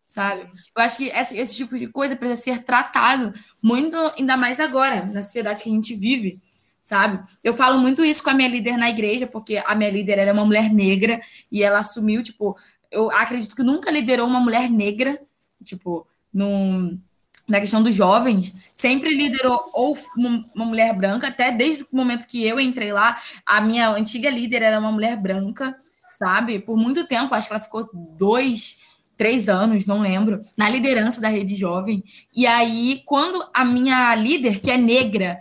sabe? 0.07 0.49
Eu 0.75 0.83
acho 0.83 0.97
que 0.97 1.05
esse, 1.09 1.37
esse 1.37 1.55
tipo 1.55 1.77
de 1.77 1.87
coisa 1.87 2.15
precisa 2.15 2.41
ser 2.41 2.63
tratado 2.63 3.33
muito, 3.61 3.97
ainda 4.17 4.37
mais 4.37 4.59
agora, 4.59 5.05
na 5.05 5.23
sociedade 5.23 5.63
que 5.63 5.69
a 5.69 5.73
gente 5.73 5.95
vive, 5.95 6.41
sabe? 6.81 7.25
Eu 7.43 7.53
falo 7.53 7.77
muito 7.77 8.03
isso 8.03 8.23
com 8.23 8.29
a 8.29 8.33
minha 8.33 8.47
líder 8.47 8.77
na 8.77 8.89
igreja, 8.89 9.27
porque 9.27 9.57
a 9.65 9.75
minha 9.75 9.89
líder 9.89 10.19
é 10.19 10.31
uma 10.31 10.45
mulher 10.45 10.71
negra 10.71 11.21
e 11.51 11.63
ela 11.63 11.79
assumiu, 11.79 12.23
tipo, 12.23 12.57
eu 12.91 13.11
acredito 13.11 13.55
que 13.55 13.63
nunca 13.63 13.91
liderou 13.91 14.27
uma 14.27 14.39
mulher 14.39 14.69
negra, 14.69 15.19
tipo, 15.63 16.07
num 16.31 16.99
na 17.47 17.59
questão 17.59 17.83
dos 17.83 17.95
jovens, 17.95 18.53
sempre 18.73 19.13
liderou 19.15 19.69
ou 19.73 19.97
uma 20.15 20.65
mulher 20.65 20.95
branca, 20.95 21.27
até 21.27 21.51
desde 21.51 21.83
o 21.83 21.87
momento 21.91 22.27
que 22.27 22.45
eu 22.45 22.59
entrei 22.59 22.93
lá, 22.93 23.17
a 23.45 23.59
minha 23.59 23.89
antiga 23.89 24.29
líder 24.29 24.61
era 24.61 24.79
uma 24.79 24.91
mulher 24.91 25.17
branca, 25.17 25.77
sabe? 26.17 26.59
Por 26.59 26.77
muito 26.77 27.05
tempo, 27.07 27.33
acho 27.33 27.47
que 27.47 27.53
ela 27.53 27.63
ficou 27.63 27.89
dois, 28.17 28.77
três 29.17 29.49
anos, 29.49 29.85
não 29.85 29.99
lembro, 29.99 30.41
na 30.55 30.69
liderança 30.69 31.19
da 31.19 31.27
rede 31.27 31.55
jovem. 31.55 32.03
E 32.33 32.47
aí, 32.47 33.01
quando 33.05 33.45
a 33.53 33.65
minha 33.65 34.15
líder, 34.15 34.59
que 34.59 34.71
é 34.71 34.77
negra, 34.77 35.39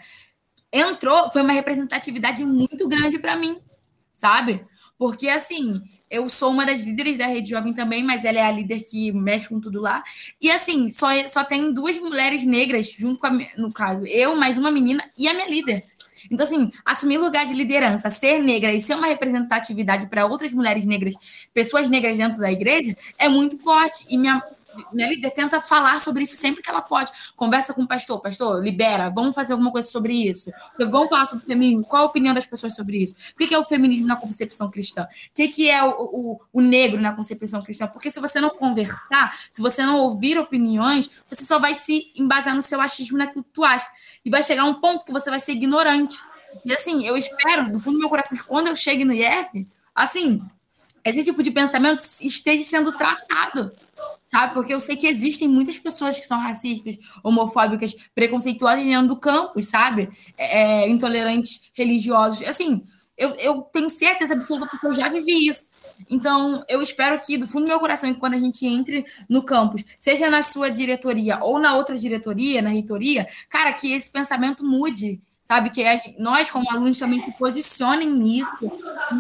entrou, 0.73 1.31
foi 1.31 1.43
uma 1.43 1.53
representatividade 1.53 2.45
muito 2.45 2.89
grande 2.89 3.19
para 3.19 3.37
mim, 3.37 3.59
sabe? 4.13 4.65
Porque 4.99 5.29
assim, 5.29 5.81
eu 6.13 6.29
sou 6.29 6.51
uma 6.51 6.67
das 6.67 6.83
líderes 6.83 7.17
da 7.17 7.27
Rede 7.27 7.49
Jovem 7.49 7.73
também, 7.73 8.05
mas 8.05 8.23
ela 8.23 8.39
é 8.39 8.43
a 8.43 8.51
líder 8.51 8.85
que 8.85 9.11
mexe 9.11 9.49
com 9.49 9.59
tudo 9.59 9.81
lá. 9.81 10.05
E 10.39 10.51
assim, 10.51 10.93
só, 10.93 11.09
só 11.27 11.43
tem 11.43 11.73
duas 11.73 11.99
mulheres 11.99 12.45
negras, 12.45 12.93
junto 12.93 13.19
com 13.19 13.27
a, 13.27 13.31
no 13.57 13.73
caso, 13.73 14.05
eu, 14.07 14.37
mais 14.37 14.59
uma 14.59 14.71
menina 14.71 15.03
e 15.17 15.27
a 15.27 15.33
minha 15.33 15.49
líder. 15.49 15.85
Então, 16.31 16.45
assim, 16.45 16.71
assumir 16.85 17.17
lugar 17.17 17.47
de 17.47 17.55
liderança, 17.55 18.11
ser 18.11 18.39
negra 18.39 18.73
e 18.75 18.81
ser 18.81 18.95
uma 18.95 19.07
representatividade 19.07 20.07
para 20.07 20.27
outras 20.27 20.53
mulheres 20.53 20.85
negras, 20.85 21.15
pessoas 21.53 21.89
negras 21.89 22.17
dentro 22.17 22.39
da 22.39 22.53
igreja, 22.53 22.95
é 23.19 23.27
muito 23.29 23.57
forte. 23.59 24.05
E 24.09 24.19
minha, 24.19 24.43
minha 24.93 25.09
líder 25.09 25.31
tenta 25.31 25.61
falar 25.61 26.01
sobre 26.01 26.25
isso 26.25 26.37
sempre 26.37 26.63
que 26.63 26.71
ela 26.71 26.83
pode. 26.83 27.13
Conversa 27.37 27.73
com 27.75 27.83
o 27.83 27.89
pastor, 27.89 28.21
pastor, 28.21 28.63
libera, 28.63 29.11
vamos 29.11 29.35
fazer 29.35 29.53
alguma 29.53 29.71
coisa 29.71 29.89
sobre 29.89 30.15
isso. 30.15 30.51
Vamos 30.79 31.09
falar 31.09 31.27
sobre 31.27 31.45
o 31.45 31.47
feminismo, 31.47 31.85
qual 31.85 32.03
a 32.03 32.07
opinião 32.07 32.35
das 32.35 32.47
pessoas 32.47 32.75
sobre 32.75 33.03
isso? 33.03 33.15
O 33.35 33.37
que 33.37 33.55
é 33.55 33.59
o 33.59 33.65
feminismo 33.65 34.07
na 34.07 34.17
concepção 34.17 34.71
cristã? 34.71 35.03
O 35.05 35.33
que 35.35 35.69
é 35.69 35.83
o, 35.83 35.91
o, 35.91 36.41
o 36.53 36.61
negro 36.61 37.01
na 37.01 37.13
concepção 37.13 37.63
cristã? 37.63 37.87
Porque 37.87 38.11
se 38.11 38.21
você 38.21 38.41
não 38.41 38.51
conversar, 38.51 39.37
se 39.51 39.61
você 39.61 39.85
não 39.85 39.97
ouvir 39.97 40.39
opiniões, 40.39 41.11
você 41.29 41.45
só 41.45 41.59
vai 41.59 41.75
se 41.75 42.13
embasar 42.17 42.55
no 42.55 42.63
seu 42.63 42.81
achismo 42.81 43.19
naquilo 43.19 43.45
que 43.45 43.51
tu 43.53 43.65
acha. 43.65 43.89
E 44.25 44.31
vai 44.31 44.43
chegar 44.43 44.65
um 44.65 44.75
ponto 44.75 45.05
que 45.05 45.13
você 45.13 45.31
vai 45.31 45.41
ser 45.41 45.53
ignorante. 45.53 46.17
E 46.65 46.73
assim, 46.73 47.07
eu 47.07 47.17
espero, 47.17 47.71
do 47.71 47.79
fundo 47.79 47.95
do 47.95 48.01
meu 48.01 48.09
coração, 48.09 48.37
que 48.37 48.45
quando 48.45 48.69
eu 48.69 48.77
chegue 48.77 49.05
no 49.05 49.13
IF, 49.13 49.67
assim, 49.95 50.41
esse 51.05 51.25
tipo 51.25 51.43
de 51.43 51.51
pensamento 51.51 52.03
esteja 52.21 52.65
sendo 52.65 52.93
tratado 52.93 53.73
sabe? 54.33 54.55
Porque 54.55 54.73
eu 54.73 54.81
sei 54.81 54.97
que 54.97 55.07
existem 55.07 55.47
muitas 55.47 55.77
pessoas 55.77 56.19
que 56.19 56.27
são 56.27 56.39
racistas, 56.39 56.97
homofóbicas, 57.23 57.95
preconceituosas 58.15 58.83
dentro 58.83 59.09
do 59.09 59.17
campus, 59.17 59.67
sabe? 59.69 60.09
É, 60.39 60.85
é, 60.85 60.89
intolerantes 60.89 61.71
religiosos. 61.75 62.43
Assim, 62.49 62.83
eu, 63.15 63.35
eu 63.35 63.61
tenho 63.61 63.91
certeza 63.91 64.33
absoluta 64.33 64.71
porque 64.71 64.87
eu 64.87 64.95
já 64.95 65.11
vivi 65.11 65.47
isso. 65.47 65.71
Então, 66.09 66.65
eu 66.67 66.81
espero 66.81 67.21
que, 67.21 67.37
do 67.37 67.47
fundo 67.47 67.67
do 67.67 67.69
meu 67.69 67.79
coração, 67.79 68.13
quando 68.15 68.33
a 68.33 68.39
gente 68.39 68.67
entre 68.67 69.05
no 69.29 69.43
campus, 69.43 69.85
seja 69.99 70.31
na 70.31 70.43
sua 70.43 70.71
diretoria 70.71 71.39
ou 71.43 71.59
na 71.59 71.77
outra 71.77 71.97
diretoria, 71.97 72.63
na 72.63 72.71
reitoria, 72.71 73.29
cara, 73.51 73.71
que 73.75 73.93
esse 73.93 74.11
pensamento 74.11 74.65
mude, 74.65 75.21
sabe? 75.53 75.69
Que 75.69 75.85
nós, 76.19 76.51
como 76.51 76.71
alunos, 76.71 76.99
também 76.99 77.21
se 77.21 77.31
posicionem 77.33 78.11
nisso, 78.11 78.57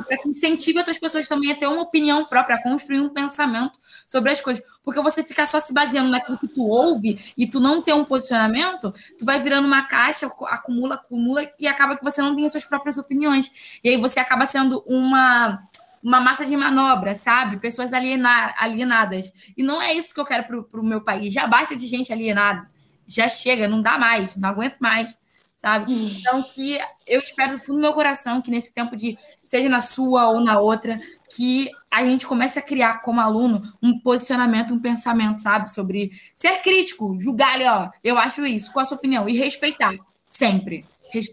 para 0.08 0.16
que 0.16 0.30
incentive 0.30 0.78
outras 0.78 0.98
pessoas 0.98 1.28
também 1.28 1.52
a 1.52 1.54
ter 1.54 1.66
uma 1.66 1.82
opinião 1.82 2.24
própria, 2.24 2.56
a 2.56 2.62
construir 2.62 3.00
um 3.00 3.10
pensamento 3.10 3.78
sobre 4.08 4.32
as 4.32 4.40
coisas. 4.40 4.64
Porque 4.82 5.00
você 5.02 5.22
ficar 5.22 5.46
só 5.46 5.60
se 5.60 5.74
baseando 5.74 6.08
naquilo 6.08 6.38
que 6.38 6.48
tu 6.48 6.66
ouve 6.66 7.20
e 7.36 7.46
tu 7.46 7.60
não 7.60 7.82
ter 7.82 7.92
um 7.92 8.04
posicionamento, 8.04 8.94
tu 9.18 9.26
vai 9.26 9.38
virando 9.40 9.66
uma 9.66 9.82
caixa, 9.82 10.26
acumula, 10.26 10.94
acumula, 10.94 11.46
e 11.58 11.68
acaba 11.68 11.96
que 11.96 12.02
você 12.02 12.22
não 12.22 12.34
tem 12.34 12.46
as 12.46 12.52
suas 12.52 12.64
próprias 12.64 12.96
opiniões. 12.96 13.50
E 13.84 13.90
aí 13.90 13.98
você 13.98 14.18
acaba 14.18 14.46
sendo 14.46 14.82
uma 14.86 15.62
uma 16.02 16.18
massa 16.18 16.44
de 16.44 16.56
manobra, 16.56 17.14
sabe? 17.14 17.58
Pessoas 17.58 17.92
aliena 17.92 18.52
alienadas. 18.58 19.32
E 19.56 19.62
não 19.62 19.80
é 19.80 19.94
isso 19.94 20.12
que 20.12 20.18
eu 20.18 20.24
quero 20.24 20.64
para 20.64 20.80
o 20.80 20.84
meu 20.84 21.00
país. 21.00 21.32
Já 21.32 21.46
basta 21.46 21.76
de 21.76 21.86
gente 21.86 22.12
alienada. 22.12 22.68
Já 23.06 23.28
chega, 23.28 23.68
não 23.68 23.80
dá 23.80 23.96
mais, 23.98 24.34
não 24.34 24.48
aguento 24.48 24.78
mais 24.80 25.16
sabe? 25.62 25.92
Hum. 25.92 26.10
Então, 26.18 26.42
que 26.42 26.78
eu 27.06 27.20
espero 27.20 27.52
do 27.52 27.58
fundo 27.58 27.76
do 27.76 27.82
meu 27.82 27.92
coração 27.92 28.42
que 28.42 28.50
nesse 28.50 28.74
tempo 28.74 28.96
de, 28.96 29.16
seja 29.44 29.68
na 29.68 29.80
sua 29.80 30.28
ou 30.28 30.40
na 30.40 30.58
outra, 30.58 31.00
que 31.34 31.70
a 31.88 32.04
gente 32.04 32.26
comece 32.26 32.58
a 32.58 32.62
criar 32.62 33.00
como 33.02 33.20
aluno 33.20 33.62
um 33.80 33.98
posicionamento, 34.00 34.74
um 34.74 34.80
pensamento, 34.80 35.40
sabe? 35.40 35.70
Sobre 35.70 36.10
ser 36.34 36.60
crítico, 36.60 37.16
julgar 37.20 37.54
ali, 37.54 37.64
ó, 37.64 37.88
eu 38.02 38.18
acho 38.18 38.44
isso, 38.44 38.72
qual 38.72 38.82
a 38.82 38.86
sua 38.86 38.96
opinião? 38.96 39.28
E 39.28 39.38
respeitar, 39.38 39.94
sempre. 40.26 40.84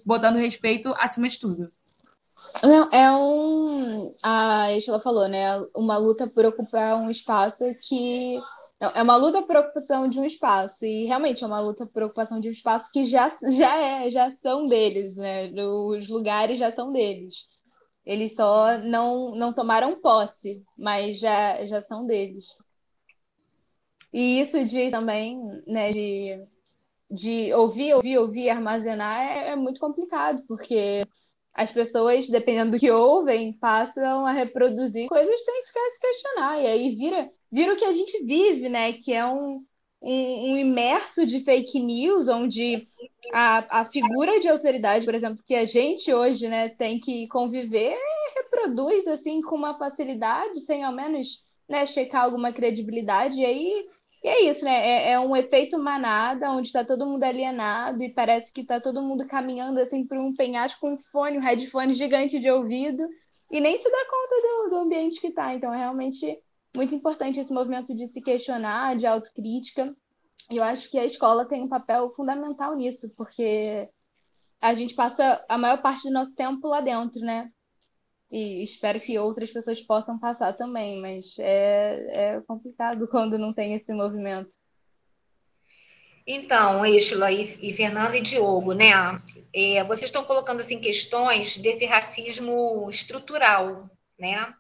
Botando 0.06 0.36
respeito 0.36 0.94
acima 0.98 1.28
de 1.28 1.40
tudo. 1.40 1.72
Não, 2.62 2.90
é 2.92 3.12
um. 3.12 4.14
A 4.22 4.74
Estela 4.74 5.00
falou, 5.00 5.28
né? 5.28 5.58
Uma 5.74 5.98
luta 5.98 6.28
por 6.28 6.46
ocupar 6.46 6.98
um 6.98 7.10
espaço 7.10 7.64
que 7.82 8.40
é 8.80 9.02
uma 9.02 9.18
luta 9.18 9.42
por 9.42 9.58
ocupação 9.58 10.08
de 10.08 10.20
um 10.20 10.26
espaço, 10.26 10.86
e 10.86 11.06
realmente 11.06 11.44
é 11.44 11.48
uma 11.48 11.60
luta 11.60 11.86
por 11.86 12.04
ocupação 12.04 12.40
de 12.40 12.48
um 12.48 12.52
espaço 12.52 12.90
que 12.92 13.06
já, 13.06 13.36
já 13.50 13.78
é, 13.78 14.10
já 14.10 14.32
são 14.42 14.68
deles, 14.68 15.16
né? 15.16 15.52
Os 15.52 16.08
lugares 16.08 16.58
já 16.58 16.72
são 16.72 16.92
deles. 16.92 17.36
Eles 18.06 18.36
só 18.36 18.78
não, 18.80 19.36
não 19.36 19.54
tomaram 19.54 20.00
posse, 20.00 20.64
mas 20.78 21.20
já, 21.20 21.66
já 21.68 21.82
são 21.82 22.06
deles. 22.06 22.58
E 24.12 24.40
isso 24.40 24.64
de 24.66 24.90
também, 24.90 25.40
né, 25.68 25.92
de, 25.92 26.44
de 27.12 27.54
ouvir, 27.54 27.94
ouvir, 27.94 28.18
ouvir, 28.18 28.50
armazenar 28.50 29.22
é, 29.22 29.50
é 29.50 29.56
muito 29.56 29.80
complicado, 29.80 30.44
porque 30.48 31.06
as 31.54 31.72
pessoas, 31.72 32.30
dependendo 32.30 32.72
do 32.72 32.80
que 32.80 32.90
ouvem, 32.90 33.54
passam 33.60 34.26
a 34.26 34.32
reproduzir 34.32 35.08
coisas 35.08 35.44
sem 35.44 35.62
sequer 35.64 35.92
se 35.92 36.00
questionar. 36.00 36.62
E 36.62 36.66
aí 36.66 36.96
vira, 36.96 37.30
vira 37.52 37.74
o 37.74 37.78
que 37.78 37.86
a 37.86 37.94
gente 37.94 38.24
vive, 38.24 38.70
né? 38.70 38.94
Que 38.94 39.14
é 39.14 39.26
um, 39.26 39.64
um, 40.02 40.52
um 40.52 40.58
imerso 40.58 41.26
de 41.26 41.42
fake 41.42 41.80
news, 41.80 42.28
onde 42.28 42.88
a, 43.34 43.82
a 43.82 43.86
figura 43.86 44.40
de 44.40 44.48
autoridade, 44.48 45.06
por 45.06 45.16
exemplo, 45.16 45.44
que 45.46 45.56
a 45.56 45.66
gente 45.66 46.14
hoje 46.14 46.48
né, 46.48 46.70
tem 46.70 47.00
que 47.00 47.28
conviver, 47.28 47.98
reproduz 48.36 49.08
assim 49.08 49.42
com 49.42 49.56
uma 49.56 49.78
facilidade, 49.78 50.60
sem 50.62 50.84
ao 50.84 50.92
menos 50.92 51.44
né, 51.68 51.86
checar 51.88 52.24
alguma 52.24 52.52
credibilidade. 52.52 53.40
E 53.40 53.46
aí 53.46 53.88
e 54.22 54.28
é 54.28 54.50
isso, 54.50 54.66
né? 54.66 54.86
É, 54.86 55.12
é 55.12 55.20
um 55.20 55.36
efeito 55.36 55.78
manada, 55.78 56.52
onde 56.52 56.68
está 56.68 56.84
todo 56.84 57.06
mundo 57.06 57.24
alienado 57.24 58.04
e 58.04 58.10
parece 58.10 58.52
que 58.52 58.62
está 58.62 58.80
todo 58.80 59.02
mundo 59.02 59.26
caminhando 59.26 59.80
assim 59.80 60.06
por 60.06 60.18
um 60.18 60.36
penhasco 60.36 60.82
com 60.82 60.94
um 60.94 60.98
fone, 60.98 61.38
um 61.38 61.42
headphone 61.42 61.94
gigante 61.94 62.38
de 62.38 62.52
ouvido, 62.52 63.08
e 63.50 63.62
nem 63.62 63.78
se 63.78 63.90
dá 63.90 64.06
conta 64.10 64.42
do, 64.42 64.70
do 64.72 64.76
ambiente 64.78 65.22
que 65.22 65.28
está. 65.28 65.54
Então, 65.56 65.74
é 65.74 65.78
realmente 65.78 66.38
muito 66.76 66.94
importante 66.94 67.40
esse 67.40 67.52
movimento 67.52 67.94
de 67.96 68.08
se 68.08 68.22
questionar, 68.22 68.98
de 68.98 69.06
autocrítica. 69.06 69.96
E 70.50 70.58
eu 70.58 70.64
acho 70.64 70.90
que 70.90 70.98
a 70.98 71.06
escola 71.06 71.46
tem 71.46 71.62
um 71.62 71.68
papel 71.68 72.12
fundamental 72.16 72.76
nisso, 72.76 73.10
porque 73.16 73.88
a 74.62 74.74
gente 74.74 74.94
passa 74.94 75.44
a 75.48 75.58
maior 75.58 75.82
parte 75.82 76.04
do 76.04 76.14
nosso 76.14 76.34
tempo 76.36 76.68
lá 76.68 76.82
dentro, 76.82 77.20
né? 77.22 77.52
E 78.32 78.64
espero 78.64 79.00
que 79.00 79.18
outras 79.18 79.52
pessoas 79.52 79.82
possam 79.82 80.20
passar 80.20 80.54
também, 80.54 81.00
mas 81.02 81.36
é, 81.40 82.36
é 82.36 82.42
complicado 82.42 83.08
quando 83.10 83.38
não 83.38 83.54
tem 83.54 83.74
esse 83.74 83.92
movimento. 83.94 84.52
Então, 86.28 86.86
Estela 86.86 87.32
e, 87.32 87.44
e 87.60 87.74
Fernando 87.74 88.14
e 88.14 88.22
Diogo, 88.22 88.74
né? 88.74 88.92
É, 89.54 89.84
vocês 89.84 90.06
estão 90.06 90.24
colocando 90.24 90.60
assim 90.60 90.80
questões 90.80 91.58
desse 91.58 91.88
racismo 91.88 92.88
estrutural, 92.88 93.90
né? 94.20 94.54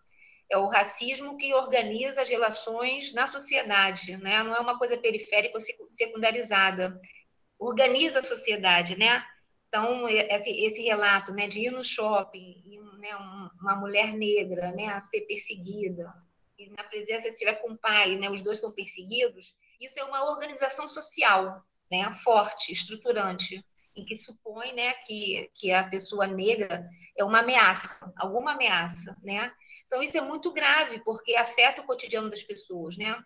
É 0.51 0.57
o 0.57 0.67
racismo 0.67 1.37
que 1.37 1.53
organiza 1.53 2.21
as 2.21 2.29
relações 2.29 3.13
na 3.13 3.27
sociedade, 3.27 4.17
né? 4.17 4.43
Não 4.43 4.55
é 4.55 4.59
uma 4.59 4.77
coisa 4.77 4.97
periférica 4.97 5.57
ou 5.57 5.91
secundarizada. 5.91 6.99
Organiza 7.59 8.19
a 8.19 8.23
sociedade, 8.23 8.97
né? 8.97 9.23
Então, 9.67 10.09
esse, 10.09 10.81
relato, 10.81 11.31
né, 11.31 11.47
de 11.47 11.67
ir 11.67 11.71
no 11.71 11.83
shopping 11.83 12.63
e 12.65 12.79
né, 12.97 13.15
uma 13.61 13.75
mulher 13.75 14.13
negra 14.13 14.71
né, 14.71 14.87
a 14.87 14.99
ser 14.99 15.21
perseguida, 15.21 16.11
e 16.57 16.69
na 16.71 16.83
presença, 16.83 17.21
se 17.21 17.29
estiver 17.29 17.53
com 17.61 17.71
o 17.71 17.77
pai, 17.77 18.17
né, 18.17 18.29
os 18.31 18.41
dois 18.41 18.59
são 18.59 18.71
perseguidos, 18.71 19.55
isso 19.79 19.93
é 19.97 20.03
uma 20.03 20.25
organização 20.29 20.87
social 20.87 21.63
né, 21.89 22.11
forte, 22.23 22.71
estruturante, 22.71 23.63
em 23.95 24.03
que 24.03 24.17
supõe 24.17 24.73
né, 24.73 24.93
que, 25.05 25.49
que 25.53 25.71
a 25.71 25.83
pessoa 25.87 26.27
negra 26.27 26.85
é 27.17 27.23
uma 27.23 27.39
ameaça, 27.39 28.11
alguma 28.17 28.53
ameaça. 28.53 29.15
Né? 29.23 29.51
Então, 29.89 30.03
isso 30.03 30.15
é 30.17 30.21
muito 30.21 30.53
grave, 30.53 30.99
porque 30.99 31.35
afeta 31.35 31.81
o 31.81 31.85
cotidiano 31.85 32.29
das 32.29 32.43
pessoas, 32.43 32.95
né? 32.95 33.19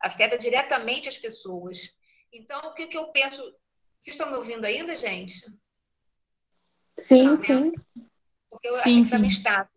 afeta 0.00 0.38
diretamente 0.38 1.08
as 1.08 1.18
pessoas. 1.18 1.94
Então, 2.32 2.58
o 2.70 2.72
que, 2.72 2.86
que 2.86 2.96
eu 2.96 3.08
penso? 3.08 3.42
Vocês 4.00 4.14
estão 4.14 4.30
me 4.30 4.36
ouvindo 4.36 4.64
ainda, 4.64 4.96
gente? 4.96 5.44
Sim, 6.98 7.24
Não, 7.24 7.36
né? 7.36 7.44
sim 7.44 7.72
porque 8.50 8.68
eu 8.68 8.74
sim, 8.74 9.02
acho 9.02 9.10
que 9.10 9.18
sim. 9.18 9.26
está 9.26 9.68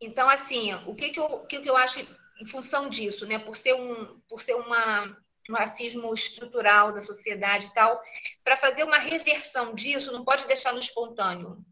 Então, 0.00 0.28
assim, 0.28 0.72
o 0.86 0.94
que, 0.94 1.10
que, 1.10 1.20
eu, 1.20 1.24
o 1.24 1.46
que, 1.46 1.60
que 1.60 1.68
eu 1.68 1.76
acho 1.76 2.00
em 2.40 2.46
função 2.46 2.88
disso, 2.88 3.26
né? 3.26 3.38
Por 3.38 3.56
ser 3.56 3.74
um, 3.74 4.20
por 4.28 4.40
ser 4.40 4.54
uma, 4.54 5.16
um 5.50 5.54
racismo 5.54 6.12
estrutural 6.14 6.92
da 6.92 7.00
sociedade 7.00 7.66
e 7.66 7.74
tal, 7.74 8.00
para 8.42 8.56
fazer 8.56 8.84
uma 8.84 8.98
reversão 8.98 9.74
disso, 9.74 10.12
não 10.12 10.24
pode 10.24 10.46
deixar 10.46 10.72
no 10.72 10.80
espontâneo. 10.80 11.64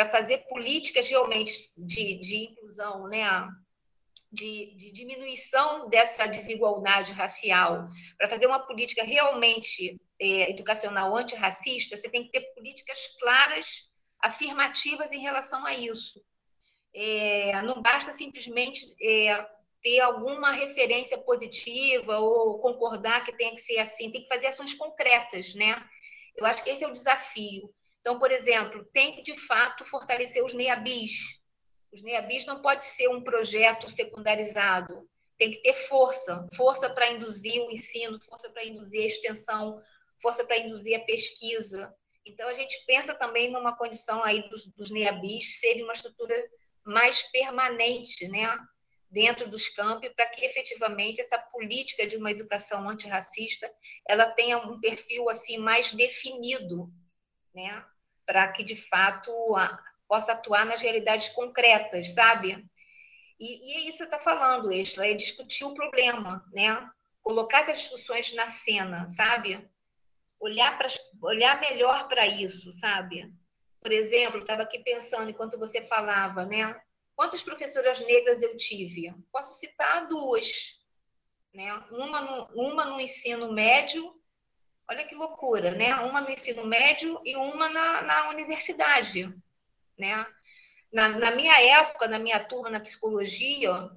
Para 0.00 0.08
fazer 0.08 0.38
políticas 0.48 1.06
realmente 1.10 1.52
de, 1.76 2.18
de 2.20 2.36
inclusão, 2.52 3.06
né? 3.06 3.46
De, 4.32 4.74
de, 4.74 4.92
diminuição 4.92 5.90
dessa 5.90 6.26
desigualdade 6.26 7.12
racial, 7.12 7.86
para 8.16 8.28
fazer 8.28 8.46
uma 8.46 8.60
política 8.60 9.02
realmente 9.04 10.00
é, 10.18 10.50
educacional 10.50 11.14
antirracista, 11.14 11.98
você 11.98 12.08
tem 12.08 12.24
que 12.24 12.30
ter 12.30 12.40
políticas 12.54 13.08
claras 13.20 13.90
afirmativas 14.22 15.12
em 15.12 15.20
relação 15.20 15.66
a 15.66 15.74
isso. 15.74 16.24
É, 16.94 17.60
não 17.60 17.82
basta 17.82 18.12
simplesmente 18.12 18.80
é, 19.02 19.46
ter 19.82 20.00
alguma 20.00 20.50
referência 20.52 21.18
positiva 21.18 22.20
ou 22.20 22.58
concordar 22.60 23.22
que 23.26 23.36
tem 23.36 23.54
que 23.54 23.60
ser 23.60 23.76
assim, 23.76 24.10
tem 24.10 24.22
que 24.22 24.28
fazer 24.28 24.46
ações 24.46 24.72
concretas, 24.72 25.54
né? 25.54 25.76
Eu 26.38 26.46
acho 26.46 26.64
que 26.64 26.70
esse 26.70 26.84
é 26.84 26.88
o 26.88 26.92
desafio. 26.92 27.70
Então, 28.00 28.18
por 28.18 28.30
exemplo, 28.30 28.84
tem 28.92 29.14
que 29.14 29.22
de 29.22 29.36
fato 29.36 29.84
fortalecer 29.84 30.44
os 30.44 30.54
NEABIs. 30.54 31.40
Os 31.92 32.02
NEABIs 32.02 32.46
não 32.46 32.62
pode 32.62 32.84
ser 32.84 33.08
um 33.08 33.22
projeto 33.22 33.88
secundarizado, 33.90 35.08
tem 35.36 35.50
que 35.50 35.62
ter 35.62 35.74
força, 35.74 36.46
força 36.54 36.88
para 36.90 37.10
induzir 37.12 37.62
o 37.62 37.70
ensino, 37.70 38.20
força 38.20 38.48
para 38.50 38.64
induzir 38.64 39.02
a 39.02 39.06
extensão, 39.06 39.82
força 40.20 40.44
para 40.44 40.58
induzir 40.58 40.96
a 40.96 41.04
pesquisa, 41.04 41.94
então, 42.26 42.48
a 42.48 42.54
gente 42.54 42.84
pensa 42.86 43.14
também 43.14 43.50
numa 43.50 43.76
condição 43.76 44.22
aí 44.22 44.48
dos, 44.48 44.66
dos 44.68 44.90
NEABIs 44.90 45.58
serem 45.58 45.84
uma 45.84 45.92
estrutura 45.92 46.34
mais 46.84 47.22
permanente, 47.30 48.28
né? 48.28 48.58
dentro 49.10 49.50
dos 49.50 49.68
campi 49.68 50.08
para 50.10 50.26
que 50.26 50.44
efetivamente 50.44 51.20
essa 51.20 51.36
política 51.36 52.06
de 52.06 52.16
uma 52.16 52.30
educação 52.30 52.88
antirracista 52.88 53.68
ela 54.08 54.30
tenha 54.30 54.56
um 54.58 54.78
perfil 54.78 55.28
assim 55.28 55.58
mais 55.58 55.92
definido, 55.92 56.88
né? 57.52 57.84
Para 58.30 58.46
que 58.52 58.62
de 58.62 58.76
fato 58.76 59.32
possa 60.06 60.30
atuar 60.34 60.64
nas 60.64 60.80
realidades 60.80 61.30
concretas, 61.30 62.12
sabe? 62.12 62.64
E, 63.40 63.72
e 63.72 63.72
é 63.72 63.88
isso 63.88 63.98
que 63.98 64.04
está 64.04 64.20
falando, 64.20 64.70
Extra, 64.70 65.10
é 65.10 65.14
discutir 65.14 65.64
o 65.64 65.74
problema, 65.74 66.48
né? 66.52 66.88
Colocar 67.20 67.62
essas 67.62 67.78
discussões 67.78 68.32
na 68.34 68.46
cena, 68.46 69.10
sabe? 69.10 69.68
Olhar, 70.38 70.78
pra, 70.78 70.86
olhar 71.22 71.60
melhor 71.60 72.06
para 72.06 72.24
isso, 72.24 72.72
sabe? 72.74 73.34
Por 73.80 73.90
exemplo, 73.90 74.38
estava 74.38 74.62
aqui 74.62 74.78
pensando 74.78 75.28
enquanto 75.28 75.58
você 75.58 75.82
falava, 75.82 76.46
né? 76.46 76.80
Quantas 77.16 77.42
professoras 77.42 77.98
negras 77.98 78.40
eu 78.42 78.56
tive? 78.56 79.12
Posso 79.32 79.58
citar 79.58 80.06
duas, 80.06 80.78
né? 81.52 81.74
Uma 81.90 82.20
no, 82.22 82.46
uma 82.54 82.84
no 82.84 83.00
ensino 83.00 83.52
médio, 83.52 84.19
olha 84.90 85.06
que 85.06 85.14
loucura, 85.14 85.70
né? 85.70 85.94
Uma 86.00 86.20
no 86.20 86.30
ensino 86.30 86.66
médio 86.66 87.20
e 87.24 87.36
uma 87.36 87.68
na, 87.68 88.02
na 88.02 88.30
universidade, 88.30 89.32
né? 89.96 90.26
Na, 90.92 91.08
na, 91.10 91.30
minha 91.30 91.54
época, 91.78 92.08
na 92.08 92.18
minha 92.18 92.42
turma 92.42 92.68
na 92.68 92.80
psicologia, 92.80 93.88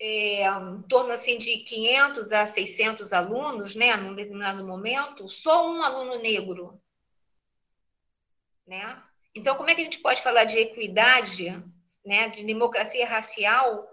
é, 0.00 0.44
em 0.48 0.82
torno 0.88 1.12
assim 1.12 1.38
de 1.38 1.58
500 1.58 2.32
a 2.32 2.46
600 2.46 3.12
alunos, 3.12 3.76
né, 3.76 3.96
num 3.96 4.14
determinado 4.14 4.66
momento, 4.66 5.28
só 5.28 5.70
um 5.70 5.80
aluno 5.82 6.20
negro, 6.20 6.82
né? 8.66 9.00
Então, 9.32 9.56
como 9.56 9.70
é 9.70 9.76
que 9.76 9.82
a 9.82 9.84
gente 9.84 10.00
pode 10.00 10.20
falar 10.20 10.44
de 10.44 10.58
equidade, 10.58 11.50
né, 12.04 12.28
de 12.30 12.44
democracia 12.44 13.06
racial, 13.06 13.88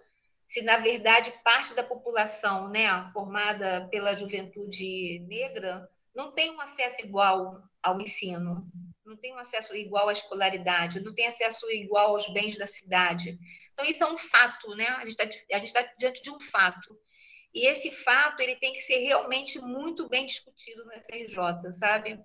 se 0.53 0.61
na 0.61 0.77
verdade 0.77 1.33
parte 1.43 1.73
da 1.73 1.81
população, 1.81 2.69
né, 2.69 3.09
formada 3.11 3.87
pela 3.89 4.13
juventude 4.13 5.17
negra, 5.27 5.89
não 6.15 6.31
tem 6.31 6.51
um 6.51 6.61
acesso 6.61 7.01
igual 7.01 7.59
ao 7.81 7.99
ensino, 7.99 8.63
não 9.03 9.17
tem 9.17 9.33
um 9.33 9.39
acesso 9.39 9.75
igual 9.75 10.09
à 10.09 10.11
escolaridade, 10.11 10.99
não 10.99 11.11
tem 11.11 11.25
acesso 11.25 11.67
igual 11.71 12.11
aos 12.11 12.31
bens 12.31 12.55
da 12.55 12.67
cidade. 12.67 13.35
Então, 13.73 13.83
isso 13.83 14.03
é 14.03 14.13
um 14.13 14.15
fato, 14.15 14.75
né? 14.75 14.85
A 14.89 15.05
gente 15.07 15.19
está 15.19 15.83
tá 15.83 15.93
diante 15.97 16.21
de 16.21 16.29
um 16.29 16.39
fato. 16.39 16.95
E 17.51 17.67
esse 17.67 17.89
fato 17.89 18.39
ele 18.39 18.55
tem 18.57 18.73
que 18.73 18.81
ser 18.81 18.99
realmente 18.99 19.57
muito 19.57 20.07
bem 20.07 20.27
discutido 20.27 20.85
no 20.85 20.91
FRJ, 20.91 21.73
sabe? 21.73 22.23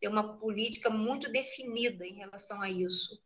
ter 0.00 0.08
uma 0.08 0.38
política 0.38 0.88
muito 0.88 1.30
definida 1.30 2.06
em 2.06 2.14
relação 2.14 2.62
a 2.62 2.70
isso. 2.70 3.20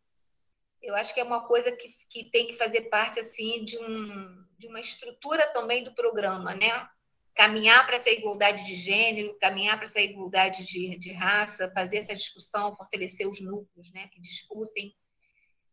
Eu 0.82 0.94
acho 0.96 1.14
que 1.14 1.20
é 1.20 1.24
uma 1.24 1.46
coisa 1.46 1.70
que, 1.72 1.88
que 2.09 2.30
tem 2.30 2.46
que 2.46 2.54
fazer 2.54 2.82
parte 2.82 3.20
assim 3.20 3.64
de, 3.64 3.78
um, 3.78 4.44
de 4.59 4.66
uma 4.66 4.80
estrutura 4.80 5.46
também 5.52 5.84
do 5.84 5.94
programa, 5.94 6.54
né? 6.54 6.88
Caminhar 7.34 7.86
para 7.86 7.96
essa 7.96 8.10
igualdade 8.10 8.64
de 8.64 8.74
gênero, 8.74 9.38
caminhar 9.38 9.76
para 9.76 9.86
essa 9.86 10.00
igualdade 10.00 10.66
de, 10.66 10.98
de 10.98 11.12
raça, 11.12 11.72
fazer 11.72 11.98
essa 11.98 12.14
discussão, 12.14 12.74
fortalecer 12.74 13.28
os 13.28 13.40
núcleos 13.40 13.90
né, 13.92 14.09
que 14.12 14.20
discutem. 14.20 14.94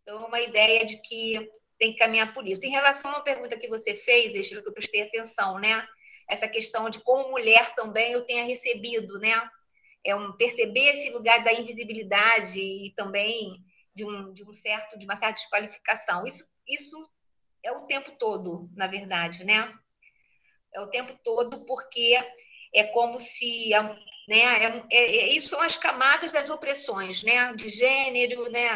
Então, 0.02 0.23
é 0.23 0.27
uma 0.27 0.40
ideia 0.40 0.86
de 0.86 1.02
que 1.02 1.49
tem 1.77 1.94
que 1.94 1.99
caminhar 1.99 2.31
por 2.34 2.48
isso. 2.48 2.64
Em 2.64 2.69
relação 2.72 3.11
à 3.11 3.22
pergunta 3.22 3.57
que 3.57 3.68
você 3.68 3.95
fez, 3.95 4.34
Estela, 4.34 4.61
que 4.61 4.69
eu 4.69 4.73
prestei 4.73 5.02
atenção, 5.02 5.60
né? 5.60 5.86
Essa 6.30 6.48
questão 6.48 6.90
de 6.90 6.99
como 7.02 7.31
mulher 7.31 7.73
também 7.76 8.14
eu 8.14 8.26
tenha 8.26 8.45
recebido, 8.45 9.19
né? 9.19 9.49
é 10.03 10.15
um 10.15 10.31
perceber 10.34 10.91
esse 10.91 11.10
lugar 11.11 11.44
da 11.44 11.53
invisibilidade 11.53 12.60
e 12.60 12.94
também 12.95 13.64
de 13.95 14.06
um, 14.06 14.34
de 14.34 14.44
um 14.44 14.53
certo 14.53 14.98
de 14.98 15.06
uma 15.06 15.16
certa 15.16 15.36
desqualificação. 15.36 16.26
Isso 16.26 16.48
isso 16.68 17.10
é 17.64 17.72
o 17.72 17.86
tempo 17.86 18.11
todo, 18.18 18.70
na 18.76 18.88
verdade, 18.88 19.44
né? 19.44 19.74
É 20.74 20.82
o 20.82 20.88
tempo 20.88 21.18
todo 21.24 21.66
porque 21.66 22.18
é 22.74 22.84
como 22.86 23.20
se 23.20 23.72
né, 24.28 24.38
é, 24.38 24.86
é, 24.91 25.16
é, 25.22 25.28
isso 25.36 25.49
são 25.49 25.61
as 25.61 25.76
camadas 25.76 26.32
das 26.32 26.49
opressões, 26.52 27.24
né, 27.24 27.52
de 27.56 27.68
gênero, 27.70 28.48
né, 28.52 28.70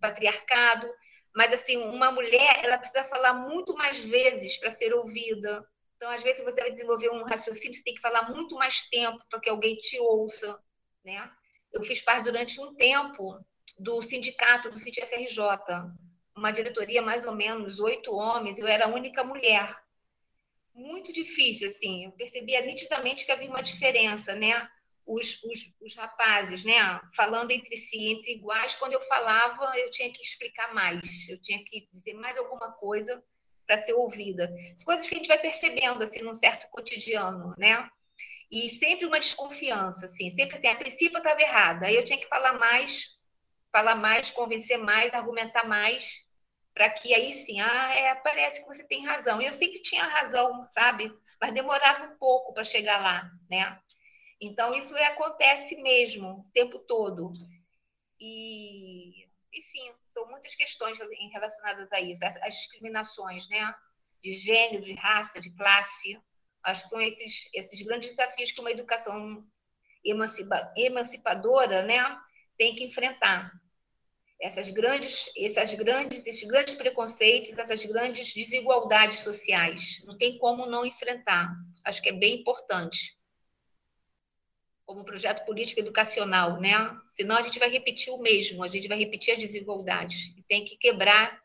patriarcado, 0.00 0.90
mas 1.34 1.52
assim, 1.52 1.76
uma 1.76 2.10
mulher, 2.10 2.64
ela 2.64 2.78
precisa 2.78 3.04
falar 3.04 3.34
muito 3.34 3.74
mais 3.74 3.98
vezes 3.98 4.56
para 4.56 4.70
ser 4.70 4.94
ouvida, 4.94 5.62
então, 5.96 6.10
às 6.10 6.22
vezes, 6.22 6.44
você 6.44 6.60
vai 6.60 6.70
desenvolver 6.70 7.10
um 7.10 7.24
raciocínio, 7.24 7.74
você 7.74 7.82
tem 7.82 7.94
que 7.94 8.00
falar 8.00 8.30
muito 8.30 8.54
mais 8.54 8.82
tempo 8.88 9.18
para 9.30 9.40
que 9.40 9.48
alguém 9.48 9.76
te 9.76 9.98
ouça. 9.98 10.58
Né? 11.04 11.30
Eu 11.72 11.82
fiz 11.82 12.02
parte 12.02 12.24
durante 12.24 12.60
um 12.60 12.74
tempo 12.74 13.40
do 13.78 14.00
sindicato, 14.00 14.70
do 14.70 14.78
FRJ, 14.78 15.40
uma 16.36 16.52
diretoria 16.52 17.02
mais 17.02 17.26
ou 17.26 17.34
menos 17.34 17.80
oito 17.80 18.12
homens, 18.14 18.58
eu 18.58 18.66
era 18.66 18.86
a 18.86 18.94
única 18.94 19.24
mulher. 19.24 19.74
Muito 20.74 21.12
difícil, 21.12 21.68
assim, 21.68 22.04
eu 22.04 22.12
percebia 22.12 22.60
nitidamente 22.60 23.24
que 23.24 23.32
havia 23.32 23.48
uma 23.48 23.62
diferença, 23.62 24.34
né? 24.34 24.68
Os, 25.06 25.42
os, 25.44 25.72
os 25.80 25.94
rapazes, 25.94 26.64
né, 26.64 27.00
falando 27.14 27.52
entre 27.52 27.76
si, 27.76 28.10
entre 28.12 28.32
iguais, 28.32 28.74
quando 28.74 28.92
eu 28.92 29.00
falava, 29.02 29.72
eu 29.78 29.88
tinha 29.88 30.12
que 30.12 30.20
explicar 30.20 30.74
mais, 30.74 31.28
eu 31.28 31.40
tinha 31.40 31.62
que 31.64 31.88
dizer 31.92 32.14
mais 32.14 32.36
alguma 32.36 32.72
coisa 32.72 33.22
para 33.66 33.78
ser 33.78 33.94
ouvida. 33.94 34.52
As 34.74 34.84
coisas 34.84 35.06
que 35.06 35.14
a 35.14 35.18
gente 35.18 35.28
vai 35.28 35.38
percebendo 35.38 36.02
assim 36.02 36.22
num 36.22 36.34
certo 36.34 36.68
cotidiano, 36.70 37.54
né? 37.56 37.88
E 38.50 38.70
sempre 38.70 39.06
uma 39.06 39.18
desconfiança, 39.18 40.06
assim, 40.06 40.30
sempre 40.30 40.56
assim, 40.56 40.68
a 40.68 40.76
princípio 40.76 41.16
eu 41.16 41.22
estava 41.22 41.40
errada, 41.40 41.86
aí 41.86 41.96
eu 41.96 42.04
tinha 42.04 42.18
que 42.18 42.28
falar 42.28 42.58
mais, 42.58 43.15
falar 43.72 43.96
mais, 43.96 44.30
convencer 44.30 44.78
mais, 44.78 45.12
argumentar 45.14 45.64
mais, 45.64 46.26
para 46.74 46.90
que 46.90 47.14
aí 47.14 47.32
sim, 47.32 47.60
ah, 47.60 47.94
é, 47.94 48.14
parece 48.16 48.60
que 48.60 48.66
você 48.66 48.86
tem 48.86 49.04
razão. 49.04 49.40
E 49.40 49.46
eu 49.46 49.52
sempre 49.52 49.80
tinha 49.80 50.04
razão, 50.04 50.66
sabe? 50.72 51.10
Mas 51.40 51.54
demorava 51.54 52.04
um 52.04 52.18
pouco 52.18 52.52
para 52.52 52.64
chegar 52.64 53.00
lá, 53.00 53.30
né? 53.50 53.80
Então, 54.40 54.74
isso 54.74 54.94
é, 54.96 55.06
acontece 55.06 55.74
mesmo, 55.80 56.40
o 56.40 56.50
tempo 56.52 56.78
todo. 56.80 57.32
E, 58.20 59.24
e 59.52 59.62
sim, 59.62 59.92
são 60.12 60.26
muitas 60.28 60.54
questões 60.54 60.98
relacionadas 61.32 61.90
a 61.92 62.00
isso, 62.00 62.24
as 62.24 62.54
discriminações, 62.54 63.48
né? 63.48 63.74
De 64.22 64.32
gênero, 64.34 64.82
de 64.84 64.94
raça, 64.94 65.40
de 65.40 65.54
classe. 65.56 66.20
Acho 66.62 66.82
que 66.84 66.88
são 66.90 67.00
esses, 67.00 67.48
esses 67.54 67.80
grandes 67.82 68.10
desafios 68.10 68.52
que 68.52 68.60
uma 68.60 68.70
educação 68.70 69.46
emancipa, 70.04 70.72
emancipadora, 70.76 71.82
né? 71.82 71.98
Tem 72.58 72.74
que 72.74 72.84
enfrentar. 72.84 73.52
Essas 74.40 74.68
grandes, 74.70 75.30
essas 75.36 75.72
grandes, 75.74 76.26
esses 76.26 76.46
grandes 76.46 76.74
preconceitos, 76.74 77.56
essas 77.56 77.84
grandes 77.86 78.34
desigualdades 78.34 79.20
sociais. 79.20 80.02
Não 80.04 80.16
tem 80.16 80.38
como 80.38 80.66
não 80.66 80.84
enfrentar. 80.84 81.54
Acho 81.84 82.02
que 82.02 82.10
é 82.10 82.12
bem 82.12 82.40
importante 82.40 83.16
como 84.86 85.04
projeto 85.04 85.44
político 85.44 85.80
educacional, 85.80 86.60
né? 86.60 86.74
Senão 87.10 87.36
a 87.36 87.42
gente 87.42 87.58
vai 87.58 87.68
repetir 87.68 88.12
o 88.12 88.18
mesmo, 88.18 88.62
a 88.62 88.68
gente 88.68 88.86
vai 88.86 88.96
repetir 88.96 89.34
as 89.34 89.40
desigualdades. 89.40 90.32
E 90.36 90.42
tem 90.44 90.64
que 90.64 90.76
quebrar 90.76 91.42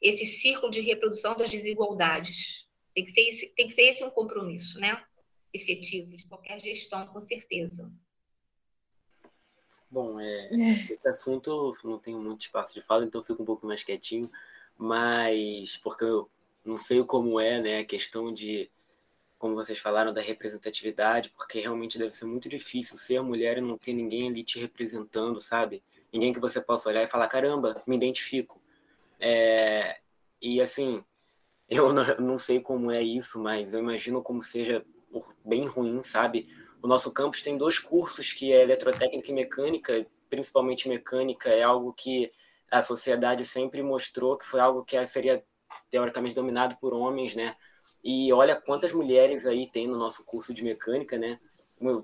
esse 0.00 0.26
círculo 0.26 0.70
de 0.70 0.82
reprodução 0.82 1.34
das 1.34 1.50
desigualdades. 1.50 2.68
Tem 2.94 3.02
que 3.02 3.10
ser 3.10 3.22
esse, 3.22 3.54
tem 3.54 3.66
que 3.66 3.72
ser 3.72 3.82
esse 3.82 4.04
um 4.04 4.10
compromisso, 4.10 4.78
né? 4.78 5.02
Efetivo 5.54 6.14
de 6.14 6.26
qualquer 6.26 6.60
gestão, 6.60 7.06
com 7.06 7.20
certeza. 7.22 7.90
Bom, 9.96 10.20
é, 10.20 10.48
é. 10.52 10.92
esse 10.92 11.08
assunto 11.08 11.74
não 11.82 11.98
tenho 11.98 12.18
muito 12.18 12.42
espaço 12.42 12.74
de 12.74 12.82
fala, 12.82 13.06
então 13.06 13.24
fico 13.24 13.42
um 13.42 13.46
pouco 13.46 13.66
mais 13.66 13.82
quietinho, 13.82 14.30
mas 14.76 15.78
porque 15.78 16.04
eu 16.04 16.28
não 16.62 16.76
sei 16.76 17.02
como 17.02 17.40
é, 17.40 17.62
né, 17.62 17.78
a 17.78 17.84
questão 17.84 18.30
de 18.30 18.70
como 19.38 19.54
vocês 19.54 19.78
falaram, 19.78 20.12
da 20.12 20.20
representatividade, 20.20 21.30
porque 21.30 21.60
realmente 21.60 21.96
deve 21.96 22.14
ser 22.14 22.26
muito 22.26 22.46
difícil 22.46 22.94
ser 22.98 23.22
mulher 23.22 23.56
e 23.56 23.62
não 23.62 23.78
ter 23.78 23.94
ninguém 23.94 24.28
ali 24.28 24.44
te 24.44 24.58
representando, 24.58 25.40
sabe? 25.40 25.82
Ninguém 26.12 26.30
que 26.30 26.40
você 26.40 26.60
possa 26.60 26.90
olhar 26.90 27.02
e 27.02 27.08
falar, 27.08 27.26
caramba, 27.26 27.82
me 27.86 27.96
identifico. 27.96 28.60
É... 29.18 29.98
E 30.42 30.60
assim, 30.60 31.02
eu 31.70 31.90
não 32.20 32.38
sei 32.38 32.60
como 32.60 32.90
é 32.90 33.02
isso, 33.02 33.40
mas 33.40 33.72
eu 33.72 33.80
imagino 33.80 34.22
como 34.22 34.42
seja 34.42 34.84
bem 35.42 35.64
ruim, 35.64 36.02
sabe? 36.02 36.48
O 36.86 36.88
nosso 36.88 37.10
campus 37.10 37.42
tem 37.42 37.58
dois 37.58 37.80
cursos, 37.80 38.32
que 38.32 38.52
é 38.52 38.62
eletrotécnica 38.62 39.28
e 39.28 39.34
mecânica, 39.34 40.06
principalmente 40.30 40.88
mecânica, 40.88 41.50
é 41.50 41.60
algo 41.60 41.92
que 41.92 42.30
a 42.70 42.80
sociedade 42.80 43.44
sempre 43.44 43.82
mostrou 43.82 44.36
que 44.36 44.46
foi 44.46 44.60
algo 44.60 44.84
que 44.84 45.04
seria 45.04 45.42
teoricamente 45.90 46.36
dominado 46.36 46.76
por 46.80 46.94
homens, 46.94 47.34
né? 47.34 47.56
E 48.04 48.32
olha 48.32 48.54
quantas 48.54 48.92
mulheres 48.92 49.48
aí 49.48 49.68
tem 49.68 49.88
no 49.88 49.98
nosso 49.98 50.24
curso 50.24 50.54
de 50.54 50.62
mecânica, 50.62 51.18
né? 51.18 51.40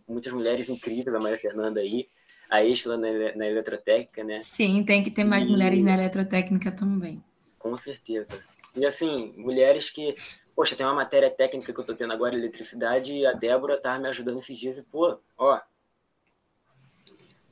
Muitas 0.08 0.32
mulheres 0.32 0.68
incríveis, 0.68 1.14
a 1.14 1.20
Maria 1.20 1.38
Fernanda 1.38 1.78
aí, 1.78 2.08
a 2.50 2.64
Estela 2.64 2.96
na, 2.96 3.36
na 3.36 3.46
eletrotécnica, 3.46 4.24
né? 4.24 4.40
Sim, 4.40 4.82
tem 4.82 5.04
que 5.04 5.12
ter 5.12 5.22
mais 5.22 5.46
e... 5.46 5.48
mulheres 5.48 5.80
na 5.84 5.94
eletrotécnica 5.94 6.72
também. 6.72 7.22
Com 7.56 7.76
certeza. 7.76 8.42
E 8.74 8.84
assim, 8.84 9.32
mulheres 9.36 9.90
que. 9.90 10.12
Poxa, 10.54 10.76
tem 10.76 10.84
uma 10.84 10.94
matéria 10.94 11.30
técnica 11.30 11.72
que 11.72 11.80
eu 11.80 11.84
tô 11.84 11.94
tendo 11.94 12.12
agora, 12.12 12.34
eletricidade, 12.34 13.14
e 13.14 13.26
a 13.26 13.32
Débora 13.32 13.80
tá 13.80 13.98
me 13.98 14.08
ajudando 14.08 14.38
esses 14.38 14.58
dias 14.58 14.78
e, 14.78 14.82
pô, 14.82 15.18
ó. 15.36 15.60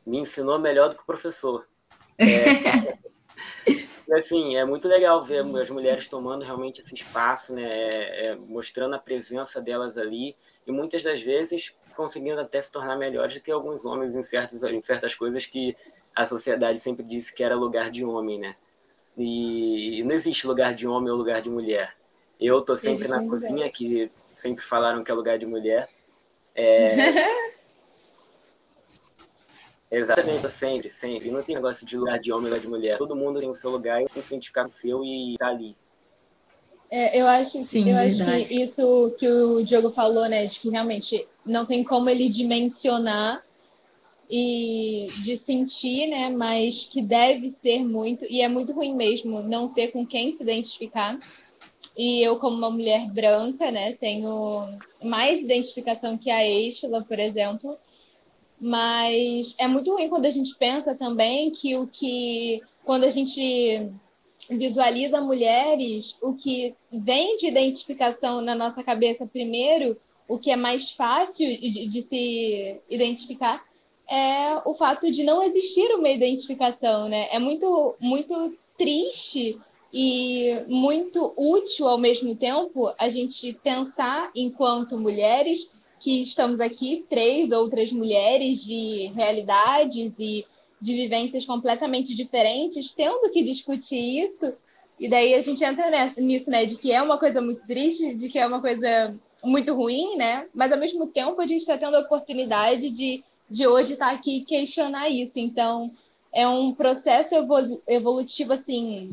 Me 0.06 0.18
ensinou 0.18 0.58
melhor 0.58 0.88
do 0.88 0.96
que 0.96 1.02
o 1.02 1.06
professor. 1.06 1.66
É... 2.18 2.98
Assim, 4.12 4.56
é 4.56 4.64
muito 4.64 4.88
legal 4.88 5.22
ver 5.22 5.44
as 5.60 5.70
mulheres 5.70 6.08
tomando 6.08 6.44
realmente 6.44 6.80
esse 6.80 6.92
espaço, 6.94 7.54
né? 7.54 7.62
É, 7.62 8.26
é, 8.26 8.34
mostrando 8.34 8.94
a 8.96 8.98
presença 8.98 9.60
delas 9.60 9.96
ali 9.96 10.36
e 10.66 10.72
muitas 10.72 11.02
das 11.04 11.22
vezes 11.22 11.76
conseguindo 11.94 12.40
até 12.40 12.60
se 12.60 12.72
tornar 12.72 12.96
melhores 12.96 13.34
do 13.34 13.40
que 13.40 13.52
alguns 13.52 13.84
homens 13.84 14.16
em, 14.16 14.22
certos, 14.22 14.64
em 14.64 14.82
certas 14.82 15.14
coisas 15.14 15.46
que 15.46 15.76
a 16.14 16.26
sociedade 16.26 16.80
sempre 16.80 17.04
disse 17.04 17.32
que 17.32 17.44
era 17.44 17.54
lugar 17.54 17.88
de 17.90 18.04
homem, 18.04 18.38
né? 18.38 18.56
E 19.16 20.02
não 20.04 20.14
existe 20.14 20.46
lugar 20.46 20.74
de 20.74 20.88
homem 20.88 21.10
ou 21.10 21.16
lugar 21.16 21.40
de 21.40 21.50
mulher. 21.50 21.96
Eu 22.40 22.62
tô 22.62 22.74
sempre 22.76 23.06
na 23.06 23.22
cozinha, 23.22 23.68
que 23.70 24.10
sempre 24.34 24.64
falaram 24.64 25.04
que 25.04 25.10
é 25.10 25.14
lugar 25.14 25.38
de 25.38 25.44
mulher. 25.44 25.88
É... 26.54 26.96
Exatamente, 29.90 30.48
sempre, 30.50 30.88
sempre. 30.88 31.30
Não 31.30 31.42
tem 31.42 31.56
negócio 31.56 31.84
de 31.84 31.98
lugar 31.98 32.18
de 32.20 32.32
homem 32.32 32.44
ou 32.44 32.50
lugar 32.50 32.60
de 32.60 32.68
mulher. 32.68 32.96
Todo 32.96 33.16
mundo 33.16 33.40
tem 33.40 33.48
o 33.48 33.54
seu 33.54 33.70
lugar 33.70 34.00
e 34.00 34.04
tem 34.06 34.22
que 34.22 34.28
se 34.28 34.34
identificar 34.34 34.62
no 34.62 34.70
seu 34.70 35.04
e 35.04 35.36
tá 35.36 35.48
ali. 35.48 35.76
É, 36.90 37.20
eu 37.20 37.26
acho, 37.26 37.62
Sim, 37.62 37.90
eu 37.90 37.96
acho 37.96 38.48
que 38.48 38.62
isso 38.62 39.14
que 39.16 39.28
o 39.28 39.62
Diogo 39.62 39.90
falou, 39.90 40.28
né, 40.28 40.46
de 40.46 40.58
que 40.58 40.70
realmente 40.70 41.26
não 41.46 41.64
tem 41.64 41.84
como 41.84 42.08
ele 42.08 42.28
dimensionar 42.28 43.44
e 44.28 45.06
de 45.22 45.36
sentir, 45.36 46.08
né, 46.08 46.28
mas 46.30 46.88
que 46.90 47.00
deve 47.00 47.50
ser 47.50 47.78
muito, 47.78 48.24
e 48.28 48.40
é 48.42 48.48
muito 48.48 48.72
ruim 48.72 48.92
mesmo 48.94 49.40
não 49.40 49.68
ter 49.68 49.92
com 49.92 50.04
quem 50.04 50.34
se 50.34 50.42
identificar. 50.42 51.16
E 51.96 52.22
eu, 52.22 52.38
como 52.38 52.56
uma 52.56 52.70
mulher 52.70 53.06
branca, 53.10 53.70
né, 53.70 53.92
tenho 53.94 54.68
mais 55.02 55.40
identificação 55.40 56.16
que 56.16 56.30
a 56.30 56.46
Estela, 56.46 57.02
por 57.02 57.18
exemplo, 57.18 57.76
mas 58.60 59.54
é 59.58 59.66
muito 59.66 59.92
ruim 59.92 60.08
quando 60.08 60.26
a 60.26 60.30
gente 60.30 60.54
pensa 60.56 60.94
também 60.94 61.50
que 61.50 61.76
o 61.76 61.86
que, 61.86 62.62
quando 62.84 63.04
a 63.04 63.10
gente 63.10 63.90
visualiza 64.48 65.20
mulheres, 65.20 66.14
o 66.20 66.34
que 66.34 66.74
vem 66.92 67.36
de 67.36 67.46
identificação 67.46 68.40
na 68.40 68.54
nossa 68.54 68.82
cabeça 68.82 69.26
primeiro, 69.26 69.96
o 70.28 70.38
que 70.38 70.50
é 70.50 70.56
mais 70.56 70.90
fácil 70.90 71.46
de, 71.58 71.86
de 71.86 72.02
se 72.02 72.76
identificar, 72.88 73.64
é 74.08 74.60
o 74.64 74.74
fato 74.74 75.10
de 75.10 75.22
não 75.22 75.42
existir 75.42 75.94
uma 75.94 76.08
identificação, 76.08 77.08
né? 77.08 77.28
É 77.30 77.38
muito, 77.38 77.94
muito 78.00 78.56
triste 78.76 79.58
e 79.92 80.62
muito 80.68 81.32
útil 81.36 81.88
ao 81.88 81.98
mesmo 81.98 82.34
tempo 82.36 82.92
a 82.96 83.08
gente 83.08 83.52
pensar 83.62 84.30
enquanto 84.34 84.98
mulheres 84.98 85.68
que 85.98 86.22
estamos 86.22 86.60
aqui, 86.60 87.04
três 87.10 87.52
outras 87.52 87.92
mulheres 87.92 88.64
de 88.64 89.10
realidades 89.14 90.12
e 90.18 90.46
de 90.80 90.94
vivências 90.94 91.44
completamente 91.44 92.14
diferentes, 92.14 92.92
tendo 92.92 93.30
que 93.30 93.42
discutir 93.42 94.24
isso. 94.24 94.52
E 94.98 95.08
daí 95.08 95.34
a 95.34 95.42
gente 95.42 95.62
entra 95.62 96.14
nisso, 96.16 96.48
né? 96.48 96.64
De 96.64 96.76
que 96.76 96.90
é 96.90 97.02
uma 97.02 97.18
coisa 97.18 97.42
muito 97.42 97.66
triste, 97.66 98.14
de 98.14 98.28
que 98.28 98.38
é 98.38 98.46
uma 98.46 98.60
coisa 98.60 99.14
muito 99.42 99.74
ruim, 99.74 100.16
né? 100.16 100.46
Mas 100.54 100.72
ao 100.72 100.78
mesmo 100.78 101.06
tempo 101.06 101.40
a 101.40 101.46
gente 101.46 101.62
está 101.62 101.76
tendo 101.76 101.96
a 101.96 102.00
oportunidade 102.00 102.90
de, 102.90 103.22
de 103.50 103.66
hoje 103.66 103.94
estar 103.94 104.10
tá 104.10 104.14
aqui 104.14 104.40
questionar 104.42 105.10
isso. 105.10 105.38
Então 105.38 105.90
é 106.32 106.48
um 106.48 106.72
processo 106.72 107.34
evolutivo 107.86 108.52
assim 108.54 109.12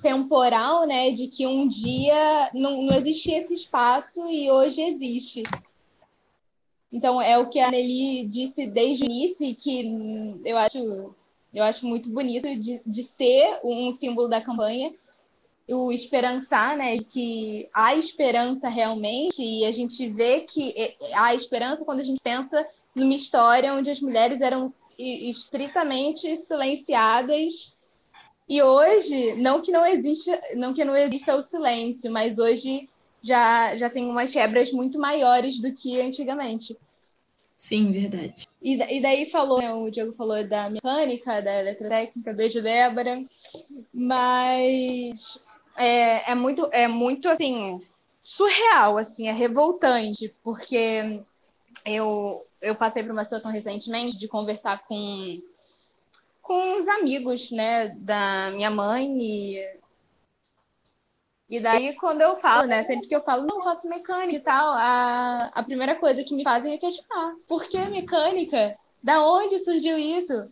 temporal, 0.00 0.86
né? 0.86 1.10
De 1.10 1.28
que 1.28 1.46
um 1.46 1.68
dia 1.68 2.50
não, 2.54 2.82
não 2.82 2.96
existia 2.96 3.38
esse 3.38 3.54
espaço 3.54 4.28
e 4.28 4.50
hoje 4.50 4.80
existe. 4.82 5.42
Então, 6.92 7.22
é 7.22 7.38
o 7.38 7.48
que 7.48 7.60
a 7.60 7.70
Nelly 7.70 8.26
disse 8.26 8.66
desde 8.66 9.04
o 9.04 9.06
início 9.06 9.46
e 9.46 9.54
que 9.54 10.40
eu 10.44 10.58
acho, 10.58 11.14
eu 11.54 11.62
acho 11.62 11.86
muito 11.86 12.08
bonito 12.08 12.48
de, 12.56 12.80
de 12.84 13.02
ser 13.04 13.60
um 13.62 13.92
símbolo 13.92 14.28
da 14.28 14.40
campanha. 14.40 14.92
O 15.68 15.92
esperançar, 15.92 16.76
né, 16.76 16.96
de 16.96 17.04
que 17.04 17.68
há 17.72 17.94
esperança 17.94 18.68
realmente 18.68 19.40
e 19.40 19.64
a 19.64 19.70
gente 19.70 20.08
vê 20.08 20.40
que 20.40 20.74
há 21.14 21.32
esperança 21.32 21.84
quando 21.84 22.00
a 22.00 22.04
gente 22.04 22.20
pensa 22.20 22.66
numa 22.92 23.14
história 23.14 23.72
onde 23.72 23.88
as 23.88 24.00
mulheres 24.00 24.40
eram 24.40 24.74
estritamente 24.98 26.36
silenciadas 26.38 27.72
e 28.50 28.60
hoje, 28.60 29.36
não 29.36 29.62
que 29.62 29.70
não 29.70 29.86
exista, 29.86 30.42
não 30.56 30.74
que 30.74 30.84
não 30.84 30.96
exista 30.96 31.36
o 31.36 31.42
silêncio, 31.42 32.10
mas 32.10 32.36
hoje 32.36 32.88
já, 33.22 33.76
já 33.76 33.88
tem 33.88 34.04
umas 34.04 34.32
quebras 34.32 34.72
muito 34.72 34.98
maiores 34.98 35.60
do 35.60 35.72
que 35.72 36.00
antigamente. 36.00 36.76
Sim, 37.56 37.92
verdade. 37.92 38.48
E, 38.60 38.74
e 38.74 39.00
daí 39.00 39.30
falou, 39.30 39.60
né, 39.60 39.72
o 39.72 39.88
Diego 39.88 40.12
falou 40.14 40.42
da 40.42 40.68
mecânica, 40.68 41.40
da 41.40 41.60
eletrotécnica, 41.60 42.32
beijo 42.32 42.60
Débora, 42.60 43.24
mas 43.94 45.38
é, 45.76 46.32
é 46.32 46.34
muito, 46.34 46.68
é 46.72 46.88
muito 46.88 47.28
assim, 47.28 47.78
surreal, 48.20 48.98
assim, 48.98 49.28
é 49.28 49.32
revoltante, 49.32 50.34
porque 50.42 51.22
eu, 51.86 52.44
eu 52.60 52.74
passei 52.74 53.04
por 53.04 53.12
uma 53.12 53.22
situação 53.22 53.52
recentemente 53.52 54.18
de 54.18 54.26
conversar 54.26 54.84
com, 54.88 55.40
com 56.50 56.80
uns 56.80 56.88
amigos, 56.88 57.48
né, 57.52 57.94
da 57.98 58.50
minha 58.50 58.72
mãe 58.72 59.16
e 59.22 59.80
e 61.48 61.60
daí, 61.60 61.94
quando 61.94 62.20
eu 62.20 62.36
falo, 62.36 62.68
né? 62.68 62.84
Sempre 62.84 63.08
que 63.08 63.14
eu 63.14 63.22
falo, 63.22 63.44
não, 63.44 63.62
faço 63.62 63.88
mecânica 63.88 64.36
e 64.36 64.40
tal, 64.40 64.72
a, 64.72 65.50
a 65.52 65.62
primeira 65.64 65.96
coisa 65.96 66.22
que 66.22 66.32
me 66.32 66.44
fazem 66.44 66.74
é 66.74 66.78
questionar. 66.78 67.34
Por 67.48 67.64
que 67.64 67.78
mecânica? 67.86 68.76
Da 69.02 69.24
onde 69.24 69.58
surgiu 69.58 69.98
isso? 69.98 70.48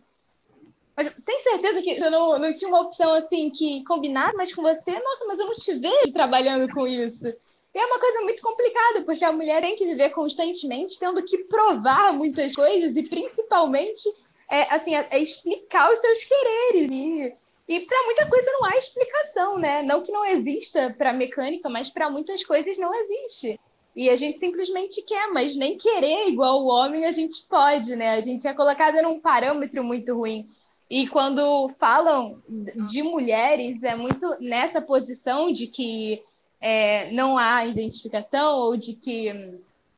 Mas 0.97 1.13
tem 1.25 1.39
certeza 1.39 1.81
que 1.81 1.95
você 1.95 2.09
não, 2.09 2.37
não 2.37 2.53
tinha 2.53 2.67
uma 2.67 2.81
opção 2.81 3.13
assim 3.13 3.49
que 3.49 3.81
combinasse 3.85 4.35
mais 4.35 4.53
com 4.53 4.61
você? 4.61 4.91
Nossa, 4.91 5.25
mas 5.25 5.39
eu 5.39 5.47
não 5.47 5.55
te 5.55 5.73
vejo 5.73 6.13
trabalhando 6.13 6.73
com 6.73 6.85
isso. 6.85 7.27
E 7.73 7.77
é 7.77 7.85
uma 7.85 7.99
coisa 7.99 8.21
muito 8.21 8.41
complicada, 8.41 9.01
porque 9.03 9.23
a 9.23 9.31
mulher 9.31 9.61
tem 9.61 9.77
que 9.77 9.85
viver 9.85 10.09
constantemente 10.09 10.99
tendo 10.99 11.23
que 11.23 11.39
provar 11.45 12.11
muitas 12.11 12.53
coisas 12.53 12.93
e 12.93 13.03
principalmente 13.03 14.09
é, 14.49 14.73
assim, 14.73 14.95
é, 14.95 15.07
é 15.11 15.19
explicar 15.19 15.91
os 15.91 15.99
seus 15.99 16.23
quereres. 16.23 16.89
E 16.91 17.33
e 17.69 17.81
para 17.81 18.03
muita 18.05 18.25
coisa 18.25 18.51
não 18.51 18.65
há 18.65 18.75
explicação, 18.77 19.59
né? 19.59 19.83
Não 19.83 20.01
que 20.01 20.11
não 20.11 20.25
exista 20.25 20.91
para 20.97 21.13
mecânica, 21.13 21.69
mas 21.69 21.91
para 21.91 22.09
muitas 22.09 22.43
coisas 22.43 22.75
não 22.79 22.91
existe. 22.95 23.59
E 23.95 24.09
a 24.09 24.17
gente 24.17 24.39
simplesmente 24.39 25.03
quer, 25.03 25.31
mas 25.31 25.55
nem 25.55 25.77
querer 25.77 26.27
igual 26.29 26.63
o 26.63 26.67
homem 26.67 27.05
a 27.05 27.11
gente 27.11 27.43
pode, 27.47 27.95
né? 27.95 28.15
A 28.15 28.21
gente 28.21 28.47
é 28.47 28.55
colocada 28.55 29.03
num 29.03 29.19
parâmetro 29.19 29.83
muito 29.83 30.15
ruim. 30.15 30.49
E 30.89 31.07
quando 31.09 31.69
falam 31.77 32.41
de 32.89 33.03
mulheres, 33.03 33.83
é 33.83 33.95
muito 33.95 34.35
nessa 34.39 34.81
posição 34.81 35.51
de 35.51 35.67
que 35.67 36.23
é, 36.59 37.11
não 37.11 37.37
há 37.37 37.67
identificação 37.67 38.57
ou 38.57 38.75
de 38.75 38.93
que, 38.93 39.27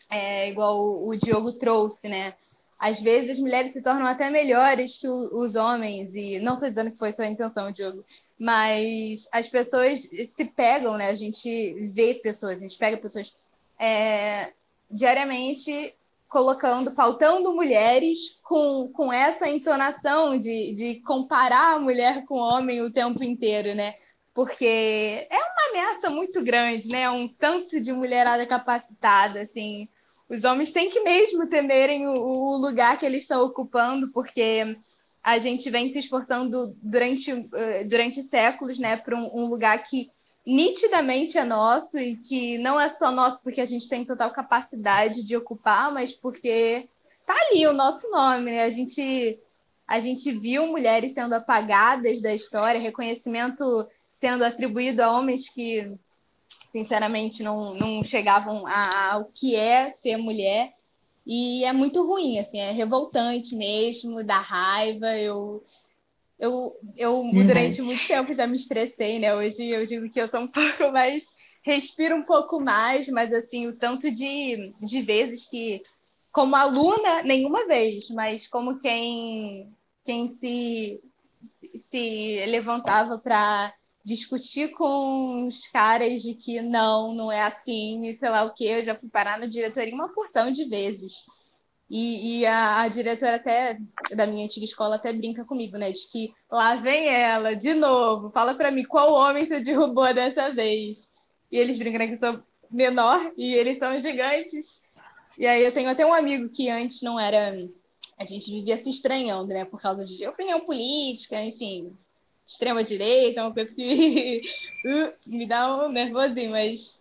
é, 0.10 0.50
igual 0.50 1.08
o 1.08 1.16
Diogo 1.16 1.54
trouxe, 1.54 2.10
né? 2.10 2.34
Às 2.82 3.00
vezes 3.00 3.30
as 3.30 3.40
mulheres 3.40 3.74
se 3.74 3.82
tornam 3.84 4.08
até 4.08 4.28
melhores 4.32 4.98
que 4.98 5.08
os 5.08 5.54
homens, 5.54 6.16
e 6.16 6.40
não 6.40 6.56
estou 6.56 6.68
dizendo 6.68 6.90
que 6.90 6.98
foi 6.98 7.14
sua 7.14 7.28
intenção, 7.28 7.72
Diogo, 7.72 8.04
mas 8.40 9.30
as 9.32 9.48
pessoas 9.48 10.02
se 10.02 10.46
pegam, 10.46 10.98
né? 10.98 11.10
A 11.10 11.16
gente 11.16 11.76
vê 11.94 12.16
pessoas, 12.16 12.58
a 12.58 12.64
gente 12.64 12.80
pega 12.80 12.98
pessoas 12.98 13.32
é, 13.80 14.52
diariamente 14.90 15.94
colocando, 16.28 16.92
pautando 16.92 17.54
mulheres 17.54 18.18
com, 18.42 18.90
com 18.92 19.14
essa 19.14 19.48
entonação 19.48 20.40
de, 20.40 20.72
de 20.72 20.96
comparar 21.02 21.76
a 21.76 21.80
mulher 21.80 22.26
com 22.26 22.34
o 22.34 22.42
homem 22.42 22.82
o 22.82 22.90
tempo 22.90 23.24
inteiro, 23.24 23.76
né? 23.76 23.94
Porque 24.34 25.28
é 25.30 25.38
uma 25.38 25.70
ameaça 25.70 26.10
muito 26.10 26.44
grande, 26.44 26.88
né? 26.88 27.08
Um 27.12 27.28
tanto 27.28 27.80
de 27.80 27.94
mulherada 27.94 28.44
capacitada, 28.48 29.42
assim, 29.42 29.88
os 30.32 30.46
homens 30.46 30.72
têm 30.72 30.90
que 30.90 31.02
mesmo 31.02 31.46
temerem 31.46 32.08
o, 32.08 32.14
o 32.14 32.56
lugar 32.56 32.98
que 32.98 33.06
eles 33.06 33.24
estão 33.24 33.44
ocupando, 33.44 34.08
porque 34.14 34.78
a 35.22 35.38
gente 35.40 35.70
vem 35.70 35.92
se 35.92 36.00
esforçando 36.00 36.74
durante, 36.82 37.34
uh, 37.34 37.50
durante 37.86 38.24
séculos 38.24 38.80
né, 38.80 38.96
para 38.96 39.14
um, 39.14 39.30
um, 39.42 39.46
lugar 39.48 39.84
que 39.84 40.10
nitidamente 40.48 41.38
é 41.38 41.44
nosso 41.44 42.00
e 42.00 42.16
que 42.16 42.58
não 42.60 42.80
é 42.80 42.94
só 42.94 43.12
nosso 43.12 43.44
porque 43.44 43.60
a 43.60 43.66
gente 43.66 43.90
tem 43.90 44.06
total 44.06 44.32
capacidade 44.32 45.22
de 45.22 45.36
ocupar, 45.36 45.94
mas 45.94 46.14
porque 46.14 46.88
tá 47.28 47.36
ali 47.50 47.68
o 47.68 47.74
nosso 47.74 48.10
nome. 48.10 48.52
Né? 48.52 48.64
A, 48.64 48.70
gente, 48.70 49.38
a 49.86 50.00
gente 50.00 50.32
viu 50.32 50.66
mulheres 50.66 51.12
sendo 51.12 51.34
apagadas 51.34 52.22
da 52.22 52.34
história, 52.34 52.80
reconhecimento 52.80 53.86
sendo 54.22 54.46
atribuído 54.46 55.04
a 55.04 55.12
homens 55.12 55.50
que 55.50 55.92
sinceramente 56.72 57.44
não, 57.44 57.74
não 57.74 58.04
chegavam 58.04 58.64
ao 58.68 59.26
que 59.26 59.56
é 59.56 59.94
ser 60.02 60.18
mulher. 60.18 60.74
E 61.26 61.64
é 61.64 61.72
muito 61.72 62.06
ruim, 62.06 62.40
assim, 62.40 62.58
é 62.58 62.72
revoltante 62.72 63.56
mesmo, 63.56 64.24
dá 64.24 64.40
raiva. 64.40 65.18
Eu, 65.18 65.64
eu, 66.40 66.76
eu 66.98 67.30
durante 67.32 67.82
muito 67.82 68.08
tempo 68.08 68.34
já 68.34 68.48
me 68.48 68.56
estressei, 68.56 69.20
né? 69.20 69.36
Hoje 69.36 69.64
eu 69.70 69.86
digo 69.86 70.10
que 70.10 70.20
eu 70.20 70.28
sou 70.28 70.42
um 70.42 70.48
pouco 70.50 70.92
mais. 70.92 71.36
Respiro 71.64 72.16
um 72.16 72.24
pouco 72.24 72.60
mais, 72.60 73.08
mas 73.10 73.32
assim, 73.32 73.68
o 73.68 73.76
tanto 73.76 74.10
de, 74.10 74.74
de 74.82 75.02
vezes 75.04 75.46
que, 75.46 75.84
como 76.32 76.56
aluna, 76.56 77.22
nenhuma 77.22 77.68
vez, 77.68 78.10
mas 78.10 78.48
como 78.48 78.80
quem, 78.80 79.72
quem 80.04 80.30
se 80.30 81.00
se 81.76 82.44
levantava 82.48 83.18
para 83.18 83.74
discutir 84.04 84.70
com 84.72 85.48
os 85.48 85.68
caras 85.68 86.22
de 86.22 86.34
que 86.34 86.62
não, 86.62 87.14
não 87.14 87.32
é 87.32 87.44
assim, 87.44 88.08
e 88.08 88.18
sei 88.18 88.30
lá 88.30 88.44
o 88.44 88.54
que. 88.54 88.66
Eu 88.66 88.86
já 88.86 88.96
fui 88.96 89.10
parar 89.10 89.40
na 89.40 89.46
diretoria 89.46 89.94
uma 89.94 90.10
porção 90.10 90.52
de 90.52 90.66
vezes. 90.66 91.26
E, 91.90 92.40
e 92.40 92.46
a, 92.46 92.84
a, 92.84 92.88
diretora 92.88 93.36
até 93.36 93.78
da 94.16 94.26
minha 94.26 94.46
antiga 94.46 94.66
escola 94.66 94.96
até 94.96 95.12
brinca 95.12 95.44
comigo, 95.44 95.78
né? 95.78 95.92
De 95.92 96.08
que 96.08 96.34
lá 96.50 96.76
vem 96.76 97.10
ela, 97.10 97.54
de 97.54 97.74
novo, 97.74 98.30
fala 98.32 98.56
para 98.56 98.72
mim 98.72 98.84
qual 98.86 99.14
homem 99.14 99.46
você 99.46 99.60
derrubou 99.60 100.14
dessa 100.14 100.54
vez. 100.54 101.10
E 101.52 101.58
eles 101.58 101.78
brincam 101.78 102.00
né, 102.00 102.08
que 102.08 102.14
eu 102.14 102.18
sou 102.18 102.44
menor 102.72 103.34
e 103.36 103.54
eles 103.54 103.78
são 103.78 104.00
gigantes. 104.00 104.80
E 105.38 105.46
aí 105.46 105.64
eu 105.64 105.74
tenho 105.74 105.90
até 105.90 106.06
um 106.06 106.14
amigo 106.14 106.48
que 106.50 106.70
antes 106.70 107.02
não 107.02 107.20
era. 107.20 107.58
A 108.18 108.26
gente 108.26 108.50
vivia 108.50 108.82
se 108.82 108.90
estranhando, 108.90 109.48
né? 109.50 109.66
Por 109.66 109.82
causa 109.82 110.06
de 110.06 110.26
opinião 110.26 110.62
política, 110.62 111.44
enfim, 111.44 111.92
extrema-direita, 112.52 113.42
uma 113.42 113.54
coisa 113.54 113.74
que 113.74 114.42
uh, 114.86 115.14
me 115.26 115.46
dá 115.46 115.86
um 115.86 115.90
nervosinho, 115.90 116.52
mas 116.52 117.00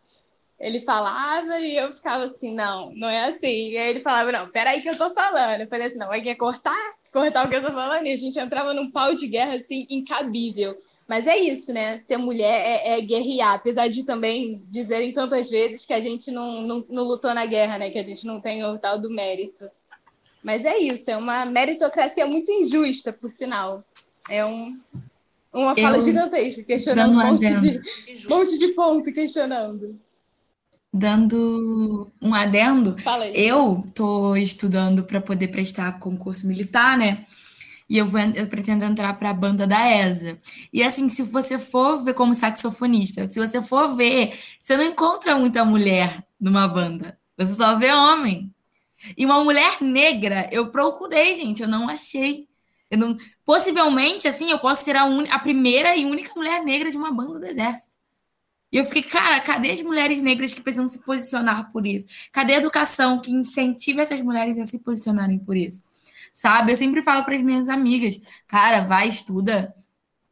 ele 0.58 0.82
falava 0.82 1.58
e 1.58 1.76
eu 1.76 1.92
ficava 1.94 2.26
assim, 2.26 2.54
não, 2.54 2.92
não 2.94 3.08
é 3.08 3.30
assim. 3.30 3.70
E 3.70 3.76
aí 3.76 3.90
ele 3.90 4.00
falava, 4.00 4.30
não, 4.30 4.48
peraí 4.48 4.80
que 4.80 4.88
eu 4.88 4.96
tô 4.96 5.10
falando. 5.12 5.62
Eu 5.62 5.68
falei 5.68 5.88
assim, 5.88 5.98
não, 5.98 6.08
vai 6.08 6.20
quer 6.20 6.36
cortar? 6.36 6.94
Cortar 7.12 7.46
o 7.46 7.48
que 7.48 7.56
eu 7.56 7.62
tô 7.62 7.72
falando? 7.72 8.06
E 8.06 8.12
a 8.12 8.16
gente 8.16 8.38
entrava 8.38 8.72
num 8.72 8.90
pau 8.90 9.14
de 9.14 9.26
guerra, 9.26 9.56
assim, 9.56 9.86
incabível. 9.90 10.80
Mas 11.08 11.26
é 11.26 11.36
isso, 11.36 11.72
né? 11.72 11.98
Ser 12.00 12.18
mulher 12.18 12.62
é, 12.64 12.98
é 12.98 13.00
guerrear, 13.00 13.54
apesar 13.54 13.88
de 13.88 14.04
também 14.04 14.62
dizerem 14.68 15.12
tantas 15.12 15.50
vezes 15.50 15.84
que 15.84 15.92
a 15.92 16.00
gente 16.00 16.30
não, 16.30 16.62
não, 16.62 16.84
não 16.88 17.02
lutou 17.02 17.34
na 17.34 17.46
guerra, 17.46 17.78
né? 17.78 17.90
Que 17.90 17.98
a 17.98 18.04
gente 18.04 18.24
não 18.24 18.40
tem 18.40 18.64
o 18.64 18.78
tal 18.78 18.96
do 18.96 19.10
mérito. 19.10 19.68
Mas 20.40 20.64
é 20.64 20.78
isso, 20.78 21.10
é 21.10 21.16
uma 21.16 21.44
meritocracia 21.44 22.26
muito 22.26 22.52
injusta, 22.52 23.12
por 23.12 23.32
sinal. 23.32 23.82
É 24.28 24.44
um, 24.44 24.78
uma 25.52 25.74
fala 25.74 25.96
eu, 25.96 26.02
gigantesca, 26.02 26.62
questionando 26.62 27.12
um 27.12 27.26
monte 27.26 27.60
de, 27.60 27.80
monte 28.28 28.58
de 28.58 28.68
ponto, 28.68 29.12
questionando. 29.12 29.98
Dando 30.92 32.10
um 32.20 32.34
adendo, 32.34 32.96
eu 33.32 33.84
tô 33.94 34.34
estudando 34.34 35.04
para 35.04 35.20
poder 35.20 35.48
prestar 35.48 35.98
concurso 36.00 36.46
militar, 36.46 36.98
né? 36.98 37.24
E 37.88 37.98
eu, 37.98 38.08
vou, 38.08 38.20
eu 38.20 38.46
pretendo 38.46 38.84
entrar 38.84 39.14
para 39.14 39.30
a 39.30 39.34
banda 39.34 39.66
da 39.66 39.88
ESA. 39.88 40.38
E 40.72 40.80
assim, 40.80 41.08
se 41.08 41.24
você 41.24 41.58
for 41.58 42.04
ver 42.04 42.14
como 42.14 42.34
saxofonista, 42.36 43.28
se 43.28 43.40
você 43.40 43.60
for 43.60 43.96
ver, 43.96 44.38
você 44.60 44.76
não 44.76 44.84
encontra 44.84 45.36
muita 45.36 45.64
mulher 45.64 46.24
numa 46.40 46.68
banda. 46.68 47.18
Você 47.36 47.54
só 47.54 47.76
vê 47.76 47.92
homem. 47.92 48.54
E 49.16 49.24
uma 49.26 49.42
mulher 49.42 49.78
negra, 49.80 50.48
eu 50.52 50.70
procurei, 50.70 51.34
gente, 51.34 51.62
eu 51.62 51.68
não 51.68 51.88
achei. 51.88 52.49
Eu 52.90 52.98
não, 52.98 53.16
possivelmente, 53.44 54.26
assim, 54.26 54.50
eu 54.50 54.58
posso 54.58 54.84
ser 54.84 54.96
a, 54.96 55.04
un, 55.04 55.24
a 55.30 55.38
primeira 55.38 55.96
e 55.96 56.04
única 56.04 56.32
mulher 56.34 56.62
negra 56.64 56.90
de 56.90 56.96
uma 56.96 57.12
banda 57.12 57.38
do 57.38 57.46
exército. 57.46 57.92
E 58.72 58.76
eu 58.76 58.84
fiquei, 58.86 59.02
cara, 59.02 59.40
cadê 59.40 59.72
as 59.72 59.82
mulheres 59.82 60.22
negras 60.22 60.54
que 60.54 60.60
precisam 60.60 60.86
se 60.88 61.00
posicionar 61.00 61.72
por 61.72 61.86
isso? 61.86 62.06
Cadê 62.32 62.54
a 62.54 62.58
educação 62.58 63.20
que 63.20 63.30
incentiva 63.32 64.02
essas 64.02 64.20
mulheres 64.20 64.58
a 64.58 64.66
se 64.66 64.80
posicionarem 64.80 65.38
por 65.38 65.56
isso? 65.56 65.82
Sabe? 66.32 66.72
Eu 66.72 66.76
sempre 66.76 67.02
falo 67.02 67.24
para 67.24 67.34
as 67.36 67.42
minhas 67.42 67.68
amigas, 67.68 68.20
cara, 68.46 68.82
vai, 68.82 69.08
estuda. 69.08 69.74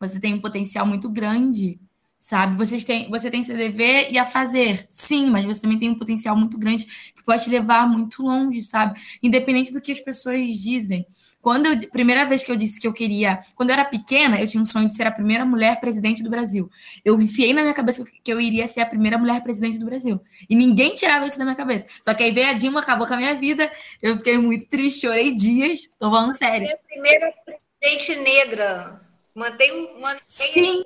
Você 0.00 0.20
tem 0.20 0.34
um 0.34 0.40
potencial 0.40 0.86
muito 0.86 1.08
grande, 1.10 1.80
sabe? 2.20 2.56
Você 2.56 2.80
tem, 2.84 3.10
você 3.10 3.30
tem 3.30 3.42
seu 3.42 3.56
dever 3.56 4.12
e 4.12 4.18
a 4.18 4.26
fazer, 4.26 4.86
sim, 4.88 5.30
mas 5.30 5.44
você 5.44 5.62
também 5.62 5.78
tem 5.78 5.90
um 5.90 5.98
potencial 5.98 6.36
muito 6.36 6.58
grande 6.58 6.84
que 6.86 7.22
pode 7.24 7.44
te 7.44 7.50
levar 7.50 7.88
muito 7.88 8.22
longe, 8.22 8.62
sabe? 8.62 9.00
Independente 9.22 9.72
do 9.72 9.80
que 9.80 9.92
as 9.92 10.00
pessoas 10.00 10.48
dizem. 10.48 11.06
Quando 11.48 11.64
eu, 11.64 11.88
primeira 11.88 12.26
vez 12.26 12.44
que 12.44 12.52
eu 12.52 12.56
disse 12.56 12.78
que 12.78 12.86
eu 12.86 12.92
queria, 12.92 13.40
quando 13.54 13.70
eu 13.70 13.72
era 13.72 13.84
pequena, 13.86 14.38
eu 14.38 14.46
tinha 14.46 14.62
um 14.62 14.66
sonho 14.66 14.86
de 14.86 14.94
ser 14.94 15.06
a 15.06 15.10
primeira 15.10 15.46
mulher 15.46 15.80
presidente 15.80 16.22
do 16.22 16.28
Brasil. 16.28 16.70
Eu 17.02 17.18
enfiei 17.18 17.54
na 17.54 17.62
minha 17.62 17.72
cabeça 17.72 18.04
que 18.22 18.30
eu 18.30 18.38
iria 18.38 18.68
ser 18.68 18.82
a 18.82 18.86
primeira 18.86 19.16
mulher 19.16 19.42
presidente 19.42 19.78
do 19.78 19.86
Brasil. 19.86 20.20
E 20.46 20.54
ninguém 20.54 20.94
tirava 20.94 21.24
isso 21.24 21.38
da 21.38 21.46
minha 21.46 21.56
cabeça. 21.56 21.86
Só 22.04 22.12
que 22.12 22.22
aí 22.22 22.32
veio 22.32 22.48
a 22.50 22.52
Dilma, 22.52 22.80
acabou 22.80 23.06
com 23.06 23.14
a 23.14 23.16
minha 23.16 23.34
vida. 23.34 23.72
Eu 24.02 24.18
fiquei 24.18 24.36
muito 24.36 24.68
triste, 24.68 25.06
chorei 25.06 25.34
dias. 25.34 25.88
Tô 25.98 26.10
falando 26.10 26.34
sério. 26.34 26.66
É 26.66 26.74
a 26.74 26.76
primeira 26.76 27.32
presidente 27.46 28.16
negra. 28.16 29.00
Mantém, 29.34 29.98
mantém, 29.98 30.20
Sim. 30.28 30.84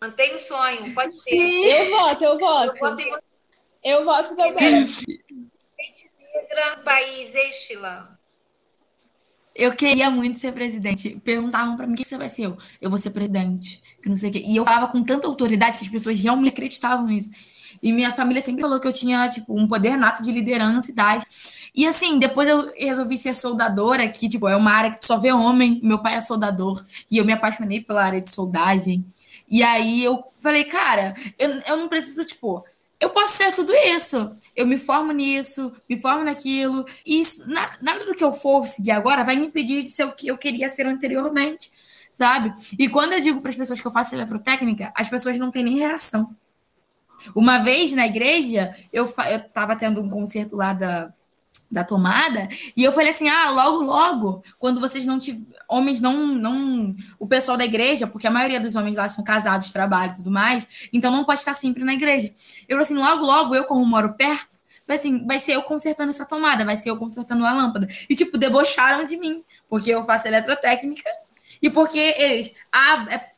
mantém 0.00 0.32
o 0.36 0.38
sonho, 0.38 0.94
pode 0.94 1.12
ser. 1.12 1.30
Sim. 1.30 1.64
Eu 1.64 1.90
voto, 1.90 2.22
eu 2.22 2.38
voto. 2.38 2.76
Eu 2.76 2.80
voto, 2.80 3.00
em... 3.02 3.90
eu 3.90 4.04
voto 4.04 4.36
também. 4.36 4.54
Presidente 4.54 6.08
negra, 6.32 6.76
país, 6.84 7.34
Estila. 7.34 8.21
Eu 9.54 9.72
queria 9.72 10.10
muito 10.10 10.38
ser 10.38 10.52
presidente. 10.52 11.20
Perguntavam 11.22 11.76
para 11.76 11.86
mim: 11.86 11.94
o 11.94 11.96
que 11.96 12.04
você 12.04 12.16
vai 12.16 12.28
ser? 12.28 12.46
Eu, 12.46 12.58
eu 12.80 12.90
vou 12.90 12.98
ser 12.98 13.10
presidente. 13.10 13.82
Que 14.02 14.08
não 14.08 14.16
sei 14.16 14.30
o 14.30 14.32
quê. 14.32 14.42
E 14.46 14.56
eu 14.56 14.64
falava 14.64 14.88
com 14.88 15.02
tanta 15.02 15.26
autoridade 15.26 15.78
que 15.78 15.84
as 15.84 15.90
pessoas 15.90 16.20
realmente 16.20 16.52
acreditavam 16.52 17.06
nisso. 17.06 17.30
E 17.82 17.92
minha 17.92 18.12
família 18.12 18.42
sempre 18.42 18.60
falou 18.62 18.80
que 18.80 18.86
eu 18.86 18.92
tinha, 18.92 19.28
tipo, 19.28 19.58
um 19.58 19.66
poder 19.66 19.96
nato 19.96 20.22
de 20.22 20.32
liderança 20.32 20.90
e 20.90 20.94
tal. 20.94 21.22
E 21.74 21.86
assim, 21.86 22.18
depois 22.18 22.48
eu 22.48 22.70
resolvi 22.76 23.16
ser 23.16 23.34
soldadora, 23.34 24.06
que, 24.08 24.28
tipo, 24.28 24.48
é 24.48 24.56
uma 24.56 24.72
área 24.72 24.90
que 24.90 25.06
só 25.06 25.16
vê 25.16 25.32
homem. 25.32 25.80
Meu 25.82 25.98
pai 25.98 26.16
é 26.16 26.20
soldador. 26.20 26.84
E 27.10 27.18
eu 27.18 27.24
me 27.24 27.32
apaixonei 27.32 27.80
pela 27.80 28.04
área 28.04 28.20
de 28.20 28.30
soldagem. 28.30 29.04
E 29.48 29.62
aí 29.62 30.02
eu 30.02 30.22
falei, 30.40 30.64
cara, 30.64 31.14
eu, 31.38 31.50
eu 31.66 31.76
não 31.76 31.88
preciso, 31.88 32.24
tipo, 32.24 32.64
eu 33.02 33.10
posso 33.10 33.36
ser 33.36 33.52
tudo 33.52 33.74
isso. 33.74 34.36
Eu 34.54 34.64
me 34.64 34.78
formo 34.78 35.10
nisso, 35.10 35.74
me 35.90 36.00
formo 36.00 36.22
naquilo. 36.22 36.86
E 37.04 37.20
isso, 37.20 37.50
nada 37.50 38.04
do 38.04 38.14
que 38.14 38.22
eu 38.22 38.32
for 38.32 38.64
seguir 38.64 38.92
agora 38.92 39.24
vai 39.24 39.34
me 39.34 39.46
impedir 39.46 39.82
de 39.82 39.88
ser 39.88 40.04
o 40.04 40.12
que 40.12 40.28
eu 40.28 40.38
queria 40.38 40.68
ser 40.68 40.86
anteriormente, 40.86 41.72
sabe? 42.12 42.54
E 42.78 42.88
quando 42.88 43.14
eu 43.14 43.20
digo 43.20 43.40
para 43.40 43.50
as 43.50 43.56
pessoas 43.56 43.80
que 43.80 43.86
eu 43.86 43.90
faço 43.90 44.14
eletrotécnica, 44.14 44.92
as 44.94 45.08
pessoas 45.08 45.36
não 45.36 45.50
têm 45.50 45.64
nem 45.64 45.78
reação. 45.78 46.32
Uma 47.34 47.58
vez 47.58 47.92
na 47.92 48.06
igreja, 48.06 48.72
eu, 48.92 49.04
eu 49.04 49.76
tendo 49.76 50.00
um 50.00 50.08
concerto 50.08 50.54
lá 50.54 50.72
da, 50.72 51.12
da 51.70 51.82
tomada, 51.82 52.48
e 52.76 52.84
eu 52.84 52.92
falei 52.92 53.10
assim: 53.10 53.28
ah, 53.28 53.50
logo, 53.50 53.82
logo, 53.82 54.44
quando 54.58 54.80
vocês 54.80 55.06
não 55.06 55.18
tiverem. 55.18 55.50
Homens 55.68 56.00
não, 56.00 56.26
não. 56.26 56.94
O 57.18 57.26
pessoal 57.26 57.56
da 57.56 57.64
igreja, 57.64 58.06
porque 58.06 58.26
a 58.26 58.30
maioria 58.30 58.60
dos 58.60 58.76
homens 58.76 58.96
lá 58.96 59.08
são 59.08 59.24
casados, 59.24 59.70
trabalham 59.70 60.12
e 60.12 60.16
tudo 60.16 60.30
mais, 60.30 60.66
então 60.92 61.10
não 61.10 61.24
pode 61.24 61.40
estar 61.40 61.54
sempre 61.54 61.82
na 61.82 61.94
igreja. 61.94 62.30
Eu 62.68 62.76
falei 62.76 62.82
assim: 62.82 62.94
logo, 62.94 63.24
logo, 63.24 63.54
eu, 63.54 63.64
como 63.64 63.84
moro 63.86 64.12
perto, 64.12 64.60
falei 64.86 64.98
assim: 64.98 65.26
vai 65.26 65.40
ser 65.40 65.52
eu 65.52 65.62
consertando 65.62 66.10
essa 66.10 66.26
tomada, 66.26 66.62
vai 66.62 66.76
ser 66.76 66.90
eu 66.90 66.96
consertando 66.98 67.46
a 67.46 67.52
lâmpada. 67.52 67.88
E, 68.08 68.14
tipo, 68.14 68.36
debocharam 68.36 69.04
de 69.06 69.16
mim, 69.16 69.42
porque 69.66 69.90
eu 69.90 70.04
faço 70.04 70.28
eletrotécnica 70.28 71.08
e 71.62 71.70
porque 71.70 71.98
eles. 71.98 72.52
Ah, 72.70 73.06
é, 73.08 73.32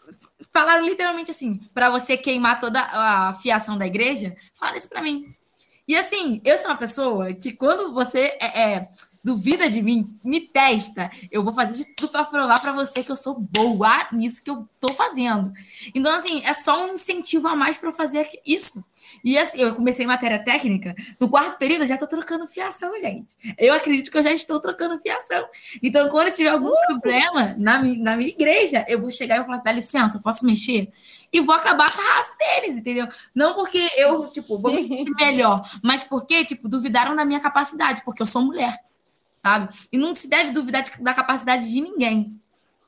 falaram 0.52 0.84
literalmente 0.84 1.30
assim: 1.30 1.60
para 1.72 1.88
você 1.88 2.16
queimar 2.16 2.58
toda 2.58 2.80
a 2.80 3.34
fiação 3.34 3.78
da 3.78 3.86
igreja, 3.86 4.36
falaram 4.54 4.78
isso 4.78 4.88
para 4.88 5.02
mim. 5.02 5.34
E 5.86 5.96
assim, 5.96 6.40
eu 6.44 6.56
sou 6.58 6.68
uma 6.68 6.76
pessoa 6.78 7.34
que 7.34 7.52
quando 7.52 7.92
você 7.92 8.36
é, 8.40 8.74
é 8.74 8.88
duvida 9.24 9.70
de 9.70 9.80
mim, 9.80 10.18
me 10.22 10.40
testa. 10.40 11.10
Eu 11.32 11.42
vou 11.42 11.54
fazer 11.54 11.78
de 11.78 11.86
tudo 11.94 12.10
para 12.10 12.24
provar 12.24 12.60
para 12.60 12.72
você 12.72 13.02
que 13.02 13.10
eu 13.10 13.16
sou 13.16 13.40
boa 13.40 14.06
nisso 14.12 14.44
que 14.44 14.50
eu 14.50 14.68
tô 14.78 14.92
fazendo. 14.92 15.50
Então, 15.94 16.14
assim, 16.14 16.44
é 16.44 16.52
só 16.52 16.84
um 16.84 16.92
incentivo 16.92 17.48
a 17.48 17.56
mais 17.56 17.78
para 17.78 17.88
eu 17.88 17.92
fazer 17.94 18.28
isso. 18.44 18.84
E 19.24 19.38
assim, 19.38 19.60
eu 19.60 19.74
comecei 19.74 20.06
matéria 20.06 20.38
técnica, 20.38 20.94
no 21.18 21.28
quarto 21.28 21.56
período 21.56 21.82
eu 21.82 21.86
já 21.86 21.96
tô 21.96 22.06
trocando 22.06 22.46
fiação, 22.46 22.98
gente. 23.00 23.34
Eu 23.56 23.72
acredito 23.72 24.10
que 24.10 24.18
eu 24.18 24.22
já 24.22 24.32
estou 24.32 24.60
trocando 24.60 25.00
fiação. 25.00 25.46
Então, 25.82 26.08
quando 26.10 26.28
eu 26.28 26.34
tiver 26.34 26.50
algum 26.50 26.68
uh! 26.68 26.86
problema 26.86 27.54
na, 27.58 27.82
na 27.82 28.16
minha 28.16 28.28
igreja, 28.28 28.84
eu 28.86 29.00
vou 29.00 29.10
chegar 29.10 29.36
e 29.36 29.38
vou 29.38 29.46
falar, 29.46 29.62
dá 29.62 29.72
licença, 29.72 30.20
posso 30.20 30.44
mexer? 30.44 30.90
E 31.32 31.40
vou 31.40 31.54
acabar 31.54 31.90
com 31.90 32.00
a 32.00 32.04
raça 32.04 32.34
deles, 32.38 32.76
entendeu? 32.76 33.08
Não 33.34 33.54
porque 33.54 33.90
eu, 33.96 34.30
tipo, 34.30 34.58
vou 34.58 34.72
me 34.72 34.82
sentir 34.82 35.10
melhor, 35.16 35.62
mas 35.82 36.04
porque, 36.04 36.44
tipo, 36.44 36.68
duvidaram 36.68 37.16
da 37.16 37.24
minha 37.24 37.40
capacidade, 37.40 38.02
porque 38.04 38.22
eu 38.22 38.26
sou 38.26 38.42
mulher 38.42 38.78
sabe? 39.34 39.74
E 39.92 39.98
não 39.98 40.14
se 40.14 40.28
deve 40.28 40.52
duvidar 40.52 40.84
da 41.00 41.14
capacidade 41.14 41.68
de 41.68 41.80
ninguém. 41.80 42.40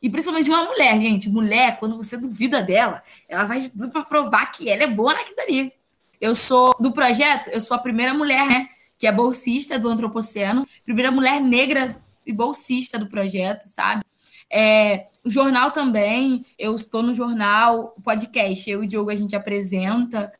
E 0.02 0.10
principalmente 0.10 0.44
de 0.44 0.50
uma 0.50 0.64
mulher, 0.64 1.00
gente. 1.00 1.28
Mulher, 1.28 1.78
quando 1.78 1.96
você 1.96 2.16
duvida 2.16 2.62
dela, 2.62 3.02
ela 3.28 3.44
vai 3.44 3.68
tudo 3.68 3.90
para 3.90 4.04
provar 4.04 4.52
que 4.52 4.68
ela 4.68 4.84
é 4.84 4.86
boa 4.86 5.14
naquilo 5.14 5.40
ali. 5.40 5.72
Eu 6.20 6.34
sou 6.34 6.74
do 6.78 6.92
projeto, 6.92 7.48
eu 7.48 7.60
sou 7.60 7.76
a 7.76 7.80
primeira 7.80 8.14
mulher, 8.14 8.46
né? 8.46 8.68
Que 8.98 9.06
é 9.06 9.12
bolsista 9.12 9.78
do 9.78 9.88
Antropoceno, 9.88 10.66
primeira 10.84 11.10
mulher 11.10 11.40
negra 11.40 11.96
e 12.24 12.32
bolsista 12.32 12.98
do 12.98 13.08
projeto, 13.08 13.66
sabe? 13.66 14.02
É, 14.50 15.06
o 15.24 15.30
jornal 15.30 15.70
também, 15.70 16.46
eu 16.58 16.74
estou 16.74 17.02
no 17.02 17.14
jornal, 17.14 17.94
podcast, 18.02 18.70
eu 18.70 18.82
e 18.82 18.86
o 18.86 18.88
Diogo 18.88 19.10
a 19.10 19.16
gente 19.16 19.34
apresenta, 19.34 20.32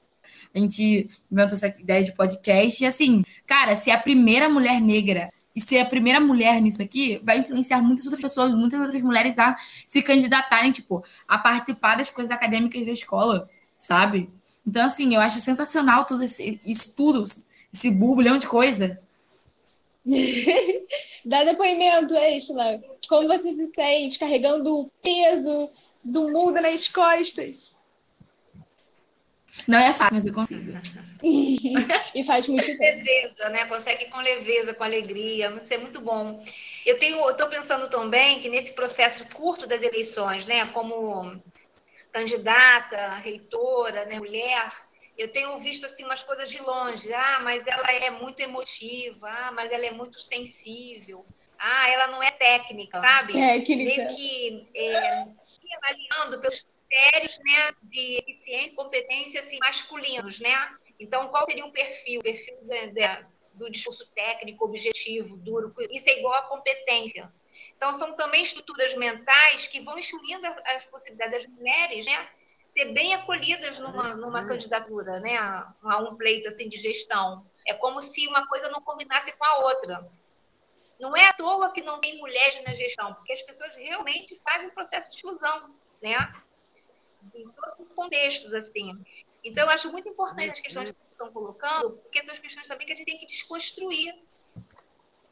a 0.55 0.59
gente 0.59 1.11
inventou 1.31 1.55
essa 1.55 1.69
ideia 1.69 2.05
de 2.05 2.13
podcast, 2.13 2.83
e 2.83 2.87
assim, 2.87 3.25
cara, 3.47 3.75
se 3.75 3.91
é 3.91 3.95
a 3.95 4.01
primeira 4.01 4.49
mulher 4.49 4.81
negra 4.81 5.31
e 5.57 5.61
ser 5.61 5.79
a 5.79 5.87
primeira 5.87 6.21
mulher 6.21 6.61
nisso 6.61 6.83
aqui 6.83 7.19
vai 7.25 7.39
influenciar 7.39 7.81
muitas 7.81 8.05
outras 8.05 8.21
pessoas, 8.21 8.53
muitas 8.53 8.79
outras 8.79 9.01
mulheres 9.01 9.39
a 9.39 9.57
se 9.87 10.03
candidatarem, 10.03 10.71
tipo, 10.71 11.03
a 11.27 11.39
participar 11.39 11.97
das 11.97 12.11
coisas 12.11 12.31
acadêmicas 12.31 12.85
da 12.85 12.93
escola, 12.93 13.49
sabe? 13.75 14.29
Então, 14.67 14.85
assim, 14.85 15.15
eu 15.15 15.21
acho 15.21 15.41
sensacional 15.41 16.05
tudo 16.05 16.25
esse, 16.25 16.61
isso 16.67 16.95
tudo, 16.95 17.25
esse 17.73 17.91
burbulhão 17.91 18.37
de 18.37 18.47
coisa. 18.47 19.01
Dá 21.25 21.43
depoimento, 21.43 22.15
Estela. 22.15 22.81
Como 23.09 23.27
você 23.27 23.55
se 23.55 23.71
sente 23.75 24.19
carregando 24.19 24.81
o 24.81 24.91
peso 25.03 25.71
do 26.05 26.29
mundo 26.29 26.61
nas 26.61 26.87
costas. 26.87 27.75
Não 29.67 29.79
é 29.79 29.93
fácil, 29.93 30.15
mas 30.15 30.27
eu 30.27 30.33
consigo. 30.33 30.73
e 32.15 32.25
faz 32.25 32.47
muito 32.47 32.67
bem. 32.67 32.77
Leveza, 32.79 33.49
né? 33.49 33.67
Consegue 33.67 34.07
com 34.07 34.19
leveza, 34.19 34.75
com 34.75 34.85
alegria. 34.85 35.51
Isso 35.51 35.73
é 35.73 35.79
muito 35.79 36.01
bom. 36.01 36.45
Eu 36.85 36.99
tenho, 36.99 37.29
estou 37.31 37.49
pensando 37.49 37.89
também 37.89 38.41
que 38.41 38.49
nesse 38.49 38.73
processo 38.73 39.27
curto 39.35 39.67
das 39.67 39.83
eleições, 39.83 40.47
né, 40.47 40.67
como 40.67 41.43
candidata, 42.13 43.15
reitora, 43.15 44.05
né, 44.07 44.19
mulher, 44.19 44.71
eu 45.19 45.33
tenho 45.33 45.59
visto 45.59 45.87
assim 45.87 46.05
umas 46.05 46.23
coisas 46.23 46.51
de 46.51 46.61
longe. 46.61 47.13
Ah, 47.13 47.41
mas 47.43 47.67
ela 47.67 47.91
é 47.91 48.11
muito 48.11 48.41
emotiva. 48.41 49.29
Ah, 49.29 49.53
mas 49.53 49.73
ela 49.73 49.87
é 49.87 49.91
muito 49.91 50.21
sensível. 50.21 51.25
Ah, 51.59 51.89
ela 51.89 52.09
não 52.09 52.23
é 52.23 52.31
técnica, 52.31 53.01
sabe? 53.01 53.33
Técnica. 53.33 53.83
Meio 53.83 54.15
que 54.15 54.69
é, 54.75 55.27
avaliando 55.77 56.39
pelos 56.41 56.67
critérios 56.89 57.39
né, 57.39 57.73
de 57.83 58.19
eficiência 58.19 58.69
e 58.69 58.75
competência 58.75 59.41
assim, 59.41 59.59
masculinos, 59.59 60.41
né? 60.41 60.77
Então, 60.99 61.29
qual 61.29 61.45
seria 61.45 61.67
o 61.67 61.73
perfil? 61.73 62.21
O 62.21 62.23
perfil 62.23 62.57
de, 62.63 62.93
de, 62.93 63.27
do 63.55 63.71
discurso 63.71 64.07
técnico, 64.15 64.65
objetivo, 64.65 65.37
duro. 65.37 65.75
Isso 65.91 66.09
é 66.09 66.19
igual 66.19 66.35
à 66.35 66.43
competência. 66.43 67.33
Então, 67.77 67.93
são 67.95 68.15
também 68.15 68.43
estruturas 68.43 68.95
mentais 68.95 69.67
que 69.67 69.81
vão 69.81 69.99
excluindo 69.99 70.47
as 70.67 70.85
possibilidades 70.87 71.45
das 71.45 71.53
mulheres, 71.53 72.07
né? 72.07 72.29
Ser 72.69 72.93
bem 72.93 73.15
acolhidas 73.15 73.79
numa, 73.79 74.15
numa 74.15 74.47
candidatura, 74.47 75.21
né? 75.21 75.37
A 75.37 75.99
um 76.01 76.17
pleito 76.17 76.49
assim, 76.49 76.69
de 76.69 76.79
gestão. 76.79 77.47
É 77.67 77.75
como 77.75 78.01
se 78.01 78.27
uma 78.27 78.47
coisa 78.47 78.69
não 78.71 78.81
combinasse 78.81 79.33
com 79.33 79.45
a 79.45 79.59
outra. 79.67 80.11
Não 80.99 81.15
é 81.15 81.27
à 81.27 81.33
toa 81.35 81.73
que 81.73 81.83
não 81.83 82.01
tem 82.01 82.19
mulheres 82.19 82.63
na 82.65 82.73
gestão, 82.73 83.13
porque 83.15 83.33
as 83.33 83.43
pessoas 83.43 83.77
realmente 83.77 84.41
fazem 84.43 84.71
processo 84.71 85.11
de 85.11 85.17
exclusão, 85.17 85.75
né? 86.03 86.17
Em 87.35 87.49
todos 87.49 87.87
os 87.87 87.95
contextos, 87.95 88.55
assim. 88.55 88.99
Então, 89.45 89.65
eu 89.65 89.71
acho 89.71 89.91
muito 89.93 90.09
importante 90.09 90.51
as 90.51 90.61
questões 90.61 90.91
que 90.91 90.97
estão 91.13 91.31
colocando, 91.31 91.93
porque 91.99 92.23
são 92.25 92.35
as 92.35 92.41
questões 92.41 92.67
também 92.67 92.87
que 92.87 92.93
a 92.93 92.97
gente 92.97 93.07
tem 93.07 93.19
que 93.19 93.27
desconstruir. 93.27 94.15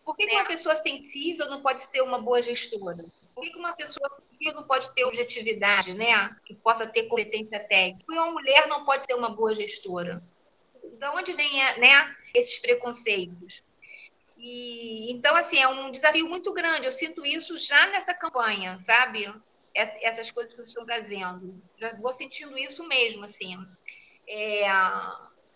Por 0.04 0.16
que, 0.16 0.26
que 0.26 0.34
uma 0.34 0.44
pessoa 0.44 0.76
sensível 0.76 1.48
não 1.48 1.62
pode 1.62 1.82
ser 1.82 2.02
uma 2.02 2.18
boa 2.18 2.42
gestora? 2.42 3.04
Por 3.34 3.42
que, 3.42 3.50
que 3.50 3.58
uma 3.58 3.72
pessoa 3.72 4.08
sensível 4.30 4.54
não 4.60 4.66
pode 4.66 4.94
ter 4.94 5.04
objetividade, 5.04 5.94
né? 5.94 6.36
Que 6.44 6.54
possa 6.54 6.86
ter 6.86 7.08
competência 7.08 7.58
técnica? 7.58 8.04
Por 8.04 8.12
que 8.12 8.18
uma 8.18 8.30
mulher 8.30 8.68
não 8.68 8.84
pode 8.84 9.04
ser 9.04 9.14
uma 9.14 9.30
boa 9.30 9.54
gestora? 9.54 10.22
De 10.82 11.08
onde 11.08 11.32
vem 11.32 11.54
né, 11.80 12.14
esses 12.34 12.58
preconceitos? 12.58 13.62
E, 14.36 15.10
então, 15.10 15.34
assim, 15.34 15.58
é 15.58 15.66
um 15.66 15.90
desafio 15.90 16.28
muito 16.28 16.52
grande. 16.52 16.86
Eu 16.86 16.92
sinto 16.92 17.24
isso 17.24 17.56
já 17.56 17.86
nessa 17.86 18.12
campanha, 18.12 18.78
sabe? 18.78 19.32
Essas 19.74 20.30
coisas 20.30 20.52
que 20.52 20.56
vocês 20.56 20.68
estão 20.68 20.84
trazendo. 20.84 21.60
Já 21.76 21.94
vou 21.96 22.12
sentindo 22.12 22.56
isso 22.56 22.86
mesmo, 22.86 23.24
assim. 23.24 23.56
É, 24.28 24.64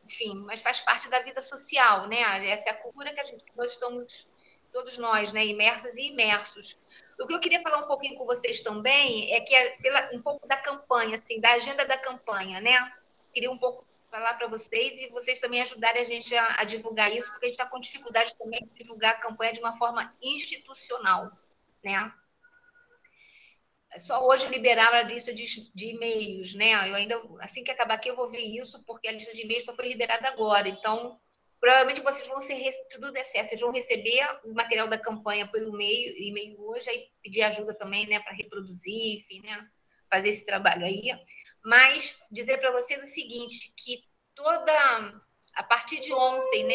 enfim, 0.05 0.35
mas 0.47 0.61
faz 0.61 0.81
parte 0.81 1.09
da 1.09 1.21
vida 1.21 1.41
social, 1.41 2.09
né? 2.09 2.49
Essa 2.49 2.71
é 2.71 2.73
a 2.73 2.83
cultura 2.83 3.15
que, 3.15 3.25
gente, 3.27 3.45
que 3.45 3.57
nós 3.57 3.73
estamos, 3.73 4.27
todos 4.73 4.99
nós, 4.99 5.33
né, 5.33 5.47
imersas 5.47 5.95
e 5.97 6.09
imersos. 6.09 6.79
O 7.21 7.27
que 7.27 7.35
eu 7.35 7.41
queria 7.41 7.63
falar 7.63 7.85
um 7.85 7.87
pouquinho 7.87 8.17
com 8.17 8.25
vocês 8.25 8.61
também 8.61 9.33
é 9.33 9.41
que 9.41 9.55
é 9.55 9.77
pela, 9.77 10.11
um 10.15 10.23
pouco 10.23 10.47
da 10.49 10.57
campanha, 10.57 11.15
assim, 11.15 11.41
da 11.41 11.53
agenda 11.53 11.85
da 11.85 11.99
campanha, 11.99 12.61
né? 12.61 12.93
Queria 13.33 13.51
um 13.51 13.59
pouco 13.59 13.87
falar 14.11 14.35
para 14.35 14.49
vocês 14.49 15.01
e 15.01 15.09
vocês 15.09 15.41
também 15.41 15.63
ajudarem 15.63 16.03
a 16.03 16.05
gente 16.05 16.35
a, 16.35 16.61
a 16.61 16.65
divulgar 16.65 17.15
isso, 17.15 17.31
porque 17.31 17.47
a 17.47 17.49
gente 17.49 17.59
está 17.59 17.67
com 17.67 17.79
dificuldade 17.79 18.35
também 18.37 18.61
de 18.61 18.83
divulgar 18.83 19.13
a 19.15 19.21
campanha 19.21 19.53
de 19.53 19.61
uma 19.61 19.77
forma 19.77 20.15
institucional, 20.23 21.31
né? 21.85 22.13
Só 23.99 24.27
hoje 24.27 24.47
liberaram 24.49 24.99
a 24.99 25.03
lista 25.03 25.33
de, 25.33 25.45
de 25.75 25.87
e-mails, 25.87 26.55
né? 26.55 26.73
Eu 26.89 26.95
ainda, 26.95 27.21
assim 27.41 27.65
que 27.65 27.71
acabar 27.71 27.95
aqui, 27.95 28.09
eu 28.09 28.17
vou 28.17 28.29
ver 28.31 28.41
isso, 28.41 28.83
porque 28.85 29.09
a 29.09 29.13
lista 29.13 29.35
de 29.35 29.43
e-mails 29.43 29.65
só 29.65 29.75
foi 29.75 29.89
liberada 29.89 30.29
agora. 30.29 30.69
Então, 30.69 31.21
provavelmente 31.61 32.01
vocês 32.01 32.27
vão 32.29 32.41
ser, 32.41 32.57
se 32.71 32.89
tudo 32.89 33.13
der 33.13 33.25
certo, 33.25 33.51
vocês 33.51 33.61
vão 33.61 33.73
receber 33.73 34.21
o 34.45 34.55
material 34.55 34.89
da 34.89 34.99
campanha 34.99 35.47
pelo 35.49 35.75
e-mail, 35.75 36.17
e-mail 36.17 36.61
hoje, 36.61 36.89
aí 36.89 37.09
pedir 37.23 37.43
ajuda 37.43 37.75
também, 37.75 38.07
né, 38.07 38.21
para 38.21 38.33
reproduzir, 38.33 39.19
enfim, 39.19 39.41
né? 39.43 39.69
Fazer 40.11 40.31
esse 40.31 40.45
trabalho 40.45 40.85
aí. 40.85 41.11
Mas 41.65 42.19
dizer 42.31 42.59
para 42.59 42.73
vocês 42.73 43.03
o 43.03 43.13
seguinte, 43.13 43.75
que 43.77 44.05
toda 44.35 45.23
a 45.55 45.63
partir 45.65 46.01
de 46.01 46.13
ontem, 46.13 46.65
né, 46.65 46.75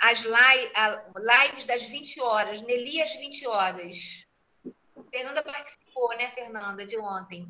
as 0.00 0.22
lives 0.22 1.64
das 1.66 1.82
20 1.84 2.20
horas, 2.20 2.62
Nelly 2.62 3.02
às 3.02 3.12
20 3.12 3.46
horas. 3.46 4.26
Fernanda 5.10 5.42
participou, 5.42 6.08
né, 6.16 6.30
Fernanda, 6.30 6.86
de 6.86 6.96
ontem. 6.98 7.48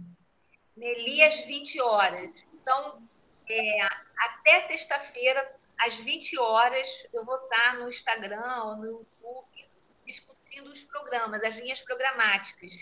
Nelly 0.77 1.23
às 1.23 1.41
20 1.41 1.81
horas. 1.81 2.47
Então, 2.55 3.07
é, 3.49 3.83
até 4.17 4.61
sexta-feira, 4.61 5.55
às 5.79 5.95
20 5.97 6.39
horas, 6.39 7.07
eu 7.13 7.25
vou 7.25 7.37
estar 7.37 7.79
no 7.79 7.89
Instagram 7.89 8.63
ou 8.65 8.77
no 8.77 8.87
YouTube 8.87 9.71
discutindo 10.07 10.71
os 10.71 10.83
programas, 10.85 11.43
as 11.45 11.55
linhas 11.57 11.81
programáticas. 11.83 12.73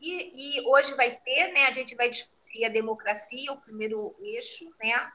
E, 0.00 0.58
e, 0.58 0.68
hoje 0.68 0.94
vai 0.94 1.16
ter, 1.16 1.52
né? 1.52 1.66
A 1.66 1.72
gente 1.72 1.94
vai 1.94 2.08
discutir 2.08 2.64
a 2.64 2.68
democracia, 2.68 3.52
o 3.52 3.60
primeiro 3.60 4.16
eixo, 4.20 4.72
né? 4.82 5.12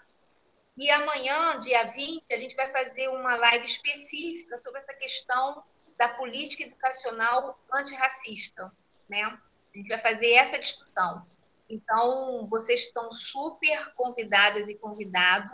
E 0.78 0.90
amanhã, 0.90 1.60
dia 1.60 1.86
20, 1.86 2.26
a 2.32 2.38
gente 2.38 2.56
vai 2.56 2.68
fazer 2.68 3.08
uma 3.10 3.36
live 3.36 3.66
específica 3.66 4.58
sobre 4.58 4.80
essa 4.80 4.94
questão 4.94 5.64
da 5.98 6.10
política 6.10 6.64
educacional 6.64 7.58
antirracista, 7.72 8.72
né? 9.10 9.24
A 9.24 9.78
gente 9.78 9.88
vai 9.88 10.00
fazer 10.00 10.34
essa 10.34 10.60
discussão. 10.60 11.26
Então, 11.70 12.48
vocês 12.48 12.82
estão 12.82 13.12
super 13.12 13.94
convidadas 13.96 14.68
e 14.68 14.76
convidados 14.76 15.52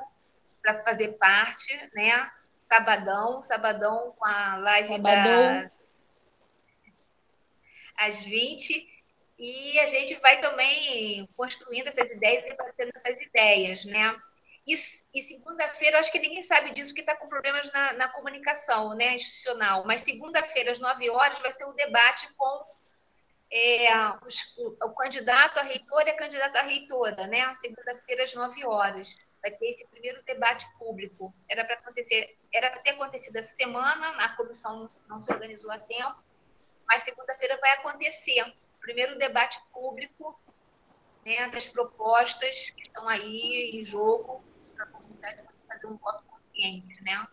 para 0.61 0.83
fazer 0.83 1.13
parte, 1.13 1.75
né? 1.93 2.31
Sabadão, 2.67 3.41
sabadão 3.43 4.13
com 4.17 4.25
a 4.25 4.57
live 4.57 4.89
sabadão. 4.89 5.63
da 5.63 5.71
às 7.97 8.17
20 8.23 8.89
e 9.37 9.79
a 9.79 9.87
gente 9.87 10.15
vai 10.15 10.39
também 10.39 11.27
construindo 11.35 11.87
essas 11.87 12.09
ideias 12.09 12.45
e 12.45 12.49
debatendo 12.49 12.91
essas 12.95 13.21
ideias, 13.21 13.85
né? 13.85 14.15
E, 14.65 14.73
e 15.13 15.23
segunda-feira, 15.23 15.99
acho 15.99 16.11
que 16.11 16.19
ninguém 16.19 16.41
sabe 16.43 16.71
disso, 16.71 16.89
porque 16.89 17.01
está 17.01 17.15
com 17.15 17.27
problemas 17.27 17.71
na, 17.71 17.93
na, 17.93 18.09
comunicação 18.09 18.93
né, 18.93 19.15
institucional. 19.15 19.83
Mas 19.85 20.01
segunda-feira, 20.01 20.71
às 20.71 20.79
9 20.79 21.09
horas, 21.09 21.39
vai 21.39 21.51
ser 21.51 21.65
o 21.65 21.73
debate 21.73 22.31
com 22.35 22.65
é, 23.51 23.87
os, 24.25 24.55
o, 24.57 24.77
o, 24.85 24.95
candidato 24.95 25.59
a 25.59 25.63
reitor 25.63 26.07
e 26.07 26.11
a 26.11 26.15
candidata 26.15 26.59
a 26.59 26.63
reitora, 26.63 27.27
né? 27.27 27.53
Segunda-feira, 27.55 28.23
às 28.23 28.33
9 28.33 28.65
horas. 28.65 29.17
Vai 29.41 29.51
ter 29.51 29.69
esse 29.69 29.85
primeiro 29.87 30.23
debate 30.23 30.65
público. 30.77 31.33
Era 31.49 31.65
para 31.65 31.75
acontecer, 31.75 32.37
era 32.53 32.69
para 32.69 32.79
ter 32.81 32.91
acontecido 32.91 33.35
essa 33.35 33.55
semana, 33.55 34.09
a 34.23 34.35
comissão 34.35 34.89
não 35.07 35.19
se 35.19 35.31
organizou 35.33 35.71
a 35.71 35.79
tempo, 35.79 36.23
mas 36.87 37.03
segunda-feira 37.03 37.57
vai 37.57 37.71
acontecer 37.71 38.53
primeiro 38.79 39.17
debate 39.17 39.59
público 39.71 40.39
né, 41.25 41.49
das 41.49 41.67
propostas 41.67 42.71
que 42.71 42.81
estão 42.81 43.07
aí 43.07 43.71
em 43.73 43.83
jogo 43.83 44.43
para 44.75 44.85
a 44.85 44.87
comunidade 44.87 45.43
fazer 45.67 45.87
um 45.87 45.97
voto 45.97 46.23
consciente, 46.25 47.03
né? 47.03 47.27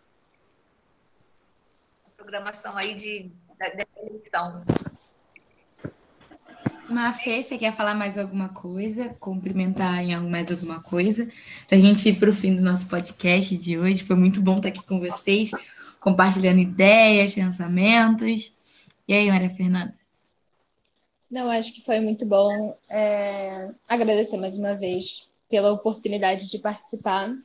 A 2.06 2.10
programação 2.16 2.76
aí 2.76 2.94
de, 2.94 3.32
da, 3.56 3.68
da 3.70 3.84
eleição. 3.96 4.64
Mafê, 6.88 7.42
você 7.42 7.58
quer 7.58 7.72
falar 7.72 7.94
mais 7.94 8.16
alguma 8.16 8.48
coisa? 8.48 9.14
Cumprimentar 9.20 10.02
em 10.02 10.16
mais 10.28 10.50
alguma 10.50 10.82
coisa? 10.82 11.30
Para 11.68 11.76
a 11.76 11.80
gente 11.80 12.08
ir 12.08 12.18
para 12.18 12.30
o 12.30 12.34
fim 12.34 12.56
do 12.56 12.62
nosso 12.62 12.88
podcast 12.88 13.56
de 13.58 13.78
hoje. 13.78 14.02
Foi 14.02 14.16
muito 14.16 14.40
bom 14.40 14.56
estar 14.56 14.68
aqui 14.68 14.82
com 14.82 14.98
vocês, 14.98 15.50
compartilhando 16.00 16.60
ideias, 16.60 17.34
pensamentos. 17.34 18.54
E 19.06 19.12
aí, 19.12 19.28
Maria 19.28 19.50
Fernanda? 19.50 19.94
Não, 21.30 21.50
acho 21.50 21.74
que 21.74 21.84
foi 21.84 22.00
muito 22.00 22.24
bom. 22.24 22.74
É, 22.88 23.68
agradecer 23.86 24.38
mais 24.38 24.56
uma 24.56 24.74
vez 24.74 25.26
pela 25.50 25.70
oportunidade 25.70 26.48
de 26.50 26.58
participar. 26.58 27.36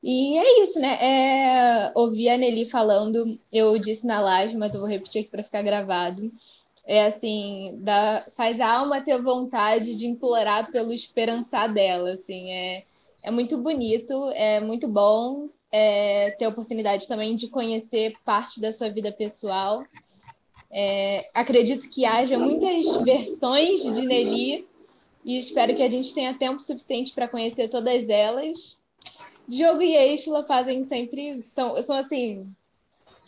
E 0.00 0.38
é 0.38 0.62
isso, 0.62 0.78
né? 0.78 0.96
É, 1.00 1.92
ouvi 1.94 2.28
a 2.28 2.38
Nelly 2.38 2.70
falando, 2.70 3.36
eu 3.52 3.76
disse 3.78 4.06
na 4.06 4.20
live, 4.20 4.56
mas 4.56 4.74
eu 4.74 4.80
vou 4.80 4.88
repetir 4.88 5.22
aqui 5.22 5.30
para 5.30 5.42
ficar 5.42 5.62
gravado. 5.62 6.32
É 6.86 7.06
assim, 7.06 7.74
dá, 7.78 8.26
faz 8.36 8.60
a 8.60 8.78
alma 8.78 9.00
ter 9.00 9.20
vontade 9.20 9.94
de 9.94 10.06
implorar 10.06 10.70
pelo 10.72 10.92
esperançar 10.92 11.72
dela, 11.72 12.12
assim, 12.12 12.50
é, 12.50 12.84
é 13.22 13.30
muito 13.30 13.56
bonito, 13.58 14.30
é 14.34 14.60
muito 14.60 14.88
bom 14.88 15.48
é, 15.70 16.30
ter 16.32 16.46
a 16.46 16.48
oportunidade 16.48 17.06
também 17.06 17.36
de 17.36 17.48
conhecer 17.48 18.14
parte 18.24 18.60
da 18.60 18.72
sua 18.72 18.88
vida 18.88 19.12
pessoal 19.12 19.84
é, 20.70 21.28
acredito 21.34 21.88
que 21.88 22.04
haja 22.04 22.38
muitas 22.38 23.02
versões 23.02 23.82
de 23.82 24.06
Nelly 24.06 24.66
e 25.24 25.38
espero 25.38 25.74
que 25.74 25.82
a 25.82 25.90
gente 25.90 26.14
tenha 26.14 26.34
tempo 26.34 26.60
suficiente 26.60 27.12
para 27.12 27.28
conhecer 27.28 27.68
todas 27.68 28.08
elas. 28.08 28.76
Diogo 29.48 29.82
e 29.82 29.96
Estela 30.14 30.44
fazem 30.44 30.84
sempre. 30.84 31.44
São, 31.54 31.82
são 31.82 31.96
assim. 31.96 32.46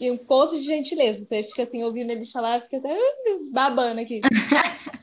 Um 0.00 0.16
poço 0.16 0.58
de 0.58 0.64
gentileza. 0.64 1.24
Você 1.24 1.44
fica 1.44 1.62
assim 1.62 1.82
ouvindo 1.84 2.10
eles 2.10 2.32
falar, 2.32 2.62
fica 2.62 2.78
até 2.78 2.96
babando 3.50 4.00
aqui. 4.00 4.20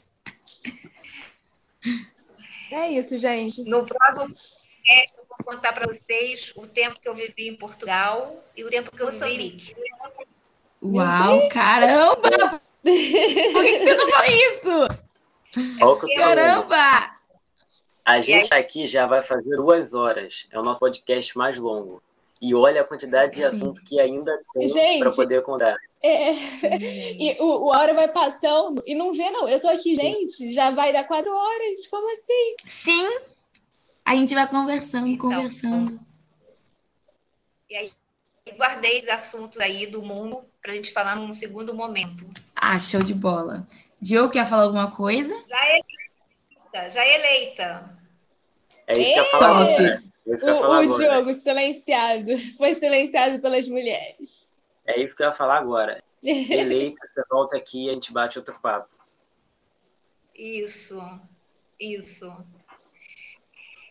É 2.71 2.91
isso, 2.91 3.17
gente. 3.17 3.63
No 3.63 3.83
próximo 3.83 4.35
podcast, 4.35 5.17
eu 5.17 5.25
vou 5.27 5.37
contar 5.43 5.73
para 5.73 5.87
vocês 5.87 6.53
o 6.55 6.67
tempo 6.67 6.99
que 6.99 7.09
eu 7.09 7.15
vivi 7.15 7.47
em 7.47 7.55
Portugal 7.55 8.43
e 8.55 8.63
o 8.63 8.69
tempo 8.69 8.95
que 8.95 9.01
eu 9.01 9.09
vivi. 9.09 9.75
Uau, 10.81 11.49
caramba! 11.49 12.61
Por 12.81 13.63
que 13.63 13.79
você 13.79 13.95
não 13.95 14.09
falou 14.11 14.25
isso? 14.27 16.15
Caramba! 16.15 17.15
A 18.05 18.21
gente 18.21 18.53
aqui 18.53 18.87
já 18.87 19.05
vai 19.05 19.21
fazer 19.21 19.55
duas 19.55 19.93
horas. 19.93 20.47
É 20.51 20.59
o 20.59 20.63
nosso 20.63 20.79
podcast 20.79 21.37
mais 21.37 21.57
longo. 21.57 22.01
E 22.41 22.55
olha 22.55 22.81
a 22.81 22.85
quantidade 22.85 23.33
de 23.33 23.39
Sim. 23.39 23.43
assunto 23.45 23.83
que 23.83 23.99
ainda 23.99 24.31
tem 24.53 24.99
para 24.99 25.11
poder 25.11 25.43
contar. 25.43 25.75
É, 26.01 26.31
e 27.13 27.35
o, 27.41 27.45
o 27.45 27.65
hora 27.67 27.93
vai 27.93 28.07
passando 28.07 28.81
e 28.85 28.95
não 28.95 29.11
vê, 29.11 29.29
não. 29.29 29.49
Eu 29.49 29.59
tô 29.59 29.67
aqui, 29.67 29.93
gente, 29.95 30.53
já 30.53 30.71
vai 30.71 30.93
dar 30.93 31.03
quatro 31.03 31.29
horas. 31.29 31.87
Como 31.87 32.09
assim? 32.13 32.55
Sim! 32.65 33.19
A 34.05 34.15
gente 34.15 34.33
vai 34.33 34.47
conversando, 34.47 35.07
Então. 35.07 35.29
conversando. 35.29 35.99
E 37.69 37.75
aí, 37.75 37.91
guardei 38.57 38.97
esses 38.97 39.09
assuntos 39.09 39.59
aí 39.59 39.85
do 39.85 40.01
mundo 40.01 40.45
para 40.61 40.71
a 40.71 40.75
gente 40.75 40.93
falar 40.93 41.17
num 41.17 41.33
segundo 41.33 41.73
momento. 41.75 42.25
Ah, 42.55 42.79
show 42.79 43.01
de 43.01 43.13
bola. 43.13 43.67
Diogo, 44.01 44.31
quer 44.31 44.47
falar 44.47 44.63
alguma 44.63 44.89
coisa? 44.89 45.35
Já 45.47 45.59
eleita, 45.69 46.89
já 46.89 47.05
eleita. 47.07 47.99
É 48.87 48.93
isso 48.93 49.13
que 49.13 49.19
eu 49.19 49.25
falar 49.27 49.65
Top. 49.65 49.73
agora. 49.73 50.03
É 50.31 50.37
falar 50.37 50.85
O, 50.85 50.91
o. 50.91 50.97
Diogo 50.97 51.39
silenciado. 51.39 52.31
Foi 52.57 52.75
silenciado 52.75 53.39
pelas 53.39 53.67
mulheres. 53.67 54.47
É 54.85 54.99
isso 54.99 55.15
que 55.15 55.23
eu 55.23 55.27
ia 55.27 55.33
falar 55.33 55.57
agora. 55.57 56.01
Eleita, 56.23 57.05
você 57.05 57.23
volta 57.29 57.57
aqui 57.57 57.85
e 57.85 57.89
a 57.89 57.93
gente 57.93 58.11
bate 58.11 58.37
outro 58.37 58.59
papo. 58.59 58.89
Isso, 60.35 60.99
isso. 61.79 62.25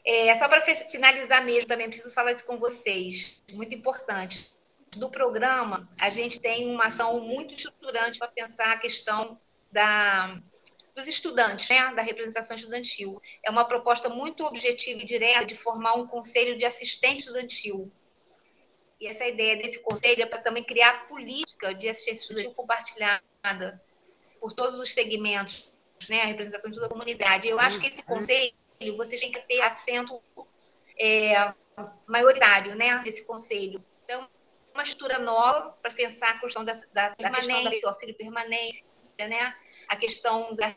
É, 0.05 0.35
só 0.39 0.49
para 0.49 0.61
finalizar 0.61 1.45
mesmo, 1.45 1.67
também 1.67 1.89
preciso 1.89 2.13
falar 2.15 2.33
isso 2.33 2.47
com 2.47 2.59
vocês, 2.59 3.43
muito 3.53 3.75
importante. 3.75 4.51
Do 4.97 5.11
programa, 5.11 5.87
a 6.01 6.09
gente 6.09 6.41
tem 6.41 6.67
uma 6.67 6.87
ação 6.87 7.21
muito 7.21 7.53
estruturante 7.53 8.19
para 8.19 8.29
pensar 8.29 8.73
a 8.73 8.79
questão 8.79 9.39
da, 9.71 10.41
dos 10.99 11.07
estudantes, 11.07 11.69
né, 11.69 11.95
da 11.95 12.03
representação 12.03 12.57
estudantil. 12.57 13.23
É 13.45 13.51
uma 13.51 13.65
proposta 13.65 14.09
muito 14.09 14.45
objetiva 14.45 15.01
e 15.01 15.05
direta 15.05 15.47
de 15.47 15.55
formar 15.55 15.95
um 15.95 16.07
conselho 16.07 16.59
de 16.59 16.65
assistente 16.65 17.21
estudantil. 17.21 17.91
E 19.01 19.07
essa 19.07 19.25
ideia 19.25 19.57
desse 19.57 19.79
conselho 19.79 20.23
é 20.23 20.27
para 20.27 20.43
também 20.43 20.65
criar 20.65 21.07
política 21.07 21.73
de 21.73 21.89
assistência 21.89 22.23
estudantil 22.23 22.53
compartilhada 22.53 23.81
por 24.41 24.53
todos 24.53 24.81
os 24.81 24.93
segmentos, 24.93 25.73
né, 26.09 26.23
a 26.23 26.27
representação 26.27 26.69
de 26.69 26.75
toda 26.75 26.87
a 26.89 26.91
comunidade. 26.91 27.47
Eu 27.47 27.61
acho 27.61 27.79
que 27.79 27.87
esse 27.87 28.03
conselho, 28.03 28.53
vocês 28.97 29.21
têm 29.21 29.31
que 29.31 29.41
ter 29.43 29.61
assento 29.61 30.21
é, 30.99 31.55
maioritário, 32.09 32.75
né, 32.75 33.01
nesse 33.05 33.23
conselho. 33.25 33.85
Então, 34.05 34.29
uma 34.75 34.83
estrutura 34.83 35.21
nova 35.21 35.77
para 35.81 35.95
pensar 35.95 36.31
a 36.31 36.41
questão 36.41 36.65
da, 36.65 36.73
da, 36.93 37.15
da 37.15 37.31
questão 37.31 37.63
da 37.63 37.71
auxílio 37.85 38.17
permanência, 38.17 38.85
né, 39.17 39.55
a 39.87 39.97
questão 39.97 40.57
da 40.57 40.75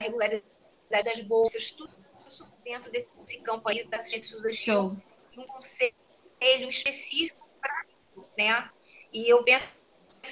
regularidade 0.00 0.44
das 0.90 1.20
bolsas, 1.20 1.70
tudo 1.70 1.92
isso 2.26 2.46
dentro 2.64 2.90
desse 2.90 3.38
campo 3.42 3.68
aí 3.68 3.84
da 3.84 3.98
assistência 3.98 4.36
estudantil. 4.36 4.74
Show. 4.74 4.96
Um 5.36 5.46
conselho 5.46 6.68
específico 6.68 7.48
para 7.60 7.84
isso, 7.88 8.26
né? 8.36 8.70
E 9.12 9.28
eu 9.28 9.42
penso 9.44 9.66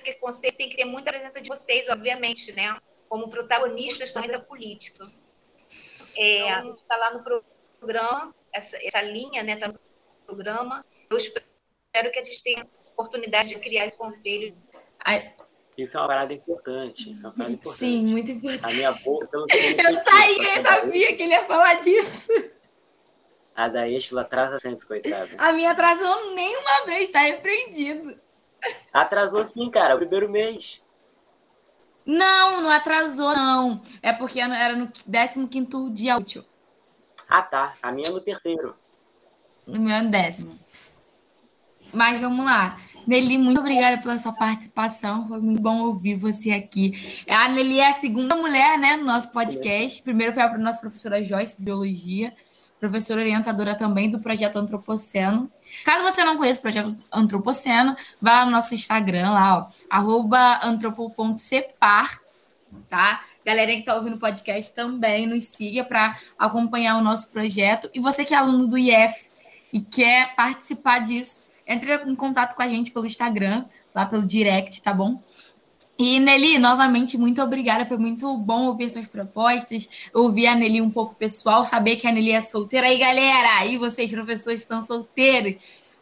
que 0.03 0.11
esse 0.11 0.19
conselho 0.19 0.57
tem 0.57 0.69
que 0.69 0.77
ter 0.77 0.85
muita 0.85 1.11
presença 1.11 1.41
de 1.41 1.49
vocês, 1.49 1.89
obviamente, 1.89 2.53
né? 2.53 2.79
Como 3.09 3.29
protagonistas 3.29 4.13
também 4.13 4.31
da 4.31 4.41
política. 4.41 5.07
É, 6.17 6.49
está 6.71 6.97
lá 6.97 7.15
no 7.15 7.23
programa, 7.79 8.35
essa, 8.53 8.77
essa 8.85 9.03
linha, 9.03 9.43
né? 9.43 9.55
Está 9.55 9.69
no 9.69 9.79
programa. 10.27 10.85
Eu 11.11 11.17
espero 11.17 12.11
que 12.13 12.19
a 12.19 12.25
gente 12.25 12.43
tenha 12.43 12.69
oportunidade 12.93 13.51
de 13.51 13.59
criar 13.59 13.87
esse 13.87 13.97
conselho. 13.97 14.57
Isso 15.77 15.97
é 15.97 16.01
uma 16.01 16.09
parada 16.09 16.33
importante. 16.33 17.13
Isso 17.13 17.25
é 17.25 17.29
uma 17.29 17.35
parada 17.35 17.53
importante. 17.53 17.79
sim, 17.79 18.07
muito 18.07 18.31
importante. 18.31 18.65
A 18.65 18.75
minha 18.75 18.93
bolsa, 18.93 19.29
eu 19.33 19.41
não 19.41 19.47
Eu 19.51 20.03
saí, 20.03 20.37
eu 20.57 20.63
sabia 20.63 21.17
que 21.17 21.23
ele 21.23 21.33
ia 21.33 21.45
falar 21.45 21.75
disso. 21.81 22.29
A 23.55 23.69
da 23.69 23.89
Estela 23.89 24.23
atrasa 24.23 24.57
sempre, 24.57 24.87
coitada. 24.87 25.31
A 25.39 25.53
minha 25.53 25.71
atrasou 25.71 26.35
nenhuma 26.35 26.85
vez, 26.87 27.09
tá 27.11 27.21
repreendido. 27.21 28.19
Atrasou 28.93 29.45
sim, 29.45 29.71
cara, 29.71 29.95
o 29.95 29.99
primeiro 29.99 30.29
mês. 30.29 30.83
Não, 32.05 32.61
não 32.61 32.71
atrasou, 32.71 33.35
não. 33.35 33.83
É 34.03 34.13
porque 34.13 34.41
era 34.41 34.77
no 34.77 34.89
15 34.89 35.47
dia 35.91 36.17
útil. 36.17 36.45
Ah, 37.29 37.43
tá. 37.43 37.75
A 37.83 37.91
minha 37.91 38.09
é 38.09 38.13
no 38.13 38.21
terceiro. 38.21 38.77
No 39.67 39.81
meu 39.81 39.97
é 39.97 40.03
no 40.03 40.11
décimo. 40.11 40.59
Mas 41.93 42.21
vamos 42.21 42.45
lá. 42.45 42.79
Nelly, 43.07 43.39
muito 43.39 43.61
obrigada 43.61 43.99
pela 43.99 44.19
sua 44.19 44.33
participação. 44.33 45.29
Foi 45.29 45.41
muito 45.41 45.63
bom 45.63 45.85
ouvir 45.85 46.17
você 46.17 46.51
aqui. 46.51 47.25
A 47.29 47.49
Nelly 47.49 47.79
é 47.79 47.89
a 47.89 47.93
segunda 47.93 48.35
mulher, 48.35 48.79
né, 48.79 48.97
no 48.97 49.05
nosso 49.05 49.31
podcast. 49.33 50.03
Primeiro 50.03 50.35
foi 50.35 50.43
a 50.43 50.59
nossa 50.59 50.81
professora 50.81 51.23
Joyce, 51.23 51.57
de 51.57 51.65
Biologia. 51.65 52.33
Professora 52.81 53.23
orientadora 53.23 53.75
também 53.75 54.11
do 54.11 54.19
Projeto 54.19 54.57
Antropoceno. 54.57 55.51
Caso 55.85 56.03
você 56.03 56.23
não 56.25 56.37
conheça 56.37 56.59
o 56.59 56.63
Projeto 56.63 56.95
Antropoceno, 57.11 57.97
vá 58.21 58.45
no 58.45 58.51
nosso 58.51 58.75
Instagram, 58.75 59.31
lá, 59.31 59.71
ó, 59.91 60.67
antropo.cepar, 60.67 62.21
tá? 62.91 63.23
Galera 63.45 63.73
que 63.73 63.79
está 63.79 63.95
ouvindo 63.95 64.17
o 64.17 64.21
podcast 64.21 64.75
também 64.75 65.27
nos 65.27 65.45
siga 65.45 65.85
para 65.85 66.19
acompanhar 66.39 66.99
o 66.99 67.01
nosso 67.01 67.31
projeto. 67.31 67.89
E 67.95 68.01
você 68.01 68.27
que 68.27 68.35
é 68.35 68.37
aluno 68.37 68.67
do 68.67 68.77
IF 68.77 69.31
e 69.73 69.81
quer 69.81 70.35
participar 70.35 70.99
disso, 70.99 71.46
entre 71.67 71.95
em 71.95 72.15
contato 72.15 72.55
com 72.55 72.63
a 72.63 72.69
gente 72.69 72.93
pelo 72.93 73.07
Instagram, 73.07 73.65
lá 73.95 74.07
pelo 74.07 74.25
direct, 74.25 74.81
tá 74.83 74.95
bom? 74.95 75.23
E 75.99 76.21
Nelly, 76.21 76.59
novamente, 76.59 77.17
muito 77.17 77.43
obrigada. 77.43 77.87
Foi 77.87 77.97
muito 77.97 78.37
bom 78.37 78.67
ouvir 78.67 78.91
suas 78.91 79.07
propostas, 79.07 79.89
ouvir 80.13 80.47
a 80.47 80.55
Nelly 80.55 80.83
um 80.83 80.91
pouco 80.91 81.15
pessoal, 81.15 81.65
saber 81.65 81.97
que 81.97 82.07
a 82.07 82.13
Nelly 82.13 82.33
é 82.33 82.43
solteira. 82.43 82.87
Aí, 82.87 82.99
galera, 82.99 83.61
aí 83.61 83.79
vocês, 83.79 84.11
professores, 84.11 84.61
estão 84.61 84.85
solteiros. 84.85 85.61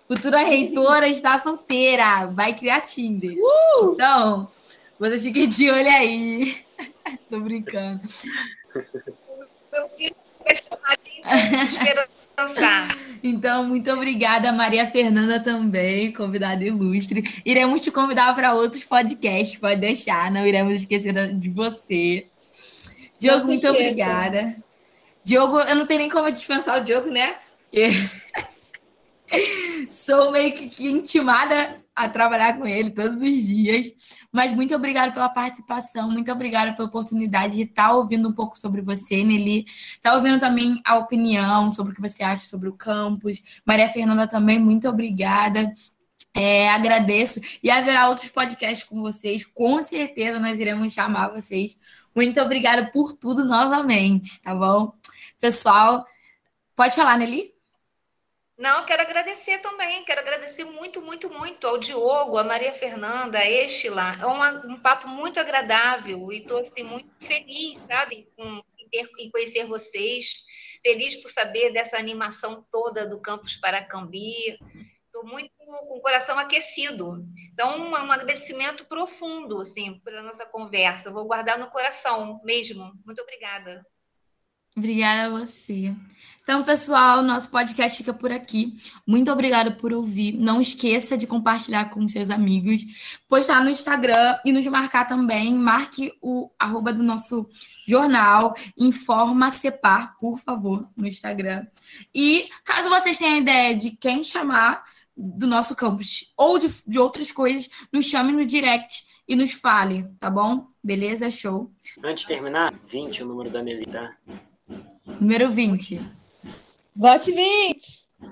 Futura 0.08 0.38
reitora 0.38 1.08
está 1.08 1.38
solteira, 1.38 2.26
vai 2.26 2.54
criar 2.54 2.80
Tinder. 2.82 3.36
Então, 3.82 4.50
vocês 4.98 5.22
fiquem 5.22 5.48
de 5.48 5.70
olho 5.70 5.88
aí. 5.88 6.56
Tô 7.30 7.40
brincando. 7.40 8.00
Meu 9.72 9.88
filho 9.90 10.14
de 12.36 12.42
esperançar. 12.42 12.98
Então, 13.22 13.64
muito 13.64 13.90
obrigada, 13.90 14.52
Maria 14.52 14.86
Fernanda 14.90 15.40
também, 15.40 16.12
convidada 16.12 16.62
ilustre. 16.62 17.40
Iremos 17.44 17.80
te 17.80 17.90
convidar 17.90 18.34
para 18.34 18.54
outros 18.54 18.84
podcasts, 18.84 19.58
pode 19.58 19.80
deixar, 19.80 20.30
não 20.30 20.46
iremos 20.46 20.74
esquecer 20.74 21.12
de 21.34 21.48
você. 21.48 22.26
Diogo, 23.18 23.46
muito 23.46 23.64
esqueça. 23.64 23.82
obrigada. 23.82 24.56
Diogo, 25.24 25.58
eu 25.58 25.74
não 25.74 25.86
tenho 25.86 26.00
nem 26.00 26.10
como 26.10 26.30
dispensar 26.30 26.80
o 26.80 26.84
Diogo, 26.84 27.10
né? 27.10 27.36
Porque 27.70 27.88
sou 29.90 30.30
meio 30.30 30.52
que 30.52 30.86
intimada 30.86 31.82
a 31.94 32.08
trabalhar 32.08 32.58
com 32.58 32.66
ele 32.66 32.90
todos 32.90 33.16
os 33.16 33.46
dias. 33.46 33.92
Mas 34.32 34.52
muito 34.52 34.74
obrigada 34.74 35.12
pela 35.12 35.28
participação, 35.28 36.10
muito 36.10 36.30
obrigada 36.32 36.72
pela 36.72 36.88
oportunidade 36.88 37.56
de 37.56 37.62
estar 37.62 37.92
ouvindo 37.92 38.28
um 38.28 38.32
pouco 38.32 38.58
sobre 38.58 38.80
você, 38.80 39.22
Nelly. 39.22 39.66
Tá 40.02 40.14
ouvindo 40.14 40.40
também 40.40 40.80
a 40.84 40.96
opinião 40.96 41.72
sobre 41.72 41.92
o 41.92 41.96
que 41.96 42.02
você 42.02 42.22
acha 42.22 42.46
sobre 42.46 42.68
o 42.68 42.72
campus. 42.72 43.40
Maria 43.64 43.88
Fernanda 43.88 44.26
também, 44.26 44.58
muito 44.58 44.88
obrigada. 44.88 45.72
É, 46.36 46.68
agradeço. 46.70 47.40
E 47.62 47.70
haverá 47.70 48.08
outros 48.08 48.28
podcasts 48.28 48.84
com 48.84 49.00
vocês. 49.00 49.44
Com 49.44 49.82
certeza 49.82 50.40
nós 50.40 50.58
iremos 50.58 50.92
chamar 50.92 51.28
vocês. 51.28 51.78
Muito 52.14 52.40
obrigada 52.40 52.90
por 52.92 53.12
tudo 53.12 53.44
novamente, 53.44 54.40
tá 54.40 54.54
bom? 54.54 54.92
Pessoal, 55.40 56.04
pode 56.74 56.94
falar, 56.94 57.18
Nelly? 57.18 57.53
Não, 58.56 58.86
quero 58.86 59.02
agradecer 59.02 59.58
também, 59.58 60.04
quero 60.04 60.20
agradecer 60.20 60.64
muito, 60.64 61.02
muito, 61.02 61.28
muito 61.28 61.66
ao 61.66 61.76
Diogo, 61.76 62.38
a 62.38 62.44
Maria 62.44 62.72
Fernanda, 62.72 63.38
a 63.38 63.50
Estila. 63.50 64.12
É 64.20 64.26
uma- 64.26 64.64
um 64.66 64.80
papo 64.80 65.08
muito 65.08 65.40
agradável 65.40 66.30
e 66.30 66.38
estou 66.38 66.58
assim, 66.58 66.84
muito 66.84 67.10
feliz, 67.18 67.80
sabe, 67.80 68.28
com, 68.36 68.62
em, 68.78 68.88
ter- 68.88 69.10
em 69.18 69.28
conhecer 69.30 69.66
vocês. 69.66 70.44
Feliz 70.82 71.16
por 71.16 71.30
saber 71.30 71.72
dessa 71.72 71.96
animação 71.96 72.64
toda 72.70 73.08
do 73.08 73.20
Campus 73.20 73.56
Paracambi. 73.56 74.56
Estou 75.06 75.26
muito 75.26 75.50
com 75.56 75.96
o 75.96 76.00
coração 76.00 76.38
aquecido. 76.38 77.24
Então, 77.52 77.80
um, 77.80 77.90
um 77.90 78.12
agradecimento 78.12 78.84
profundo 78.86 79.60
assim, 79.60 79.98
pela 80.04 80.22
nossa 80.22 80.44
conversa. 80.46 81.10
Vou 81.10 81.24
guardar 81.24 81.58
no 81.58 81.70
coração 81.70 82.40
mesmo. 82.44 82.92
Muito 83.04 83.20
obrigada. 83.22 83.84
Obrigada 84.76 85.26
a 85.26 85.30
você. 85.40 85.94
Então, 86.44 86.62
pessoal, 86.62 87.22
nosso 87.22 87.50
podcast 87.50 87.96
fica 87.96 88.12
por 88.12 88.30
aqui. 88.30 88.76
Muito 89.06 89.32
obrigada 89.32 89.70
por 89.70 89.94
ouvir. 89.94 90.32
Não 90.34 90.60
esqueça 90.60 91.16
de 91.16 91.26
compartilhar 91.26 91.86
com 91.86 92.06
seus 92.06 92.28
amigos, 92.28 92.84
postar 93.26 93.64
no 93.64 93.70
Instagram 93.70 94.38
e 94.44 94.52
nos 94.52 94.66
marcar 94.66 95.06
também. 95.06 95.54
Marque 95.54 96.12
o 96.20 96.50
arroba 96.58 96.92
do 96.92 97.02
nosso 97.02 97.48
jornal, 97.88 98.54
Informa 98.76 99.50
Separ, 99.50 100.18
por 100.18 100.38
favor, 100.38 100.86
no 100.94 101.06
Instagram. 101.06 101.66
E 102.14 102.50
caso 102.62 102.90
vocês 102.90 103.16
tenham 103.16 103.38
ideia 103.38 103.74
de 103.74 103.92
quem 103.92 104.22
chamar 104.22 104.84
do 105.16 105.46
nosso 105.46 105.74
campus 105.74 106.30
ou 106.36 106.58
de, 106.58 106.66
de 106.86 106.98
outras 106.98 107.32
coisas, 107.32 107.70
nos 107.90 108.04
chame 108.04 108.32
no 108.32 108.44
direct 108.44 109.06
e 109.26 109.34
nos 109.34 109.52
fale, 109.52 110.04
tá 110.20 110.28
bom? 110.28 110.66
Beleza? 110.82 111.30
Show. 111.30 111.72
Antes 112.04 112.24
de 112.24 112.28
terminar, 112.28 112.74
20 112.86 113.22
o 113.22 113.26
número 113.26 113.48
da 113.48 113.62
Nelly, 113.62 113.86
tá? 113.86 114.14
Número 115.18 115.50
20. 115.50 116.23
Vote 116.96 117.32
20! 117.32 117.74
Uh! 118.22 118.30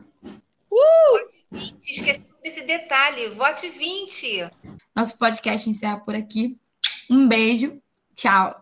Vote 0.70 1.34
20, 1.50 1.90
esqueci 1.90 2.22
desse 2.42 2.62
detalhe. 2.62 3.30
Vote 3.30 3.68
20. 3.68 4.50
Nosso 4.94 5.18
podcast 5.18 5.68
encerra 5.68 5.98
por 5.98 6.14
aqui. 6.14 6.56
Um 7.10 7.26
beijo. 7.26 7.82
Tchau. 8.14 8.61